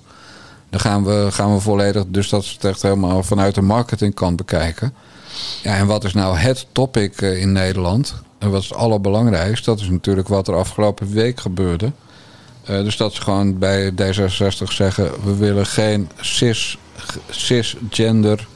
Dan 0.70 0.80
gaan 0.80 1.05
we, 1.05 1.26
gaan 1.30 1.55
we 1.55 1.61
volledig, 1.61 2.05
dus 2.09 2.28
dat 2.28 2.44
ze 2.44 2.55
het 2.55 2.64
echt 2.64 2.82
helemaal 2.82 3.22
vanuit 3.22 3.55
de 3.55 3.62
marketingkant 3.62 4.36
bekijken. 4.36 4.94
Ja, 5.62 5.76
en 5.76 5.86
wat 5.86 6.05
is 6.05 6.14
nou 6.14 6.36
het 6.36 6.66
topic 6.72 7.20
eh, 7.20 7.40
in 7.40 7.53
Nederland? 7.53 8.14
En 8.38 8.51
wat 8.51 8.62
is 8.62 8.68
het 8.68 8.78
allerbelangrijkste? 8.78 9.70
Dat 9.70 9.80
is 9.80 9.88
natuurlijk 9.88 10.28
wat 10.28 10.49
er 10.49 10.55
afgelopen 10.55 11.12
week 11.12 11.40
gebeurde. 11.40 11.92
Uh, 12.71 12.83
dus 12.85 12.97
dat 12.97 13.14
ze 13.14 13.23
gewoon 13.23 13.59
bij 13.59 13.91
D66 13.91 14.73
zeggen: 14.73 15.11
we 15.25 15.37
willen 15.37 15.66
geen 15.66 16.09
cis, 16.21 16.79
cisgender 17.31 18.47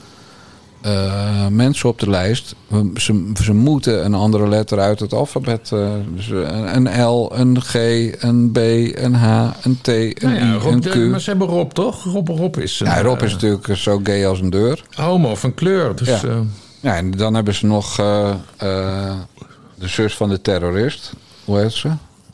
uh, 0.86 1.46
mensen 1.46 1.88
op 1.88 1.98
de 1.98 2.10
lijst. 2.10 2.54
We, 2.66 2.90
ze, 2.94 3.32
ze, 3.42 3.52
moeten 3.52 4.04
een 4.04 4.14
andere 4.14 4.48
letter 4.48 4.78
uit 4.78 5.00
het 5.00 5.12
alfabet. 5.12 5.70
Uh, 5.74 5.90
dus 6.14 6.28
een 6.74 7.02
L, 7.04 7.32
een 7.34 7.60
G, 7.60 7.74
een 8.22 8.50
B, 8.52 8.56
een 8.56 9.14
H, 9.14 9.50
een 9.62 9.78
T, 9.80 9.88
een 9.88 10.14
nou 10.20 10.34
ja, 10.34 10.54
I, 10.54 10.58
Rob, 10.58 10.72
een 10.72 10.80
Q. 10.80 10.92
De, 10.92 10.98
maar 10.98 11.20
ze 11.20 11.30
hebben 11.30 11.48
Rob 11.48 11.70
toch? 11.70 12.04
Rob, 12.04 12.28
Rob 12.28 12.56
is... 12.56 12.80
Een, 12.80 12.86
ja, 12.86 13.02
Rob 13.02 13.22
is 13.22 13.32
natuurlijk 13.32 13.76
zo 13.76 14.00
gay 14.02 14.26
als 14.26 14.40
een 14.40 14.50
deur. 14.50 14.84
Homo 14.94 15.34
van 15.34 15.54
kleur. 15.54 15.96
Dus, 15.96 16.20
ja. 16.20 16.42
ja, 16.80 16.96
en 16.96 17.10
dan 17.10 17.34
hebben 17.34 17.54
ze 17.54 17.66
nog 17.66 17.96
de 17.96 19.88
zus 19.88 20.16
van 20.16 20.28
de 20.28 20.40
terrorist. 20.40 21.12
Hoe 21.44 21.58
heet 21.58 21.72
ze? 21.72 21.88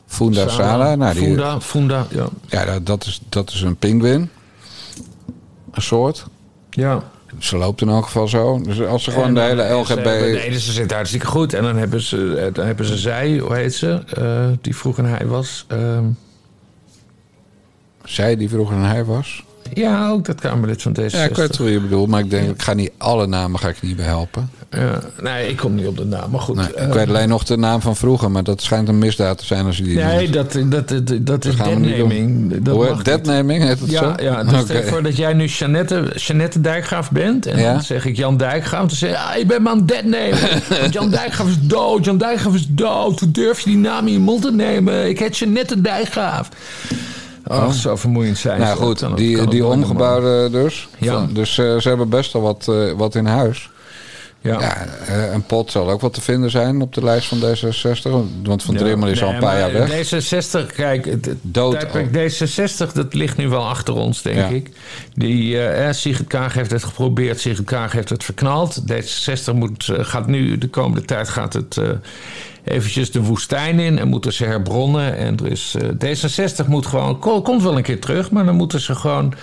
Funda 0.09 0.47
Sala. 0.47 0.95
Nou, 0.95 1.13
die, 1.13 1.23
Funda, 1.23 1.61
Funda, 1.61 2.07
ja. 2.09 2.27
Ja, 2.47 2.79
dat 2.79 3.05
is, 3.05 3.21
dat 3.29 3.49
is 3.49 3.61
een 3.61 3.75
pinguïn. 3.75 4.29
Een 5.71 5.81
soort. 5.81 6.25
Ja. 6.69 7.03
Ze 7.37 7.57
loopt 7.57 7.81
in 7.81 7.89
elk 7.89 8.05
geval 8.05 8.27
zo. 8.27 8.61
Dus 8.61 8.81
als 8.81 9.03
ze 9.03 9.11
gewoon 9.11 9.33
de 9.33 9.41
hele 9.41 9.69
LGB... 9.69 10.05
nee, 10.05 10.49
dus 10.49 10.65
ze 10.65 10.71
zit 10.71 10.91
hartstikke 10.91 11.25
goed. 11.25 11.53
En 11.53 11.63
dan 11.63 11.75
hebben 11.75 12.01
ze, 12.01 12.49
dan 12.53 12.65
hebben 12.65 12.85
ze 12.85 12.97
zij, 12.97 13.37
hoe 13.37 13.55
heet 13.55 13.75
ze? 13.75 14.03
Uh, 14.19 14.57
die 14.61 14.75
vroeger 14.75 15.05
hij 15.07 15.27
was. 15.27 15.65
Uh... 15.71 15.99
Zij 18.03 18.35
die 18.35 18.49
vroeger 18.49 18.75
een 18.75 18.83
hij 18.83 19.05
was? 19.05 19.43
Ja, 19.73 20.09
ook 20.09 20.25
dat 20.25 20.41
Kamerlid 20.41 20.81
van 20.81 20.93
deze. 20.93 21.17
Ja, 21.17 21.23
ik 21.23 21.35
weet 21.35 21.57
wat 21.57 21.67
je 21.67 21.79
bedoelt. 21.79 22.07
Maar 22.07 22.19
ik 22.19 22.29
denk, 22.29 22.49
ik 22.49 22.61
ga 22.61 22.73
niet 22.73 22.91
alle 22.97 23.27
namen 23.27 23.59
ga 23.59 23.67
ik 23.67 23.81
niet 23.81 23.95
behelpen. 23.95 24.49
Ja, 24.71 24.99
nee, 25.21 25.49
ik 25.49 25.57
kom 25.57 25.75
niet 25.75 25.87
op 25.87 25.97
de 25.97 26.05
naam. 26.05 26.31
Maar 26.31 26.39
goed. 26.39 26.55
Nee, 26.55 26.87
ik 26.87 26.93
weet 26.93 27.07
alleen 27.07 27.29
nog 27.29 27.43
de 27.43 27.57
naam 27.57 27.81
van 27.81 27.95
vroeger. 27.95 28.31
Maar 28.31 28.43
dat 28.43 28.61
schijnt 28.61 28.87
een 28.87 28.97
misdaad 28.97 29.37
te 29.37 29.45
zijn 29.45 29.65
als 29.65 29.77
je 29.77 29.83
die 29.83 29.97
Nee, 29.97 30.29
dat, 30.29 30.51
dat, 30.65 30.89
dat, 30.89 31.13
dat 31.21 31.45
is 31.45 31.55
deadnaming. 31.55 32.63
Dat 32.63 32.75
Hoe, 32.75 33.03
deadnaming 33.03 33.63
heet 33.63 33.79
het 33.79 33.89
ja, 33.89 33.99
zo? 33.99 34.23
Ja, 34.23 34.43
dus 34.43 34.61
okay. 34.61 34.83
voor 34.83 35.03
dat 35.03 35.17
jij 35.17 35.33
nu 35.33 35.45
Jeannette 35.45 36.61
Dijkgraaf 36.61 37.11
bent. 37.11 37.45
En 37.45 37.59
ja? 37.59 37.71
dan 37.71 37.81
zeg 37.81 38.05
ik 38.05 38.15
Jan 38.15 38.37
Dijkgraaf. 38.37 38.87
Dan 38.87 38.97
zeg 38.97 39.09
je, 39.09 39.17
ah, 39.17 39.37
ik 39.37 39.47
ben 39.47 39.61
maar 39.61 39.71
aan 39.71 39.85
deadnamen. 39.85 40.39
Want 40.81 40.93
Jan 40.93 41.09
Dijkgraaf 41.09 41.47
is 41.47 41.59
dood. 41.61 42.05
Jan 42.05 42.17
Dijkgraaf 42.17 42.53
is 42.53 42.67
dood. 42.69 43.19
Hoe 43.19 43.31
durf 43.31 43.59
je 43.59 43.69
die 43.69 43.79
naam 43.79 44.07
in 44.07 44.13
je 44.13 44.19
mond 44.19 44.41
te 44.41 44.51
nemen? 44.51 45.09
Ik 45.09 45.19
heet 45.19 45.37
Jeannette 45.37 45.81
Dijkgraaf. 45.81 46.49
Ach, 47.49 47.65
oh. 47.65 47.71
zo 47.71 47.95
vermoeiend 47.95 48.37
zijn 48.37 48.59
Nou 48.59 48.77
goed, 48.77 49.17
die, 49.17 49.47
die 49.47 49.65
omgebouwde 49.65 50.49
dus. 50.51 50.87
Ja. 50.97 51.27
Dus 51.33 51.57
uh, 51.57 51.79
ze 51.79 51.89
hebben 51.89 52.09
best 52.09 52.33
wel 52.33 52.41
wat, 52.41 52.67
uh, 52.69 52.91
wat 52.91 53.15
in 53.15 53.25
huis. 53.25 53.69
Ja. 54.41 54.59
ja 54.59 54.85
uh, 55.09 55.33
een 55.33 55.43
pot 55.43 55.71
zal 55.71 55.89
ook 55.89 56.01
wat 56.01 56.13
te 56.13 56.21
vinden 56.21 56.51
zijn 56.51 56.81
op 56.81 56.93
de 56.93 57.03
lijst 57.03 57.27
van 57.27 57.37
D66. 57.37 58.09
Want 58.43 58.63
Van 58.63 58.73
ja. 58.73 58.79
Drimmel 58.79 59.07
is 59.07 59.19
nee, 59.19 59.29
al 59.29 59.35
een 59.35 59.39
paar 59.41 59.59
jaar 59.59 59.73
weg. 59.73 60.09
D66, 60.09 60.75
kijk, 60.75 61.05
het, 61.05 61.35
Dood 61.41 61.87
D66, 61.87 62.93
dat 62.93 63.13
ligt 63.13 63.37
nu 63.37 63.49
wel 63.49 63.67
achter 63.67 63.93
ons, 63.93 64.21
denk 64.21 64.37
ja. 64.37 64.47
ik. 64.47 64.69
Die, 65.13 65.53
uh, 65.53 65.91
Sigrid 65.91 66.27
Kaag 66.27 66.53
heeft 66.53 66.71
het 66.71 66.83
geprobeerd, 66.83 67.39
Sigrid 67.39 67.65
Kaag 67.65 67.91
heeft 67.91 68.09
het 68.09 68.23
verknald. 68.23 68.81
D66 68.91 69.53
moet, 69.53 69.91
gaat 69.91 70.27
nu, 70.27 70.57
de 70.57 70.67
komende 70.69 71.05
tijd 71.05 71.29
gaat 71.29 71.53
het 71.53 71.77
eventjes 72.63 73.11
de 73.11 73.21
woestijn 73.21 73.79
in 73.79 73.99
en 73.99 74.07
moeten 74.07 74.33
ze 74.33 74.45
herbronnen. 74.45 75.17
En 75.17 75.37
is, 75.45 75.75
uh, 75.81 75.89
D66 75.89 76.67
moet 76.67 76.85
gewoon, 76.85 77.19
komt 77.19 77.63
wel 77.63 77.77
een 77.77 77.83
keer 77.83 77.99
terug, 77.99 78.31
maar 78.31 78.45
dan 78.45 78.55
moeten 78.55 78.79
ze 78.79 78.95
gewoon 78.95 79.33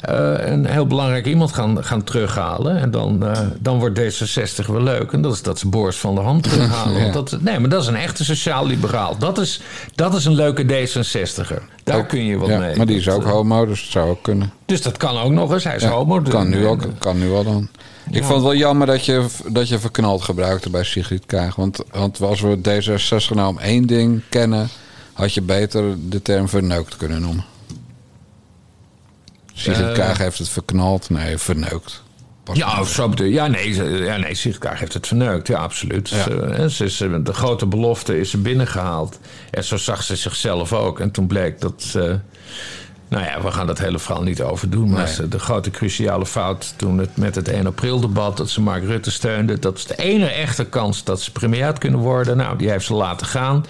een 0.00 0.66
heel 0.66 0.86
belangrijk 0.86 1.26
iemand 1.26 1.52
gaan, 1.52 1.84
gaan 1.84 2.04
terughalen. 2.04 2.78
En 2.78 2.90
dan, 2.90 3.18
uh, 3.22 3.38
dan 3.58 3.78
wordt 3.78 4.00
D66 4.00 4.66
wel 4.66 4.82
leuk. 4.82 5.12
En 5.12 5.22
dat 5.22 5.32
is 5.32 5.42
dat 5.42 5.58
ze 5.58 5.68
Boris 5.68 5.96
van 5.96 6.14
de 6.14 6.20
Hand 6.20 6.42
terughalen. 6.42 7.04
ja. 7.06 7.12
dat, 7.12 7.36
nee, 7.40 7.58
maar 7.58 7.68
dat 7.68 7.82
is 7.82 7.88
een 7.88 7.96
echte 7.96 8.24
sociaal-liberaal. 8.24 9.18
Dat 9.18 9.38
is, 9.38 9.60
dat 9.94 10.14
is 10.14 10.24
een 10.24 10.34
leuke 10.34 10.64
D66er. 10.64 11.62
Daar 11.84 11.98
ook, 11.98 12.08
kun 12.08 12.24
je 12.24 12.38
wat 12.38 12.48
ja, 12.48 12.58
mee. 12.58 12.76
Maar 12.76 12.86
die 12.86 12.96
is 12.96 13.08
ook 13.08 13.24
homo, 13.24 13.66
dus 13.66 13.80
dat 13.80 13.90
zou 13.90 14.10
ook 14.10 14.22
kunnen. 14.22 14.52
Dus 14.66 14.82
dat 14.82 14.96
kan 14.96 15.18
ook 15.18 15.32
nog 15.32 15.52
eens. 15.52 15.64
Hij 15.64 15.76
is 15.76 15.84
homo. 15.84 16.20
Kan 16.20 16.48
nu, 16.48 16.66
ook, 16.66 16.82
kan 16.98 17.18
nu 17.18 17.32
al 17.32 17.44
dan. 17.44 17.68
Ik 18.10 18.22
vond 18.24 18.34
het 18.34 18.42
wel 18.42 18.54
jammer 18.54 18.86
dat 18.86 19.04
je, 19.04 19.26
dat 19.46 19.68
je 19.68 19.78
verknald 19.78 20.22
gebruikte 20.22 20.70
bij 20.70 20.84
Sigrid 20.84 21.26
Kaag. 21.26 21.56
Want, 21.56 21.82
want 21.90 22.20
als 22.20 22.40
we 22.40 22.58
D66 22.58 23.34
nou 23.34 23.48
om 23.48 23.58
één 23.58 23.86
ding 23.86 24.22
kennen... 24.28 24.68
had 25.12 25.34
je 25.34 25.42
beter 25.42 25.94
de 26.08 26.22
term 26.22 26.48
verneukt 26.48 26.96
kunnen 26.96 27.20
noemen. 27.20 27.44
Sigrid 29.52 29.86
uh, 29.86 29.92
Kaag 29.92 30.18
heeft 30.18 30.38
het 30.38 30.48
verknald. 30.48 31.10
Nee, 31.10 31.38
verneukt. 31.38 32.02
Pas 32.44 32.56
ja, 32.56 32.84
zo 32.84 33.12
ja, 33.16 33.46
nee, 33.46 33.74
ja, 34.04 34.16
nee, 34.16 34.34
Sigrid 34.34 34.60
Kaag 34.60 34.78
heeft 34.78 34.94
het 34.94 35.06
verneukt. 35.06 35.46
Ja, 35.46 35.58
absoluut. 35.58 36.08
Ja. 36.08 36.22
Ze, 36.22 36.70
ze 36.70 36.84
is, 36.84 36.96
de 36.96 37.32
grote 37.32 37.66
belofte 37.66 38.18
is 38.18 38.30
ze 38.30 38.38
binnengehaald. 38.38 39.18
En 39.50 39.64
zo 39.64 39.76
zag 39.76 40.02
ze 40.02 40.16
zichzelf 40.16 40.72
ook. 40.72 41.00
En 41.00 41.10
toen 41.10 41.26
bleek 41.26 41.60
dat... 41.60 41.92
Uh, 41.96 42.14
nou 43.10 43.24
ja, 43.24 43.42
we 43.42 43.50
gaan 43.50 43.66
dat 43.66 43.78
hele 43.78 43.98
verhaal 43.98 44.22
niet 44.22 44.42
overdoen. 44.42 44.90
Maar 44.90 45.14
nee. 45.18 45.28
de 45.28 45.38
grote 45.38 45.70
cruciale 45.70 46.26
fout 46.26 46.74
toen 46.76 46.98
het 46.98 47.16
met 47.16 47.34
het 47.34 47.48
1 47.48 47.66
april 47.66 48.00
debat... 48.00 48.36
dat 48.36 48.50
ze 48.50 48.60
Mark 48.60 48.84
Rutte 48.84 49.10
steunde. 49.10 49.58
Dat 49.58 49.76
is 49.76 49.86
de 49.86 49.96
ene 49.96 50.26
echte 50.26 50.64
kans 50.64 51.04
dat 51.04 51.20
ze 51.20 51.32
premier 51.32 51.64
had 51.64 51.78
kunnen 51.78 52.00
worden. 52.00 52.36
Nou, 52.36 52.58
die 52.58 52.70
heeft 52.70 52.86
ze 52.86 52.94
laten 52.94 53.26
gaan. 53.26 53.66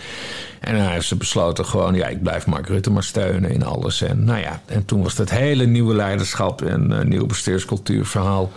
En 0.60 0.76
dan 0.76 0.86
heeft 0.86 1.06
ze 1.06 1.16
besloten 1.16 1.64
gewoon... 1.66 1.94
ja, 1.94 2.06
ik 2.06 2.22
blijf 2.22 2.46
Mark 2.46 2.68
Rutte 2.68 2.90
maar 2.90 3.02
steunen 3.02 3.50
in 3.50 3.64
alles. 3.64 4.02
En 4.02 4.24
nou 4.24 4.40
ja, 4.40 4.60
en 4.66 4.84
toen 4.84 5.02
was 5.02 5.14
dat 5.14 5.30
hele 5.30 5.66
nieuwe 5.66 5.94
leiderschap... 5.94 6.62
en 6.62 6.90
uh, 6.90 7.00
nieuwe 7.00 7.26
bestuurscultuurverhaal... 7.26 8.50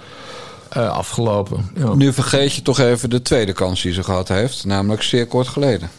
Uh, 0.78 0.90
afgelopen. 0.90 1.70
Ja. 1.76 1.94
Nu 1.94 2.14
vergeet 2.14 2.54
je 2.54 2.62
toch 2.62 2.80
even 2.80 3.10
de 3.10 3.22
tweede 3.22 3.54
kans 3.54 3.82
die 3.82 3.94
ze 3.94 4.04
gehad 4.04 4.28
heeft. 4.28 4.66
Namelijk 4.66 5.04
zeer 5.04 5.28
kort 5.28 5.48
geleden. 5.48 5.90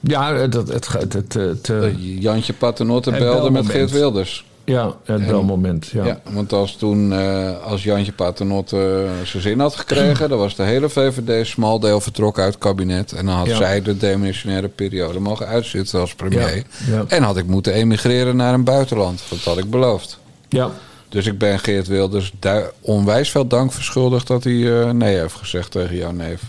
Ja, 0.00 0.34
het, 0.34 0.54
het, 0.54 0.88
het, 0.92 1.34
het, 1.34 1.68
uh, 1.68 2.20
Jantje 2.20 2.52
Paternotte 2.52 3.10
belde 3.10 3.50
met 3.50 3.66
Geert 3.66 3.90
Wilders. 3.90 4.44
Ja, 4.64 4.94
het 5.04 5.26
belmoment. 5.26 5.86
Ja. 5.86 6.04
ja, 6.04 6.20
want 6.32 6.52
als 6.52 6.76
toen 6.76 7.12
uh, 7.12 7.62
als 7.64 7.82
Jantje 7.82 8.12
Paternotte 8.12 8.76
uh, 8.76 9.26
zijn 9.26 9.42
zin 9.42 9.60
had 9.60 9.76
gekregen, 9.76 10.28
dan 10.28 10.38
was 10.38 10.56
de 10.56 10.62
hele 10.62 10.88
VVD 10.88 11.46
smal 11.46 11.80
deel 11.80 12.00
vertrokken 12.00 12.42
uit 12.42 12.54
het 12.54 12.62
kabinet. 12.62 13.12
En 13.12 13.26
dan 13.26 13.34
had 13.34 13.48
zij 13.48 13.82
de 13.82 13.96
demissionaire 13.96 14.68
periode 14.68 15.20
mogen 15.20 15.46
uitzitten 15.46 16.00
als 16.00 16.14
premier. 16.14 16.64
En 17.08 17.22
had 17.22 17.36
ik 17.36 17.46
moeten 17.46 17.72
emigreren 17.72 18.36
naar 18.36 18.54
een 18.54 18.64
buitenland. 18.64 19.22
Dat 19.28 19.38
had 19.38 19.58
ik 19.58 19.70
beloofd. 19.70 20.18
Ja. 20.48 20.70
Dus 21.08 21.26
ik 21.26 21.38
ben 21.38 21.58
Geert 21.58 21.86
Wilders 21.86 22.32
onwijs 22.80 23.30
veel 23.30 23.46
dank 23.46 23.72
verschuldigd 23.72 24.26
dat 24.26 24.44
hij 24.44 24.92
nee 24.92 25.18
heeft 25.18 25.34
gezegd 25.34 25.70
tegen 25.70 25.96
jouw 25.96 26.12
neef. 26.12 26.42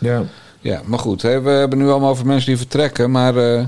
Ja. 0.00 0.22
Ja, 0.68 0.80
maar 0.84 0.98
goed, 0.98 1.22
hè, 1.22 1.40
we 1.40 1.50
hebben 1.50 1.78
nu 1.78 1.88
allemaal 1.88 2.10
over 2.10 2.26
mensen 2.26 2.46
die 2.46 2.56
vertrekken, 2.56 3.10
maar. 3.10 3.34
Uh... 3.34 3.64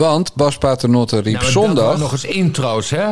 Want 0.00 0.34
Bas 0.34 0.58
Paternotte 0.58 1.18
riep 1.20 1.40
dat 1.40 1.50
zondag... 1.50 1.98
nog 1.98 2.12
eens 2.12 2.24
intro's, 2.24 2.90
hè? 2.90 3.08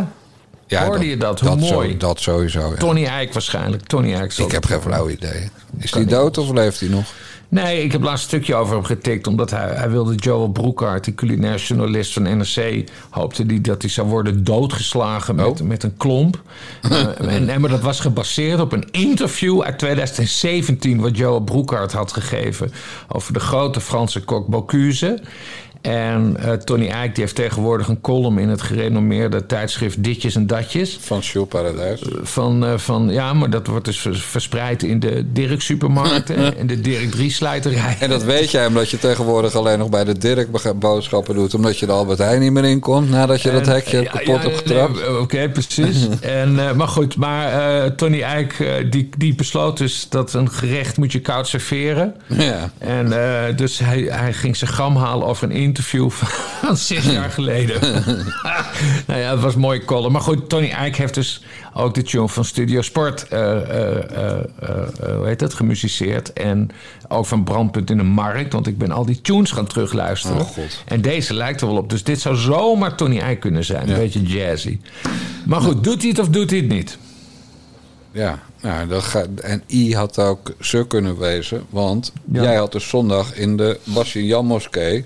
Ja, 0.66 0.84
Hoorde 0.84 1.08
je 1.08 1.16
dat? 1.16 1.40
Hoe 1.40 1.60
zo- 1.60 1.74
mooi. 1.74 1.96
dat 1.96 2.20
sowieso, 2.20 2.60
ja. 2.60 2.74
Tony 2.76 3.04
Eijk 3.04 3.32
waarschijnlijk. 3.32 3.86
Tony 3.86 4.14
Eijk 4.14 4.32
Ik 4.32 4.50
heb 4.50 4.64
geen 4.64 4.80
flauw 4.80 5.08
idee. 5.08 5.50
Is 5.78 5.90
hij 5.90 6.04
dood 6.04 6.38
of 6.38 6.50
leeft 6.50 6.80
hij 6.80 6.88
nog? 6.88 7.04
Nee, 7.50 7.82
ik 7.82 7.92
heb 7.92 8.02
laatst 8.02 8.22
een 8.22 8.28
stukje 8.28 8.54
over 8.54 8.74
hem 8.74 8.84
getikt. 8.84 9.26
Omdat 9.26 9.50
hij, 9.50 9.68
hij 9.74 9.90
wilde 9.90 10.14
Joel 10.14 10.48
Broekhart, 10.48 11.04
die 11.04 11.14
culinair 11.14 11.58
journalist 11.58 12.12
van 12.12 12.22
NRC... 12.22 12.84
hoopte 13.10 13.46
die 13.46 13.60
dat 13.60 13.82
hij 13.82 13.90
zou 13.90 14.08
worden 14.08 14.44
doodgeslagen 14.44 15.34
met, 15.34 15.46
Oh. 15.46 15.66
met 15.66 15.82
een 15.82 15.96
klomp. 15.96 16.40
Eh, 16.82 17.34
en, 17.34 17.48
en, 17.48 17.60
maar 17.60 17.70
dat 17.70 17.80
was 17.80 18.00
gebaseerd 18.00 18.60
op 18.60 18.72
een 18.72 18.88
interview 18.90 19.62
uit 19.62 19.78
2017... 19.78 21.00
wat 21.00 21.16
Joel 21.16 21.40
Broekhart 21.40 21.92
had 21.92 22.12
gegeven 22.12 22.72
over 23.08 23.32
de 23.32 23.40
grote 23.40 23.80
Franse 23.80 24.20
kok 24.24 24.46
Bocuse... 24.46 25.20
En 25.80 26.36
eh, 26.40 26.52
Tony 26.52 26.88
Eijk 26.88 27.14
die 27.14 27.24
heeft 27.24 27.36
tegenwoordig 27.36 27.88
een 27.88 28.00
column 28.00 28.38
in 28.38 28.48
het 28.48 28.62
gerenommeerde 28.62 29.46
tijdschrift 29.46 30.02
Ditjes 30.04 30.34
en 30.34 30.46
Datjes. 30.46 30.98
Van 31.00 31.18
Jules 31.18 31.48
Paradijs. 31.48 32.02
Van, 32.22 32.64
eh, 32.66 32.72
van, 32.76 33.08
ja, 33.10 33.32
maar 33.32 33.50
dat 33.50 33.66
wordt 33.66 33.84
dus 33.84 34.00
vers- 34.00 34.24
verspreid 34.24 34.82
in 34.82 35.00
de 35.00 35.32
Dirk 35.32 35.60
supermarkten 35.60 36.36
en 36.58 36.66
de 36.66 36.80
Dirk 36.80 37.10
Drie 37.10 37.30
slijterij. 37.30 37.96
En 38.00 38.10
dat 38.10 38.22
weet 38.24 38.50
jij 38.50 38.66
omdat 38.66 38.90
je 38.90 38.98
tegenwoordig 38.98 39.54
alleen 39.54 39.78
nog 39.78 39.88
bij 39.88 40.04
de 40.04 40.18
Dirk 40.18 40.48
boodschappen 40.78 41.34
doet. 41.34 41.54
Omdat 41.54 41.78
je 41.78 41.86
de 41.86 41.92
Albert 41.92 42.18
Heijn 42.18 42.40
niet 42.40 42.52
meer 42.52 42.64
inkomt 42.64 43.10
nadat 43.10 43.42
je 43.42 43.50
dat 43.50 43.66
hekje 43.66 43.96
eh, 43.98 44.04
ja, 44.04 44.10
kapot 44.10 44.26
ja, 44.26 44.40
hebt 44.48 44.56
getrapt. 44.56 44.94
nee, 44.94 45.18
Oké, 45.20 45.48
precies. 45.48 46.06
en, 46.20 46.68
eh, 46.68 46.72
maar 46.74 46.88
goed, 46.88 47.16
maar 47.16 47.52
eh, 47.82 47.90
Tony 47.90 48.22
Eijk 48.22 48.60
eh, 48.60 48.90
die, 48.90 49.08
die 49.18 49.34
besloot 49.34 49.78
dus 49.78 50.06
dat 50.08 50.32
een 50.32 50.50
gerecht 50.50 50.96
moet 50.96 51.12
je 51.12 51.20
koud 51.20 51.48
serveren. 51.48 52.14
Ja. 52.26 52.70
En 52.78 53.12
eh, 53.12 53.56
dus 53.56 53.78
hij, 53.78 54.00
hij 54.10 54.32
ging 54.32 54.56
zijn 54.56 54.70
gram 54.70 54.96
halen 54.96 55.26
over 55.26 55.44
een 55.44 55.56
interview 55.68 56.10
van 56.10 56.76
zes 56.88 57.04
jaar 57.04 57.30
geleden. 57.30 57.80
nou 59.06 59.20
ja, 59.20 59.30
het 59.30 59.40
was 59.40 59.54
een 59.54 59.60
mooie 59.60 59.84
column. 59.84 60.12
Maar 60.12 60.20
goed, 60.20 60.48
Tony 60.48 60.70
Eijk 60.70 60.96
heeft 60.96 61.14
dus 61.14 61.42
ook 61.74 61.94
de 61.94 62.02
tune 62.02 62.28
van 62.28 62.44
Studio 62.44 62.82
Sport, 62.82 63.28
eh, 63.28 63.38
hoe 65.00 65.26
heet 65.26 65.38
dat, 65.38 65.54
gemusiceerd. 65.54 66.32
En 66.32 66.70
ook 67.08 67.26
van 67.26 67.44
Brandpunt 67.44 67.90
in 67.90 67.96
de 67.96 68.02
Markt, 68.02 68.52
want 68.52 68.66
ik 68.66 68.78
ben 68.78 68.90
al 68.90 69.04
die 69.06 69.20
tunes 69.20 69.50
gaan 69.50 69.66
terugluisteren. 69.66 70.36
Oh, 70.40 70.46
God. 70.46 70.82
En 70.86 71.00
deze 71.00 71.34
lijkt 71.34 71.60
er 71.60 71.66
wel 71.66 71.76
op. 71.76 71.90
Dus 71.90 72.04
dit 72.04 72.20
zou 72.20 72.36
zomaar 72.36 72.94
Tony 72.96 73.18
Eijk 73.18 73.40
kunnen 73.40 73.64
zijn. 73.64 73.88
Een 73.88 73.96
beetje 73.98 74.22
jazzy. 74.22 74.78
Maar 75.46 75.60
goed, 75.60 75.84
doet 75.84 76.00
hij 76.00 76.10
het 76.10 76.18
of 76.18 76.28
doet 76.28 76.50
hij 76.50 76.58
het 76.58 76.68
niet? 76.68 76.98
Ja, 78.12 78.38
nou, 78.60 78.88
dat 78.88 79.02
gaat, 79.02 79.28
en 79.42 79.62
I 79.70 79.94
had 79.94 80.18
ook 80.18 80.52
zo 80.60 80.84
kunnen 80.84 81.18
wezen. 81.18 81.62
Want 81.70 82.12
Ja. 82.32 82.42
jij 82.42 82.56
had 82.56 82.72
dus 82.72 82.88
zondag 82.88 83.34
in 83.34 83.56
de 83.56 83.78
Basje 83.84 84.26
Jan 84.26 84.46
Moskee 84.46 85.04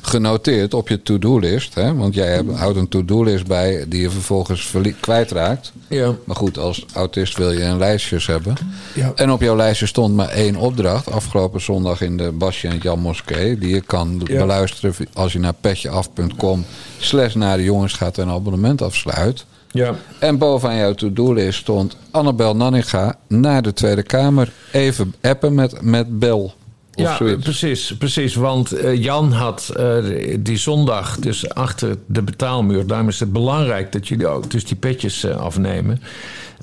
genoteerd 0.00 0.74
op 0.74 0.88
je 0.88 1.02
to-do-list. 1.02 1.74
Hè? 1.74 1.94
Want 1.94 2.14
jij 2.14 2.28
hebt, 2.28 2.54
houdt 2.54 2.76
een 2.76 2.88
to-do-list 2.88 3.46
bij 3.46 3.84
die 3.88 4.00
je 4.00 4.10
vervolgens 4.10 4.74
kwijtraakt. 5.00 5.72
Ja. 5.88 6.14
Maar 6.24 6.36
goed, 6.36 6.58
als 6.58 6.84
autist 6.92 7.36
wil 7.36 7.52
je 7.52 7.62
een 7.62 7.78
lijstjes 7.78 8.26
hebben. 8.26 8.54
Ja. 8.94 9.12
En 9.14 9.30
op 9.32 9.40
jouw 9.40 9.56
lijstje 9.56 9.86
stond 9.86 10.14
maar 10.14 10.28
één 10.28 10.56
opdracht. 10.56 11.10
Afgelopen 11.10 11.60
zondag 11.60 12.00
in 12.00 12.16
de 12.16 12.32
Basje 12.32 12.68
en 12.68 12.78
Jan 12.78 12.98
Moskee. 13.00 13.58
Die 13.58 13.74
je 13.74 13.80
kan 13.80 14.20
Ja. 14.24 14.38
beluisteren 14.38 14.94
als 15.12 15.32
je 15.32 15.38
naar 15.38 15.54
petjeaf.com 15.60 16.64
slash 16.98 17.34
naar 17.34 17.56
de 17.56 17.62
jongens 17.64 17.92
gaat 17.92 18.18
en 18.18 18.28
abonnement 18.28 18.82
afsluit. 18.82 19.44
Ja. 19.70 19.94
En 20.18 20.38
bovenaan 20.38 20.76
jouw 20.76 20.94
to-do-list 20.94 21.58
stond 21.58 21.96
Annabel 22.10 22.56
Nanninga 22.56 23.18
naar 23.28 23.62
de 23.62 23.72
Tweede 23.72 24.02
Kamer. 24.02 24.52
Even 24.72 25.14
appen 25.20 25.54
met, 25.54 25.82
met 25.82 26.18
Bel. 26.18 26.54
Ja, 26.98 27.16
zoiets. 27.16 27.42
precies, 27.42 27.96
precies. 27.98 28.34
Want 28.34 28.72
eh, 28.72 29.02
Jan 29.02 29.32
had 29.32 29.72
eh, 29.76 29.96
die 30.40 30.56
zondag 30.56 31.16
dus 31.16 31.48
achter 31.48 31.96
de 32.06 32.22
betaalmuur. 32.22 32.86
Daarom 32.86 33.08
is 33.08 33.20
het 33.20 33.32
belangrijk 33.32 33.92
dat 33.92 34.08
jullie 34.08 34.26
ook 34.26 34.50
dus 34.50 34.64
die 34.64 34.76
petjes 34.76 35.24
eh, 35.24 35.36
afnemen. 35.36 36.00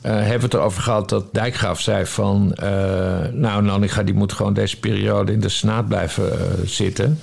Hebben 0.01 0.37
we 0.37 0.45
het 0.45 0.53
erover 0.53 0.81
gehad 0.81 1.09
dat 1.09 1.25
Dijkgraaf 1.31 1.81
zei 1.81 2.05
van... 2.05 2.57
nou, 3.31 3.63
Nanninga 3.63 4.03
die 4.03 4.13
moet 4.13 4.33
gewoon 4.33 4.53
deze 4.53 4.79
periode 4.79 5.31
in 5.31 5.39
de 5.39 5.49
Senaat 5.49 5.87
blijven 5.87 6.31
zitten. 6.65 7.19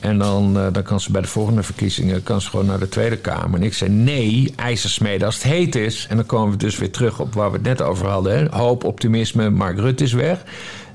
En 0.00 0.18
dan, 0.18 0.58
eh, 0.58 0.66
dan 0.72 0.82
kan 0.82 1.00
ze 1.00 1.12
bij 1.12 1.20
de 1.20 1.28
volgende 1.28 1.62
verkiezingen 1.62 2.22
kan 2.22 2.40
ze 2.40 2.50
gewoon 2.50 2.66
naar 2.66 2.78
de 2.78 2.88
Tweede 2.88 3.16
Kamer. 3.16 3.60
En 3.60 3.66
ik 3.66 3.74
zei 3.74 3.90
nee, 3.90 4.52
ijzersmeden 4.56 5.26
als 5.26 5.34
het 5.34 5.44
heet 5.44 5.74
is. 5.74 6.06
En 6.10 6.16
dan 6.16 6.26
komen 6.26 6.50
we 6.50 6.56
dus 6.56 6.78
weer 6.78 6.90
terug 6.90 7.20
op 7.20 7.34
waar 7.34 7.50
we 7.50 7.56
het 7.56 7.66
net 7.66 7.82
over 7.82 8.06
hadden. 8.06 8.38
Hè. 8.38 8.56
Hoop, 8.58 8.84
optimisme, 8.84 9.50
Mark 9.50 9.78
Rutte 9.78 10.04
is 10.04 10.12
weg. 10.12 10.42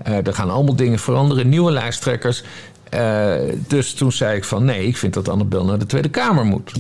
Eh, 0.04 0.28
er 0.28 0.34
gaan 0.34 0.50
allemaal 0.50 0.76
dingen 0.76 1.00
veranderen, 1.00 1.50
nieuwe 1.50 1.72
lijsttrekkers. 1.72 2.44
Eh, 2.90 3.34
dus 3.68 3.94
toen 3.94 4.12
zei 4.12 4.38
ik 4.38 4.44
van 4.44 4.66
nee, 4.66 4.88
ik 4.88 4.98
vind 4.98 5.14
dat 5.14 5.30
Annabel 5.30 5.66
naar 5.66 5.80
de 5.80 5.86
Tweede 5.86 6.10
Kamer 6.10 6.46
moet. 6.46 6.72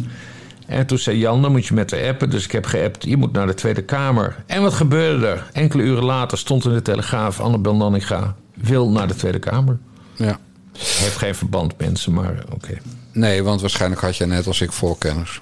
En 0.66 0.86
toen 0.86 0.98
zei 0.98 1.18
Jan, 1.18 1.42
dan 1.42 1.52
moet 1.52 1.66
je 1.66 1.74
met 1.74 1.90
de 1.90 2.08
appen. 2.08 2.30
Dus 2.30 2.44
ik 2.44 2.52
heb 2.52 2.66
geappt, 2.66 3.04
je 3.04 3.18
moet 3.18 3.32
naar 3.32 3.48
de 3.48 3.54
Tweede 3.54 3.82
Kamer. 3.82 4.36
En 4.46 4.62
wat 4.62 4.74
gebeurde 4.74 5.28
er? 5.28 5.50
Enkele 5.54 5.84
uren 5.84 6.04
later 6.04 6.38
stond 6.38 6.66
in 6.66 6.74
de 6.74 6.82
Telegraaf... 6.82 7.40
Annabel 7.40 7.76
Nanninga 7.76 8.36
wil 8.54 8.90
naar 8.90 9.08
de 9.08 9.16
Tweede 9.16 9.40
Kamer. 9.40 9.78
Ja. 10.16 10.40
Heeft 10.80 11.18
geen 11.18 11.36
verband, 11.36 11.74
mensen, 11.78 12.14
maar 12.14 12.44
oké. 12.54 12.78
Nee, 13.12 13.44
want 13.44 13.62
waarschijnlijk 13.62 14.02
had 14.02 14.18
jij 14.18 14.28
net 14.28 14.48
als 14.48 14.62
ik 14.62 14.72
voorkennis. 14.72 15.42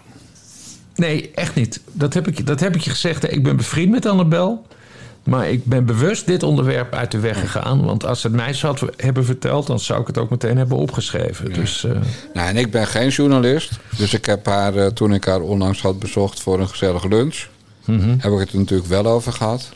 Nee, 0.96 1.32
echt 1.32 1.56
niet. 1.56 1.82
Dat 1.92 2.14
heb, 2.14 2.28
ik, 2.28 2.46
dat 2.46 2.60
heb 2.60 2.76
ik 2.76 2.82
je 2.82 2.90
gezegd. 2.90 3.32
Ik 3.32 3.44
ben 3.44 3.58
bevriend 3.58 3.92
met 3.92 4.06
Annabel. 4.06 4.66
Maar 5.24 5.50
ik 5.50 5.66
ben 5.66 5.86
bewust 5.86 6.26
dit 6.26 6.44
onderwerp 6.44 6.94
uit 6.94 7.12
de 7.12 7.20
weg 7.20 7.40
gegaan. 7.40 7.86
Want 7.86 8.06
als 8.06 8.22
ze 8.22 8.28
het 8.28 8.36
mij 8.36 8.54
zou 8.54 8.78
had 8.80 8.92
hebben 8.96 9.26
verteld... 9.26 9.68
dan 9.68 9.80
zou 9.80 10.02
ik 10.02 10.08
het 10.08 10.18
ook 10.18 10.30
meteen 10.30 10.58
hebben 10.58 10.78
opgeschreven. 10.78 11.54
Dus 11.54 11.84
eh, 11.84 11.92
Nou, 12.34 12.48
en 12.48 12.58
ik 12.58 12.72
ben 12.72 12.88
geen 12.88 13.10
journalist. 13.10 13.72
Dus 13.98 14.14
ik 14.14 14.26
heb 14.26 14.46
haar, 14.46 14.76
eh, 14.76 14.86
toen 14.86 15.14
ik 15.14 15.26
haar 15.26 15.42
onlangs 15.42 15.82
had 15.82 16.00
bezocht 16.00 16.42
voor 16.42 16.60
een 16.60 16.70
gezellig 16.70 17.04
lunch... 17.04 17.48
Mhm. 17.86 18.10
heb 18.18 18.32
ik 18.32 18.40
het 18.40 18.52
er 18.52 18.58
natuurlijk 18.58 18.90
wel 18.90 19.06
over 19.06 19.34
gehad. 19.34 19.70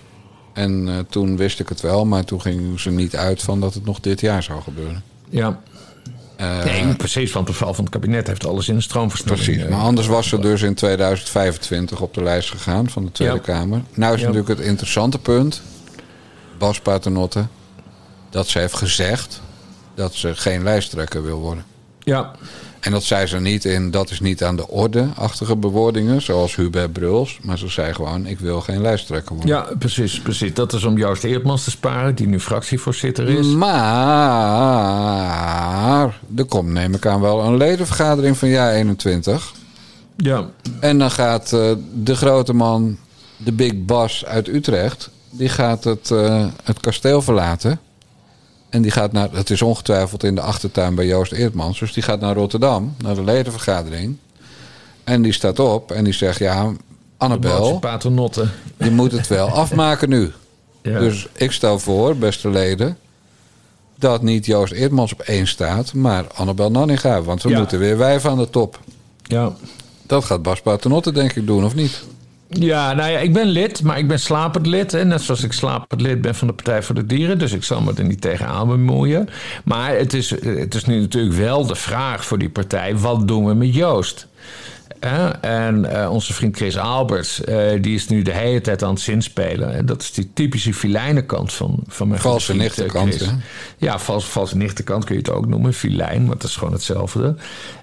En 0.53 0.87
eh, 0.87 0.99
toen 1.09 1.37
wist 1.37 1.59
ik 1.59 1.69
het 1.69 1.81
wel, 1.81 2.05
maar 2.05 2.23
toen 2.23 2.41
ging 2.41 2.79
ze 2.79 2.89
niet 2.89 3.15
uit 3.15 3.41
van 3.41 3.59
dat 3.59 3.73
het 3.73 3.85
nog 3.85 3.99
dit 3.99 4.19
jaar 4.19 4.43
zou 4.43 4.61
gebeuren. 4.61 5.03
Ja. 5.31 5.59
Eh, 6.35 6.63
Nee, 6.63 6.95
precies. 6.95 7.31
Want 7.31 7.47
de 7.47 7.53
val 7.53 7.73
van 7.73 7.83
het 7.83 7.93
kabinet 7.93 8.27
heeft 8.27 8.45
alles 8.47 8.67
in 8.69 8.75
de 8.75 8.81
stroomversnelling. 8.81 9.43
Precies, 9.45 9.67
maar 9.69 9.79
anders 9.79 10.07
was 10.07 10.27
ze 10.27 10.39
dus 10.39 10.61
in 10.61 10.73
2025 10.75 12.01
op 12.01 12.13
de 12.13 12.23
lijst 12.23 12.49
gegaan 12.49 12.89
van 12.89 13.05
de 13.05 13.11
Tweede 13.11 13.35
Ja. 13.35 13.41
Kamer. 13.41 13.81
Nou 13.93 14.13
is 14.13 14.19
Ja. 14.21 14.25
natuurlijk 14.27 14.57
het 14.59 14.67
interessante 14.67 15.19
punt, 15.19 15.61
Bas 16.57 16.79
Paternotte, 16.79 17.45
dat 18.29 18.47
ze 18.47 18.59
heeft 18.59 18.75
gezegd 18.75 19.41
dat 19.95 20.13
ze 20.13 20.35
geen 20.35 20.63
lijsttrekker 20.63 21.23
wil 21.23 21.39
worden. 21.39 21.63
Ja, 21.99 22.31
En 22.81 22.91
dat 22.91 23.03
zei 23.03 23.25
ze 23.25 23.39
niet 23.39 23.65
in, 23.65 23.91
dat 23.91 24.09
is 24.09 24.19
niet 24.19 24.43
aan 24.43 24.55
de 24.55 24.67
orde-achtige 24.67 25.55
bewoordingen, 25.55 26.21
zoals 26.21 26.55
Hubert 26.55 26.93
Bruls. 26.93 27.39
Maar 27.41 27.57
ze 27.57 27.67
zei 27.67 27.93
gewoon, 27.93 28.25
ik 28.25 28.39
wil 28.39 28.61
geen 28.61 28.81
lijsttrekker 28.81 29.35
worden. 29.35 29.55
ja 29.55 29.67
precies, 29.79 30.19
precies. 30.19 30.53
Dat 30.53 30.73
is 30.73 30.83
om 30.83 30.97
Joost 30.97 31.23
Eertmans 31.23 31.63
te 31.63 31.69
sparen... 31.69 32.15
die 32.15 32.27
nu 32.27 32.39
fractievoorzitter 32.39 33.29
is. 33.29 33.47
Maar 33.47 33.79
er 36.35 36.45
komt, 36.45 36.69
neem 36.69 36.93
ik 36.93 37.05
aan, 37.05 37.21
wel 37.21 37.43
een 37.43 37.57
ledenvergadering 37.57 38.37
van 38.37 38.49
jaar 38.49 38.73
21. 38.73 39.51
Ja, 40.17 40.49
En 40.79 40.97
dan 40.97 41.11
gaat 41.11 41.53
eh, 41.53 41.71
de 41.93 42.15
grote 42.15 42.53
man, 42.53 42.97
de 43.37 43.51
Big 43.51 43.73
Bas 43.85 44.25
uit 44.25 44.47
Utrecht, 44.47 45.09
die 45.29 45.49
gaat 45.49 45.83
het, 45.83 46.11
eh, 46.11 46.45
het 46.63 46.79
kasteel 46.79 47.21
verlaten. 47.21 47.79
En 48.71 48.81
die 48.81 48.91
gaat 48.91 49.11
naar, 49.11 49.29
het 49.31 49.49
is 49.49 49.61
ongetwijfeld 49.61 50.23
in 50.23 50.35
de 50.35 50.41
achtertuin 50.41 50.95
bij 50.95 51.05
Joost 51.05 51.31
Eertmans, 51.31 51.79
dus 51.79 51.93
die 51.93 52.03
gaat 52.03 52.19
naar 52.19 52.35
Rotterdam, 52.35 52.95
naar 53.03 53.15
de 53.15 53.23
ledenvergadering. 53.23 54.17
En 55.03 55.21
die 55.21 55.31
staat 55.33 55.59
op 55.59 55.91
en 55.91 56.03
die 56.03 56.13
zegt, 56.13 56.39
ja, 56.39 56.71
Annabel, 57.17 57.79
je 58.77 58.91
moet 58.91 59.11
het 59.11 59.27
wel 59.27 59.47
afmaken 59.47 60.09
nu. 60.09 60.31
Ja. 60.83 60.99
Dus 60.99 61.27
ik 61.33 61.51
stel 61.51 61.79
voor, 61.79 62.15
beste 62.15 62.49
leden, 62.49 62.97
dat 63.95 64.21
niet 64.21 64.45
Joost 64.45 64.73
Eertmans 64.73 65.13
op 65.13 65.19
één 65.21 65.47
staat, 65.47 65.93
maar 65.93 66.25
Annabel 66.33 66.71
Nanninga. 66.71 67.21
Want 67.21 67.43
we 67.43 67.49
Ja. 67.49 67.57
moeten 67.57 67.79
weer 67.79 67.97
wijven 67.97 68.29
aan 68.29 68.37
de 68.37 68.49
top. 68.49 68.79
ja. 69.23 69.53
Dat 70.05 70.25
gaat 70.25 70.41
Bas 70.41 70.61
Paternotte 70.61 71.11
denk 71.11 71.33
ik 71.35 71.47
doen, 71.47 71.65
of 71.65 71.75
niet? 71.75 72.03
Ja, 72.59 72.93
nou 72.93 73.11
ja, 73.11 73.19
ik 73.19 73.33
ben 73.33 73.47
lid, 73.47 73.83
maar 73.83 73.97
ik 73.97 74.07
ben 74.07 74.19
slapend 74.19 74.65
lid. 74.65 74.91
Hè, 74.91 75.05
net 75.05 75.21
zoals 75.21 75.43
ik 75.43 75.53
slapend 75.53 76.01
lid 76.01 76.21
ben 76.21 76.35
van 76.35 76.47
de 76.47 76.53
Partij 76.53 76.83
voor 76.83 76.95
de 76.95 77.05
Dieren. 77.05 77.39
Dus 77.39 77.51
ik 77.51 77.63
zal 77.63 77.81
me 77.81 77.93
er 77.95 78.03
niet 78.03 78.21
tegenaan 78.21 78.67
bemoeien. 78.67 79.29
Maar 79.63 79.97
het 79.97 80.13
is, 80.13 80.29
het 80.45 80.75
is 80.75 80.85
nu 80.85 80.99
natuurlijk 80.99 81.35
wel 81.35 81.65
de 81.65 81.75
vraag 81.75 82.25
voor 82.25 82.37
die 82.37 82.49
partij: 82.49 82.97
wat 82.97 83.27
doen 83.27 83.45
we 83.45 83.53
met 83.53 83.75
Joost? 83.75 84.27
En 85.41 86.01
eh, 86.01 86.11
onze 86.11 86.33
vriend 86.33 86.55
Chris 86.55 86.77
Alberts, 86.77 87.43
eh, 87.43 87.81
die 87.81 87.95
is 87.95 88.07
nu 88.07 88.21
de 88.21 88.31
hele 88.31 88.61
tijd 88.61 88.83
aan 88.83 88.93
het 88.93 88.99
zinspelen. 88.99 89.73
En 89.73 89.85
dat 89.85 90.01
is 90.01 90.11
die 90.11 90.31
typische 90.33 90.73
filijnenkant 90.73 91.53
van, 91.53 91.83
van 91.87 92.07
mijn 92.07 92.21
Valse 92.21 92.53
eh, 92.53 92.89
hè? 92.93 93.25
Ja, 93.77 93.99
vals, 93.99 94.25
valse 94.25 94.57
nichtenkant 94.57 95.05
kun 95.05 95.15
je 95.15 95.21
het 95.21 95.31
ook 95.31 95.47
noemen. 95.47 95.73
Filijn, 95.73 96.25
maar 96.25 96.37
dat 96.37 96.49
is 96.49 96.55
gewoon 96.55 96.73
hetzelfde. 96.73 97.35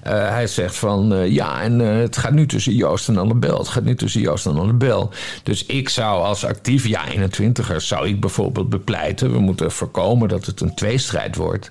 Hij 0.03 0.47
zegt 0.47 0.77
van, 0.77 1.31
ja, 1.33 1.63
en 1.63 1.79
het 1.79 2.17
gaat 2.17 2.33
nu 2.33 2.47
tussen 2.47 2.75
Joost 2.75 3.09
en 3.09 3.17
Annabel. 3.17 3.59
Het 3.59 3.69
gaat 3.69 3.85
nu 3.85 3.95
tussen 3.95 4.21
Joost 4.21 4.47
en 4.47 4.57
Annabel. 4.57 5.11
Dus 5.43 5.67
ik 5.67 5.89
zou 5.89 6.23
als 6.23 6.45
actief 6.45 6.87
ja 6.87 7.05
21er, 7.09 7.77
zou 7.77 8.09
ik 8.09 8.21
bijvoorbeeld 8.21 8.69
bepleiten... 8.69 9.33
we 9.33 9.39
moeten 9.39 9.73
voorkomen 9.73 10.29
dat 10.29 10.47
het 10.47 10.61
een 10.61 10.75
tweestrijd 10.75 11.37
wordt... 11.37 11.71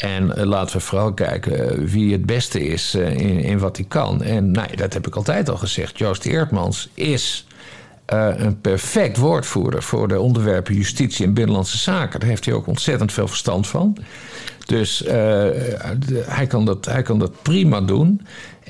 En 0.00 0.36
eh, 0.36 0.44
laten 0.44 0.76
we 0.76 0.82
vooral 0.82 1.12
kijken 1.12 1.70
eh, 1.70 1.78
wie 1.78 2.12
het 2.12 2.26
beste 2.26 2.66
is 2.66 2.94
eh, 2.94 3.16
in, 3.16 3.38
in 3.40 3.58
wat 3.58 3.76
hij 3.76 3.86
kan. 3.88 4.22
En 4.22 4.50
nou, 4.50 4.76
dat 4.76 4.92
heb 4.92 5.06
ik 5.06 5.14
altijd 5.14 5.48
al 5.48 5.56
gezegd. 5.56 5.98
Joost 5.98 6.24
Eertmans 6.24 6.88
is 6.94 7.44
een 8.06 8.60
perfect 8.60 9.16
woordvoerder 9.16 9.82
voor 9.82 10.08
de 10.08 10.20
onderwerpen 10.20 10.74
justitie 10.74 11.26
en 11.26 11.34
binnenlandse 11.34 11.78
zaken. 11.78 12.20
Daar 12.20 12.28
heeft 12.28 12.44
hij 12.44 12.54
ook 12.54 12.66
ontzettend 12.66 13.12
veel 13.12 13.28
verstand 13.28 13.66
van. 13.66 13.96
Dus 14.66 15.04
hij, 16.26 16.46
kan 16.48 16.64
dat, 16.64 16.84
hij 16.84 17.02
kan 17.02 17.18
dat 17.18 17.42
prima 17.42 17.80
doen. 17.80 18.20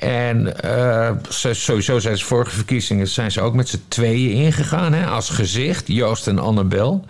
En 0.01 0.53
uh, 0.65 1.11
sowieso 1.29 1.99
zijn 1.99 2.17
ze 2.17 2.25
vorige 2.25 2.55
verkiezingen 2.55 3.07
zijn 3.07 3.31
ze 3.31 3.41
ook 3.41 3.53
met 3.53 3.69
z'n 3.69 3.83
tweeën 3.87 4.31
ingegaan. 4.31 4.93
Hè, 4.93 5.05
als 5.05 5.29
gezicht, 5.29 5.87
Joost 5.87 6.27
en 6.27 6.39
Annabel. 6.39 7.05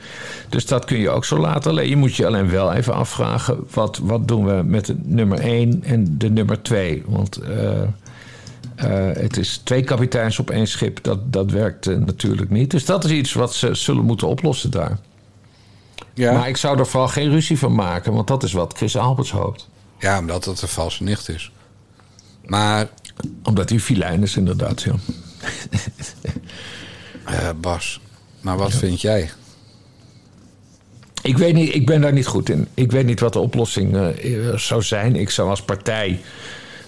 Dus 0.50 0.66
dat 0.66 0.86
kun 0.86 0.98
je 0.98 1.10
ook 1.10 1.26
zo 1.26 1.38
laten. 1.38 1.72
Alleen, 1.72 1.90
je 1.90 1.96
moet 1.96 2.16
je 2.16 2.26
alleen 2.26 2.50
wel 2.50 2.74
even 2.74 2.94
afvragen... 2.94 3.58
wat, 3.74 3.98
wat 3.98 4.28
doen 4.28 4.46
we 4.46 4.64
met 4.66 4.86
de 4.86 4.96
nummer 5.04 5.40
1 5.40 5.84
en 5.84 6.18
de 6.18 6.30
nummer 6.30 6.62
2? 6.62 7.04
Want 7.06 7.40
uh, 7.44 7.50
uh, 7.52 7.86
het 9.14 9.38
is 9.38 9.58
twee 9.58 9.84
kapiteins 9.84 10.40
op 10.40 10.50
één 10.50 10.68
schip. 10.68 11.04
Dat, 11.04 11.34
dat 11.34 11.52
werkt 11.52 11.86
natuurlijk 11.86 12.50
niet. 12.50 12.72
Dus 12.72 12.86
dat 12.86 13.04
is 13.04 13.12
iets 13.12 13.34
wat 13.34 13.54
ze 13.54 13.74
zullen 13.74 14.06
moeten 14.06 14.28
oplossen 14.28 14.72
daar. 14.72 14.98
Ja. 16.14 16.32
Maar 16.32 16.48
ik 16.48 16.58
zou 16.58 16.80
er 16.80 16.88
vooral 16.88 17.10
geen 17.10 17.30
ruzie 17.30 17.58
van 17.58 17.76
maken. 17.76 18.14
Want 18.14 18.28
dat 18.28 18.44
is 18.44 18.54
wat 18.54 18.74
Chris 18.74 18.98
Alberts 18.98 19.32
hoopt. 19.32 19.70
Ja, 20.00 20.20
omdat 20.20 20.46
het 20.46 20.62
een 20.62 20.68
valse 20.68 21.04
nicht 21.04 21.30
is. 21.30 21.52
Maar... 22.46 22.88
Omdat 23.44 23.70
hij 23.70 23.80
filijn 23.80 24.24
is, 24.24 24.38
inderdaad, 24.38 24.82
ja. 24.82 24.94
uh, 27.30 27.50
Bas, 27.62 28.02
maar 28.42 28.58
wat 28.58 28.74
vind 28.74 29.02
jij? 29.02 29.30
Ik 31.22 31.38
weet 31.38 31.54
niet, 31.54 31.76
ik 31.76 31.86
ben 31.86 32.02
daar 32.02 32.14
niet 32.14 32.28
goed 32.28 32.50
in. 32.50 32.68
Ik 32.74 32.92
weet 32.92 33.06
niet 33.06 33.20
wat 33.20 33.34
de 33.34 33.40
oplossing 33.40 33.96
uh, 33.96 34.56
zou 34.56 34.82
zijn. 34.82 35.16
Ik 35.16 35.30
zou 35.30 35.50
als 35.50 35.62
partij 35.62 36.22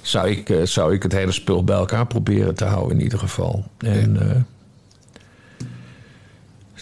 zou 0.02 0.30
ik, 0.30 0.50
uh, 0.50 0.66
zou 0.66 0.94
ik 0.94 1.04
het 1.04 1.12
hele 1.12 1.32
spul 1.32 1.64
bij 1.64 1.76
elkaar 1.76 2.08
proberen 2.08 2.56
te 2.56 2.66
houden 2.66 2.98
in 2.98 3.04
ieder 3.04 3.20
geval. 3.20 3.66
En, 3.78 4.46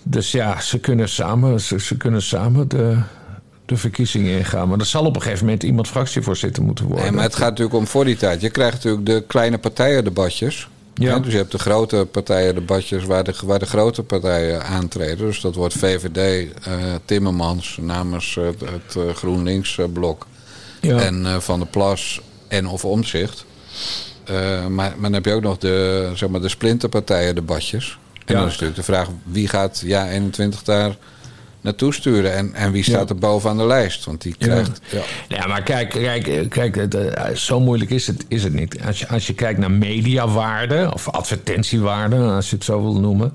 dus 0.04 0.32
ja, 0.32 0.62
ze 0.62 0.80
kunnen 0.80 1.10
samen, 1.10 1.62
ze, 1.62 1.80
ze 1.80 1.98
kunnen 1.98 2.22
samen 2.22 2.68
de, 2.68 2.98
de 3.72 3.78
verkiezingen 3.78 4.38
ingaan. 4.38 4.70
Maar 4.70 4.80
er 4.80 4.86
zal 4.86 5.06
op 5.06 5.16
een 5.16 5.22
gegeven 5.22 5.46
moment 5.46 5.64
iemand 5.64 5.88
fractievoorzitter 5.88 6.64
moeten 6.64 6.86
worden. 6.86 7.04
Nee, 7.04 7.14
maar 7.14 7.24
het 7.24 7.36
gaat 7.36 7.50
natuurlijk 7.50 7.78
om 7.78 7.88
voor 7.88 8.06
die 8.06 8.16
tijd. 8.16 8.42
Je 8.42 8.50
krijgt 8.50 8.74
natuurlijk 8.74 9.06
de 9.06 9.24
kleine 9.28 9.58
partijendebatjes. 9.58 10.68
Ja. 10.94 11.20
Dus 11.20 11.32
je 11.32 11.38
hebt 11.38 11.52
de 11.52 11.60
grote 11.60 12.08
partijendebatjes 12.12 13.04
waar 13.04 13.24
de, 13.24 13.34
waar 13.44 13.60
de 13.60 13.66
grote 13.66 14.04
partijen 14.04 14.64
aantreden. 14.64 15.18
Dus 15.18 15.42
dat 15.42 15.56
wordt 15.56 15.74
VVD, 15.74 16.18
uh, 16.18 16.44
eh, 16.44 17.00
Timmermans 17.06 17.78
namens 17.82 18.36
het, 18.36 18.60
het 18.60 18.96
uh, 18.98 19.14
GroenLinks-blok. 19.14 20.28
Ja. 20.82 21.00
En 21.00 21.22
uh, 21.22 21.40
Van 21.40 21.60
der 21.60 21.68
Plas 21.68 22.22
en 22.48 22.68
of 22.68 22.86
Omzicht. 22.86 23.46
maar, 24.28 24.70
maar 24.70 24.96
dan 25.02 25.14
heb 25.14 25.26
je 25.26 25.34
ook 25.34 25.42
nog 25.42 25.58
de, 25.58 26.12
zeg 26.16 26.30
maar, 26.30 26.42
de 26.42 26.50
splinterpartijen-debatjes. 26.50 27.98
En 28.26 28.34
ja. 28.34 28.40
dan 28.40 28.46
is 28.46 28.52
natuurlijk 28.52 28.78
de 28.78 28.84
vraag 28.84 29.08
wie 29.24 29.48
gaat 29.48 29.82
ja 29.86 30.10
21 30.10 30.64
daar 30.64 30.96
naartoe 31.62 31.94
sturen. 31.94 32.34
En, 32.34 32.54
en 32.54 32.72
wie 32.72 32.84
staat 32.84 33.10
er 33.10 33.16
bovenaan 33.16 33.58
de 33.58 33.66
lijst? 33.66 34.06
Want 34.06 34.22
die 34.22 34.36
krijgt. 34.38 34.82
Ja, 34.90 35.02
ja. 35.28 35.48
maar 35.48 35.64
kijk, 35.64 35.90
kijk, 35.90 36.50
kijk 36.50 36.76
het, 36.76 36.96
uh, 36.96 37.30
zo 37.36 37.60
moeilijk 37.60 37.92
is 37.92 38.08
het, 38.08 38.26
is 38.28 38.44
het 38.44 38.54
niet. 38.54 38.82
Als 38.86 39.00
je, 39.00 39.08
als 39.08 39.28
je 39.28 39.34
kijkt 39.34 39.60
naar 39.60 39.72
mediawaarde 39.72 40.90
of 40.94 41.10
advertentiewaarde, 41.10 42.16
als 42.16 42.50
je 42.50 42.56
het 42.56 42.66
zo 42.66 42.82
wil 42.82 43.00
noemen. 43.00 43.34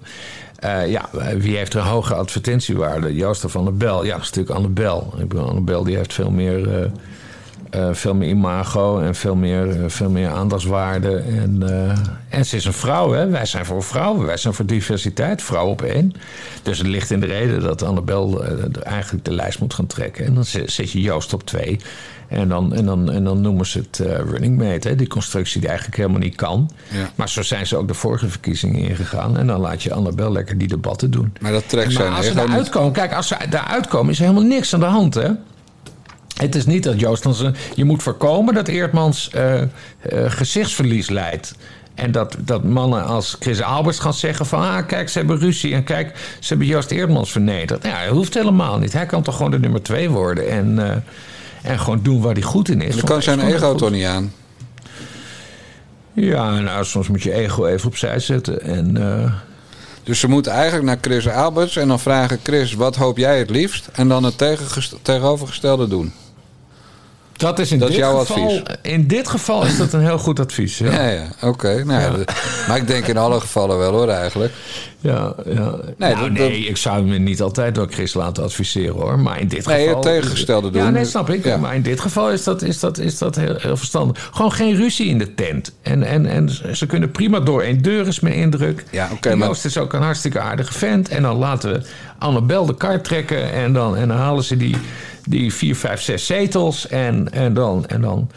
Uh, 0.65 0.91
ja, 0.91 1.09
wie 1.37 1.57
heeft 1.57 1.75
er 1.75 1.81
een 1.81 1.87
hoge 1.87 2.15
advertentiewaarde? 2.15 3.15
Joost 3.15 3.45
van 3.47 3.65
der 3.65 3.77
Bel. 3.77 4.05
Ja, 4.05 4.13
dat 4.13 4.23
is 4.23 4.31
natuurlijk 4.31 4.57
Annabel. 4.57 5.15
Ik 5.19 5.29
bedoel, 5.29 5.49
Annabel 5.49 5.85
die 5.85 5.97
heeft 5.97 6.13
veel 6.13 6.31
meer. 6.31 6.59
Uh, 6.59 6.91
uh, 7.77 7.89
veel 7.93 8.15
meer 8.15 8.29
imago 8.29 9.01
en 9.01 9.15
veel 9.15 9.35
meer, 9.35 9.67
uh, 9.67 9.85
veel 9.87 10.11
meer 10.11 10.29
aandachtswaarde. 10.29 11.17
En, 11.17 11.61
uh, 11.63 11.93
en 12.29 12.47
ze 12.47 12.57
is 12.57 12.65
een 12.65 12.73
vrouw, 12.73 13.13
hè? 13.13 13.29
Wij 13.29 13.47
zijn 13.47 13.65
voor 13.65 13.83
vrouwen, 13.83 14.27
wij 14.27 14.37
zijn 14.37 14.55
voor 14.55 14.67
diversiteit, 14.67 15.43
vrouw 15.43 15.67
op 15.67 15.83
één. 15.83 16.13
Dus 16.63 16.79
het 16.79 16.87
ligt 16.87 17.11
in 17.11 17.21
de 17.21 17.27
reden 17.27 17.61
dat 17.61 17.83
Annabel 17.83 18.45
eigenlijk 18.83 19.25
de 19.25 19.33
lijst 19.33 19.61
moet 19.61 19.75
gaan 19.75 19.87
trekken. 19.87 20.25
En 20.25 20.35
dan 20.35 20.45
zet 20.45 20.91
je 20.91 21.01
Joost 21.01 21.33
op 21.33 21.47
twee. 21.47 21.81
En 22.29 22.49
dan, 22.49 22.75
en 22.75 22.85
dan, 22.87 23.13
en 23.13 23.25
dan 23.25 23.41
noemen 23.41 23.67
ze 23.67 23.79
het 23.79 24.03
running 24.31 24.59
mate, 24.59 24.89
hè? 24.89 24.95
die 24.95 25.07
constructie 25.07 25.61
die 25.61 25.69
eigenlijk 25.69 25.99
helemaal 25.99 26.21
niet 26.21 26.35
kan. 26.35 26.71
Ja. 26.89 27.11
Maar 27.15 27.29
zo 27.29 27.43
zijn 27.43 27.67
ze 27.67 27.77
ook 27.77 27.89
de 27.89 27.95
vorige 27.95 28.29
verkiezingen 28.29 28.81
ingegaan. 28.81 29.39
En 29.39 29.47
dan 29.47 29.61
laat 29.61 29.83
je 29.83 29.93
Annabel 29.93 30.33
lekker 30.33 30.59
die 30.59 30.69
debatten 30.69 31.11
doen. 31.11 31.33
Maar 31.41 31.53
dat 31.53 31.69
trekt 31.69 31.93
zijn 31.93 32.13
als 32.13 32.27
ze 32.27 32.35
daaruit 32.35 32.69
komen, 32.69 32.93
kijk, 32.93 33.15
als 33.15 33.29
ze 33.29 33.37
daaruit 33.51 33.87
komen, 33.87 34.13
is 34.13 34.19
er 34.19 34.25
helemaal 34.25 34.49
niks 34.49 34.75
aan 34.75 34.81
de 34.81 34.87
hand, 34.87 35.15
hè? 35.15 35.31
Het 36.37 36.55
is 36.55 36.67
niet 36.67 36.83
dat 36.83 37.01
Joost. 37.01 37.27
Je 37.75 37.85
moet 37.85 38.03
voorkomen 38.03 38.55
dat 38.55 38.69
Eertmans 38.69 39.31
uh, 39.35 39.61
uh, 39.61 39.67
gezichtsverlies 40.27 41.09
leidt. 41.09 41.55
En 41.95 42.13
dat, 42.13 42.37
dat 42.41 42.65
mannen 42.65 43.05
als 43.05 43.37
Chris 43.41 43.63
Alberts 43.63 43.99
gaan 43.99 44.15
zeggen 44.15 44.47
van... 44.47 44.61
ah, 44.61 44.87
kijk, 44.87 45.09
ze 45.09 45.19
hebben 45.19 45.39
ruzie 45.39 45.75
en 45.75 45.85
kijk, 45.85 46.17
ze 46.41 46.49
hebben 46.49 46.67
Joost 46.67 46.91
Eertmans 46.91 47.33
vernederd. 47.33 47.85
Ja, 47.85 48.05
dat 48.05 48.15
hoeft 48.15 48.35
helemaal 48.35 48.79
niet. 48.79 48.93
Hij 48.93 49.07
kan 49.07 49.23
toch 49.23 49.37
gewoon 49.37 49.51
de 49.51 49.59
nummer 49.59 49.83
twee 49.83 50.11
worden... 50.11 50.49
en, 50.49 50.79
uh, 50.79 50.91
en 51.63 51.79
gewoon 51.79 52.01
doen 52.03 52.21
waar 52.21 52.33
hij 52.33 52.43
goed 52.43 52.69
in 52.69 52.81
is. 52.81 52.97
Dan 52.97 53.05
kan 53.05 53.23
zijn 53.23 53.41
ego 53.41 53.75
toch 53.75 53.91
niet 53.91 54.05
aan? 54.05 54.33
Ja, 56.13 56.61
nou, 56.61 56.85
soms 56.85 57.09
moet 57.09 57.23
je 57.23 57.33
ego 57.33 57.67
even 57.67 57.89
opzij 57.89 58.19
zetten 58.19 58.63
en... 58.63 58.97
Dus 60.03 60.21
ze 60.21 60.29
moeten 60.29 60.53
eigenlijk 60.53 60.85
naar 60.85 60.99
Chris 61.01 61.29
Alberts 61.29 61.77
en 61.77 61.89
dan 61.89 62.01
vragen: 62.01 62.41
Chris, 62.43 62.75
wat 62.75 62.97
hoop 62.97 63.19
jij 63.19 63.39
het 63.39 63.51
liefst? 63.51 63.89
En 63.93 64.09
dan 64.09 64.25
het 64.25 64.39
tegenovergestelde 65.03 65.89
doen. 65.89 66.13
Dat 67.37 67.59
is 67.59 67.73
in 67.73 67.79
dat 67.79 67.89
dit 67.89 67.97
jouw 67.97 68.19
geval, 68.19 68.45
advies. 68.45 68.63
In 68.83 69.07
dit 69.07 69.29
geval 69.29 69.65
is 69.65 69.77
dat 69.77 69.93
een 69.93 70.01
heel 70.01 70.19
goed 70.19 70.41
advies. 70.41 70.79
Ja, 70.79 70.93
ja, 70.93 71.09
ja 71.09 71.29
oké. 71.41 71.85
Nou, 71.85 72.01
ja. 72.01 72.25
Maar 72.69 72.77
ik 72.77 72.87
denk 72.87 73.07
in 73.07 73.17
alle 73.17 73.41
gevallen 73.41 73.79
wel 73.79 73.93
hoor, 73.93 74.09
eigenlijk. 74.09 74.53
Ja, 75.01 75.35
ja. 75.45 75.75
Nee, 75.97 76.15
nou, 76.15 76.31
nee 76.31 76.59
ik 76.59 76.77
zou 76.77 77.05
me 77.05 77.19
niet 77.19 77.43
altijd 77.43 77.75
door 77.75 77.87
Chris 77.91 78.15
laten 78.15 78.43
adviseren 78.43 78.95
hoor. 78.95 79.19
Maar 79.19 79.41
in 79.41 79.49
dit 79.49 79.67
nee, 79.67 79.87
geval. 79.87 80.03
Nee, 80.03 80.15
het 80.15 80.23
tegengestelde 80.23 80.71
doen. 80.71 80.83
Ja, 80.83 80.91
nee, 80.91 81.05
snap 81.05 81.31
ik. 81.31 81.59
Maar 81.59 81.75
in 81.75 81.83
dit 81.83 82.01
geval 82.01 82.31
is 82.31 82.45
dat, 82.45 82.63
is 82.63 82.81
dat, 82.81 82.99
is 82.99 83.19
dat 83.19 83.37
heel, 83.37 83.55
heel 83.59 83.77
verstandig. 83.77 84.31
Gewoon 84.33 84.53
geen 84.53 84.77
ruzie 84.77 85.07
in 85.07 85.19
de 85.19 85.35
tent. 85.35 85.73
En, 85.83 86.03
en, 86.03 86.27
en 86.27 86.77
ze 86.77 86.87
kunnen 86.87 87.11
prima 87.11 87.41
door 87.41 87.63
één 87.63 87.83
deur, 87.83 88.07
is 88.07 88.21
mijn 88.21 88.35
indruk. 88.35 88.85
Ja, 88.91 89.05
oké. 89.05 89.15
Okay, 89.15 89.33
Joost 89.33 89.65
maar... 89.65 89.73
is 89.73 89.79
ook 89.79 89.93
een 89.93 90.03
hartstikke 90.03 90.41
aardige 90.41 90.73
vent. 90.73 91.09
En 91.09 91.23
dan 91.23 91.37
laten 91.37 91.73
we 91.73 91.81
Annabel 92.19 92.67
de 92.67 92.77
kaart 92.77 93.05
trekken. 93.05 93.53
En 93.53 93.73
dan, 93.73 93.97
en 93.97 94.09
dan 94.09 94.17
halen 94.17 94.45
ze 94.45 94.57
die 94.57 94.77
die 95.29 95.55
vier, 95.55 95.77
vijf, 95.77 96.01
zes 96.01 96.27
zetels. 96.27 96.89
En, 96.89 97.33
en 97.33 97.55
dan. 97.55 97.87
En 97.87 98.01
dan 98.01 98.31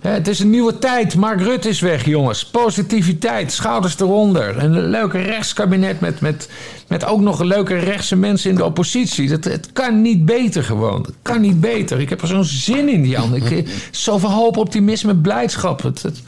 hè, 0.00 0.10
het 0.10 0.28
is 0.28 0.40
een 0.40 0.50
nieuwe 0.50 0.78
tijd. 0.78 1.14
Mark 1.14 1.40
Rutte 1.40 1.68
is 1.68 1.80
weg, 1.80 2.04
jongens. 2.04 2.44
Positiviteit, 2.44 3.52
schouders 3.52 4.00
eronder. 4.00 4.62
Een 4.62 4.88
leuke 4.88 5.18
rechtskabinet 5.18 6.00
met, 6.00 6.20
met, 6.20 6.48
met 6.88 7.04
ook 7.04 7.20
nog 7.20 7.42
leuke 7.42 7.74
rechtse 7.74 8.16
mensen 8.16 8.50
in 8.50 8.56
de 8.56 8.64
oppositie. 8.64 9.28
Dat, 9.28 9.44
het 9.44 9.72
kan 9.72 10.02
niet 10.02 10.24
beter 10.24 10.64
gewoon. 10.64 11.02
Het 11.02 11.16
kan 11.22 11.40
niet 11.40 11.60
beter. 11.60 12.00
Ik 12.00 12.08
heb 12.08 12.22
er 12.22 12.28
zo'n 12.28 12.44
zin 12.44 12.88
in, 12.88 13.06
Jan. 13.06 13.34
Ik, 13.34 13.68
zoveel 13.90 14.30
hoop, 14.30 14.56
optimisme, 14.56 15.16
blijdschap. 15.16 15.82
Het, 15.82 16.02
het, 16.02 16.22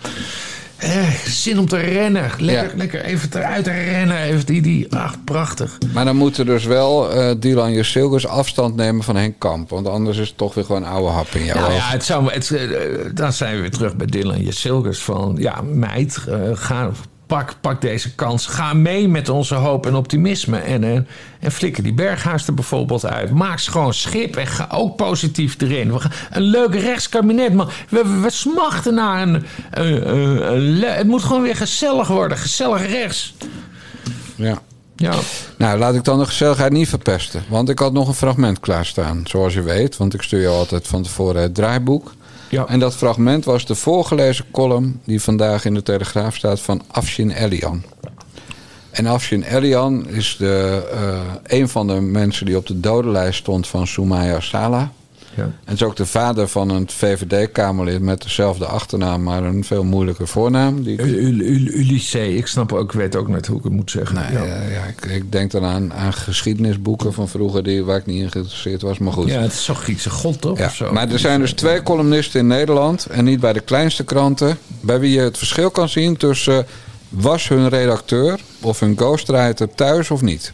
eh, 0.81 1.11
zin 1.25 1.59
om 1.59 1.67
te 1.67 1.77
rennen. 1.77 2.31
Lekker, 2.39 2.71
ja. 2.71 2.77
lekker 2.77 3.05
even 3.05 3.29
eruit 3.33 3.67
rennen. 3.67 4.17
Even 4.17 4.47
die, 4.47 4.63
die, 4.63 4.97
ach, 4.97 5.25
prachtig. 5.25 5.79
Maar 5.93 6.05
dan 6.05 6.17
moeten 6.17 6.47
dus 6.47 6.65
wel 6.65 7.17
uh, 7.17 7.31
Dylan 7.39 7.73
Jusilgus 7.73 8.27
afstand 8.27 8.77
nemen 8.77 9.05
van 9.05 9.17
Henk 9.17 9.39
Kamp. 9.39 9.71
Want 9.71 9.87
anders 9.87 10.19
is 10.19 10.29
het 10.29 10.37
toch 10.37 10.55
weer 10.55 10.65
gewoon 10.65 10.85
oude 10.85 11.11
hap 11.11 11.29
in 11.29 11.45
jouw 11.45 11.61
nou, 11.61 11.73
ja, 11.73 11.89
het 11.91 12.05
zou, 12.05 12.33
het, 12.33 12.51
uh, 12.51 12.61
dan 13.15 13.33
zijn 13.33 13.55
we 13.55 13.61
weer 13.61 13.71
terug 13.71 13.97
bij 13.97 14.07
Dylan 14.07 14.43
Jusilgus. 14.43 14.99
Van, 14.99 15.37
ja, 15.39 15.61
meid, 15.63 16.25
uh, 16.29 16.37
ga 16.53 16.91
pak, 17.31 17.55
pak 17.61 17.81
deze 17.81 18.15
kans. 18.15 18.47
Ga 18.47 18.73
mee 18.75 19.09
met 19.09 19.29
onze 19.29 19.55
hoop 19.55 19.87
en 19.87 19.95
optimisme. 19.95 20.59
En, 20.59 20.85
en, 20.85 21.07
en 21.41 21.53
flikker 21.53 21.83
die 21.83 21.93
berghuis 21.93 22.47
er 22.47 22.55
bijvoorbeeld 22.55 23.07
uit. 23.07 23.31
Maak 23.31 23.59
ze 23.59 23.71
gewoon 23.71 23.95
schip 23.95 24.37
en 24.37 24.47
ga 24.47 24.69
ook 24.73 24.97
positief 24.97 25.61
erin. 25.61 25.93
We 25.93 26.01
gaan, 26.01 26.13
een 26.31 26.43
leuk 26.43 26.75
rechtskabinet. 26.75 27.55
Maar 27.55 27.67
we, 27.89 28.03
we, 28.05 28.21
we 28.21 28.31
smachten 28.31 28.95
naar 28.95 29.23
een, 29.23 29.45
een, 29.71 30.17
een, 30.17 30.53
een, 30.55 30.83
Het 30.83 31.07
moet 31.07 31.23
gewoon 31.23 31.43
weer 31.43 31.57
gezellig 31.57 32.09
worden. 32.09 32.39
Gezellig 32.39 32.91
rechts. 32.91 33.35
Ja. 34.35 34.59
Ja. 34.97 35.15
Nou, 35.59 35.79
laat 35.79 35.95
ik 35.95 36.05
dan 36.05 36.19
de 36.19 36.27
gezelligheid 36.27 36.73
niet 36.73 36.89
verpesten. 36.89 37.43
Want 37.49 37.69
ik 37.69 37.79
had 37.79 37.93
nog 37.93 38.09
een 38.09 38.15
fragment 38.15 38.61
klaarstaan, 38.61 39.21
zoals 39.25 39.55
je 39.55 39.63
weet. 39.63 39.97
Want 39.97 40.15
ik 40.15 40.23
stuur 40.23 40.41
je 40.41 40.49
altijd 40.49 40.87
van 40.87 41.03
tevoren 41.03 41.43
het 41.43 41.55
draaiboek. 41.55 42.13
Ja. 42.51 42.67
En 42.67 42.79
dat 42.79 42.97
fragment 42.97 43.45
was 43.45 43.67
de 43.67 43.75
voorgelezen 43.75 44.45
column 44.51 45.01
die 45.05 45.23
vandaag 45.23 45.65
in 45.65 45.75
de 45.75 45.83
Telegraaf 45.83 46.37
staat 46.37 46.61
van 46.61 46.83
Afshin 46.87 47.31
Elian. 47.31 47.83
En 48.91 49.07
Afshin 49.07 49.43
Elian 49.43 50.09
is 50.09 50.37
de, 50.39 50.83
uh, 50.95 51.21
een 51.59 51.69
van 51.69 51.87
de 51.87 52.01
mensen 52.01 52.47
die 52.47 52.57
op 52.57 52.67
de 52.67 52.81
dodenlijst 52.81 53.39
stond 53.39 53.67
van 53.67 53.87
Soumaya 53.87 54.41
Sala. 54.41 54.93
Ja. 55.37 55.43
En 55.43 55.55
het 55.65 55.75
is 55.75 55.83
ook 55.83 55.97
de 55.97 56.07
vader 56.07 56.49
van 56.49 56.71
een 56.71 56.89
VVD-Kamerlid 56.91 58.01
met 58.01 58.23
dezelfde 58.23 58.67
achternaam, 58.67 59.23
maar 59.23 59.43
een 59.43 59.65
veel 59.65 59.85
moeilijker 59.85 60.29
voornaam. 60.29 60.83
Die... 60.83 61.01
Ulysses, 61.01 62.35
ik 62.35 62.47
snap 62.47 62.73
ook, 62.73 62.93
weet 62.93 63.17
ook 63.17 63.29
net 63.29 63.47
hoe 63.47 63.59
ik 63.59 63.65
het 63.65 63.73
moet 63.73 63.91
zeggen. 63.91 64.15
Nou, 64.17 64.33
ja. 64.33 64.45
ja. 64.45 64.63
ja, 64.63 64.85
ik, 64.85 65.05
ik 65.05 65.33
denk 65.33 65.51
dan 65.51 65.65
aan, 65.65 65.95
aan 65.95 66.13
geschiedenisboeken 66.13 67.13
van 67.13 67.29
vroeger 67.29 67.63
die, 67.63 67.85
waar 67.85 67.97
ik 67.97 68.07
niet 68.07 68.23
in 68.23 68.31
geïnteresseerd 68.31 68.83
was, 68.83 68.99
maar 68.99 69.13
goed. 69.13 69.29
ja, 69.29 69.41
het 69.41 69.53
is 69.53 69.65
zo'n 69.65 69.75
Griekse 69.75 70.11
god 70.11 70.41
toch? 70.41 70.59
Ja, 70.59 70.69
zo? 70.69 70.93
maar 70.93 71.11
er 71.11 71.19
zijn 71.19 71.41
dus 71.41 71.53
twee 71.53 71.83
columnisten 71.83 72.41
in 72.41 72.47
Nederland 72.47 73.07
en 73.07 73.25
niet 73.25 73.41
bij 73.41 73.53
de 73.53 73.61
kleinste 73.61 74.05
kranten, 74.05 74.59
bij 74.81 75.01
wie 75.01 75.13
je 75.13 75.21
het 75.21 75.39
verschil 75.39 75.71
kan 75.71 75.89
zien 75.89 76.17
tussen 76.17 76.67
was 77.09 77.49
hun 77.49 77.69
redacteur 77.69 78.41
of 78.61 78.81
hun 78.81 78.97
ghostwriter 78.97 79.75
thuis 79.75 80.11
of 80.11 80.23
niet. 80.23 80.53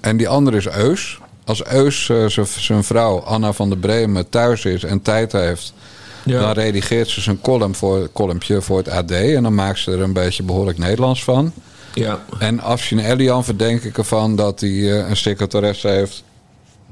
En 0.00 0.16
die 0.16 0.28
andere 0.28 0.56
is 0.56 0.68
Eus. 0.68 1.18
Als 1.44 1.64
Eus 1.66 2.08
eh, 2.08 2.26
zijn 2.46 2.84
vrouw 2.84 3.18
Anna 3.20 3.52
van 3.52 3.68
der 3.68 3.78
Bremen 3.78 4.28
thuis 4.28 4.64
is 4.64 4.84
en 4.84 5.02
tijd 5.02 5.32
heeft, 5.32 5.72
Ja. 6.24 6.40
dan 6.40 6.52
redigeert 6.52 7.08
ze 7.08 7.20
zijn 7.20 7.40
column 7.40 7.74
voor, 7.74 8.08
columnpje 8.12 8.62
voor 8.62 8.78
het 8.78 8.88
AD 8.88 9.10
en 9.10 9.42
dan 9.42 9.54
maakt 9.54 9.78
ze 9.78 9.90
er 9.92 10.00
een 10.00 10.12
beetje 10.12 10.42
behoorlijk 10.42 10.78
Nederlands 10.78 11.24
van. 11.24 11.52
ja. 11.94 12.24
En 12.38 12.60
Afshin 12.60 12.98
Elian 12.98 13.44
verdenk 13.44 13.82
ik 13.82 13.98
ervan 13.98 14.36
dat 14.36 14.60
hij 14.60 14.70
eh, 14.70 15.08
een 15.08 15.16
secretaresse 15.16 15.88
heeft 15.88 16.22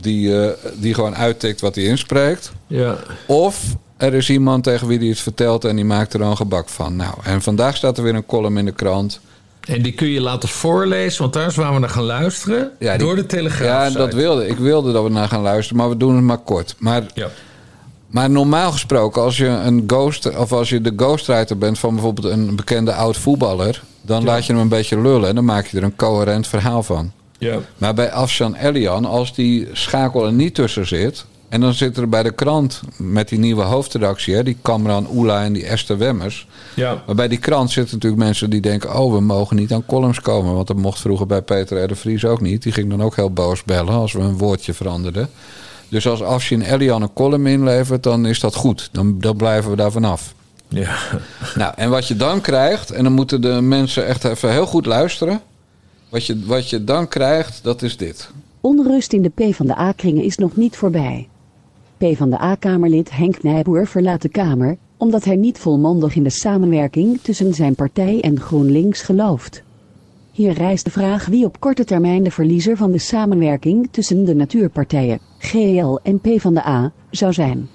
die, 0.01 0.41
eh, 0.43 0.51
die 0.75 0.95
gewoon 0.95 1.17
uittikt 1.17 1.61
wat 1.61 1.75
hij 1.75 1.85
inspreekt. 1.85 2.53
ja. 2.67 2.97
Of 3.27 3.61
er 3.97 4.15
is 4.15 4.31
iemand 4.31 4.65
tegen 4.65 4.87
wie 4.87 4.99
hij 4.99 5.09
het 5.09 5.19
vertelt 5.21 5.65
en 5.65 5.77
die 5.77 5.85
maakt 5.85 6.13
er 6.13 6.19
dan 6.19 6.37
gebak 6.37 6.69
van. 6.69 6.97
Nou, 6.97 7.15
en 7.23 7.43
vandaag 7.43 7.77
staat 7.77 7.97
er 7.99 8.05
weer 8.05 8.15
een 8.15 8.27
column 8.27 8.59
in 8.59 8.65
de 8.65 8.73
krant. 8.73 9.21
En 9.69 9.83
die 9.83 9.93
kun 9.93 10.09
je 10.09 10.21
laten 10.21 10.49
voorlezen, 10.49 11.21
want 11.23 11.33
daar 11.33 11.47
is 11.47 11.57
waar 11.57 11.73
we 11.75 11.79
naar 11.79 11.89
gaan 11.89 12.03
luisteren. 12.03 12.71
Ja, 12.79 12.97
die- 12.97 13.07
door 13.07 13.17
de 13.17 13.27
Telegraaf. 13.27 13.93
Ja, 13.93 13.99
dat 13.99 14.15
wilde 14.15 14.47
ik. 14.47 14.59
wilde 14.59 14.93
dat 14.93 15.03
we 15.03 15.09
naar 15.11 15.29
gaan 15.29 15.43
luisteren, 15.43 15.77
maar 15.79 15.89
we 15.89 15.97
doen 15.97 16.15
het 16.15 16.25
maar 16.25 16.39
kort. 16.39 16.75
Maar, 16.79 17.03
Ja. 17.15 17.29
maar 18.07 18.31
normaal 18.31 18.73
gesproken, 18.73 19.23
als 19.23 19.37
je 19.37 19.47
een 19.47 19.85
ghost 19.87 20.37
of 20.37 20.53
als 20.53 20.69
je 20.69 20.81
de 20.81 20.93
ghostwriter 20.97 21.59
bent 21.59 21.79
van 21.79 21.95
bijvoorbeeld 21.95 22.27
een 22.33 22.57
bekende 22.57 22.95
oud 22.95 23.17
voetballer, 23.17 23.83
dan 24.01 24.25
laat 24.25 24.47
je 24.47 24.53
hem 24.53 24.63
een 24.63 24.69
beetje 24.69 25.01
lullen 25.01 25.29
en 25.29 25.35
dan 25.35 25.45
maak 25.45 25.67
je 25.67 25.77
er 25.77 25.83
een 25.83 25.97
coherent 25.97 26.47
verhaal 26.47 26.83
van. 26.83 27.13
Ja. 27.39 27.57
Maar 27.79 27.95
bij 27.95 28.13
Afshan 28.13 28.55
Elian, 28.55 29.05
als 29.05 29.35
die 29.35 29.69
schakel 29.73 30.27
er 30.27 30.33
niet 30.33 30.55
tussen 30.55 30.87
zit. 30.87 31.25
En 31.53 31.61
dan 31.61 31.75
zit 31.75 31.97
er 31.97 32.09
bij 32.09 32.23
de 32.23 32.33
krant 32.33 32.81
met 32.97 33.29
die 33.29 33.39
nieuwe 33.39 33.63
hoofdredactie, 33.63 34.35
hè, 34.35 34.43
die 34.43 34.57
Kamran 34.63 35.07
Oela 35.15 35.45
en 35.45 35.53
die 35.53 35.67
Esther 35.67 35.99
Wemmers. 35.99 36.47
Ja. 36.75 37.03
Maar 37.07 37.15
bij 37.15 37.29
die 37.29 37.39
krant 37.39 37.71
zitten 37.71 37.95
natuurlijk 37.95 38.23
mensen 38.23 38.51
die 38.51 38.61
denken: 38.61 38.99
oh, 38.99 39.13
we 39.13 39.21
mogen 39.21 39.57
niet 39.57 39.73
aan 39.73 39.87
columns 39.87 40.21
komen. 40.21 40.55
Want 40.55 40.67
dat 40.67 40.77
mocht 40.77 41.01
vroeger 41.01 41.27
bij 41.27 41.43
Peter 41.43 41.83
R. 41.85 41.89
de 41.89 41.95
Vries 41.95 42.25
ook 42.25 42.41
niet. 42.41 42.63
Die 42.63 42.73
ging 42.73 42.91
dan 42.91 43.03
ook 43.03 43.17
heel 43.17 43.31
boos 43.31 43.65
bellen 43.65 43.95
als 43.95 44.13
we 44.13 44.21
een 44.21 44.39
woordje 44.39 44.75
veranderden. 44.75 45.29
Dus 45.89 46.07
als 46.09 46.23
Afshin 46.23 46.63
Elian 46.63 47.03
een 47.03 47.13
column 47.13 47.47
inlevert, 47.47 48.03
dan 48.03 48.27
is 48.27 48.41
dat 48.41 48.55
goed. 48.55 48.89
Dan, 48.93 49.19
dan 49.19 49.37
blijven 49.37 49.71
we 49.71 49.77
daar 49.77 49.93
vanaf. 49.93 50.35
Ja. 50.69 50.97
Nou, 51.55 51.73
en 51.77 51.91
wat 51.91 52.09
je 52.09 52.17
dan 52.17 52.41
krijgt, 52.41 52.91
en 52.91 53.05
dan 53.05 53.13
moeten 53.13 53.41
de 53.41 53.61
mensen 53.61 54.07
echt 54.07 54.25
even 54.25 54.53
heel 54.53 54.67
goed 54.67 54.87
luisteren. 54.87 55.41
Wat 56.09 56.27
je, 56.27 56.41
wat 56.47 56.71
je 56.71 56.85
dan 56.85 57.09
krijgt, 57.09 57.61
dat 57.63 57.83
is 57.83 57.97
dit. 57.97 58.31
Onrust 58.61 59.13
in 59.13 59.23
de 59.23 59.29
PvdA-kringen 59.29 60.25
is 60.25 60.37
nog 60.37 60.57
niet 60.57 60.77
voorbij. 60.77 61.29
PvdA-kamerlid 62.03 63.11
Henk 63.11 63.43
Nijboer 63.43 63.87
verlaat 63.87 64.23
de 64.23 64.29
Kamer 64.29 64.77
omdat 64.97 65.25
hij 65.25 65.37
niet 65.37 65.59
volmondig 65.59 66.15
in 66.15 66.23
de 66.23 66.31
samenwerking 66.31 67.21
tussen 67.21 67.55
zijn 67.55 67.75
partij 67.75 68.21
en 68.21 68.41
GroenLinks 68.41 69.03
gelooft. 69.03 69.63
Hier 70.33 70.53
rijst 70.53 70.85
de 70.85 70.91
vraag 70.91 71.27
wie 71.27 71.45
op 71.45 71.61
korte 71.61 71.85
termijn 71.85 72.23
de 72.23 72.31
verliezer 72.31 72.77
van 72.77 72.91
de 72.93 72.99
samenwerking 72.99 73.89
tussen 73.91 74.25
de 74.25 74.35
natuurpartijen, 74.35 75.19
GL 75.39 75.99
en 76.03 76.21
PvdA, 76.21 76.93
zou 77.11 77.33
zijn. 77.33 77.69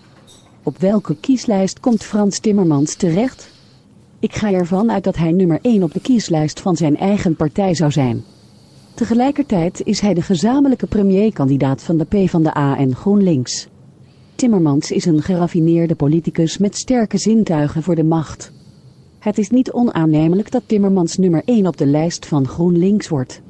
Op 0.64 0.78
welke 0.78 1.16
kieslijst 1.16 1.80
komt 1.80 2.04
Frans 2.04 2.40
Timmermans 2.40 2.96
terecht? 2.96 3.52
Ik 4.20 4.36
ga 4.36 4.52
ervan 4.52 4.92
uit 4.92 5.04
dat 5.04 5.16
hij 5.16 5.32
nummer 5.32 5.60
1 5.62 5.84
op 5.84 5.94
de 5.94 6.02
kieslijst 6.02 6.60
van 6.60 6.76
zijn 6.76 6.98
eigen 6.98 7.36
partij 7.36 7.74
zou 7.74 7.92
zijn. 7.92 8.24
Tegelijkertijd 8.94 9.82
is 9.84 10.00
hij 10.00 10.14
de 10.14 10.22
gezamenlijke 10.22 10.88
premierkandidaat 10.88 11.84
van 11.84 11.98
de 11.98 12.06
PvdA 12.06 12.78
en 12.78 12.96
GroenLinks. 12.96 13.68
Timmermans 14.38 14.92
is 14.92 15.06
een 15.06 15.22
geraffineerde 15.22 15.96
politicus 15.96 16.58
met 16.58 16.78
sterke 16.78 17.18
zintuigen 17.18 17.84
voor 17.84 17.96
de 17.96 18.04
macht. 18.04 18.52
Het 19.20 19.38
is 19.38 19.50
niet 19.50 19.72
onaannemelijk 19.72 20.52
dat 20.52 20.64
Timmermans 20.66 21.18
nummer 21.18 21.42
1 21.46 21.68
op 21.68 21.78
de 21.78 21.86
lijst 21.86 22.26
van 22.26 22.48
GroenLinks 22.48 23.08
wordt. 23.08 23.42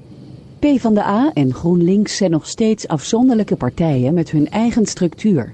PvdA 0.60 1.32
en 1.34 1.54
GroenLinks 1.54 2.18
zijn 2.18 2.32
nog 2.32 2.48
steeds 2.48 2.88
afzonderlijke 2.88 3.56
partijen 3.56 4.14
met 4.14 4.32
hun 4.32 4.50
eigen 4.50 4.86
structuur. 4.86 5.54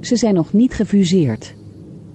Ze 0.00 0.16
zijn 0.16 0.34
nog 0.34 0.52
niet 0.52 0.74
gefuseerd. 0.74 1.54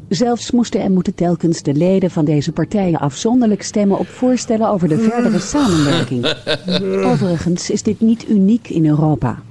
Zelfs 0.09 0.51
moesten 0.51 0.81
en 0.81 0.93
moeten 0.93 1.15
telkens 1.15 1.61
de 1.61 1.73
leden 1.73 2.11
van 2.11 2.25
deze 2.25 2.51
partijen 2.51 2.99
afzonderlijk 2.99 3.63
stemmen 3.63 3.99
op 3.99 4.07
voorstellen 4.07 4.69
over 4.69 4.87
de 4.87 4.99
verdere 4.99 5.39
samenwerking. 5.39 6.25
Overigens 7.11 7.69
is 7.69 7.83
dit 7.83 8.01
niet 8.01 8.29
uniek 8.29 8.69
in 8.69 8.85
Europa. 8.85 9.41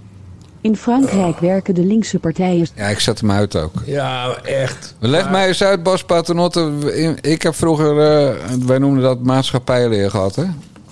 In 0.61 0.77
Frankrijk 0.77 1.39
werken 1.39 1.75
de 1.75 1.85
linkse 1.85 2.19
partijen 2.19 2.67
Ja, 2.75 2.87
ik 2.87 3.01
zet 3.01 3.21
hem 3.21 3.31
uit 3.31 3.57
ook. 3.57 3.73
Ja, 3.85 4.37
echt. 4.43 4.95
Leg 4.99 5.31
mij 5.31 5.47
eens 5.47 5.63
uit, 5.63 5.83
Bas 5.83 6.05
Paternotte. 6.05 6.73
Ik 7.21 7.43
heb 7.43 7.55
vroeger, 7.55 7.91
eh, 7.91 8.35
wij 8.67 8.79
noemden 8.79 9.03
dat 9.03 9.23
maatschappijleer 9.23 10.11
gehad, 10.11 10.35
hè? 10.35 10.45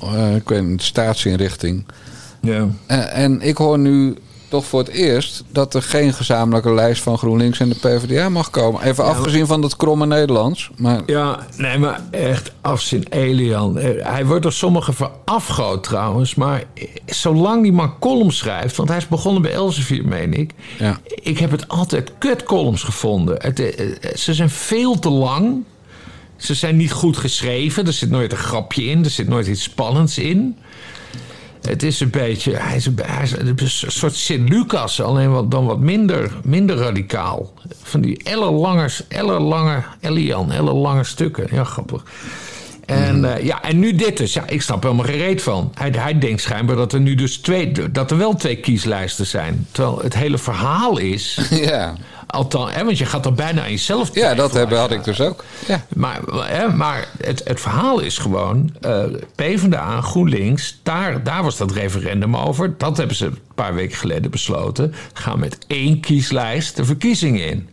Eh, 0.02 0.36
ik 0.36 0.48
weet 0.48 0.62
niet, 0.62 0.82
staatsinrichting. 0.82 1.84
Ja. 2.40 2.68
En, 2.86 3.10
en 3.10 3.40
ik 3.40 3.56
hoor 3.56 3.78
nu 3.78 4.16
toch 4.54 4.64
voor 4.64 4.78
het 4.80 4.88
eerst 4.88 5.44
dat 5.52 5.74
er 5.74 5.82
geen 5.82 6.12
gezamenlijke 6.12 6.74
lijst 6.74 7.02
van 7.02 7.18
GroenLinks 7.18 7.60
en 7.60 7.68
de 7.68 7.74
PvdA 7.74 8.28
mag 8.28 8.50
komen. 8.50 8.82
Even 8.82 9.04
afgezien 9.04 9.46
van 9.46 9.60
dat 9.60 9.76
kromme 9.76 10.06
Nederlands. 10.06 10.70
Maar 10.76 11.02
Ja, 11.06 11.46
nee, 11.56 11.78
maar 11.78 12.00
echt 12.10 12.52
afzien 12.60 13.06
Elian. 13.10 13.78
Eh, 13.78 14.06
Hij 14.06 14.26
wordt 14.26 14.42
door 14.42 14.52
sommigen 14.52 14.94
verafgoot 14.94 15.82
trouwens. 15.82 16.34
Maar 16.34 16.64
zolang 17.06 17.62
die 17.62 17.72
man 17.72 17.98
columns 17.98 18.36
schrijft... 18.38 18.76
want 18.76 18.88
hij 18.88 18.98
is 18.98 19.08
begonnen 19.08 19.42
bij 19.42 19.52
Elsevier, 19.52 20.04
meen 20.04 20.32
ik. 20.34 20.50
Ja. 20.78 21.00
Ik 21.14 21.38
heb 21.38 21.50
het 21.50 21.68
altijd 21.68 22.12
kut 22.18 22.42
columns 22.42 22.82
gevonden. 22.82 23.36
Het, 23.38 23.60
eh, 23.60 23.80
eh, 23.90 24.14
ze 24.16 24.34
zijn 24.34 24.50
veel 24.50 24.98
te 24.98 25.10
lang. 25.10 25.64
Ze 26.36 26.54
zijn 26.54 26.76
niet 26.76 26.92
goed 26.92 27.16
geschreven. 27.16 27.86
Er 27.86 27.92
zit 27.92 28.10
nooit 28.10 28.32
een 28.32 28.38
grapje 28.38 28.84
in. 28.84 29.04
Er 29.04 29.10
zit 29.10 29.28
nooit 29.28 29.46
iets 29.46 29.62
spannends 29.62 30.18
in. 30.18 30.56
Het 31.68 31.82
is 31.82 32.00
een 32.00 32.10
beetje... 32.10 32.56
Hij 32.56 32.76
is 32.76 32.86
een, 32.86 32.98
hij 33.02 33.22
is 33.22 33.32
een 33.32 33.90
soort 33.90 34.14
Sint-Lucas. 34.14 35.00
Alleen 35.00 35.30
wat, 35.30 35.50
dan 35.50 35.66
wat 35.66 35.78
minder, 35.78 36.32
minder 36.42 36.76
radicaal. 36.76 37.52
Van 37.82 38.00
die 38.00 38.22
ellenlange, 38.22 38.88
ellenlange... 39.08 39.82
Elian, 40.00 40.52
ellenlange 40.52 41.04
stukken. 41.04 41.46
Ja, 41.50 41.64
grappig. 41.64 42.02
En, 42.86 43.34
eh, 43.34 43.44
ja, 43.44 43.62
en 43.62 43.78
nu 43.78 43.94
dit 43.94 44.16
dus. 44.16 44.32
Ja, 44.32 44.46
ik 44.46 44.62
snap 44.62 44.82
helemaal 44.82 45.04
geen 45.04 45.16
reet 45.16 45.42
van. 45.42 45.72
Hij, 45.74 45.92
hij 45.96 46.18
denkt 46.18 46.40
schijnbaar 46.40 46.76
dat 46.76 46.92
er 46.92 47.00
nu 47.00 47.14
dus 47.14 47.36
twee... 47.36 47.72
dat 47.90 48.10
er 48.10 48.16
wel 48.16 48.34
twee 48.34 48.56
kieslijsten 48.56 49.26
zijn. 49.26 49.66
Terwijl 49.70 49.98
het 50.02 50.14
hele 50.14 50.38
verhaal 50.38 50.98
is... 50.98 51.38
ja, 51.50 51.94
Althans, 52.34 52.74
hè, 52.74 52.84
want 52.84 52.98
je 52.98 53.06
gaat 53.06 53.22
dan 53.22 53.34
bijna 53.34 53.62
aan 53.62 53.70
jezelf 53.70 54.14
ja 54.14 54.34
dat 54.34 54.50
twijfelen. 54.50 54.80
heb, 54.80 54.90
had 54.90 54.98
ik 54.98 55.04
dus 55.04 55.20
ook. 55.20 55.44
Ja. 55.66 55.86
Maar, 55.96 56.20
hè, 56.30 56.68
maar 56.68 57.08
het, 57.20 57.42
het 57.44 57.60
verhaal 57.60 58.00
is 58.00 58.18
gewoon... 58.18 58.70
eh 58.80 59.04
PvdA, 59.34 60.00
GroenLinks, 60.00 60.78
daar, 60.82 61.22
daar 61.22 61.42
was 61.42 61.56
dat 61.56 61.72
referendum 61.72 62.36
over. 62.36 62.74
Dat 62.78 62.96
hebben 62.96 63.16
ze 63.16 63.26
een 63.26 63.38
paar 63.54 63.74
weken 63.74 63.96
geleden 63.96 64.30
besloten. 64.30 64.94
Gaan 65.12 65.38
met 65.38 65.58
één 65.66 66.00
kieslijst 66.00 66.76
de 66.76 66.84
verkiezingen 66.84 67.46
in. 67.46 67.68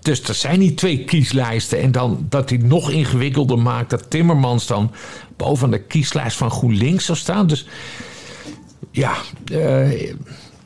Dus 0.00 0.22
er 0.22 0.34
zijn 0.34 0.58
niet 0.58 0.76
twee 0.76 1.04
kieslijsten. 1.04 1.80
En 1.80 1.92
dan 1.92 2.26
dat 2.28 2.50
hij 2.50 2.58
nog 2.58 2.90
ingewikkelder 2.90 3.58
maakt... 3.58 3.90
dat 3.90 4.10
Timmermans 4.10 4.66
dan 4.66 4.92
boven 5.36 5.70
de 5.70 5.78
kieslijst 5.78 6.36
van 6.36 6.50
GroenLinks 6.50 7.04
zou 7.04 7.18
staan. 7.18 7.46
Dus 7.46 7.66
ja... 8.90 9.12
eh, 9.52 10.12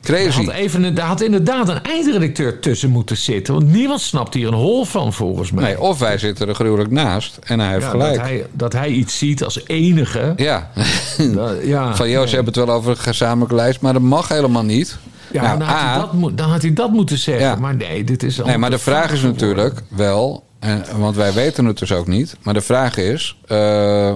er 0.09 0.15
Crazy. 0.15 0.45
had, 0.45 0.55
even, 0.55 0.97
er 0.97 1.03
had 1.03 1.21
inderdaad 1.21 1.69
een 1.69 1.83
eindredacteur 1.83 2.61
tussen 2.61 2.91
moeten 2.91 3.17
zitten. 3.17 3.55
Want 3.55 3.73
niemand 3.73 4.01
snapt 4.01 4.35
hier 4.35 4.47
een 4.49 4.55
hol 4.55 4.85
van, 4.85 5.13
volgens 5.13 5.51
mij. 5.51 5.65
Nee, 5.65 5.81
of 5.81 5.99
wij 5.99 6.19
zitten 6.19 6.49
er 6.49 6.55
gruwelijk 6.55 6.91
naast 6.91 7.39
en 7.43 7.61
hij 7.61 7.71
heeft 7.73 7.83
Ja, 7.85 7.91
gelijk. 7.91 8.15
Dat 8.15 8.25
hij, 8.25 8.47
dat 8.53 8.73
hij 8.73 8.89
iets 8.89 9.19
ziet 9.19 9.45
als 9.45 9.61
enige. 9.67 10.33
Ja, 10.37 10.71
Dat- 11.35 11.65
ja, 11.65 11.97
van 11.97 12.11
Joost 12.11 12.33
hebben 12.33 12.55
het 12.55 12.65
wel 12.67 12.75
over 12.77 12.91
een 12.91 12.97
gezamenlijke 12.97 13.55
lijst, 13.55 13.81
maar 13.81 13.93
dat 13.93 14.03
mag 14.03 14.29
helemaal 14.29 14.65
niet. 14.65 14.97
Ja, 15.33 15.43
nou, 15.43 15.59
dan, 15.59 15.69
had 15.69 15.79
A, 15.79 15.99
dat, 16.21 16.39
dan 16.39 16.51
had 16.51 16.63
hij 16.63 16.73
dat 16.73 16.91
moeten 16.91 17.19
zeggen. 17.19 17.45
Ja. 17.47 17.55
Maar 17.57 17.75
nee, 17.77 18.05
dit 18.05 18.23
is 18.23 18.37
Nee, 18.37 18.59
maar 18.59 18.71
de 18.71 18.79
vraag 18.79 19.13
is 19.13 19.23
natuurlijk 19.23 19.83
wel, 19.89 20.45
en, 20.59 20.85
want 20.99 21.17
wij 21.17 21.33
weten 21.33 21.65
het 21.65 21.79
dus 21.79 21.93
ook 21.93 22.07
niet. 22.07 22.37
Maar 22.43 22.55
de 22.55 22.61
vraag 22.61 22.97
is, 22.97 23.37
eh, 23.47 24.15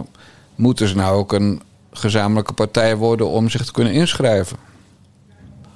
moeten 0.55 0.89
ze 0.89 0.97
nou 0.97 1.17
ook 1.17 1.33
een 1.33 1.63
gezamenlijke 1.93 2.53
partij 2.53 2.97
worden 2.97 3.29
om 3.29 3.49
zich 3.51 3.65
te 3.65 3.73
kunnen 3.73 3.93
inschrijven? 3.93 4.57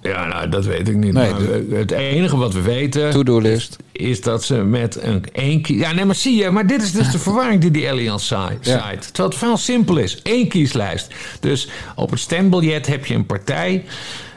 Ja, 0.03 0.27
nou, 0.27 0.49
dat 0.49 0.65
weet 0.65 0.89
ik 0.89 0.97
niet. 0.97 1.13
Nee, 1.13 1.31
maar 1.31 1.41
het 1.79 1.91
enige 1.91 2.37
wat 2.37 2.53
we 2.53 2.61
weten 2.61 3.11
To-do-list. 3.11 3.77
is 3.93 4.21
dat 4.21 4.45
ze 4.45 4.55
met 4.55 5.03
een 5.03 5.25
één 5.33 5.63
kies... 5.63 5.79
Ja, 5.81 5.93
nee, 5.93 6.05
maar 6.05 6.15
zie 6.15 6.37
je, 6.37 6.51
maar 6.51 6.67
dit 6.67 6.83
is 6.83 6.93
dus 6.93 7.11
de 7.11 7.19
verwarring 7.29 7.61
die 7.61 7.71
die 7.71 7.91
Allianz. 7.91 8.29
Ja. 8.29 8.51
zaait. 8.61 9.01
Terwijl 9.03 9.29
het 9.29 9.39
verhaal 9.39 9.57
simpel 9.57 9.97
is. 9.97 10.23
Één 10.23 10.49
kieslijst. 10.49 11.15
Dus 11.41 11.69
op 11.97 12.11
het 12.11 12.21
stembiljet 12.21 12.87
heb 12.87 13.07
je 13.07 13.15
een 13.15 13.27
partij... 13.27 13.85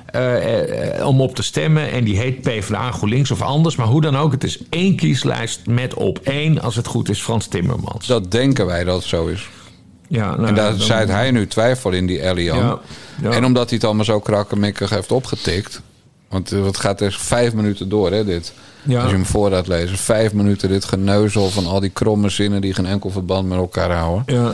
eh, 0.06 0.98
eh, 1.00 1.08
om 1.08 1.22
op 1.22 1.36
te 1.36 1.44
stemmen. 1.44 1.92
En 1.92 2.04
die 2.04 2.18
heet 2.18 2.42
PvdA 2.42 2.92
GroenLinks 2.92 3.32
of 3.32 3.42
anders. 3.42 3.76
Maar 3.76 3.88
hoe 3.88 4.02
dan 4.02 4.18
ook, 4.18 4.32
het 4.32 4.44
is 4.44 4.60
één 4.70 4.96
kieslijst 4.96 5.62
met 5.66 5.94
op 5.94 6.20
één, 6.24 6.62
als 6.62 6.76
het 6.76 6.88
goed 6.88 7.10
is, 7.10 7.22
Frans 7.22 7.48
Timmermans. 7.48 8.08
Dat 8.08 8.32
denken 8.32 8.66
wij 8.66 8.84
dat 8.84 8.96
het 8.96 9.06
zo 9.06 9.28
is. 9.28 9.50
Ja, 10.07 10.36
nou, 10.36 10.48
en 10.48 10.56
daar 10.56 10.73
zaait 10.73 11.10
hij 11.10 11.32
nu 11.32 11.48
twijfel 11.48 11.91
in, 11.91 12.06
die 12.06 12.22
Elian. 12.22 12.57
Ja, 12.57 12.80
ja. 13.22 13.32
En 13.32 13.45
omdat 13.45 13.65
hij 13.65 13.76
het 13.77 13.86
allemaal 13.86 14.06
zo 14.06 14.19
krakkemikkig 14.19 14.90
heeft 14.90 15.11
opgetikt. 15.11 15.82
Want 16.30 16.52
eh, 16.52 16.65
het 16.65 16.77
gaat 16.77 16.99
dus 16.99 17.18
vijf 17.18 17.53
minuten 17.53 17.90
door, 17.90 18.11
hè, 18.11 18.26
dit. 18.26 18.53
Als 18.88 19.10
je 19.10 19.15
hem 19.15 19.26
voor 19.26 19.49
laat 19.49 19.68
lezen. 19.68 19.98
Vijf 19.98 20.34
minuten 20.34 20.69
dit 20.69 20.86
geneuzel 20.86 21.49
van 21.49 21.65
al 21.65 21.80
die 21.80 21.90
kromme 21.90 22.30
zinnen... 22.30 22.61
die 22.61 22.73
geen 22.73 22.86
enkel 22.86 23.10
verband 23.10 23.48
met 23.48 23.57
elkaar 23.57 23.91
houden. 23.91 24.36
Ja. 24.36 24.53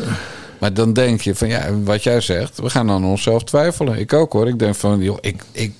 Maar 0.58 0.74
dan 0.74 0.94
denk 0.94 1.22
je 1.22 1.36
van, 1.36 1.48
ja, 1.48 1.68
wat 1.84 2.04
jij 2.04 2.22
zegt... 2.22 2.60
we 2.60 2.70
gaan 2.70 2.92
aan 2.92 3.06
onszelf 3.06 3.44
twijfelen. 3.44 4.00
Ik 4.00 4.14
ook, 4.14 4.34
hoor. 4.34 4.48
Ik 4.48 4.60
denk 4.60 4.76
van, 4.76 5.02
joh, 5.02 5.18
ik... 5.22 5.44
ik 5.52 5.74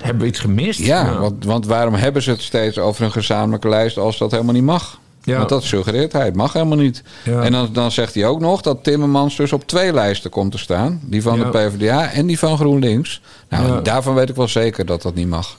Hebben 0.00 0.22
we 0.22 0.28
iets 0.28 0.40
gemist? 0.40 0.80
ja, 0.80 1.18
Want, 1.18 1.44
want 1.44 1.66
waarom 1.66 1.94
hebben 1.94 2.22
ze 2.22 2.30
het 2.30 2.42
steeds 2.42 2.78
over 2.78 3.04
een 3.04 3.12
gezamenlijke 3.12 3.68
lijst... 3.68 3.98
als 3.98 4.18
dat 4.18 4.30
helemaal 4.30 4.54
niet 4.54 4.62
mag? 4.62 5.00
Ja. 5.24 5.36
Want 5.36 5.48
dat 5.48 5.62
suggereert 5.64 6.12
hij. 6.12 6.24
Het 6.24 6.36
mag 6.36 6.52
helemaal 6.52 6.76
niet. 6.78 7.02
Ja. 7.24 7.42
En 7.42 7.52
dan, 7.52 7.68
dan 7.72 7.90
zegt 7.90 8.14
hij 8.14 8.26
ook 8.26 8.40
nog 8.40 8.60
dat 8.60 8.84
Timmermans 8.84 9.36
dus 9.36 9.52
op 9.52 9.66
twee 9.66 9.92
lijsten 9.92 10.30
komt 10.30 10.52
te 10.52 10.58
staan. 10.58 11.00
Die 11.04 11.22
van 11.22 11.38
Ja. 11.38 11.44
de 11.44 11.50
PvdA 11.50 12.10
en 12.10 12.26
die 12.26 12.38
van 12.38 12.56
GroenLinks. 12.56 13.20
Nou, 13.48 13.66
Ja. 13.66 13.80
daarvan 13.80 14.14
weet 14.14 14.28
ik 14.28 14.36
wel 14.36 14.48
zeker 14.48 14.86
dat 14.86 15.02
dat 15.02 15.14
niet 15.14 15.28
mag. 15.28 15.56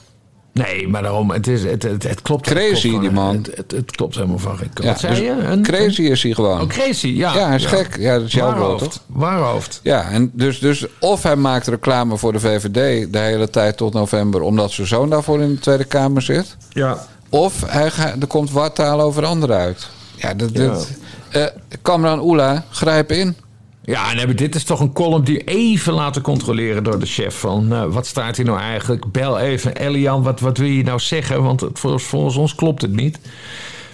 Nee, 0.52 0.88
maar 0.88 1.02
daarom, 1.02 1.30
het, 1.30 1.46
is, 1.46 1.64
het, 1.64 1.82
het, 1.82 2.02
het 2.02 2.22
klopt. 2.22 2.48
het 2.48 2.58
Crazy, 2.58 2.70
klopt 2.72 2.82
gewoon- 2.82 3.00
die 3.00 3.10
man. 3.10 3.36
Het, 3.36 3.56
het, 3.56 3.70
het 3.70 3.90
klopt 3.96 4.14
helemaal 4.14 4.38
van 4.38 4.56
geen 4.56 4.70
kant. 4.72 4.78
Ja, 4.84 4.90
Wat 4.90 5.00
zei 5.00 5.14
dus 5.14 5.22
je? 5.24 5.30
Een, 5.30 5.62
Crazy 5.62 6.02
is 6.02 6.22
hij 6.22 6.32
gewoon. 6.32 6.60
Oh, 6.60 6.66
crazy, 6.68 7.08
ja. 7.08 7.34
Ja, 7.34 7.46
hij 7.46 7.56
is 7.56 7.64
gek. 7.64 7.96
Ja, 7.98 8.14
dat 8.18 8.26
is 8.26 8.32
jouw 8.32 8.46
woord, 8.46 8.58
Waarhoofd. 8.58 8.82
toch? 8.82 9.00
Waarhoofd. 9.06 9.80
Ja, 9.82 10.10
en 10.10 10.30
dus, 10.32 10.58
dus 10.58 10.86
of 11.00 11.22
hij 11.22 11.36
maakt 11.36 11.66
reclame 11.66 12.16
voor 12.16 12.32
de 12.32 12.40
VVD 12.40 13.12
de 13.12 13.18
hele 13.18 13.50
tijd 13.50 13.76
tot 13.76 13.92
november... 13.92 14.40
omdat 14.40 14.70
zijn 14.70 14.86
zoon 14.86 15.10
daarvoor 15.10 15.40
in 15.40 15.48
de 15.54 15.58
Tweede 15.60 15.84
Kamer 15.84 16.22
zit. 16.22 16.56
Ja. 16.70 17.06
Of 17.34 17.62
hij 17.66 17.90
gaat, 17.90 18.22
er 18.22 18.26
komt 18.26 18.50
wartaal 18.50 19.00
over 19.00 19.24
anderen 19.24 19.56
uit. 19.56 19.88
Ja, 20.16 20.34
dat... 20.34 20.54
Dat 20.54 20.90
eh, 21.30 21.46
Kamran 21.82 22.20
Oela, 22.20 22.64
grijp 22.70 23.12
in. 23.12 23.36
Ja, 23.82 24.16
en 24.16 24.36
dit 24.36 24.54
is 24.54 24.64
toch 24.64 24.80
een 24.80 24.92
column 24.92 25.24
die 25.24 25.44
even 25.44 25.92
laten 25.92 26.22
controleren 26.22 26.84
door 26.84 26.98
de 26.98 27.06
chef. 27.06 27.38
Van 27.38 27.68
nou, 27.68 27.90
wat 27.90 28.06
staat 28.06 28.36
hier 28.36 28.46
nou 28.46 28.58
eigenlijk? 28.58 29.12
Bel 29.12 29.38
even 29.38 29.76
Elian, 29.76 30.22
wat, 30.22 30.40
wat 30.40 30.58
wil 30.58 30.68
je 30.68 30.82
nou 30.82 31.00
zeggen? 31.00 31.42
Want 31.42 31.60
het, 31.60 31.78
volgens, 31.78 32.04
volgens 32.04 32.36
ons 32.36 32.54
klopt 32.54 32.82
het 32.82 32.92
niet. 32.92 33.18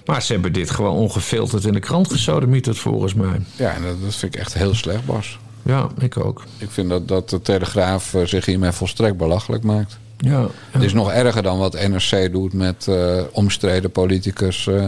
Maar 0.04 0.22
ze 0.22 0.32
hebben 0.32 0.52
dit 0.52 0.70
gewoon 0.70 0.96
ongefilterd 0.96 1.64
in 1.64 1.72
de 1.72 1.80
krant 1.80 2.12
gesodemieterd 2.12 2.78
volgens 2.78 3.14
mij. 3.14 3.40
Ja, 3.56 3.74
en 3.74 3.82
dat, 3.82 4.02
dat 4.02 4.14
vind 4.14 4.34
ik 4.34 4.40
echt 4.40 4.54
heel 4.54 4.74
slecht, 4.74 5.04
Bas. 5.04 5.38
Ja, 5.62 5.88
ik 5.98 6.24
ook. 6.24 6.44
Ik 6.58 6.70
vind 6.70 6.88
dat, 6.88 7.08
dat 7.08 7.30
de 7.30 7.42
Telegraaf 7.42 8.14
eh, 8.14 8.26
zich 8.26 8.46
hiermee 8.46 8.72
volstrekt 8.72 9.16
belachelijk 9.16 9.62
maakt. 9.62 9.98
Ja, 10.20 10.46
Het 10.70 10.82
is 10.82 10.92
nog 10.92 11.10
erger 11.10 11.42
dan 11.42 11.58
wat 11.58 11.88
NRC 11.88 12.32
doet 12.32 12.52
met 12.52 12.86
eh, 12.88 13.22
omstreden 13.32 13.90
politicus 13.90 14.66
eh 14.66 14.84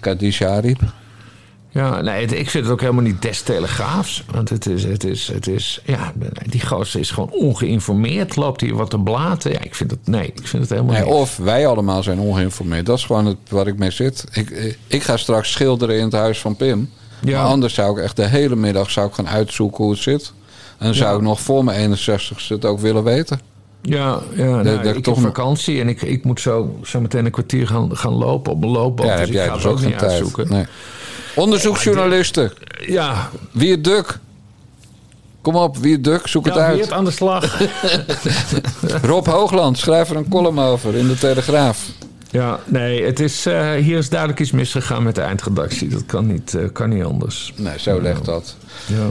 Khadija 0.00 0.48
Ariep. 0.48 0.80
Ja, 1.70 2.00
nee, 2.00 2.20
het- 2.20 2.32
ik 2.32 2.50
vind 2.50 2.64
het 2.64 2.72
ook 2.72 2.80
helemaal 2.80 3.02
niet 3.02 3.22
des 3.22 3.42
telegraafs. 3.42 4.24
Want 4.30 4.48
het 4.48 4.66
is, 4.66 4.84
het 4.84 5.04
is, 5.04 5.28
het 5.28 5.46
is, 5.46 5.80
ja, 5.84 6.12
die 6.46 6.66
gozer 6.66 7.00
is 7.00 7.10
gewoon 7.10 7.30
ongeïnformeerd. 7.30 8.36
Loopt 8.36 8.60
hier 8.60 8.74
wat 8.74 8.90
te 8.90 8.98
blaten. 8.98 9.52
Ja, 9.52 9.60
ik 9.62 9.74
vind 9.74 9.90
het, 9.90 10.06
nee, 10.06 10.26
ik 10.26 10.46
vind 10.48 10.62
het 10.62 10.70
helemaal 10.72 10.92
Nee, 10.94 11.04
niet. 11.04 11.12
of 11.12 11.36
wij 11.36 11.66
allemaal 11.66 12.02
zijn 12.02 12.18
ongeïnformeerd. 12.18 12.86
Dat 12.86 12.98
is 12.98 13.04
gewoon 13.04 13.26
het, 13.26 13.36
waar 13.48 13.66
ik 13.66 13.78
mee 13.78 13.90
zit. 13.90 14.24
Ik, 14.32 14.76
ik 14.86 15.02
ga 15.02 15.16
straks 15.16 15.52
schilderen 15.52 15.96
in 15.96 16.04
het 16.04 16.12
huis 16.12 16.38
van 16.40 16.56
Pim. 16.56 16.90
Ja. 17.20 17.38
Maar 17.42 17.50
anders 17.50 17.74
zou 17.74 17.98
ik 17.98 18.04
echt 18.04 18.16
de 18.16 18.26
hele 18.28 18.56
middag 18.56 18.90
zou 18.90 19.08
ik 19.08 19.14
gaan 19.14 19.28
uitzoeken 19.28 19.84
hoe 19.84 19.92
het 19.92 20.02
zit. 20.02 20.32
En 20.78 20.86
dan 20.86 20.94
zou 20.94 21.10
Ja. 21.10 21.16
ik 21.16 21.22
nog 21.22 21.40
voor 21.40 21.64
mijn 21.64 21.80
61ste 21.96 22.48
het 22.48 22.64
ook 22.64 22.80
willen 22.80 23.04
weten. 23.04 23.40
Ja, 23.86 24.20
ja 24.34 24.44
nou, 24.44 24.62
dat 24.64 24.84
ik 24.84 24.96
ik 24.96 25.04
toch 25.04 25.14
heb 25.14 25.24
vakantie 25.24 25.80
en 25.80 25.88
ik, 25.88 26.02
ik 26.02 26.24
moet 26.24 26.40
zo, 26.40 26.78
zo 26.84 27.00
meteen 27.00 27.24
een 27.24 27.30
kwartier 27.30 27.66
gaan, 27.66 27.96
gaan 27.96 28.12
lopen 28.12 28.52
op 28.52 28.62
een 28.62 28.68
loopband. 28.70 29.08
ja, 29.08 29.14
dus 29.16 29.20
heb 29.20 29.28
ik 29.28 29.34
jij 29.34 29.46
ga 29.46 29.54
dus 29.54 29.62
het 29.62 29.72
ook 29.72 29.78
geen 29.78 29.88
niet 29.88 29.98
tijd. 29.98 30.10
uitzoeken. 30.10 30.48
Nee. 30.48 30.64
Onderzoeksjournalisten. 31.34 32.52
Ja, 32.86 33.30
Wie 33.52 33.70
het 33.70 33.84
duk? 33.84 34.18
Kom 35.42 35.54
op, 35.56 35.76
wie 35.76 35.92
het 35.92 36.04
duk? 36.04 36.26
Zoek 36.26 36.44
het 36.44 36.54
ja 36.54 36.60
uit. 36.60 36.74
wie 36.74 36.82
het 36.84 36.92
aan 36.92 37.04
de 37.04 37.10
slag. 37.10 37.60
Rob 39.02 39.26
Hoogland, 39.26 39.78
schrijf 39.78 40.10
er 40.10 40.16
een 40.16 40.28
column 40.28 40.58
over 40.58 40.94
in 40.94 41.06
de 41.08 41.18
Telegraaf. 41.18 41.86
ja, 42.30 42.58
nee, 42.66 43.04
het 43.04 43.20
is, 43.20 43.46
eh, 43.46 43.72
hier 43.72 43.98
is 43.98 44.08
duidelijk 44.08 44.40
iets 44.40 44.50
misgegaan 44.50 45.02
met 45.02 45.14
de 45.14 45.20
eindredactie. 45.20 45.88
Dat 45.88 46.06
kan 46.06 46.26
niet, 46.26 46.54
eh, 46.54 46.64
kan 46.72 46.88
niet 46.88 47.04
anders. 47.04 47.52
Nee, 47.56 47.78
zo 47.78 48.00
legt 48.00 48.24
dat. 48.24 48.56
Ja. 48.86 49.08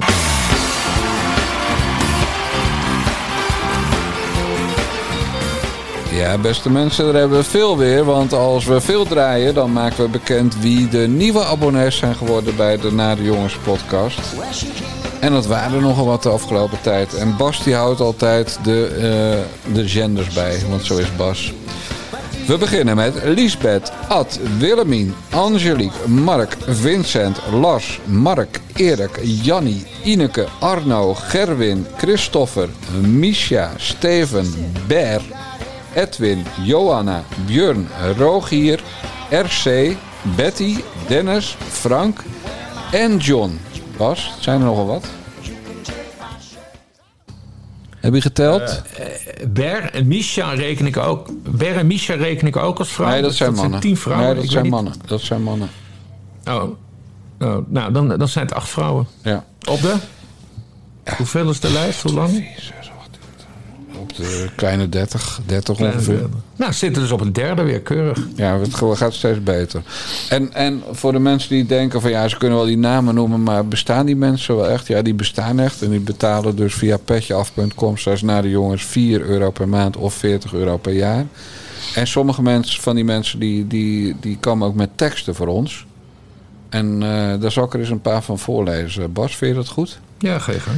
Ja, 6.14 6.38
beste 6.38 6.69
mensen, 6.69 7.06
daar 7.06 7.14
hebben 7.14 7.38
we 7.38 7.44
veel 7.44 7.77
weer. 7.77 8.03
Want 8.06 8.34
als 8.34 8.65
we 8.65 8.81
veel 8.81 9.06
draaien, 9.06 9.53
dan 9.53 9.72
maken 9.72 10.03
we 10.03 10.10
bekend 10.10 10.60
wie 10.60 10.88
de 10.88 11.07
nieuwe 11.07 11.45
abonnees 11.45 11.98
zijn 11.98 12.15
geworden 12.15 12.56
bij 12.56 12.77
de 12.77 12.91
Nare 12.91 13.23
Jongens 13.23 13.57
podcast. 13.57 14.19
En 15.19 15.31
dat 15.31 15.45
waren 15.45 15.76
er 15.76 15.81
nogal 15.81 16.06
wat 16.06 16.23
de 16.23 16.30
afgelopen 16.30 16.81
tijd. 16.81 17.14
En 17.14 17.38
Bas 17.38 17.64
die 17.64 17.76
houdt 17.76 17.99
altijd 17.99 18.60
de, 18.64 18.88
eh, 18.88 19.73
de 19.73 19.88
genders 19.88 20.34
bij, 20.34 20.60
want 20.69 20.85
zo 20.85 20.98
is 20.98 21.15
Bas. 21.15 21.53
We 22.48 22.57
beginnen 22.57 22.95
met 22.95 23.14
Liesbeth, 23.23 23.91
Ad, 24.07 24.40
Willemien, 24.57 25.14
Angelique, 25.30 26.07
Mark, 26.07 26.57
Vincent, 26.68 27.38
Lars, 27.52 27.99
Mark, 28.06 28.60
Erik, 28.76 29.19
Jannie, 29.23 29.85
Ineke, 30.03 30.45
Arno, 30.60 31.14
Gerwin, 31.14 31.85
Christopher, 31.98 32.69
Misha, 33.02 33.72
Steven, 33.77 34.73
Ber, 34.88 35.22
Edwin, 35.95 36.45
Johanna, 36.61 37.23
Björn, 37.45 37.87
Rogier, 38.17 38.83
RC, 39.29 39.95
Betty, 40.35 40.75
Dennis, 41.07 41.57
Frank 41.69 42.19
en 42.91 43.17
John. 43.17 43.59
Bas, 43.97 44.31
zijn 44.39 44.59
er 44.59 44.65
nogal 44.65 44.85
wat? 44.85 45.05
Heb 47.99 48.13
je 48.13 48.21
geteld? 48.21 48.81
Ber 49.47 49.89
en 49.93 50.07
Misha 50.07 50.51
reken 50.53 50.85
ik 50.85 50.97
ook. 50.97 51.27
Ber 51.57 51.75
en 51.77 51.87
Misha 51.87 52.13
reken 52.13 52.47
ik 52.47 52.55
ook 52.57 52.79
als 52.79 52.89
vrouw. 52.91 53.09
nee, 53.09 53.21
dat 53.21 53.33
zijn 53.33 53.53
mannen. 53.53 53.79
tien 53.79 53.97
vrouwen. 53.97 54.25
Nee, 54.25 54.35
dat 54.35 54.43
Ik 54.43 54.49
zijn 54.51 54.63
niet- 54.63 54.71
mannen. 54.71 54.93
Dat 55.05 55.21
zijn 55.21 55.43
mannen. 55.43 55.69
Oh. 56.47 56.63
oh 57.39 57.57
nou, 57.67 57.91
dan, 57.91 58.07
dan 58.17 58.27
zijn 58.27 58.45
het 58.45 58.53
acht 58.55 58.69
vrouwen. 58.69 59.07
Ja. 59.21 59.45
Op 59.69 59.81
de? 59.81 59.95
Hoeveel 61.17 61.49
is 61.49 61.59
de 61.59 61.71
lijst? 61.71 62.01
Hoe 62.01 62.13
lang? 62.13 62.47
Op 64.19 64.26
de 64.26 64.49
kleine 64.56 64.90
30, 64.90 65.40
30 65.45 65.76
Kleine 65.76 65.98
ongeveer. 65.98 66.30
Nou, 66.56 66.73
zitten 66.73 67.02
dus 67.02 67.11
op 67.11 67.22
een 67.22 67.34
derde 67.34 67.64
weer 67.64 67.81
keurig. 67.81 68.27
Ja, 68.35 68.60
het 68.60 68.76
gaat 68.76 69.14
steeds 69.14 69.44
beter. 69.44 69.81
En, 70.30 70.53
en 70.53 70.84
voor 70.91 71.11
de 71.11 71.19
mensen 71.19 71.49
die 71.49 71.65
denken 71.65 72.02
van 72.02 72.10
ja, 72.10 72.27
ze 72.27 72.38
kunnen 72.38 72.57
wel 72.57 72.68
die 72.68 72.77
namen 72.77 73.15
noemen, 73.15 73.44
maar 73.44 73.68
bestaan 73.68 74.06
die 74.06 74.15
mensen 74.15 74.56
wel 74.56 74.68
echt? 74.68 74.88
Ja, 74.88 75.02
die 75.02 75.14
bestaan 75.14 75.60
echt. 75.60 75.81
En 75.81 75.90
die 75.90 75.99
betalen 75.99 76.56
dus 76.56 76.73
via 76.73 76.98
petjeaf.com 76.98 77.98
slash 77.98 78.22
naar 78.22 78.41
de 78.41 78.49
jongens 78.49 78.85
4 78.85 79.22
euro 79.22 79.52
per 79.52 79.69
maand 79.69 79.98
of 79.98 80.14
40 80.14 80.53
euro 80.53 80.77
per 80.77 80.94
jaar. 80.94 81.26
En 81.95 82.07
sommige 82.07 82.41
mensen, 82.41 82.81
van 82.81 82.95
die 82.95 83.03
mensen 83.03 83.40
die, 83.40 83.68
die, 83.68 84.15
die 84.19 84.38
komen 84.38 84.68
ook 84.68 84.76
met 84.76 84.90
teksten 84.95 85.35
voor 85.35 85.48
ons. 85.48 85.85
En 86.69 87.03
eh, 87.03 87.41
daar 87.41 87.52
zal 87.52 87.64
ik 87.64 87.73
er 87.73 87.80
eens 87.80 87.90
een 87.90 88.02
paar 88.02 88.23
van 88.23 88.40
voorlezen. 88.40 89.14
Bas, 89.14 89.35
vind 89.35 89.52
je 89.52 89.57
dat 89.57 89.68
goed? 89.68 89.99
Ja, 90.18 90.34
je 90.34 90.60
gang. 90.60 90.77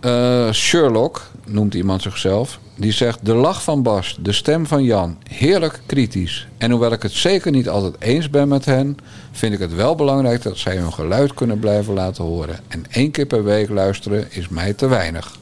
Eh, 0.00 0.52
Sherlock, 0.52 1.22
noemt 1.46 1.74
iemand 1.74 2.02
zichzelf, 2.02 2.58
die 2.76 2.92
zegt... 2.92 3.18
De 3.22 3.34
lach 3.34 3.62
van 3.62 3.82
Bas, 3.82 4.16
de 4.20 4.32
stem 4.32 4.66
van 4.66 4.84
Jan, 4.84 5.18
heerlijk 5.28 5.80
kritisch. 5.86 6.46
En 6.58 6.70
hoewel 6.70 6.92
ik 6.92 7.02
het 7.02 7.12
zeker 7.12 7.50
niet 7.50 7.68
altijd 7.68 7.94
eens 7.98 8.30
ben 8.30 8.48
met 8.48 8.64
hen... 8.64 8.96
vind 9.32 9.52
ik 9.54 9.58
het 9.58 9.74
wel 9.74 9.94
belangrijk 9.94 10.42
dat 10.42 10.58
zij 10.58 10.76
hun 10.76 10.92
geluid 10.92 11.34
kunnen 11.34 11.58
blijven 11.58 11.94
laten 11.94 12.24
horen. 12.24 12.58
En 12.68 12.84
één 12.90 13.10
keer 13.10 13.26
per 13.26 13.44
week 13.44 13.68
luisteren 13.68 14.26
is 14.30 14.48
mij 14.48 14.72
te 14.72 14.88
weinig. 14.88 15.36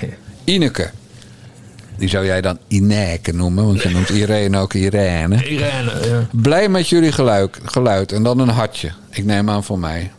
Ineke, 0.44 0.90
die 1.96 2.08
zou 2.08 2.24
jij 2.24 2.40
dan 2.40 2.58
Ineke 2.68 3.32
noemen... 3.32 3.66
want 3.66 3.82
je 3.82 3.88
noemt 3.90 4.08
Irene 4.08 4.58
ook 4.58 4.74
Irene. 4.74 5.48
Irene, 5.48 5.92
ja. 6.08 6.28
Blij 6.32 6.68
met 6.68 6.88
jullie 6.88 7.12
geluid, 7.12 7.58
geluid 7.64 8.12
en 8.12 8.22
dan 8.22 8.38
een 8.38 8.48
hartje. 8.48 8.92
Ik 9.10 9.24
neem 9.24 9.50
aan 9.50 9.64
voor 9.64 9.78
mij. 9.78 10.10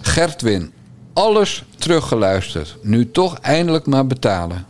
Gertwin, 0.00 0.72
alles 1.16 1.64
teruggeluisterd. 1.78 2.76
Nu 2.82 3.10
toch 3.10 3.38
eindelijk 3.38 3.86
maar 3.86 4.06
betalen. 4.06 4.66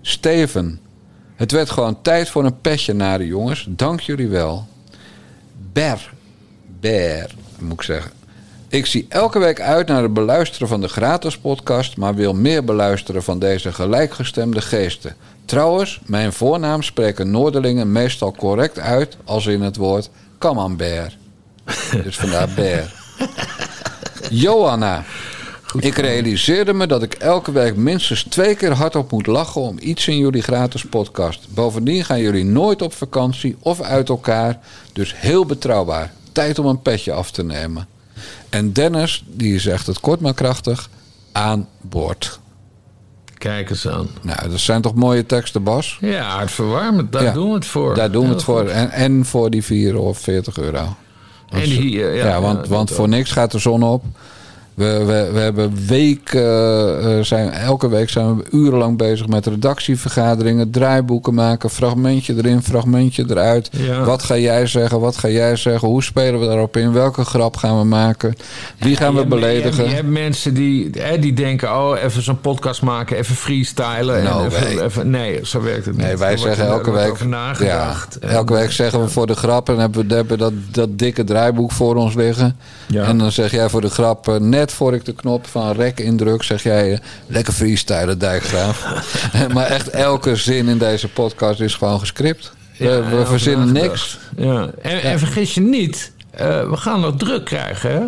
Steven, 0.00 0.80
het 1.36 1.50
werd 1.50 1.70
gewoon 1.70 2.02
tijd 2.02 2.28
voor 2.28 2.44
een 2.44 2.60
petje 2.60 2.92
naar 2.92 3.18
de 3.18 3.26
jongens. 3.26 3.66
Dank 3.68 4.00
jullie 4.00 4.28
wel. 4.28 4.66
Ber, 5.72 6.12
Ber, 6.80 7.34
moet 7.58 7.72
ik 7.72 7.82
zeggen. 7.82 8.10
Ik 8.68 8.86
zie 8.86 9.06
elke 9.08 9.38
week 9.38 9.60
uit 9.60 9.86
naar 9.86 10.02
het 10.02 10.12
beluisteren 10.12 10.68
van 10.68 10.80
de 10.80 10.88
gratis 10.88 11.38
podcast, 11.38 11.96
maar 11.96 12.14
wil 12.14 12.34
meer 12.34 12.64
beluisteren 12.64 13.22
van 13.22 13.38
deze 13.38 13.72
gelijkgestemde 13.72 14.60
geesten. 14.60 15.16
Trouwens, 15.44 16.00
mijn 16.06 16.32
voornaam 16.32 16.82
spreken 16.82 17.30
Noorderlingen 17.30 17.92
meestal 17.92 18.32
correct 18.32 18.78
uit 18.78 19.16
als 19.24 19.46
in 19.46 19.62
het 19.62 19.76
woord 19.76 20.10
camembert. 20.38 21.16
Dus 22.04 22.16
vandaar 22.16 22.48
Ber. 22.48 22.94
Johanna. 24.30 25.04
Ik 25.76 25.96
realiseerde 25.96 26.72
me 26.72 26.86
dat 26.86 27.02
ik 27.02 27.14
elke 27.14 27.52
week 27.52 27.76
minstens 27.76 28.22
twee 28.22 28.54
keer 28.54 28.72
hardop 28.72 29.10
moet 29.10 29.26
lachen 29.26 29.60
om 29.60 29.76
iets 29.80 30.08
in 30.08 30.18
jullie 30.18 30.42
gratis 30.42 30.84
podcast. 30.84 31.46
Bovendien 31.54 32.04
gaan 32.04 32.20
jullie 32.20 32.44
nooit 32.44 32.82
op 32.82 32.92
vakantie 32.92 33.56
of 33.60 33.80
uit 33.80 34.08
elkaar. 34.08 34.58
Dus 34.92 35.14
heel 35.16 35.46
betrouwbaar. 35.46 36.12
Tijd 36.32 36.58
om 36.58 36.66
een 36.66 36.82
petje 36.82 37.12
af 37.12 37.30
te 37.30 37.44
nemen. 37.44 37.86
En 38.50 38.72
Dennis, 38.72 39.24
die 39.26 39.58
zegt 39.60 39.86
het 39.86 40.00
kort 40.00 40.20
maar 40.20 40.34
krachtig, 40.34 40.88
aan 41.32 41.68
boord. 41.80 42.40
Kijk 43.38 43.70
eens 43.70 43.88
aan. 43.88 44.08
Nou, 44.22 44.48
dat 44.50 44.58
zijn 44.60 44.82
toch 44.82 44.94
mooie 44.94 45.26
teksten, 45.26 45.62
Bas? 45.62 45.98
Ja, 46.00 46.22
hartverwarmend. 46.36 47.12
Daar 47.12 47.22
Ja. 47.22 47.32
doen 47.32 47.48
we 47.48 47.54
het 47.54 47.66
voor. 47.66 47.94
Daar 47.94 48.10
doen 48.10 48.26
we 48.26 48.32
het 48.32 48.42
voor. 48.42 48.66
En, 48.68 48.90
en 48.90 49.24
voor 49.24 49.50
die 49.50 49.64
4 49.64 49.98
of 49.98 50.18
40 50.18 50.58
euro. 50.58 50.96
En 51.48 51.60
die, 51.60 51.90
Ja, 51.90 52.08
ja, 52.08 52.40
want, 52.40 52.68
want 52.68 52.90
voor 52.90 53.08
niks 53.08 53.30
gaat 53.30 53.50
de 53.52 53.58
zon 53.58 53.82
op. 53.82 54.04
We, 54.78 55.04
we, 55.04 55.30
we 55.32 55.38
hebben 55.40 55.86
weken, 55.86 57.00
eh, 57.02 57.24
zijn, 57.24 57.50
elke 57.50 57.88
week 57.88 58.10
zijn 58.10 58.36
we 58.36 58.44
urenlang 58.50 58.96
bezig 58.96 59.26
met 59.26 59.46
redactievergaderingen, 59.46 60.70
draaiboeken 60.70 61.34
maken, 61.34 61.70
fragmentje 61.70 62.34
erin, 62.36 62.62
fragmentje 62.62 63.24
eruit. 63.28 63.68
Ja. 63.72 64.04
Wat 64.04 64.22
ga 64.22 64.36
jij 64.36 64.66
zeggen? 64.66 65.00
Wat 65.00 65.16
ga 65.16 65.28
jij 65.28 65.56
zeggen? 65.56 65.88
Hoe 65.88 66.02
spelen 66.02 66.40
we 66.40 66.46
daarop 66.46 66.76
in? 66.76 66.92
Welke 66.92 67.24
grap 67.24 67.56
gaan 67.56 67.78
we 67.78 67.84
maken? 67.84 68.34
Wie 68.78 68.96
gaan 68.96 69.14
we 69.14 69.26
beledigen? 69.26 69.70
Je 69.70 69.76
hebt, 69.76 69.88
je 69.90 69.94
hebt 69.94 70.08
mensen 70.08 70.54
die, 70.54 70.90
hè, 70.98 71.18
die 71.18 71.32
denken: 71.32 71.68
oh, 71.68 72.02
even 72.02 72.22
zo'n 72.22 72.40
podcast 72.40 72.82
maken, 72.82 73.16
even 73.16 73.34
freestylen. 73.34 74.22
No 74.22 74.40
en 74.40 74.46
even, 74.46 74.76
way. 74.76 74.84
even- 74.84 75.10
nee, 75.10 75.40
zo 75.42 75.62
werkt 75.62 75.84
het 75.84 75.96
niet. 75.96 76.06
Nee, 76.06 76.16
wij 76.16 76.36
zeggen 76.36 76.66
elke 76.66 76.90
week. 76.90 77.16
Ja, 77.58 77.94
elke 78.20 78.52
week 78.52 78.70
zeggen 78.70 79.00
we 79.00 79.08
voor 79.08 79.26
de 79.26 79.34
grap. 79.34 79.68
En 79.68 79.78
hebben 79.78 80.08
we 80.26 80.36
dat, 80.36 80.52
dat 80.70 80.98
dikke 80.98 81.24
draaiboek 81.24 81.72
voor 81.72 81.96
ons 81.96 82.14
liggen. 82.14 82.56
Ja. 82.86 83.04
En 83.04 83.18
dan 83.18 83.32
zeg 83.32 83.50
jij 83.50 83.68
voor 83.68 83.80
de 83.80 83.90
grap, 83.90 84.28
eh, 84.28 84.36
net 84.68 84.76
voor 84.76 84.94
ik 84.94 85.04
de 85.04 85.12
knop 85.12 85.46
van 85.46 85.72
rek 85.72 86.00
indruk, 86.00 86.42
zeg 86.42 86.62
jij 86.62 86.92
eh, 86.92 86.98
lekker 87.26 87.52
freestylen, 87.52 88.18
Dijkgraaf. 88.18 88.86
maar 89.54 89.66
echt 89.66 89.88
elke 89.88 90.36
zin 90.36 90.68
in 90.68 90.78
deze 90.78 91.08
podcast 91.08 91.60
is 91.60 91.74
gewoon 91.74 91.98
gescript. 91.98 92.52
We, 92.76 92.84
Ja, 92.84 93.08
we 93.08 93.16
over 93.16 93.26
verzinnen 93.26 93.72
niks. 93.72 94.18
Ja. 94.36 94.70
En, 94.82 95.02
en 95.02 95.18
vergis 95.18 95.54
je 95.54 95.60
niet, 95.60 96.12
eh, 96.30 96.70
we 96.70 96.76
gaan 96.76 97.00
nog 97.00 97.16
druk 97.16 97.44
krijgen. 97.44 97.90
Hè? 97.90 98.06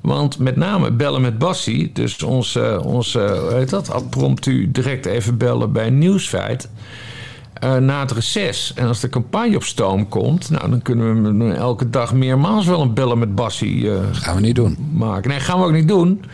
Want 0.00 0.38
met 0.38 0.56
name 0.56 0.90
bellen 0.90 1.20
met 1.20 1.38
Bassie, 1.38 1.90
dus 1.92 2.22
onze, 2.22 2.80
onze 2.84 3.18
hoe 3.18 3.54
heet 3.54 3.70
dat, 3.70 3.94
impromptu 3.94 4.70
direct 4.70 5.06
even 5.06 5.38
bellen 5.38 5.72
bij 5.72 5.90
Nieuwsfeit. 5.90 6.68
Eh, 7.60 7.76
na 7.76 8.00
het 8.00 8.10
reces. 8.10 8.72
En 8.74 8.86
als 8.86 9.00
de 9.00 9.08
campagne 9.08 9.56
op 9.56 9.64
stoom 9.64 10.08
komt, 10.08 10.50
nou, 10.50 10.70
dan 10.70 10.82
kunnen 10.82 11.38
we 11.48 11.52
elke 11.54 11.90
dag 11.90 12.12
meermaals 12.14 12.66
wel 12.66 12.80
een 12.80 12.94
bellen 12.94 13.18
met 13.18 13.34
Bassie 13.34 13.92
eh, 13.92 14.00
Gaan 14.12 14.34
we 14.34 14.40
niet 14.40 14.54
doen. 14.54 14.76
maken. 14.92 15.30
Nee, 15.30 15.40
gaan 15.40 15.58
we 15.58 15.64
ook 15.64 15.72
niet 15.72 15.88
doen. 15.88 16.24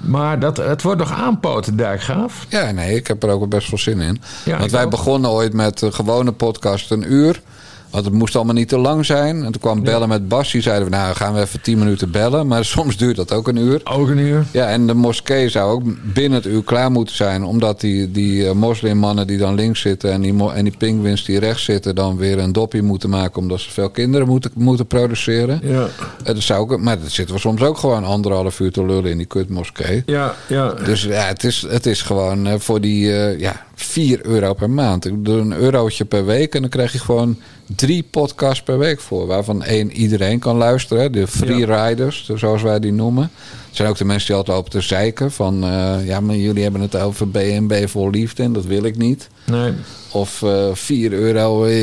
Maar 0.00 0.38
dat, 0.40 0.56
het 0.56 0.82
wordt 0.82 0.98
nog 1.00 1.12
aanpoten, 1.12 1.76
Dijkgraaf. 1.76 2.46
Ja, 2.48 2.70
nee, 2.70 2.94
ik 2.96 3.06
heb 3.06 3.22
er 3.22 3.28
ook 3.30 3.48
best 3.48 3.68
veel 3.68 3.78
zin 3.78 4.00
in. 4.00 4.20
Ja, 4.44 4.58
Want 4.58 4.70
wij 4.70 4.84
ook. 4.84 4.90
begonnen 4.90 5.30
ooit 5.30 5.52
met 5.52 5.80
een 5.82 5.92
gewone 5.94 6.32
podcast 6.32 6.90
een 6.90 7.12
uur. 7.12 7.42
Want 7.90 8.04
het 8.04 8.14
moest 8.14 8.36
allemaal 8.36 8.54
niet 8.54 8.68
te 8.68 8.78
lang 8.78 9.06
zijn. 9.06 9.36
En 9.44 9.52
toen 9.52 9.60
kwam 9.60 9.82
bellen 9.82 10.08
met 10.08 10.28
Bas. 10.28 10.52
Die 10.52 10.62
zeiden 10.62 10.84
we, 10.84 10.96
nou 10.96 11.14
gaan 11.14 11.34
we 11.34 11.40
even 11.40 11.60
tien 11.60 11.78
minuten 11.78 12.10
bellen. 12.10 12.46
Maar 12.46 12.64
soms 12.76 12.96
duurt 12.96 13.16
dat 13.16 13.32
ook 13.32 13.48
een 13.48 13.56
uur. 13.56 13.80
Ook 13.84 14.08
een 14.08 14.18
uur. 14.18 14.44
Ja, 14.50 14.68
en 14.68 14.86
de 14.86 14.94
moskee 14.94 15.48
zou 15.48 15.70
ook 15.72 15.82
binnen 16.12 16.38
het 16.38 16.46
uur 16.46 16.64
klaar 16.64 16.90
moeten 16.90 17.16
zijn. 17.16 17.44
Omdat 17.44 17.80
die, 17.80 18.10
die 18.10 18.46
eh, 18.48 18.52
moslimmannen 18.52 19.26
die 19.26 19.38
dan 19.38 19.54
links 19.54 19.80
zitten... 19.80 20.12
En 20.12 20.20
die, 20.20 20.50
en 20.52 20.64
die 20.64 20.76
pinguïns 20.78 21.24
die 21.24 21.38
rechts 21.38 21.64
zitten... 21.64 21.94
dan 21.94 22.16
weer 22.16 22.38
een 22.38 22.52
doppie 22.52 22.82
moeten 22.82 23.10
maken... 23.10 23.40
omdat 23.42 23.60
ze 23.60 23.70
veel 23.70 23.90
kinderen 23.90 24.26
moeten, 24.26 24.50
moeten 24.54 24.86
produceren. 24.86 25.60
Ja, 25.62 25.86
Eh, 26.24 26.34
Dat 26.34 26.42
zou 26.42 26.60
ook, 26.60 26.80
maar 26.80 27.00
dat 27.00 27.10
zitten 27.10 27.34
we 27.34 27.40
soms 27.40 27.62
ook 27.62 27.78
gewoon 27.78 28.04
anderhalf 28.04 28.60
uur 28.60 28.72
te 28.72 28.86
lullen 28.86 29.10
in 29.10 29.16
die 29.16 29.26
kutmoskee. 29.26 30.02
ja, 30.06 30.34
ja. 30.46 30.72
Dus 30.84 31.02
ja, 31.02 31.22
het 31.26 31.44
is, 31.44 31.66
het 31.68 31.86
is 31.86 32.02
gewoon 32.02 32.46
eh, 32.46 32.54
voor 32.58 32.80
die 32.80 33.06
ja, 33.38 33.65
4 33.78 34.26
euro 34.26 34.52
per 34.54 34.70
maand. 34.70 35.04
Ik 35.06 35.24
doe 35.24 35.38
een 35.38 35.52
eurotje 35.52 36.04
per 36.04 36.24
week 36.26 36.54
en 36.54 36.60
dan 36.60 36.70
krijg 36.70 36.92
je 36.92 36.98
gewoon 36.98 37.38
drie 37.76 38.02
podcasts 38.10 38.62
per 38.62 38.78
week 38.78 39.00
voor. 39.00 39.26
Waarvan 39.26 39.62
één 39.62 39.92
iedereen 39.92 40.38
kan 40.38 40.56
luisteren. 40.56 41.12
De 41.12 41.26
free 41.26 41.64
riders, 41.66 42.30
zoals 42.34 42.62
wij 42.62 42.78
die 42.80 42.92
noemen. 42.92 43.30
Het 43.66 43.76
zijn 43.76 43.88
ook 43.88 43.96
de 43.96 44.04
mensen 44.04 44.26
die 44.26 44.36
altijd 44.36 44.56
lopen 44.56 44.70
te 44.72 44.80
zeiken. 44.80 45.32
Van 45.32 45.64
eh, 45.64 46.06
ja, 46.06 46.20
maar 46.20 46.36
jullie 46.36 46.62
hebben 46.62 46.80
het 46.80 46.96
over 46.96 47.28
BNB 47.30 47.88
voor 47.88 48.10
liefde 48.10 48.42
en 48.42 48.52
dat 48.52 48.64
wil 48.64 48.84
ik 48.84 48.96
niet. 48.96 49.28
Nee. 49.46 49.72
Of 50.12 50.42
eh 50.42 50.68
4 50.72 51.12
euro, 51.12 51.64
eh, 51.64 51.74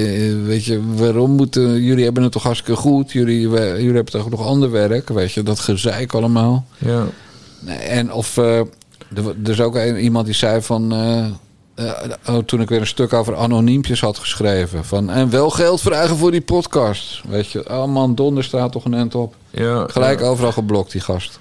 weet 0.46 0.66
je, 0.66 0.82
waarom 0.96 1.32
moeten... 1.32 1.82
Jullie 1.82 2.04
hebben 2.04 2.24
het 2.24 2.32
toch 2.32 2.44
hartstikke 2.44 2.80
goed. 2.82 3.12
Jullie, 3.12 3.50
we- 3.50 3.74
jullie 3.78 3.94
hebben 3.96 4.14
toch 4.14 4.30
nog 4.30 4.46
ander 4.46 4.72
werk, 4.72 5.10
weet 5.10 5.32
je. 5.32 5.44
Dat 5.44 5.60
gezeik 5.60 6.14
allemaal. 6.14 6.66
Ja. 6.78 7.06
En 7.80 8.14
of 8.14 8.38
er, 8.38 8.68
er 9.16 9.50
is 9.50 9.62
ook 9.62 9.76
een, 9.76 9.98
iemand 10.00 10.26
die 10.26 10.36
zei 10.36 10.62
van. 10.62 10.94
Eh, 11.76 11.92
oh, 12.30 12.38
toen 12.38 12.62
ik 12.62 12.70
weer 12.70 12.80
een 12.80 12.88
stuk 12.88 13.14
over 13.14 13.36
anoniempjes 13.36 14.02
had 14.02 14.18
geschreven. 14.18 14.86
Van, 14.86 15.10
en 15.10 15.30
wel 15.30 15.50
geld 15.50 15.82
vragen 15.82 16.18
voor 16.18 16.32
die 16.32 16.42
podcast. 16.42 17.22
Weet 17.28 17.52
je, 17.52 17.70
oh 17.70 17.86
man, 17.86 18.16
donder 18.16 18.44
staat 18.44 18.72
toch 18.72 18.86
een 18.86 18.94
end 18.94 19.16
op. 19.16 19.36
Ja, 19.50 19.86
Gelijk 19.90 20.20
ja. 20.20 20.26
overal 20.26 20.52
geblokt, 20.52 20.92
die 20.92 21.02
gast. 21.02 21.40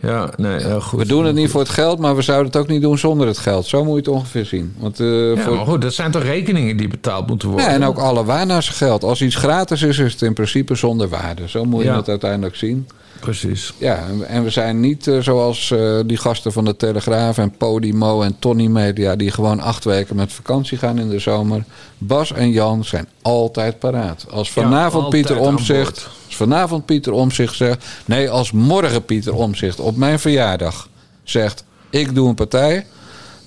Ja, 0.00 0.30
nee, 0.36 0.60
heel 0.62 0.80
goed. 0.80 0.98
we 0.98 1.06
doen 1.06 1.24
het 1.24 1.34
niet 1.34 1.50
voor 1.50 1.60
het 1.60 1.68
geld, 1.70 1.98
maar 1.98 2.16
we 2.16 2.22
zouden 2.22 2.46
het 2.46 2.56
ook 2.56 2.68
niet 2.68 2.82
doen 2.82 2.98
zonder 2.98 3.26
het 3.26 3.38
geld. 3.38 3.66
Zo 3.66 3.84
moet 3.84 3.92
je 3.92 3.98
het 3.98 4.08
ongeveer 4.08 4.44
zien. 4.44 4.74
Want, 4.78 5.00
eh, 5.00 5.34
Ja, 5.34 5.42
voor, 5.42 5.54
maar 5.56 5.66
goed, 5.66 5.82
dat 5.82 5.92
zijn 5.94 6.10
toch 6.10 6.22
rekeningen 6.22 6.76
die 6.76 6.88
betaald 6.88 7.26
moeten 7.26 7.48
worden? 7.48 7.66
ja, 7.66 7.72
en 7.74 7.84
ook 7.84 7.98
alle 7.98 8.24
waar 8.24 8.46
naar 8.46 8.62
zijn 8.62 8.76
geld. 8.76 9.04
Als 9.04 9.22
iets 9.22 9.34
gratis 9.34 9.82
is, 9.82 9.98
is 9.98 10.12
het 10.12 10.22
in 10.22 10.32
principe 10.34 10.74
zonder 10.74 11.08
waarde. 11.08 11.48
Zo 11.48 11.64
moet 11.64 11.82
je 11.82 11.88
Ja. 11.88 11.96
het 11.96 12.08
uiteindelijk 12.08 12.56
zien. 12.56 12.88
Precies. 13.20 13.72
Ja, 13.78 14.04
en- 14.26 14.44
we 14.44 14.50
zijn 14.50 14.80
niet 14.80 15.06
eh, 15.06 15.18
zoals 15.18 15.70
eh, 15.70 15.98
die 16.06 16.16
gasten 16.16 16.52
van 16.52 16.64
de 16.64 16.76
Telegraaf 16.76 17.38
en 17.38 17.50
Podimo 17.56 18.22
en 18.22 18.36
Tony 18.38 18.66
Media... 18.66 19.16
die 19.16 19.30
gewoon 19.30 19.60
acht 19.60 19.84
weken 19.84 20.16
met 20.16 20.32
vakantie 20.32 20.78
gaan 20.78 20.98
in 20.98 21.08
de 21.08 21.18
zomer. 21.18 21.64
Bas 21.98 22.32
en 22.32 22.50
Jan 22.50 22.84
zijn 22.84 23.08
altijd 23.22 23.78
paraat. 23.78 24.26
Als 24.30 24.50
vanavond 24.50 25.08
Pieter 25.08 25.38
Omzicht... 25.38 26.08
Als 26.26 26.36
vanavond 26.36 26.86
Pieter 26.86 27.12
Omzicht 27.12 27.54
zegt... 27.56 27.86
Nee, 28.04 28.30
als 28.30 28.52
morgen 28.52 29.04
Pieter 29.04 29.34
Omzicht 29.34 29.80
op 29.80 29.96
mijn 29.96 30.18
verjaardag 30.18 30.88
zegt... 31.22 31.64
Ik 31.90 32.14
doe 32.14 32.28
een 32.28 32.34
partij... 32.34 32.86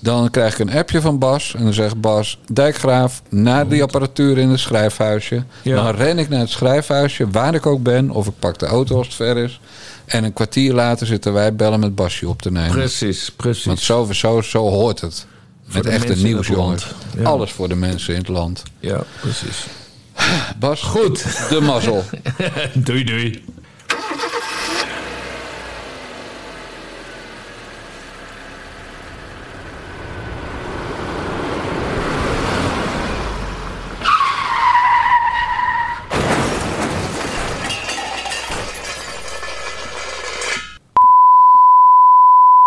Dan 0.00 0.30
krijg 0.30 0.52
ik 0.52 0.58
een 0.58 0.78
appje 0.78 1.00
van 1.00 1.18
Bas. 1.18 1.54
En 1.54 1.64
dan 1.64 1.72
zegt 1.72 2.00
Bas, 2.00 2.38
Dijkgraaf, 2.52 3.22
naar 3.28 3.68
die 3.68 3.82
apparatuur 3.82 4.38
in 4.38 4.48
het 4.48 4.60
schrijfhuisje. 4.60 5.44
Ja. 5.62 5.82
Dan 5.82 5.94
ren 5.94 6.18
ik 6.18 6.28
naar 6.28 6.40
het 6.40 6.50
schrijfhuisje, 6.50 7.30
waar 7.30 7.54
ik 7.54 7.66
ook 7.66 7.82
ben. 7.82 8.10
Of 8.10 8.26
ik 8.26 8.32
pak 8.38 8.58
de 8.58 8.66
auto 8.66 8.96
als 8.96 9.06
het 9.06 9.16
ver 9.16 9.36
is. 9.36 9.60
En 10.04 10.24
een 10.24 10.32
kwartier 10.32 10.72
later 10.72 11.06
zitten 11.06 11.32
wij 11.32 11.54
bellen 11.54 11.80
met 11.80 11.94
Basje 11.94 12.28
op 12.28 12.42
te 12.42 12.50
nemen. 12.50 12.70
Precies, 12.70 13.30
precies. 13.36 13.64
Want 13.64 13.80
zo, 13.80 14.08
zo, 14.12 14.40
zo 14.40 14.68
hoort 14.68 15.00
het. 15.00 15.26
Met 15.72 15.86
echte 15.86 16.16
nieuws, 16.16 16.46
jongens. 16.46 16.86
Ja. 17.16 17.22
Alles 17.22 17.52
voor 17.52 17.68
de 17.68 17.74
mensen 17.74 18.14
in 18.14 18.20
het 18.20 18.28
land. 18.28 18.62
Ja, 18.80 19.04
precies. 19.20 19.66
Bas, 20.58 20.82
Goed. 20.82 21.48
de 21.48 21.60
mazzel. 21.60 22.04
doei, 22.74 23.04
doei. 23.04 23.44